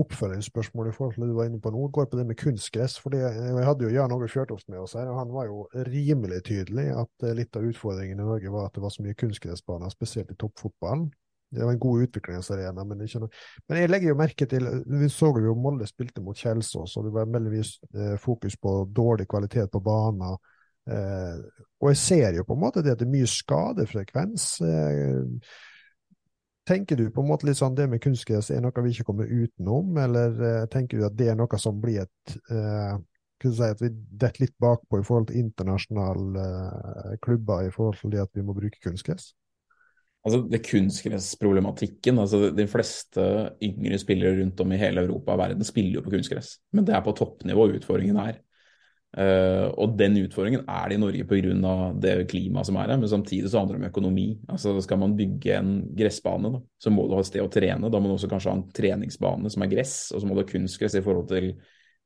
oppfølgingsspørsmål 0.00 0.88
i 0.88 0.94
forhold 0.94 1.14
til 1.14 1.22
det 1.22 1.28
du 1.30 1.36
var 1.36 1.50
inne 1.50 1.60
på 1.62 1.70
nå, 1.70 1.82
går 1.94 2.08
på 2.10 2.18
det 2.18 2.24
med 2.26 2.38
kunstgress. 2.40 2.96
For 3.02 3.14
Jeg 3.14 3.66
hadde 3.68 3.86
jo 3.86 3.92
Jan 3.92 4.14
Åge 4.16 4.30
Fjørtoft 4.32 4.68
med 4.72 4.80
oss 4.80 4.96
her, 4.98 5.10
og 5.10 5.20
han 5.20 5.34
var 5.34 5.50
jo 5.50 5.66
rimelig 5.86 6.40
tydelig 6.48 6.88
at 7.04 7.28
eh, 7.28 7.36
litt 7.36 7.60
av 7.60 7.68
utfordringen 7.68 8.18
i 8.18 8.30
Norge 8.30 8.54
var 8.54 8.70
at 8.70 8.78
det 8.78 8.86
var 8.86 8.94
så 8.94 9.04
mye 9.04 9.18
kunstgressbaner, 9.18 9.92
spesielt 9.94 10.32
i 10.32 10.38
toppfotballen. 10.40 11.10
Det 11.50 11.64
var 11.64 11.72
en 11.72 11.82
god 11.82 12.06
utviklingsarena. 12.06 12.84
Men, 12.84 13.04
ikke 13.04 13.22
noe. 13.24 13.42
men 13.68 13.80
jeg 13.80 13.92
legger 13.92 14.10
jo 14.10 14.16
merke 14.18 14.48
til 14.50 14.66
Vi 15.02 15.10
så 15.12 15.30
jo 15.44 15.54
Molde 15.58 15.86
spilte 15.90 16.22
mot 16.24 16.38
Kjelsås, 16.38 16.96
og 16.96 17.06
det 17.06 17.14
var 17.14 17.30
veldig 17.30 17.62
eh, 17.62 18.16
fokus 18.20 18.56
på 18.56 18.80
dårlig 18.94 19.28
kvalitet 19.30 19.70
på 19.72 19.82
banen. 19.84 20.34
Eh, 20.90 21.38
og 21.80 21.92
jeg 21.92 22.00
ser 22.00 22.40
jo 22.40 22.44
på 22.48 22.56
en 22.56 22.64
måte 22.66 22.82
det 22.84 22.94
at 22.94 23.00
det 23.00 23.08
er 23.08 23.14
mye 23.14 23.30
skadefrekvens. 23.30 24.50
Eh, 24.66 25.48
tenker 26.68 26.96
du 26.96 27.08
på 27.10 27.22
en 27.22 27.28
måte 27.28 27.48
litt 27.48 27.60
sånn 27.60 27.76
det 27.76 27.86
med 27.92 28.02
kunstgress 28.04 28.50
er 28.50 28.62
noe 28.64 28.84
vi 28.84 28.94
ikke 28.94 29.08
kommer 29.10 29.30
utenom, 29.30 29.96
eller 30.00 30.38
eh, 30.50 30.62
tenker 30.72 31.00
du 31.00 31.08
at 31.08 31.18
det 31.18 31.30
er 31.32 31.38
noe 31.38 31.60
som 31.60 31.80
blir 31.80 32.04
et 32.04 32.38
eh, 32.50 32.96
si 33.44 33.66
at 33.66 33.82
vi 33.82 33.90
detter 33.92 34.46
litt 34.46 34.54
bakpå 34.62 35.00
i 35.00 35.04
forhold 35.04 35.28
til 35.28 35.42
internasjonale 35.42 36.44
eh, 36.44 37.16
klubber 37.24 37.66
i 37.66 37.72
forhold 37.72 37.98
til 38.00 38.14
det 38.14 38.22
at 38.24 38.32
vi 38.32 38.44
må 38.46 38.56
bruke 38.56 38.80
kunstgress? 38.84 39.34
Altså, 40.24 40.40
det 40.48 40.62
Kunstgressproblematikken 40.64 42.18
altså 42.22 42.48
De 42.56 42.64
fleste 42.70 43.24
yngre 43.62 43.98
spillere 44.00 44.38
rundt 44.38 44.60
om 44.64 44.72
i 44.72 44.80
hele 44.80 45.04
Europa 45.04 45.34
og 45.34 45.42
verden 45.42 45.66
spiller 45.68 45.98
jo 45.98 46.04
på 46.06 46.14
kunstgress. 46.14 46.56
Men 46.72 46.86
det 46.88 46.94
er 46.96 47.04
på 47.04 47.12
toppnivå 47.16 47.68
utfordringen 47.76 48.20
er. 48.22 48.40
Uh, 49.14 49.68
og 49.78 49.92
den 49.94 50.16
utfordringen 50.24 50.64
er 50.66 50.88
det 50.90 50.96
i 50.96 50.98
Norge 50.98 51.26
pga. 51.28 51.74
det 52.02 52.14
klimaet 52.32 52.66
som 52.66 52.80
er 52.80 52.88
her. 52.88 52.98
Men 52.98 53.12
samtidig 53.12 53.50
så 53.50 53.60
handler 53.60 53.76
det 53.76 53.84
om 53.84 53.90
økonomi. 53.90 54.26
Altså 54.48 54.80
Skal 54.80 54.98
man 54.98 55.16
bygge 55.16 55.58
en 55.58 55.76
gressbane, 55.94 56.50
da, 56.56 56.62
så 56.78 56.90
må 56.90 57.06
du 57.06 57.14
ha 57.14 57.20
et 57.20 57.30
sted 57.30 57.44
å 57.44 57.52
trene. 57.52 57.92
Da 57.92 58.00
må 58.00 58.08
du 58.08 58.16
også 58.16 58.32
kanskje 58.32 58.50
ha 58.50 58.58
en 58.58 58.66
treningsbane 58.74 59.52
som 59.52 59.62
er 59.62 59.72
gress, 59.76 60.08
og 60.10 60.20
så 60.20 60.26
må 60.26 60.34
du 60.34 60.42
ha 60.42 60.48
kunstgress 60.48 60.96
i 60.98 61.04
forhold 61.04 61.28
til 61.30 61.52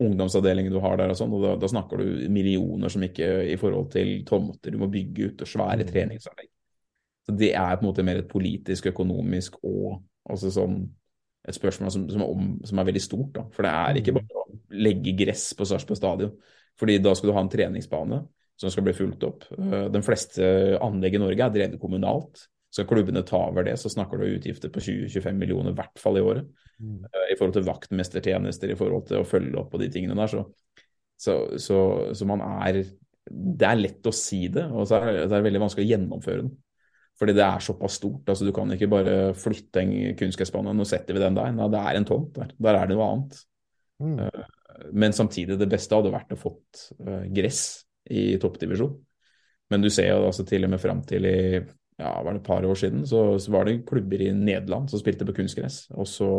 ungdomsavdelingen 0.03 0.75
du 0.75 0.83
har 0.83 0.99
der 0.99 1.14
og 1.14 1.19
sånn. 1.19 1.33
Og 1.39 1.47
da, 1.47 1.57
da 1.57 1.71
snakker 1.71 2.03
du 2.03 2.29
millioner 2.35 2.93
som 2.93 3.07
ikke 3.07 3.31
i 3.47 3.57
forhold 3.61 3.93
til 3.95 4.25
tomter 4.27 4.75
du 4.75 4.83
må 4.83 4.91
bygge 4.91 5.33
ut, 5.33 5.47
og 5.47 5.55
svære 5.55 5.87
mm. 5.87 5.91
treningsanlegg. 5.95 6.53
Så 7.29 7.37
Det 7.37 7.53
er 7.53 7.76
på 7.76 7.85
en 7.85 7.91
måte 7.91 8.07
mer 8.07 8.22
et 8.22 8.31
politisk, 8.31 8.89
økonomisk 8.89 9.61
og 9.62 10.01
altså 10.29 10.53
sånn 10.53 10.81
et 11.49 11.57
spørsmål 11.57 11.93
som, 11.93 12.05
som, 12.11 12.22
er, 12.24 12.29
om, 12.29 12.49
som, 12.66 12.81
er 12.81 12.89
veldig 12.89 13.03
stort. 13.03 13.31
Da. 13.37 13.45
For 13.55 13.64
det 13.64 13.72
er 13.72 14.01
ikke 14.01 14.14
mm. 14.16 14.18
bare 14.18 14.43
å 14.43 14.81
legge 14.85 15.16
gress 15.16 15.51
på 15.57 15.66
Sarpsborg 15.68 16.01
stadion. 16.01 16.35
Fordi 16.79 16.99
da 17.03 17.14
skal 17.16 17.31
du 17.31 17.35
ha 17.37 17.43
en 17.45 17.51
treningsbane 17.53 18.20
som 18.59 18.72
skal 18.74 18.85
bli 18.87 18.95
fulgt 18.97 19.24
opp. 19.26 19.47
Eh, 19.55 19.89
de 19.95 20.03
fleste 20.05 20.45
anlegg 20.85 21.16
i 21.16 21.22
Norge 21.22 21.47
er 21.47 21.55
drevet 21.55 21.81
kommunalt. 21.81 22.45
Skal 22.74 22.89
klubbene 22.91 23.24
ta 23.24 23.41
over 23.49 23.64
det, 23.64 23.79
så 23.81 23.89
snakker 23.89 24.20
du 24.20 24.29
utgifter 24.29 24.72
på 24.72 24.83
20-25 24.85 25.39
millioner, 25.41 25.72
i 25.72 25.79
hvert 25.79 26.01
fall 26.03 26.18
i 26.20 26.24
året. 26.24 26.49
Mm. 26.83 27.01
I 27.33 27.37
forhold 27.39 27.57
til 27.57 27.68
vaktmestertjenester, 27.68 28.74
i 28.74 28.79
forhold 28.79 29.07
til 29.09 29.22
å 29.22 29.29
følge 29.29 29.57
opp 29.62 29.70
på 29.72 29.81
de 29.81 29.89
tingene 29.95 30.18
der. 30.18 30.35
Så, 30.35 30.45
så, 31.18 31.39
så, 31.59 31.79
så 32.14 32.29
man 32.29 32.45
er 32.45 32.83
Det 33.29 33.66
er 33.66 33.81
lett 33.81 34.07
å 34.09 34.12
si 34.14 34.47
det, 34.53 34.66
og 34.68 34.87
så 34.89 35.01
er 35.01 35.24
det 35.24 35.37
er 35.37 35.45
veldig 35.45 35.64
vanskelig 35.64 35.87
å 35.87 35.93
gjennomføre 35.95 36.45
den. 36.45 36.53
Fordi 37.19 37.35
det 37.35 37.43
er 37.43 37.64
såpass 37.64 37.97
stort. 37.99 38.29
altså 38.31 38.47
Du 38.47 38.53
kan 38.55 38.71
ikke 38.71 38.91
bare 38.91 39.16
flytte 39.35 39.83
en 39.83 40.14
kunstgressbane, 40.19 40.75
nå 40.77 40.87
setter 40.87 41.16
vi 41.16 41.23
den 41.25 41.39
der. 41.39 41.51
Nei, 41.57 41.66
det 41.73 41.81
er 41.83 41.99
en 41.99 42.07
tomt 42.07 42.31
der. 42.37 42.53
Der 42.55 42.79
er 42.79 42.87
det 42.87 42.99
noe 42.99 43.09
annet. 43.11 43.41
Mm. 43.99 44.21
Men 44.95 45.16
samtidig, 45.16 45.59
det 45.59 45.71
beste 45.71 45.99
hadde 45.99 46.14
vært 46.14 46.37
å 46.37 46.39
fått 46.39 46.85
gress 47.35 47.62
i 48.14 48.37
toppdivisjon. 48.39 48.95
Men 49.69 49.83
du 49.85 49.91
ser 49.93 50.12
jo 50.12 50.29
altså 50.29 50.47
til 50.49 50.64
og 50.64 50.73
med 50.73 50.81
fram 50.81 51.03
til 51.07 51.27
i 51.29 51.39
ja, 51.99 52.12
var 52.23 52.31
det 52.31 52.41
et 52.41 52.47
par 52.47 52.64
år 52.64 52.79
siden, 52.79 53.03
så, 53.07 53.23
så, 53.43 53.51
var 53.53 53.66
det 53.66 53.81
klubber 53.89 54.23
i 54.23 54.31
Nederland 54.31 54.87
som 54.91 55.01
spilte 55.01 55.27
på 55.27 55.35
kunstgress. 55.41 55.89
Og 55.99 56.07
så 56.07 56.31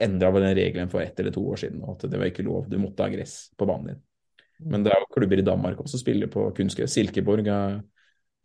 endra 0.00 0.30
vel 0.32 0.46
den 0.46 0.54
regelen 0.56 0.92
for 0.92 1.02
ett 1.02 1.18
eller 1.20 1.34
to 1.34 1.42
år 1.50 1.58
siden, 1.60 1.82
at 1.90 2.04
det 2.06 2.20
var 2.20 2.30
ikke 2.30 2.46
lov, 2.46 2.68
du 2.70 2.78
måtte 2.80 3.04
ha 3.04 3.12
gress 3.12 3.50
på 3.58 3.66
banen 3.68 3.90
din. 3.90 3.98
Mm. 4.60 4.68
Men 4.70 4.84
det 4.86 4.92
er 4.94 5.02
jo 5.02 5.10
klubber 5.16 5.42
i 5.42 5.46
Danmark 5.46 5.82
også 5.82 5.96
som 5.96 6.04
spiller 6.04 6.30
på 6.30 6.46
kunstgress. 6.56 6.94
Silkeborg 6.94 7.50
har 7.50 7.80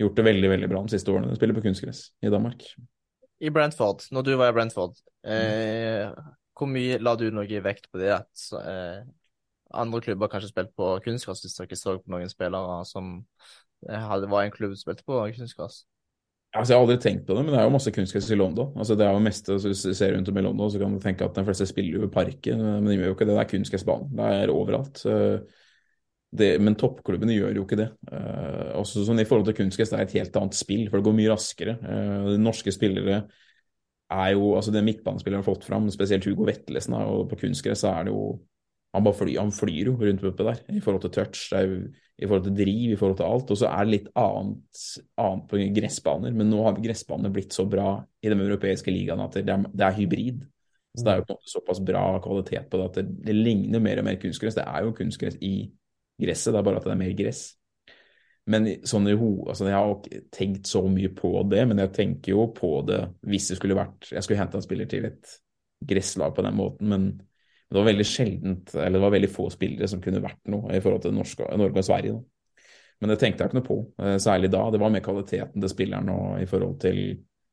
gjort 0.01 0.17
det 0.17 0.25
veldig 0.27 0.51
veldig 0.51 0.69
bra 0.71 0.83
de 0.85 0.95
siste 0.95 1.11
årene. 1.11 1.31
De 1.31 1.39
spiller 1.39 1.57
på 1.57 1.63
kunstgress 1.65 2.07
i 2.21 2.31
Danmark. 2.33 2.65
I 3.43 3.51
Brentford, 3.51 4.05
når 4.15 4.27
du 4.27 4.33
var 4.39 4.51
i 4.51 4.55
Brentford, 4.55 4.97
eh, 5.27 6.07
hvor 6.55 6.71
mye 6.71 6.99
la 7.03 7.15
du 7.19 7.27
noe 7.35 7.61
vekt 7.63 7.89
på 7.91 7.99
det 7.99 8.13
at 8.15 8.45
eh, 8.61 9.01
andre 9.75 10.01
klubber 10.03 10.31
kanskje 10.31 10.53
spilte 10.53 10.75
på 10.77 10.93
kunstgress, 11.03 11.43
hvis 11.43 11.57
dere 11.59 11.79
så 11.79 11.97
på 11.99 12.13
noen 12.13 12.31
spillere 12.31 12.79
som 12.87 13.17
eh, 13.89 13.99
hadde, 13.99 14.31
var 14.31 14.45
en 14.45 14.55
klubb 14.55 14.75
som 14.75 14.85
spilte 14.85 15.07
på 15.07 15.19
kunstgress? 15.35 15.83
Altså, 16.55 16.71
jeg 16.71 16.77
har 16.77 16.85
aldri 16.85 17.01
tenkt 17.03 17.25
på 17.27 17.35
det, 17.35 17.41
men 17.43 17.51
det 17.51 17.59
er 17.59 17.65
jo 17.67 17.73
masse 17.73 17.91
kunstgress 17.91 18.29
i 18.31 18.37
London. 18.39 18.69
Altså, 18.79 18.95
det 18.95 19.03
er 19.03 19.11
jo 19.11 19.23
meste, 19.25 19.57
altså, 19.57 19.67
Hvis 19.67 19.81
du 19.83 19.93
ser 19.93 20.13
rundt 20.15 20.29
om 20.31 20.37
i 20.39 20.43
London, 20.45 20.71
så 20.71 20.79
kan 20.79 20.93
du 20.93 21.01
tenke 21.03 21.27
at 21.27 21.35
de 21.35 21.43
fleste 21.43 21.67
spiller 21.67 21.97
jo 21.99 22.07
i 22.07 22.11
parken, 22.13 22.61
men 22.63 22.87
de 22.87 22.95
gjør 22.95 23.09
jo 23.09 23.15
ikke 23.17 23.27
det. 23.27 23.35
Det 23.35 23.41
er 23.41 23.49
kunstgressbanen. 23.49 24.13
Det 24.15 24.29
er 24.37 24.53
overalt. 24.53 25.01
Det, 26.35 26.49
men 26.63 26.77
toppklubbene 26.79 27.35
gjør 27.35 27.59
jo 27.59 27.65
ikke 27.65 27.79
det. 27.79 27.89
Uh, 28.09 28.75
også 28.81 29.05
sånn 29.07 29.21
I 29.21 29.27
forhold 29.27 29.47
til 29.49 29.57
kunstgress 29.61 29.93
det 29.93 29.99
er 29.99 30.07
et 30.07 30.15
helt 30.19 30.39
annet 30.39 30.57
spill, 30.57 30.87
for 30.89 30.99
det 30.99 31.07
går 31.07 31.17
mye 31.19 31.31
raskere. 31.31 31.77
Uh, 31.81 32.31
de 32.33 32.39
norske 32.41 32.73
spillere 32.75 33.23
er 34.13 34.33
jo 34.35 34.51
altså 34.53 34.73
Det 34.73 34.83
midtbanespillere 34.85 35.41
har 35.41 35.47
fått 35.47 35.65
fram, 35.65 35.87
spesielt 35.93 36.25
Hugo 36.29 36.45
Vetlesen, 36.45 36.93
og 36.99 37.29
på 37.31 37.39
kunstgress 37.45 37.85
er 37.89 38.05
det 38.05 38.13
jo 38.13 38.35
han, 38.95 39.03
bare 39.03 39.17
flyr, 39.17 39.37
han 39.41 39.51
flyr 39.51 39.89
jo 39.89 39.93
rundt 39.99 40.23
oppe 40.23 40.45
der 40.47 40.59
i 40.71 40.81
forhold 40.83 41.03
til 41.03 41.11
touch, 41.17 41.49
i 41.51 42.27
forhold 42.27 42.45
til 42.45 42.55
driv, 42.55 42.93
i 42.93 42.99
forhold 42.99 43.17
til 43.19 43.27
alt. 43.27 43.51
Og 43.51 43.59
så 43.59 43.67
er 43.67 43.83
det 43.83 43.91
litt 43.91 44.11
annet, 44.19 44.83
annet 45.19 45.47
på 45.51 45.59
gressbaner, 45.75 46.35
men 46.35 46.47
nå 46.51 46.61
har 46.63 46.79
gressbanene 46.79 47.33
blitt 47.35 47.55
så 47.55 47.65
bra 47.67 47.97
i 48.23 48.31
de 48.31 48.37
europeiske 48.39 48.93
ligaene 48.93 49.27
at 49.27 49.35
det 49.35 49.51
er, 49.51 49.65
det 49.67 49.87
er, 49.87 49.97
hybrid. 49.97 50.45
Så 50.95 51.03
det 51.03 51.11
er 51.11 51.19
jo 51.19 51.25
på 51.27 51.35
en 51.35 51.41
måte 51.41 51.51
såpass 51.51 51.81
bra 51.83 52.05
kvalitet 52.23 52.69
på 52.71 52.79
det 52.79 52.85
at 52.87 52.99
det, 53.01 53.05
det 53.27 53.35
ligner 53.35 53.83
mer 53.83 53.99
og 53.99 54.07
mer 54.07 54.19
kunstgress. 54.21 54.55
Det 54.55 54.63
er 54.63 54.85
jo 54.85 54.95
kunstgress 54.95 55.35
i 55.43 55.55
gresset, 56.21 56.53
det 56.53 56.59
er 56.59 56.67
bare 56.67 56.81
at 56.81 56.87
det 56.87 56.93
er 56.95 57.01
mer 57.01 57.15
gress. 57.17 57.45
Men 58.51 58.67
sånn 58.85 59.09
i 59.09 59.15
ho, 59.17 59.29
altså 59.49 59.65
jeg 59.65 59.73
har 59.73 59.93
ikke 59.95 60.19
tenkt 60.33 60.69
så 60.69 60.83
mye 60.85 61.09
på 61.17 61.31
det, 61.49 61.63
men 61.65 61.81
jeg 61.81 61.93
tenker 61.95 62.35
jo 62.35 62.45
på 62.53 62.75
det 62.85 62.99
hvis 63.25 63.49
det 63.49 63.57
skulle 63.57 63.77
vært 63.77 64.11
Jeg 64.11 64.21
skulle 64.21 64.37
henta 64.37 64.59
en 64.59 64.65
spiller 64.65 64.89
til 64.89 65.07
et 65.09 65.31
gresslag 65.85 66.35
på 66.35 66.45
den 66.45 66.57
måten, 66.57 66.91
men 66.91 67.07
det 67.65 67.79
var 67.79 67.87
veldig 67.87 68.05
sjeldent, 68.05 68.75
eller 68.77 68.99
det 68.99 69.03
var 69.03 69.13
veldig 69.15 69.31
få 69.33 69.47
spillere 69.53 69.89
som 69.89 70.01
kunne 70.01 70.21
vært 70.21 70.43
noe 70.53 70.69
i 70.77 70.81
forhold 70.81 71.07
til 71.07 71.15
Norge, 71.17 71.47
Norge 71.57 71.81
og 71.81 71.87
Sverige. 71.87 72.13
Da. 72.13 72.67
Men 73.01 73.11
det 73.11 73.17
tenkte 73.21 73.43
jeg 73.43 73.51
ikke 73.51 73.57
noe 73.59 73.67
på, 73.67 73.79
eh, 74.05 74.17
særlig 74.21 74.51
da. 74.53 74.61
Det 74.71 74.79
var 74.79 74.93
mer 74.93 75.03
kvaliteten 75.03 75.61
til 75.61 75.71
spilleren 75.71 76.11
og 76.13 76.41
i 76.41 76.49
forhold 76.49 76.77
til 76.85 77.01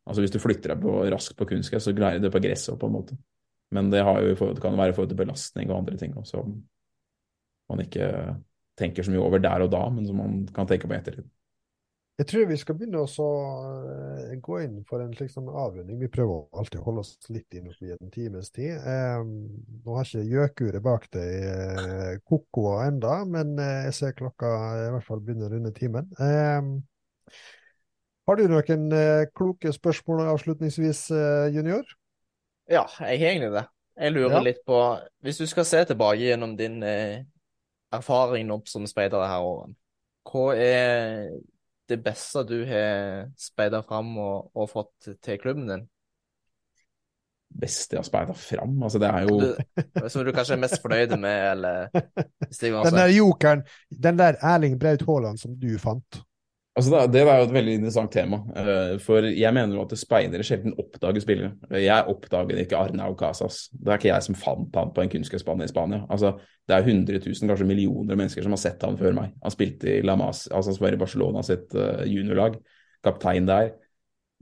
Altså 0.02 0.18
Hvis 0.18 0.32
du 0.34 0.40
flytter 0.42 0.72
deg 0.72 0.80
på, 0.82 0.92
raskt 1.14 1.36
på 1.38 1.46
kunstgress, 1.46 1.84
så 1.86 1.92
greier 1.94 2.18
du 2.18 2.24
det 2.24 2.32
på 2.34 2.40
gresset 2.42 2.74
på 2.74 2.88
en 2.88 2.94
måte. 2.96 3.14
Men 3.70 3.86
det, 3.92 4.00
jo, 4.02 4.48
det 4.50 4.58
kan 4.58 4.74
være 4.74 4.90
i 4.90 4.94
forhold 4.96 5.12
til 5.12 5.18
belastning 5.20 5.70
og 5.70 5.76
andre 5.76 5.96
ting 6.00 6.16
også, 6.18 6.40
som 6.42 6.56
man 7.70 7.84
ikke 7.84 8.08
tenker 8.82 9.06
så 9.06 9.14
mye 9.14 9.22
over 9.22 9.42
der 9.42 9.64
og 9.64 9.70
da, 9.72 9.86
men 9.94 10.08
som 10.08 10.18
man 10.20 10.42
kan 10.54 10.68
tenke 10.68 10.90
på 10.90 10.96
i 10.96 11.00
ettertid. 11.00 11.30
Jeg 12.20 12.28
tror 12.28 12.44
vi 12.50 12.56
skal 12.60 12.76
begynne 12.76 13.00
å 13.00 13.06
uh, 13.08 14.32
gå 14.44 14.58
inn 14.62 14.82
for 14.86 15.00
en 15.00 15.14
slik 15.16 15.30
sånn 15.32 15.48
avrunding. 15.48 15.96
Vi 16.02 16.10
prøver 16.12 16.44
alltid 16.60 16.82
å 16.82 16.84
holde 16.84 17.04
oss 17.06 17.14
litt 17.32 17.56
innenfor 17.56 17.88
i 17.88 17.94
en 17.96 18.12
times 18.12 18.52
tid. 18.52 18.76
Eh, 18.76 19.22
nå 19.24 19.96
har 19.96 20.06
ikke 20.06 20.28
gjøkuret 20.28 20.84
bak 20.84 21.08
deg 21.16 21.46
eh, 21.48 22.12
ko-ko 22.28 22.76
enda, 22.84 23.22
men 23.24 23.56
eh, 23.56 23.88
jeg 23.88 23.96
ser 23.96 24.14
klokka 24.18 24.52
i 24.84 24.90
hvert 24.92 25.08
fall 25.08 25.24
begynner 25.24 25.48
å 25.48 25.56
runde 25.56 25.72
timen. 25.74 26.12
Eh, 26.20 27.40
har 28.28 28.38
du 28.38 28.44
noen 28.46 28.84
uh, 28.94 29.24
kloke 29.34 29.72
spørsmål 29.74 30.28
avslutningsvis, 30.28 31.08
junior? 31.50 31.82
Ja, 32.70 32.84
jeg 33.08 33.18
har 33.24 33.32
egentlig 33.32 33.50
det. 33.56 33.64
Jeg 33.98 34.14
lurer 34.14 34.36
ja. 34.36 34.42
litt 34.46 34.60
på 34.68 34.76
Hvis 35.26 35.40
du 35.42 35.48
skal 35.50 35.66
se 35.66 35.80
tilbake 35.90 36.22
gjennom 36.22 36.54
din 36.56 36.78
erfaring 37.92 38.52
opp 38.54 38.68
som 38.70 38.86
speider 38.88 39.24
her 39.26 39.46
året, 39.46 39.74
hva 40.28 40.52
er 40.54 41.32
det 41.90 41.98
beste 42.02 42.44
du 42.48 42.62
har 42.68 43.26
speida 43.40 43.82
fram 43.84 44.14
og, 44.20 44.52
og, 44.54 44.68
fått 44.70 45.12
til 45.24 45.40
klubben 45.42 45.68
din? 45.68 45.84
Beste 47.52 47.98
jeg 47.98 48.00
har 48.00 48.08
speida 48.08 48.36
fram? 48.38 48.78
Altså, 48.80 49.00
det 49.02 49.10
er 49.10 49.26
jo 49.28 49.38
du, 49.42 50.06
Som 50.08 50.24
du 50.24 50.32
kanskje 50.32 50.56
er 50.56 50.62
mest 50.62 50.80
fornøyd 50.80 51.16
med, 51.20 51.40
eller 51.50 51.90
Den 51.92 52.96
der 52.96 53.12
jokeren, 53.12 53.64
den 53.90 54.20
der 54.20 54.38
Erling 54.40 54.78
Braut 54.80 55.04
Haaland 55.08 55.42
som 55.42 55.58
du 55.58 55.74
fant. 55.78 56.22
Altså 56.72 57.02
Det 57.12 57.20
er 57.20 57.26
jo 57.36 57.44
et 57.44 57.52
veldig 57.52 57.72
interessant 57.76 58.12
tema. 58.14 58.38
Eh, 58.56 58.94
for 59.04 59.26
jeg 59.28 59.52
mener 59.52 59.76
jo 59.76 59.82
at 59.84 59.92
speidere 60.00 60.44
sjelden 60.46 60.72
oppdager 60.80 61.20
spillere. 61.20 61.52
Jeg 61.76 62.08
oppdaget 62.08 62.62
ikke 62.62 62.78
Arnau 62.80 63.12
Casas. 63.18 63.66
Det 63.72 63.92
er 63.92 64.00
ikke 64.00 64.08
jeg 64.08 64.26
som 64.28 64.38
fant 64.40 64.78
han 64.80 64.92
på 64.96 65.04
en 65.04 65.12
kunstgressbane 65.12 65.68
i 65.68 65.72
Spania. 65.72 66.06
Altså, 66.08 66.32
Det 66.68 66.76
er 66.76 66.86
100 66.86 67.18
000, 67.18 67.48
kanskje 67.50 67.66
millioner 67.66 68.16
mennesker 68.16 68.42
som 68.42 68.52
har 68.54 68.60
sett 68.62 68.82
han 68.86 68.96
før 68.96 69.12
meg. 69.16 69.32
Han 69.42 69.50
spilte 69.50 69.96
i 69.98 70.02
La 70.06 70.14
Mas, 70.16 70.46
altså 70.46 70.70
han 70.70 70.84
var 70.84 70.94
i 70.94 71.00
Barcelona 71.00 71.42
sitt 71.42 71.74
uh, 71.74 72.04
juniorlag, 72.06 72.54
kaptein 73.02 73.48
der. 73.48 73.72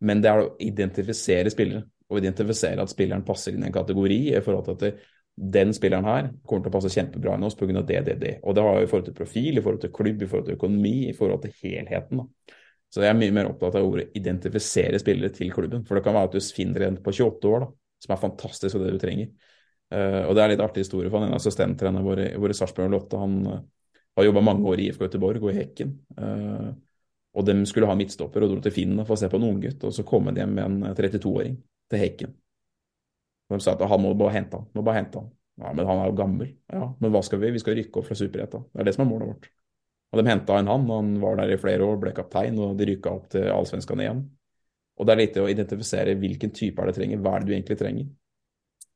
Men 0.05 0.20
det 0.20 0.28
er 0.28 0.43
å 0.43 0.51
identifisere 0.61 1.49
spillere, 1.51 1.87
og 2.11 2.20
identifisere 2.20 2.85
at 2.85 2.93
spilleren 2.93 3.24
passer 3.24 3.57
inn 3.57 3.64
i 3.64 3.70
en 3.70 3.72
kategori 3.72 4.20
i 4.35 4.43
forhold 4.45 4.66
til 4.68 4.76
at 4.76 4.85
det, 4.85 4.93
den 5.41 5.72
spilleren 5.72 6.05
her 6.05 6.26
kommer 6.45 6.64
til 6.64 6.72
å 6.72 6.74
passe 6.74 6.93
kjempebra 6.93 7.34
inn 7.36 7.45
i 7.45 7.49
oss 7.49 7.57
pga. 7.57 7.80
det, 7.80 8.01
det, 8.07 8.16
det. 8.20 8.32
Og 8.45 8.55
det 8.57 8.64
har 8.64 8.78
jo 8.78 8.86
i 8.86 8.91
forhold 8.91 9.07
til 9.09 9.16
profil, 9.16 9.59
i 9.59 9.62
forhold 9.64 9.80
til 9.80 9.93
klubb, 9.97 10.22
i 10.22 10.28
forhold 10.28 10.49
til 10.51 10.59
økonomi, 10.59 10.97
i 11.09 11.14
forhold 11.16 11.45
til 11.45 11.55
helheten. 11.62 12.20
da. 12.20 12.57
Så 12.91 13.05
jeg 13.05 13.12
er 13.12 13.18
mye 13.18 13.34
mer 13.34 13.49
opptatt 13.49 13.78
av 13.78 13.86
ordet 13.86 14.11
identifisere 14.18 14.99
spillere 14.99 15.32
til 15.32 15.53
klubben. 15.55 15.84
For 15.86 15.97
det 15.97 16.05
kan 16.05 16.16
være 16.16 16.28
at 16.28 16.36
du 16.36 16.53
finner 16.55 16.88
en 16.88 16.99
på 17.01 17.14
28 17.14 17.53
år 17.55 17.64
da, 17.64 17.70
som 18.03 18.14
er 18.14 18.22
fantastisk 18.24 18.76
og 18.76 18.84
det 18.84 18.93
du 18.97 19.01
trenger. 19.03 19.30
Uh, 19.91 20.26
og 20.28 20.34
det 20.36 20.43
er 20.43 20.53
litt 20.53 20.62
artig 20.62 20.84
historie 20.84 21.11
for 21.11 21.18
han 21.18 21.30
en 21.30 21.38
assistenttrener 21.38 22.05
vår, 22.07 22.24
vår 22.43 22.53
i 22.53 22.59
Sarpsborg 22.59 22.93
Lotte. 22.93 23.18
Han 23.22 23.38
uh, 23.47 23.62
har 24.18 24.26
jobba 24.26 24.43
mange 24.45 24.66
år 24.70 24.82
i 24.82 24.91
IFK 24.91 25.07
Göteborg 25.07 25.43
og 25.43 25.53
i 25.53 25.57
Hekken. 25.61 25.97
Uh, 26.18 26.70
og 27.38 27.47
de 27.47 27.57
skulle 27.70 27.86
ha 27.86 27.97
midtstopper 27.99 28.43
og 28.43 28.53
dro 28.53 28.62
til 28.64 28.74
Finn 28.74 28.99
for 29.05 29.14
å 29.14 29.20
se 29.22 29.30
på 29.30 29.38
en 29.38 29.49
unggutt. 29.53 29.86
Og 29.86 29.95
så 29.95 30.05
kom 30.07 30.26
de 30.30 30.43
hjem 30.43 30.57
med 30.59 30.66
en 30.66 30.99
32-åring 30.99 31.59
til 31.91 32.03
Hekken. 32.03 32.34
De 33.51 33.59
sa 33.61 33.74
at 33.74 33.84
han 33.90 34.03
må 34.03 34.14
bare 34.18 34.36
hente 34.38 34.59
han. 34.59 34.68
Må 34.76 34.84
bare 34.86 35.03
hente 35.03 35.20
han. 35.20 35.30
Ja, 35.61 35.72
men 35.76 35.88
han 35.88 36.01
er 36.01 36.09
jo 36.09 36.16
gammel. 36.16 36.53
Ja, 36.72 36.86
men 37.03 37.12
hva 37.12 37.20
skal 37.26 37.42
vi? 37.42 37.51
Vi 37.53 37.61
skal 37.61 37.76
rykke 37.76 38.01
opp 38.01 38.09
fra 38.09 38.16
Superettan. 38.16 38.64
Det 38.70 38.80
er 38.80 38.88
det 38.88 38.94
som 38.96 39.05
er 39.05 39.11
målet 39.11 39.32
vårt. 39.32 39.51
Og 40.11 40.18
de 40.18 40.30
henta 40.30 40.57
en 40.59 40.70
han, 40.70 40.86
han 40.90 41.11
var 41.22 41.36
der 41.38 41.53
i 41.55 41.59
flere 41.61 41.86
år, 41.86 41.98
ble 42.03 42.12
kaptein, 42.16 42.57
og 42.59 42.78
de 42.78 42.88
rykka 42.88 43.12
opp 43.12 43.28
til 43.34 43.51
Allsvenskan 43.53 44.03
igjen. 44.03 44.24
Og 44.98 45.07
det 45.07 45.14
er 45.14 45.20
litt 45.20 45.38
å 45.40 45.48
identifisere 45.51 46.16
hvilken 46.18 46.53
type 46.57 46.82
er 46.82 46.90
det 46.90 46.96
trenger, 46.98 47.20
hva 47.22 47.36
er 47.36 47.44
det 47.44 47.51
du 47.51 47.55
egentlig 47.55 47.78
trenger. 47.80 48.09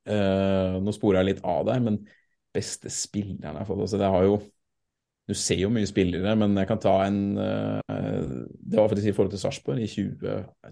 Uh, 0.05 0.81
nå 0.85 0.93
sporer 0.93 1.23
jeg 1.23 1.31
litt 1.31 1.47
av 1.49 1.63
der, 1.69 1.81
men 1.85 2.03
beste 2.55 2.91
spilleren 2.93 3.55
jeg 3.55 3.57
har 3.57 3.65
fått 3.67 3.81
altså 3.87 3.99
det 3.99 4.11
har 4.13 4.27
jo 4.27 4.35
Du 5.25 5.33
ser 5.33 5.57
jo 5.57 5.71
mye 5.73 5.89
spillere, 5.89 6.35
men 6.37 6.53
jeg 6.61 6.69
kan 6.69 6.81
ta 6.83 6.93
en 7.07 7.39
uh, 7.41 7.81
Det 8.61 8.77
var 8.77 8.91
faktisk 8.93 9.09
i 9.09 9.15
forhold 9.17 9.33
til 9.33 9.41
Sarpsborg 9.41 9.81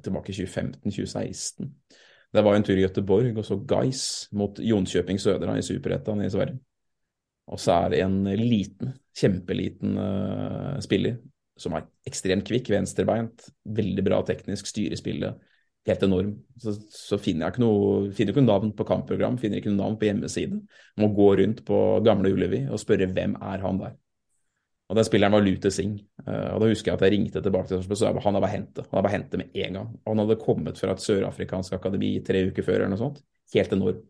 tilbake 0.05 0.35
i 0.35 0.37
2015-2016. 0.37 1.71
Det 2.33 2.43
var 2.45 2.57
en 2.57 2.65
tur 2.65 2.79
i 2.79 2.85
Göteborg 2.85 3.37
og 3.37 3.45
så 3.45 3.59
Guys 3.69 4.05
mot 4.33 4.57
Jonkjøping 4.57 5.21
Södra 5.21 5.59
i 5.59 5.65
Superettan 5.65 6.25
i 6.25 6.31
Sverige. 6.33 6.59
Og 7.53 7.61
så 7.61 7.75
er 7.75 7.93
det 7.93 8.01
en 8.05 8.23
liten, 8.39 8.95
kjempeliten 9.19 9.99
uh, 10.01 10.79
spiller 10.81 11.19
som 11.61 11.75
er 11.77 11.87
ekstremt 12.09 12.47
kvikk, 12.49 12.71
venstrebeint, 12.73 13.45
veldig 13.77 14.05
bra 14.07 14.21
teknisk, 14.27 14.69
styrespillet, 14.71 15.41
helt 15.89 16.05
enorm. 16.07 16.33
Så, 16.63 16.75
så, 16.89 17.19
finner 17.21 17.47
jeg 17.47 17.55
ikke 17.55 17.65
noe, 17.65 18.13
finner 18.17 18.35
ikke 18.35 18.45
noe 18.45 18.51
navn 18.51 18.73
på 18.79 18.87
kampprogram, 18.89 19.39
finner 19.41 19.61
ikke 19.61 19.73
noe 19.73 19.83
navn 19.83 19.99
på 20.01 20.09
hjemmeside. 20.09 20.63
Må 21.03 21.11
gå 21.17 21.29
rundt 21.43 21.65
på 21.69 21.79
gamle 22.07 22.33
Ullevi 22.35 22.65
og 22.69 22.81
spørre 22.83 23.11
hvem 23.13 23.37
er 23.41 23.67
han 23.67 23.83
der. 23.83 23.99
Og 24.93 24.99
den 24.99 25.07
spilleren 25.09 25.33
var 25.33 25.41
Lute 25.41 25.71
Singh. 25.73 26.03
Uh, 26.27 26.53
og 26.53 26.59
da 26.61 26.67
husker 26.69 26.91
jeg 26.91 26.99
at 26.99 27.03
jeg 27.07 27.15
ringte 27.15 27.41
tilbake 27.41 27.71
til 27.71 27.79
Sarpsborg, 27.81 27.97
så 27.97 28.11
han 28.13 28.37
hadde 28.37 28.43
bare 28.45 28.53
hentet. 28.53 28.89
Han 28.91 28.99
hadde 28.99 29.07
bare 29.07 29.15
hentet 29.15 29.41
med 29.41 29.55
en 29.65 29.79
gang. 29.79 29.87
Og 29.97 30.11
han 30.11 30.21
hadde 30.21 30.43
kommet 30.43 30.81
fra 30.83 30.93
et 30.93 31.05
sørafrikansk 31.05 31.77
akademi 31.79 32.11
tre 32.27 32.43
uker 32.51 32.67
før 32.67 32.83
eller 32.83 32.93
noe 32.93 33.01
sånt. 33.01 33.23
Helt 33.55 33.73
enorm. 33.73 34.03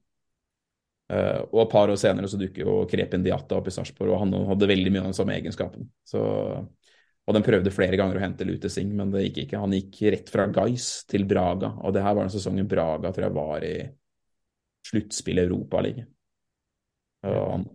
Uh, 1.13 1.39
og 1.53 1.61
et 1.63 1.73
par 1.77 1.93
år 1.93 2.01
senere 2.03 2.31
så 2.33 2.41
dukker 2.41 2.65
jo 2.65 2.75
Krepin 2.91 3.23
Diatta 3.23 3.61
opp 3.61 3.71
i 3.71 3.77
Sarpsborg, 3.77 4.11
og 4.11 4.25
han 4.25 4.35
hadde 4.51 4.71
veldig 4.73 4.91
mye 4.91 5.05
av 5.05 5.11
den 5.13 5.19
samme 5.21 5.39
egenskapen. 5.39 5.87
Så 6.09 6.23
Og 7.23 7.37
den 7.37 7.45
prøvde 7.47 7.71
flere 7.71 7.95
ganger 7.95 8.19
å 8.19 8.25
hente 8.25 8.43
Lute 8.49 8.67
Singh, 8.73 8.91
men 8.99 9.13
det 9.15 9.29
gikk 9.29 9.45
ikke. 9.45 9.63
Han 9.63 9.77
gikk 9.77 10.01
rett 10.11 10.31
fra 10.35 10.49
Gais 10.51 11.05
til 11.07 11.23
Braga, 11.31 11.77
og 11.79 11.95
det 11.95 12.03
her 12.03 12.17
var 12.19 12.27
den 12.27 12.35
sesongen 12.35 12.67
Braga 12.67 13.13
tror 13.15 13.29
jeg 13.29 13.37
var 13.37 13.67
i 13.69 13.77
sluttspill 14.91 15.39
i 15.39 15.47
Og 15.47 15.63
Han 17.23 17.69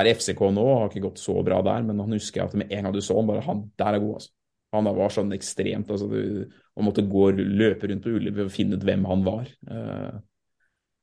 er 0.00 0.08
i 0.08 0.14
FCK 0.16 0.40
nå, 0.54 0.64
har 0.78 0.90
ikke 0.90 1.04
gått 1.04 1.20
så 1.20 1.34
bra 1.44 1.60
der, 1.64 1.84
men 1.84 2.00
han 2.00 2.14
husker 2.16 2.46
at 2.46 2.54
med 2.56 2.72
en 2.72 2.86
gang 2.86 2.94
du 2.94 3.02
så 3.04 3.18
han, 3.18 3.28
bare 3.28 3.44
han 3.44 3.66
der 3.80 3.98
er 3.98 4.04
god, 4.04 4.20
altså. 4.20 4.32
Han 4.72 4.88
var 4.88 5.12
sånn 5.12 5.34
ekstremt 5.36 5.90
altså 5.92 6.06
du, 6.08 6.46
Man 6.72 6.86
måtte 6.86 7.04
gå 7.04 7.26
og 7.28 7.40
løpe 7.40 7.90
rundt 7.90 8.06
på 8.06 8.14
Ullevål 8.16 8.46
og 8.48 8.54
finne 8.54 8.78
ut 8.80 8.86
hvem 8.88 9.02
han 9.04 9.24
var. 9.26 9.50
Uh, 9.68 10.14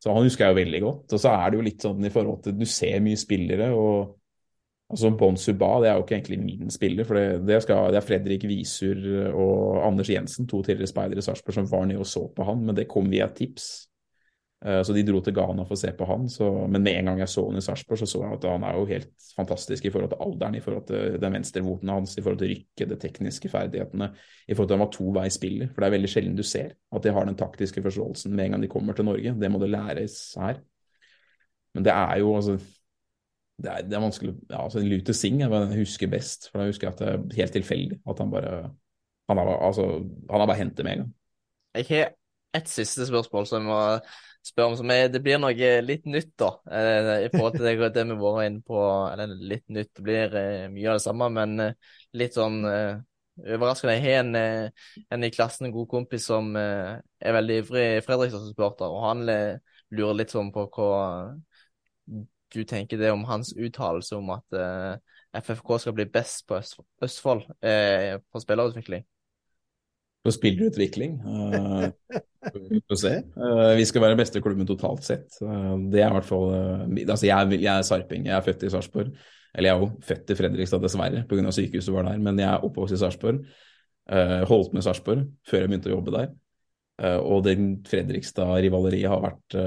så 0.02 0.16
han 0.16 0.26
husker 0.26 0.48
jeg 0.48 0.56
jo 0.56 0.60
veldig 0.64 0.80
godt. 0.82 1.14
Og 1.14 1.22
så 1.22 1.34
er 1.36 1.52
det 1.52 1.60
jo 1.60 1.66
litt 1.68 1.86
sånn 1.86 2.08
i 2.08 2.12
forhold 2.14 2.40
til 2.46 2.56
Du 2.58 2.66
ser 2.66 3.04
mye 3.06 3.20
spillere, 3.20 3.68
og 3.76 4.16
altså 4.90 5.12
Bon 5.20 5.38
Suba 5.38 5.70
det 5.84 5.92
er 5.92 6.00
jo 6.00 6.06
ikke 6.06 6.18
egentlig 6.18 6.40
min 6.42 6.74
spiller. 6.74 7.06
For 7.06 7.20
det, 7.20 7.44
det, 7.46 7.60
skal, 7.66 7.92
det 7.94 8.00
er 8.00 8.08
Fredrik 8.08 8.48
Visur 8.50 9.06
og 9.30 9.84
Anders 9.86 10.10
Jensen, 10.10 10.50
to 10.50 10.64
tidligere 10.64 10.90
speidere 10.90 11.22
i 11.22 11.28
Sarpsborg, 11.28 11.60
som 11.60 11.70
var 11.70 11.86
nede 11.90 12.02
og 12.02 12.10
så 12.10 12.26
på 12.34 12.48
han, 12.48 12.66
men 12.66 12.80
det 12.80 12.90
kom 12.90 13.12
via 13.12 13.30
tips. 13.36 13.89
Eh, 14.66 14.82
så 14.84 14.94
de 14.94 15.04
dro 15.08 15.22
til 15.24 15.36
Ghana 15.38 15.64
for 15.64 15.78
å 15.78 15.80
se 15.80 15.92
på 15.96 16.08
han. 16.10 16.26
Så, 16.32 16.48
men 16.68 16.84
med 16.84 16.98
en 17.00 17.12
gang 17.12 17.22
jeg 17.22 17.32
så 17.32 17.46
han 17.48 17.60
i 17.60 17.64
Sarpsborg, 17.64 18.02
så 18.02 18.08
så 18.12 18.24
jeg 18.26 18.40
at 18.40 18.48
han 18.52 18.66
er 18.68 18.80
jo 18.80 18.88
helt 18.90 19.28
fantastisk 19.38 19.88
i 19.88 19.92
forhold 19.94 20.12
til 20.12 20.24
alderen, 20.26 20.58
i 20.60 20.64
forhold 20.64 20.88
til 20.90 21.20
den 21.22 21.38
venstrevoten 21.38 21.94
hans, 21.94 22.18
i 22.18 22.24
forhold 22.26 22.42
til 22.42 22.52
rykket, 22.54 22.90
de 22.90 22.98
tekniske 23.00 23.52
ferdighetene, 23.54 24.10
i 24.48 24.58
forhold 24.58 24.72
til 24.72 24.76
at 24.76 24.80
han 24.80 24.86
var 24.86 24.96
toveisspiller. 24.98 25.72
For 25.72 25.82
det 25.82 25.90
er 25.90 25.96
veldig 25.96 26.12
sjelden 26.12 26.36
du 26.40 26.44
ser 26.48 26.76
at 26.76 27.06
de 27.06 27.16
har 27.16 27.30
den 27.30 27.40
taktiske 27.40 27.86
forståelsen 27.86 28.36
med 28.36 28.46
en 28.46 28.58
gang 28.58 28.68
de 28.68 28.72
kommer 28.72 28.98
til 28.98 29.08
Norge. 29.08 29.36
Det 29.40 29.52
må 29.54 29.64
det 29.64 29.72
læres 29.72 30.20
her. 30.40 30.60
Men 31.78 31.86
det 31.86 31.96
er 31.96 32.20
jo 32.20 32.36
altså 32.36 32.58
det 33.60 33.68
er, 33.68 33.82
det 33.84 33.96
er 33.96 34.02
vanskelig 34.02 34.34
ja, 34.50 34.62
altså 34.64 34.80
Lute 34.80 35.14
Singh 35.14 35.44
er 35.44 35.50
hva 35.52 35.66
jeg 35.66 35.84
husker 35.84 36.12
best. 36.12 36.48
For 36.50 36.62
da 36.62 36.70
husker 36.70 36.88
jeg 36.88 36.96
at 36.96 37.02
det 37.02 37.10
er 37.12 37.42
helt 37.42 37.56
tilfeldig 37.60 38.00
at 38.08 38.22
han 38.24 38.32
bare 38.32 38.54
Han 39.30 39.38
har 39.38 39.50
altså, 39.62 39.84
bare 40.26 40.56
hentet 40.58 40.86
med 40.86 40.92
en 40.92 40.98
gang. 41.04 41.10
Jeg 41.78 41.86
har 41.90 42.08
et 42.58 42.70
siste 42.70 43.06
spørsmål 43.06 43.46
som 43.46 43.68
må 43.70 43.78
spør 44.46 44.70
om. 44.70 44.78
Så 44.78 44.86
det 45.14 45.22
blir 45.24 45.40
noe 45.42 45.70
litt 45.84 46.08
nytt, 46.10 46.34
da, 46.40 46.50
eh, 46.72 47.12
i 47.26 47.30
forhold 47.34 47.58
til 47.58 47.68
det, 47.68 47.76
det 47.96 48.06
vi 48.10 48.18
vært 48.20 48.50
inne 48.50 48.66
på. 48.66 48.82
Eller 49.12 49.36
litt 49.54 49.68
nytt, 49.68 49.92
det 49.98 50.06
blir 50.06 50.40
eh, 50.40 50.66
mye 50.72 50.90
av 50.90 51.00
det 51.00 51.06
samme, 51.06 51.30
men 51.36 51.66
eh, 51.66 51.94
litt 52.20 52.38
sånn 52.38 52.62
overraskende. 53.40 53.96
Jeg 53.96 54.04
har 54.06 54.24
en, 54.24 54.72
en, 55.16 55.24
i 55.24 55.32
klassen, 55.32 55.70
en 55.70 55.76
god 55.76 55.88
kompis, 55.92 56.26
som 56.28 56.50
er 56.60 57.36
veldig 57.38 57.60
ivrig 57.62 57.86
Fredrikstad-supporter, 58.04 58.90
og 58.92 59.06
han 59.06 59.22
lurer 59.30 60.18
litt 60.18 60.34
sånn 60.34 60.50
på 60.52 60.66
hva 60.76 60.90
du 62.50 62.60
tenker 62.68 63.00
det 63.00 63.14
om 63.14 63.24
hans 63.30 63.54
uttalelse 63.54 64.18
om 64.18 64.34
at 64.36 64.58
FFK 65.40 65.72
skal 65.86 65.96
bli 65.96 66.10
best 66.12 66.44
på 66.50 66.60
Østfold 67.06 67.48
på 67.62 68.44
spillerutvikling? 68.44 69.08
På 70.24 70.34
spillerutvikling. 70.36 71.18
Uh, 71.24 71.88
vi 72.70 72.82
får 72.88 73.00
se. 73.02 73.14
Uh, 73.38 73.74
vi 73.80 73.86
skal 73.88 74.04
være 74.04 74.20
beste 74.20 74.42
klubben 74.44 74.68
totalt 74.68 75.06
sett. 75.08 75.40
Uh, 75.42 75.78
det 75.92 76.04
er 76.04 76.10
i 76.10 76.18
hvert 76.18 76.28
fall 76.28 76.52
Altså, 77.06 77.26
jeg, 77.30 77.62
jeg, 77.62 77.72
er 77.72 77.88
sarping. 77.88 78.28
Jeg 78.28 78.36
er 78.36 78.46
født 78.46 78.68
i 78.68 78.74
Sarpsborg. 78.74 79.14
Eller 79.56 79.72
jeg 79.72 79.78
er 79.78 79.86
jo 79.86 79.90
født 80.06 80.30
i 80.30 80.38
Fredrikstad, 80.38 80.84
dessverre, 80.84 81.24
pga. 81.30 81.54
sykehuset 81.56 81.96
var 81.96 82.06
der. 82.10 82.20
Men 82.22 82.40
jeg 82.40 82.50
er 82.50 82.68
oppvokst 82.68 82.98
i 82.98 83.02
Sarpsborg. 83.02 83.42
holdt 84.50 84.74
med 84.74 84.86
Sarpsborg 84.86 85.26
før 85.48 85.64
jeg 85.64 85.72
begynte 85.72 85.90
å 85.90 85.96
jobbe 85.96 86.14
der. 86.16 86.30
og 87.22 87.44
den 87.46 87.72
Fredrikstad-rivaleriet 87.88 89.10
har 89.10 89.22
vært 89.24 89.58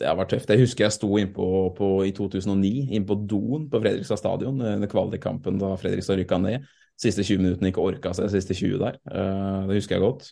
det 0.00 0.08
har 0.08 0.16
vært 0.16 0.30
tøft. 0.32 0.48
Jeg 0.48 0.62
husker 0.62 0.86
jeg 0.86 0.94
sto 0.96 1.10
innpå 1.20 1.46
på, 1.76 1.88
i 2.08 2.12
2009 2.16 2.86
innpå 2.96 3.18
doen 3.28 3.66
på 3.68 3.80
Fredrikstad 3.82 4.16
stadion 4.16 4.60
under 4.60 4.88
kvalikkampen 4.88 5.60
da 5.60 5.74
Fredrikstad 5.76 6.16
rykka 6.22 6.38
ned 6.40 6.64
siste 7.00 7.24
20 7.24 7.40
minuttene 7.42 7.72
ikke 7.72 7.82
orka 7.82 8.12
seg, 8.16 8.30
siste 8.32 8.56
20 8.56 8.78
der. 8.82 9.00
Uh, 9.08 9.66
det 9.68 9.80
husker 9.80 9.96
jeg 9.96 10.04
godt. 10.04 10.30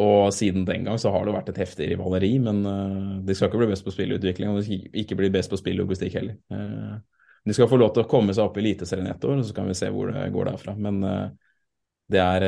Og 0.00 0.30
siden 0.34 0.66
den 0.68 0.86
gang 0.86 1.00
så 1.02 1.10
har 1.10 1.24
det 1.26 1.34
vært 1.34 1.50
et 1.52 1.62
heftig 1.64 1.88
rivaleri, 1.90 2.34
men 2.42 2.60
uh, 2.66 3.14
de 3.26 3.36
skal 3.36 3.50
ikke 3.50 3.62
bli 3.62 3.70
best 3.72 3.86
på 3.86 3.94
spillutvikling, 3.94 4.52
og 4.52 4.60
de 4.60 4.66
skal 4.66 5.02
ikke 5.02 5.18
bli 5.18 5.32
best 5.34 5.52
på 5.52 5.58
spilllogistikk 5.60 6.18
heller. 6.20 6.38
Uh, 6.52 6.98
de 7.48 7.56
skal 7.56 7.70
få 7.70 7.80
lov 7.80 7.94
til 7.96 8.04
å 8.04 8.10
komme 8.10 8.36
seg 8.36 8.46
opp 8.46 8.58
i 8.60 8.64
Eliteserien 8.64 9.08
ett 9.10 9.24
år, 9.24 9.40
så 9.46 9.56
kan 9.56 9.68
vi 9.70 9.78
se 9.78 9.88
hvor 9.92 10.12
det 10.12 10.26
går 10.34 10.50
derfra. 10.50 10.74
Men 10.76 10.98
det 12.12 12.20
er 12.20 12.44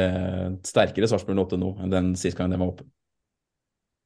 sterkere 0.68 1.08
Sarpsborg 1.08 1.40
8 1.46 1.56
nå 1.56 1.70
enn 1.80 1.94
den 1.94 2.10
sist 2.20 2.36
gang 2.36 2.52
de 2.52 2.58
var 2.60 2.74
oppe. 2.74 2.84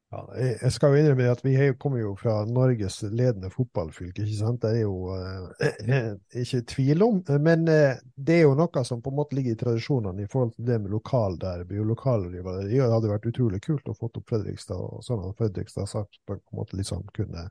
Ja, 0.07 0.21
jeg 0.39 0.71
skal 0.71 0.93
jo 0.93 0.99
innrømme 1.01 1.25
at 1.27 1.41
Vi 1.43 1.53
kommer 1.75 1.99
jo 1.99 2.13
fra 2.15 2.45
Norges 2.47 3.01
ledende 3.03 3.49
fotballfylke. 3.51 4.23
ikke 4.23 4.37
sant? 4.37 4.61
Det 4.63 4.77
er 4.77 4.85
jo 4.85 5.09
eh, 5.11 6.13
ikke 6.43 6.61
tvil 6.71 7.03
om. 7.03 7.17
Men 7.43 7.67
eh, 7.67 7.99
det 8.15 8.37
er 8.37 8.45
jo 8.45 8.53
noe 8.55 8.83
som 8.87 9.01
på 9.03 9.11
en 9.11 9.17
måte 9.17 9.35
ligger 9.35 9.57
i 9.57 9.59
tradisjonene 9.59 10.23
i 10.23 10.29
forhold 10.31 10.53
til 10.55 10.69
det 10.69 10.77
med 10.79 10.93
lokalderby 10.95 11.81
og 11.83 11.89
lokalrivaleri. 11.91 12.77
Det 12.79 12.91
hadde 12.93 13.11
vært 13.11 13.27
utrolig 13.27 13.59
kult 13.65 13.91
å 13.91 13.95
få 13.97 14.07
opp 14.07 14.31
Fredrikstad, 14.31 14.79
og 14.79 15.03
sånn 15.03 15.25
at 15.27 15.41
Fredrikstad 15.41 15.91
sagt 15.91 16.21
på 16.23 16.37
en 16.37 16.43
måte 16.55 16.79
liksom 16.79 17.03
kunne 17.17 17.49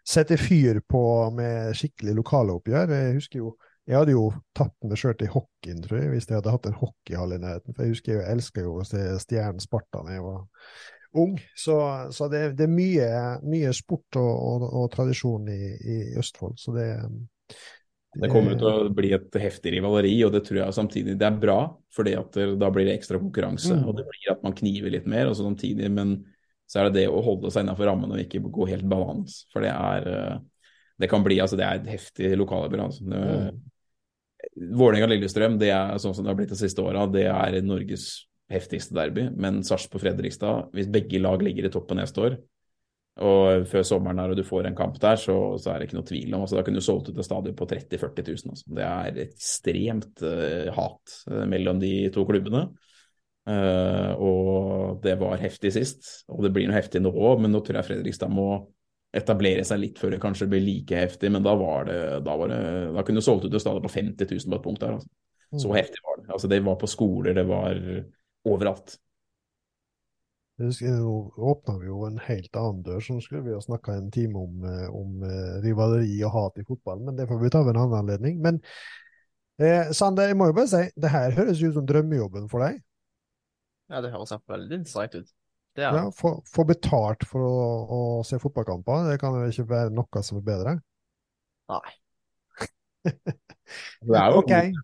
sette 0.00 0.38
fyr 0.40 0.80
på 0.88 1.02
med 1.36 1.76
skikkelig 1.76 2.16
lokale 2.22 2.56
oppgjør. 2.56 2.94
Jeg 2.96 3.18
husker 3.18 3.44
jo 3.44 3.58
jeg 3.88 3.98
hadde 3.98 4.12
jo 4.14 4.28
tatt 4.54 4.74
meg 4.86 5.00
sjøl 5.00 5.16
til 5.18 5.32
hockeyen, 5.32 5.80
tror 5.82 5.98
jeg, 5.98 6.10
hvis 6.12 6.28
jeg 6.28 6.36
hadde 6.38 6.52
hatt 6.54 6.66
en 6.68 6.76
hockeyhall 6.78 7.32
i 7.34 7.40
nærheten. 7.42 7.74
For 7.74 7.84
jeg 7.84 7.96
husker 7.96 8.12
jeg 8.14 8.36
elska 8.36 8.62
jo 8.62 8.76
å 8.78 8.84
se 8.86 9.02
Stjernen 9.24 9.60
Sparta 9.60 10.04
da 10.06 10.14
jeg 10.14 10.22
var 10.22 10.44
ung. 11.18 11.36
Så, 11.56 11.76
så 12.14 12.28
det, 12.32 12.44
det, 12.58 12.66
er 12.66 12.72
mye, 12.72 13.10
mye 13.42 13.74
sport 13.76 14.18
og, 14.20 14.30
og, 14.30 14.66
og 14.82 14.88
tradisjon 14.94 15.48
i, 15.50 15.60
i, 15.78 15.98
Østfold. 16.20 16.58
Så 16.60 16.74
det, 16.76 16.88
det, 18.16 18.30
kommer 18.32 18.58
til 18.58 18.68
å 18.70 18.90
bli 18.94 19.12
et 19.16 19.40
heftig 19.42 19.74
rivaleri, 19.76 20.14
og 20.26 20.34
det 20.36 20.44
tror 20.46 20.62
jeg 20.62 20.78
samtidig 20.78 21.16
det 21.20 21.28
er 21.28 21.40
bra. 21.42 21.60
fordi 21.94 22.14
da 22.60 22.70
blir 22.70 22.88
det 22.88 22.98
ekstra 22.98 23.22
konkurranse, 23.22 23.74
mm. 23.74 23.86
og 23.86 23.98
det 23.98 24.06
blir 24.10 24.34
at 24.34 24.44
man 24.46 24.56
kniver 24.56 24.94
litt 24.94 25.08
mer. 25.10 25.30
og 25.30 25.38
så 25.38 25.46
samtidig, 25.46 25.90
Men 25.90 26.20
så 26.70 26.80
er 26.80 26.88
det 26.88 27.02
det 27.02 27.08
å 27.10 27.22
holde 27.26 27.50
seg 27.50 27.66
innenfor 27.66 27.90
rammen 27.90 28.14
og 28.14 28.22
ikke 28.22 28.44
gå 28.46 28.70
helt 28.70 28.86
balans. 28.86 29.44
For 29.50 29.66
det 29.66 29.74
er 29.74 30.40
det 31.00 31.08
kan 31.08 31.22
bli, 31.24 31.38
altså 31.40 31.56
det 31.56 31.64
er 31.64 31.78
et 31.78 31.92
heftig 31.94 32.34
lokalapparat. 32.36 32.90
Altså. 32.90 33.04
Mm. 33.08 33.60
Vålerenga-Lillestrøm, 34.76 35.56
det 35.60 35.70
er 35.72 36.00
sånn 36.00 36.12
som 36.16 36.26
det 36.26 36.32
har 36.32 36.36
blitt 36.36 36.52
de 36.52 36.58
siste 36.60 36.84
åra, 36.84 37.06
det 37.08 37.24
er 37.30 37.56
Norges 37.64 38.10
heftigste 38.50 38.96
derby. 38.96 39.28
Men 39.36 39.62
Sarpsborg-Fredrikstad, 39.66 40.70
hvis 40.76 40.90
begge 40.92 41.20
lag 41.22 41.42
ligger 41.44 41.68
i 41.68 41.72
toppen 41.72 42.00
neste 42.00 42.24
år, 42.26 42.38
og 43.20 43.66
før 43.68 43.82
sommeren 43.84 44.20
her 44.22 44.32
og 44.32 44.38
du 44.38 44.44
får 44.46 44.68
en 44.68 44.76
kamp 44.78 44.94
der, 45.02 45.18
så, 45.20 45.34
så 45.60 45.72
er 45.72 45.80
det 45.80 45.88
ikke 45.88 45.98
noe 45.98 46.08
tvil 46.08 46.34
om 46.36 46.44
altså, 46.44 46.56
Da 46.56 46.62
kunne 46.64 46.80
du 46.80 46.84
solgt 46.84 47.10
ut 47.10 47.18
et 47.18 47.26
stadion 47.26 47.56
på 47.58 47.66
30 47.68 47.98
000-40 47.98 48.28
000. 48.28 48.52
Altså. 48.54 48.70
Det 48.78 48.86
er 48.86 49.18
ekstremt 49.26 50.22
uh, 50.24 50.70
hat 50.76 51.16
uh, 51.28 51.42
mellom 51.50 51.82
de 51.82 51.92
to 52.14 52.24
klubbene. 52.28 52.68
Uh, 53.50 54.12
og 54.22 55.00
det 55.04 55.16
var 55.20 55.40
heftig 55.42 55.72
sist, 55.74 56.06
og 56.30 56.44
det 56.46 56.52
blir 56.54 56.68
noe 56.68 56.78
heftig 56.78 57.02
nå 57.02 57.10
òg, 57.10 57.40
men 57.42 57.52
nå 57.52 57.62
tror 57.64 57.80
jeg 57.80 57.88
Fredrikstad 57.88 58.30
må 58.32 58.52
etablere 59.16 59.64
seg 59.66 59.80
litt 59.82 59.98
før 59.98 60.14
det 60.14 60.20
kanskje 60.22 60.48
blir 60.52 60.62
like 60.62 61.02
heftig. 61.02 61.32
Men 61.34 61.44
da 61.44 61.56
var 61.58 61.90
det 61.90 62.00
Da, 62.24 62.36
var 62.38 62.52
det, 62.52 62.62
da 62.94 63.04
kunne 63.04 63.20
du 63.20 63.26
solgt 63.26 63.48
ut 63.48 63.52
et 63.52 63.64
stadion 63.64 63.84
på 63.84 63.92
50 63.98 64.32
000 64.32 64.48
på 64.54 64.60
et 64.60 64.64
punkt 64.68 64.86
der. 64.86 64.96
Altså. 64.96 65.10
Så 65.58 65.68
mm. 65.68 65.76
heftig 65.76 66.04
var 66.06 66.22
det. 66.22 66.28
Altså, 66.30 66.48
det 66.48 66.62
var 66.64 66.80
på 66.80 66.88
skoler, 66.88 67.34
det 67.34 67.44
var 67.50 67.84
overalt. 68.48 68.96
Nå 70.60 71.32
åpna 71.36 71.78
vi 71.78 71.86
jo 71.88 72.02
en 72.04 72.18
helt 72.20 72.56
annen 72.56 72.82
dør, 72.84 73.00
så 73.00 73.16
nå 73.16 73.22
skulle 73.24 73.46
vi 73.46 73.54
ha 73.56 73.60
snakka 73.64 73.94
en 73.96 74.10
time 74.12 74.42
om, 74.42 74.64
eh, 74.68 74.88
om 74.92 75.22
uh, 75.24 75.56
rivaleri 75.64 76.18
og 76.28 76.34
hat 76.34 76.60
i 76.60 76.66
fotballen, 76.68 77.06
men 77.08 77.16
det 77.16 77.28
får 77.30 77.40
vi 77.40 77.52
ta 77.52 77.62
ved 77.64 77.72
en 77.72 77.80
annen 77.86 77.96
anledning. 78.02 78.42
Men 78.44 78.60
eh, 79.56 79.88
Sander, 79.96 80.28
jeg 80.28 80.36
må 80.36 80.50
jo 80.50 80.58
bare 80.58 80.68
si, 80.68 80.82
det 81.00 81.12
her 81.14 81.32
høres 81.38 81.64
ut 81.64 81.78
som 81.78 81.88
drømmejobben 81.88 82.50
for 82.52 82.66
deg? 82.66 82.82
Ja, 83.88 84.04
det 84.04 84.12
høres 84.12 84.36
veldig 84.36 84.82
interessant 84.82 85.16
ut. 85.16 85.32
Det 85.78 85.86
er. 85.86 85.96
Ja, 85.96 86.12
få, 86.12 86.36
få 86.50 86.66
betalt 86.68 87.24
for 87.30 87.46
å, 87.46 87.58
å, 87.96 88.00
se 88.26 88.36
fotballkamper, 88.42 89.08
det 89.08 89.20
kan 89.22 89.40
jo 89.40 89.48
ikke 89.48 89.68
være 89.70 89.94
noe 89.96 90.24
som 90.26 90.42
er 90.42 90.46
bedre? 90.50 90.76
Nei. 91.72 91.94
det 93.08 94.18
er 94.18 94.34
jo 94.34 94.42
okay. 94.42 94.74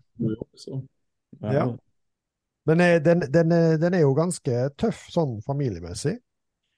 Ja. 1.43 1.67
Men 2.67 2.83
eh, 2.83 2.97
den, 3.03 3.23
den, 3.31 3.51
eh, 3.55 3.75
den, 3.79 3.95
er 3.95 4.03
jo 4.03 4.15
ganske 4.17 4.63
tøff 4.79 5.05
sånn 5.13 5.37
familiemessig. 5.45 6.17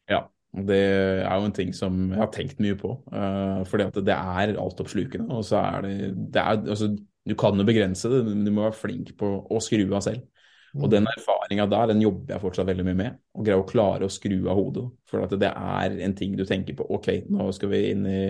Ja, 0.09 0.23
det 0.69 0.79
er 0.79 1.35
jo 1.35 1.47
en 1.47 1.55
ting 1.55 1.71
som 1.77 2.01
jeg 2.11 2.21
har 2.21 2.33
tenkt 2.33 2.61
mye 2.63 2.77
på. 2.77 2.95
Uh, 3.13 3.61
fordi 3.69 3.87
at 3.89 4.01
det 4.05 4.17
er 4.17 4.57
altoppslukende. 4.61 5.29
Og 5.33 5.45
så 5.49 5.61
er 5.61 5.85
det, 5.85 5.95
det 6.33 6.43
er, 6.43 6.65
altså, 6.75 6.91
Du 7.29 7.35
kan 7.37 7.57
jo 7.57 7.65
begrense 7.67 8.09
det, 8.09 8.23
men 8.25 8.45
du 8.45 8.53
må 8.53 8.67
være 8.67 8.79
flink 8.79 9.15
på 9.19 9.31
å 9.49 9.61
skru 9.61 9.83
av 9.91 10.05
selv. 10.05 10.25
Mm. 10.69 10.83
Og 10.85 10.91
den 10.93 11.09
erfaringa 11.09 11.65
der, 11.69 11.89
den 11.89 12.01
jobber 12.03 12.35
jeg 12.35 12.41
fortsatt 12.43 12.69
veldig 12.69 12.85
mye 12.85 12.97
med. 12.97 13.19
Å 13.33 13.45
greie 13.45 13.61
å 13.61 13.67
klare 13.69 14.05
å 14.05 14.13
skru 14.13 14.37
av 14.45 14.57
hodet. 14.57 14.85
For 15.09 15.25
at 15.25 15.33
det 15.41 15.49
er 15.49 15.97
en 16.05 16.15
ting 16.17 16.37
du 16.37 16.45
tenker 16.45 16.77
på. 16.77 16.85
OK, 16.97 17.11
nå 17.33 17.49
skal 17.57 17.73
vi 17.73 17.83
inn 17.95 18.07
i 18.09 18.21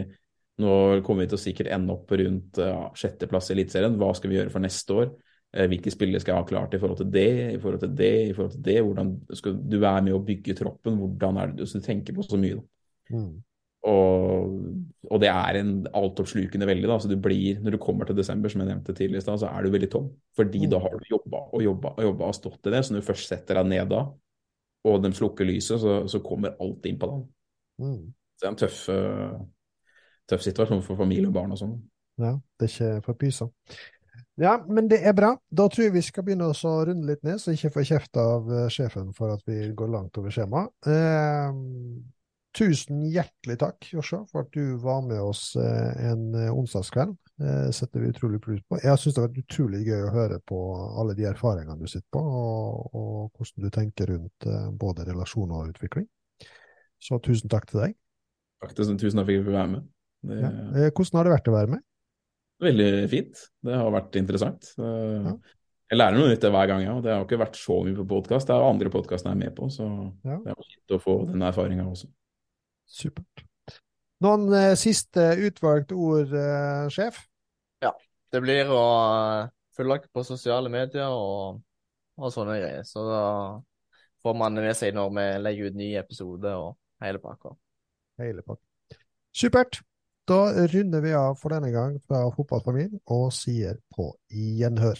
Nå 0.60 0.72
kommer 1.08 1.24
vi 1.24 1.30
til 1.32 1.38
å 1.38 1.40
sikkert 1.40 1.70
ende 1.72 1.94
opp 1.94 2.10
rundt 2.20 2.58
ja, 2.60 2.90
sjetteplass 2.92 3.48
i 3.48 3.54
Eliteserien. 3.54 3.94
Hva 3.96 4.10
skal 4.12 4.28
vi 4.28 4.36
gjøre 4.36 4.52
for 4.52 4.60
neste 4.60 4.92
år? 4.92 5.14
Eh, 5.56 5.66
hvilke 5.66 5.90
spillere 5.90 6.22
skal 6.22 6.36
jeg 6.36 6.44
ha 6.44 6.48
klart 6.50 6.74
i 6.74 6.80
forhold 6.82 7.00
til 7.00 7.12
det, 7.14 7.30
i 7.56 7.60
forhold 7.60 7.80
til 7.82 7.94
det, 7.98 8.14
i 8.30 8.34
forhold 8.38 8.52
til 8.54 8.66
det. 8.68 8.82
Hvordan 8.86 9.14
skal 9.34 9.56
du 9.72 9.80
være 9.82 10.04
med 10.06 10.14
å 10.14 10.24
bygge 10.26 10.54
troppen? 10.60 11.00
Hvordan 11.02 11.40
er 11.42 11.54
det 11.54 11.66
du 11.66 11.80
tenker 11.82 12.14
på 12.14 12.26
så 12.28 12.38
mye? 12.38 12.60
Mm. 13.10 13.32
Og, 13.90 14.56
og 15.10 15.22
det 15.24 15.30
er 15.32 15.58
en 15.62 15.72
altoppslukende 15.96 16.68
veldig. 16.68 16.88
da, 16.92 16.98
så 17.00 17.08
du 17.10 17.16
blir, 17.18 17.62
Når 17.64 17.72
du 17.72 17.78
kommer 17.82 18.06
til 18.06 18.18
desember, 18.18 18.52
som 18.52 18.62
jeg 18.62 18.70
nevnte 18.70 18.94
tidligere, 18.94 19.38
så 19.40 19.48
er 19.50 19.64
du 19.64 19.72
veldig 19.72 19.90
tom. 19.92 20.10
Fordi 20.36 20.66
Mm. 20.66 20.70
da 20.70 20.80
har 20.80 20.90
du 20.90 21.06
jobba 21.10 21.38
og 21.54 21.64
jobba 21.64 21.94
og 21.98 22.04
jobba 22.04 22.26
og 22.26 22.36
stått 22.36 22.68
i 22.68 22.74
det. 22.76 22.86
Så 22.86 22.94
når 22.94 23.02
du 23.02 23.08
først 23.08 23.28
setter 23.30 23.56
deg 23.56 23.66
ned 23.72 23.90
da, 23.90 24.06
og 24.86 25.04
de 25.04 25.12
slukker 25.12 25.46
lyset, 25.46 25.80
så, 25.82 26.08
så 26.08 26.20
kommer 26.20 26.54
alt 26.62 26.86
inn 26.86 27.00
på 27.00 27.08
deg. 27.10 27.24
Mm. 27.80 28.14
Så 28.36 28.44
det 28.44 28.48
er 28.48 28.52
en 28.52 28.60
tøff, 28.62 28.90
eh, 28.90 29.40
tøff 30.30 30.42
situasjon 30.46 30.84
for 30.84 30.96
familie 31.00 31.28
og 31.28 31.34
barn 31.34 31.52
og 31.52 31.58
sånn. 31.58 31.80
Ja, 32.20 32.36
det 32.60 32.68
er 32.68 32.74
ikke 32.76 33.04
for 33.06 33.14
pysa. 33.14 33.50
Ja, 34.40 34.56
men 34.70 34.88
det 34.92 35.02
er 35.04 35.16
bra. 35.16 35.34
Da 35.52 35.68
tror 35.72 35.90
jeg 35.90 35.98
vi 35.98 36.04
skal 36.06 36.24
begynne 36.28 36.48
å 36.52 36.76
runde 36.88 37.10
litt 37.10 37.26
ned, 37.28 37.42
så 37.42 37.52
jeg 37.52 37.60
ikke 37.60 37.76
får 37.80 37.90
kjeft 37.90 38.20
av 38.22 38.48
eh, 38.54 38.70
sjefen 38.72 39.12
for 39.18 39.34
at 39.34 39.44
vi 39.50 39.68
går 39.76 39.92
langt 39.92 40.20
over 40.20 40.32
skjema. 40.34 40.64
Eh, 40.88 41.58
tusen 42.56 43.02
hjertelig 43.12 43.58
takk, 43.60 43.90
Joshua, 43.92 44.24
for 44.32 44.46
at 44.46 44.54
du 44.56 44.78
var 44.80 45.04
med 45.06 45.20
oss 45.20 45.52
eh, 45.60 46.06
en 46.12 46.30
eh, 46.40 46.54
onsdagskveld. 46.56 47.18
Eh, 47.40 47.68
setter 47.76 48.04
vi 48.04 48.14
utrolig 48.14 48.40
pris 48.44 48.64
på. 48.64 48.80
Jeg 48.80 49.02
syns 49.02 49.18
det 49.18 49.24
har 49.24 49.28
vært 49.28 49.44
utrolig 49.44 49.84
gøy 49.88 50.06
å 50.08 50.16
høre 50.16 50.40
på 50.48 50.62
alle 51.04 51.18
de 51.20 51.28
erfaringene 51.30 51.80
du 51.80 51.92
sitter 51.92 52.08
på, 52.16 52.24
og, 52.24 52.96
og 52.96 53.20
hvordan 53.36 53.68
du 53.68 53.76
tenker 53.76 54.14
rundt 54.14 54.50
både 54.80 55.08
relasjoner 55.12 55.66
og 55.66 55.76
utvikling. 55.76 56.08
Så 57.00 57.20
tusen 57.24 57.52
takk 57.52 57.68
til 57.70 57.84
deg. 57.84 58.00
Takk 58.64 58.76
til, 58.76 58.96
tusen 59.00 59.20
takk 59.20 59.28
for 59.28 59.32
at 59.32 59.38
jeg 59.38 59.46
fikk 59.46 59.56
være 59.56 59.72
med. 59.76 59.88
Det 60.22 60.40
Ja. 60.40 60.50
Eh, 60.50 60.92
hvordan 60.92 61.18
har 61.18 61.28
det 61.28 61.36
vært 61.36 61.48
å 61.48 61.56
være 61.56 61.72
med? 61.76 61.84
Veldig 62.62 63.10
fint. 63.12 63.42
Det 63.64 63.76
har 63.80 63.92
vært 63.96 64.16
interessant. 64.20 64.74
Eh, 64.78 65.24
Ja. 65.30 65.38
Jeg 65.90 65.98
lærer 65.98 66.18
noe 66.20 66.30
nytt 66.30 66.44
hver 66.46 66.68
gang, 66.70 66.84
ja. 66.84 67.02
Det 67.02 67.10
har 67.12 67.24
ikke 67.26 67.40
vært 67.42 67.56
så 67.58 67.80
mye 67.84 67.96
på 67.98 68.04
podkast. 68.08 68.46
Det 68.46 68.54
er 68.54 68.60
jo 68.62 68.70
andre 68.70 68.90
podkaster 68.94 69.32
jeg 69.32 69.40
er 69.40 69.40
med 69.46 69.56
på, 69.58 69.70
så 69.74 69.88
Ja. 70.24 70.38
det 70.38 70.52
er 70.52 70.56
fint 70.62 70.94
å 70.94 71.00
få 71.02 71.16
den 71.32 71.42
erfaringa 71.42 71.88
også. 71.90 72.08
Supert. 72.86 73.44
Noen 74.22 74.54
eh, 74.54 74.76
siste 74.76 75.32
utvalgte 75.48 75.96
ord, 75.98 76.34
eh, 76.34 76.90
sjef? 76.90 77.26
Det 78.32 78.44
blir 78.44 78.68
å 78.70 79.50
følge 79.74 79.96
følge 80.04 80.10
på 80.14 80.22
sosiale 80.24 80.70
medier 80.70 81.10
og, 81.10 81.64
og 82.20 82.32
sånne 82.32 82.60
greier. 82.60 82.84
Så 82.86 83.02
da 83.08 83.24
får 84.22 84.36
man 84.38 84.54
med 84.54 84.76
seg 84.78 84.94
når 84.94 85.10
vi 85.16 85.24
legger 85.42 85.72
ut 85.72 85.80
nye 85.80 85.98
episoder 86.04 86.54
og 86.54 86.76
hele 87.02 87.18
pakka. 87.18 87.56
Hele 88.22 88.44
pakken. 88.46 89.00
Supert. 89.34 89.80
Da 90.30 90.54
runder 90.54 91.02
vi 91.02 91.14
av 91.18 91.40
for 91.42 91.50
denne 91.56 91.72
gang 91.74 91.96
fra 92.06 92.20
Fotballfamilien 92.36 93.00
og 93.10 93.32
sier 93.34 93.80
på 93.96 94.12
gjenhør. 94.30 95.00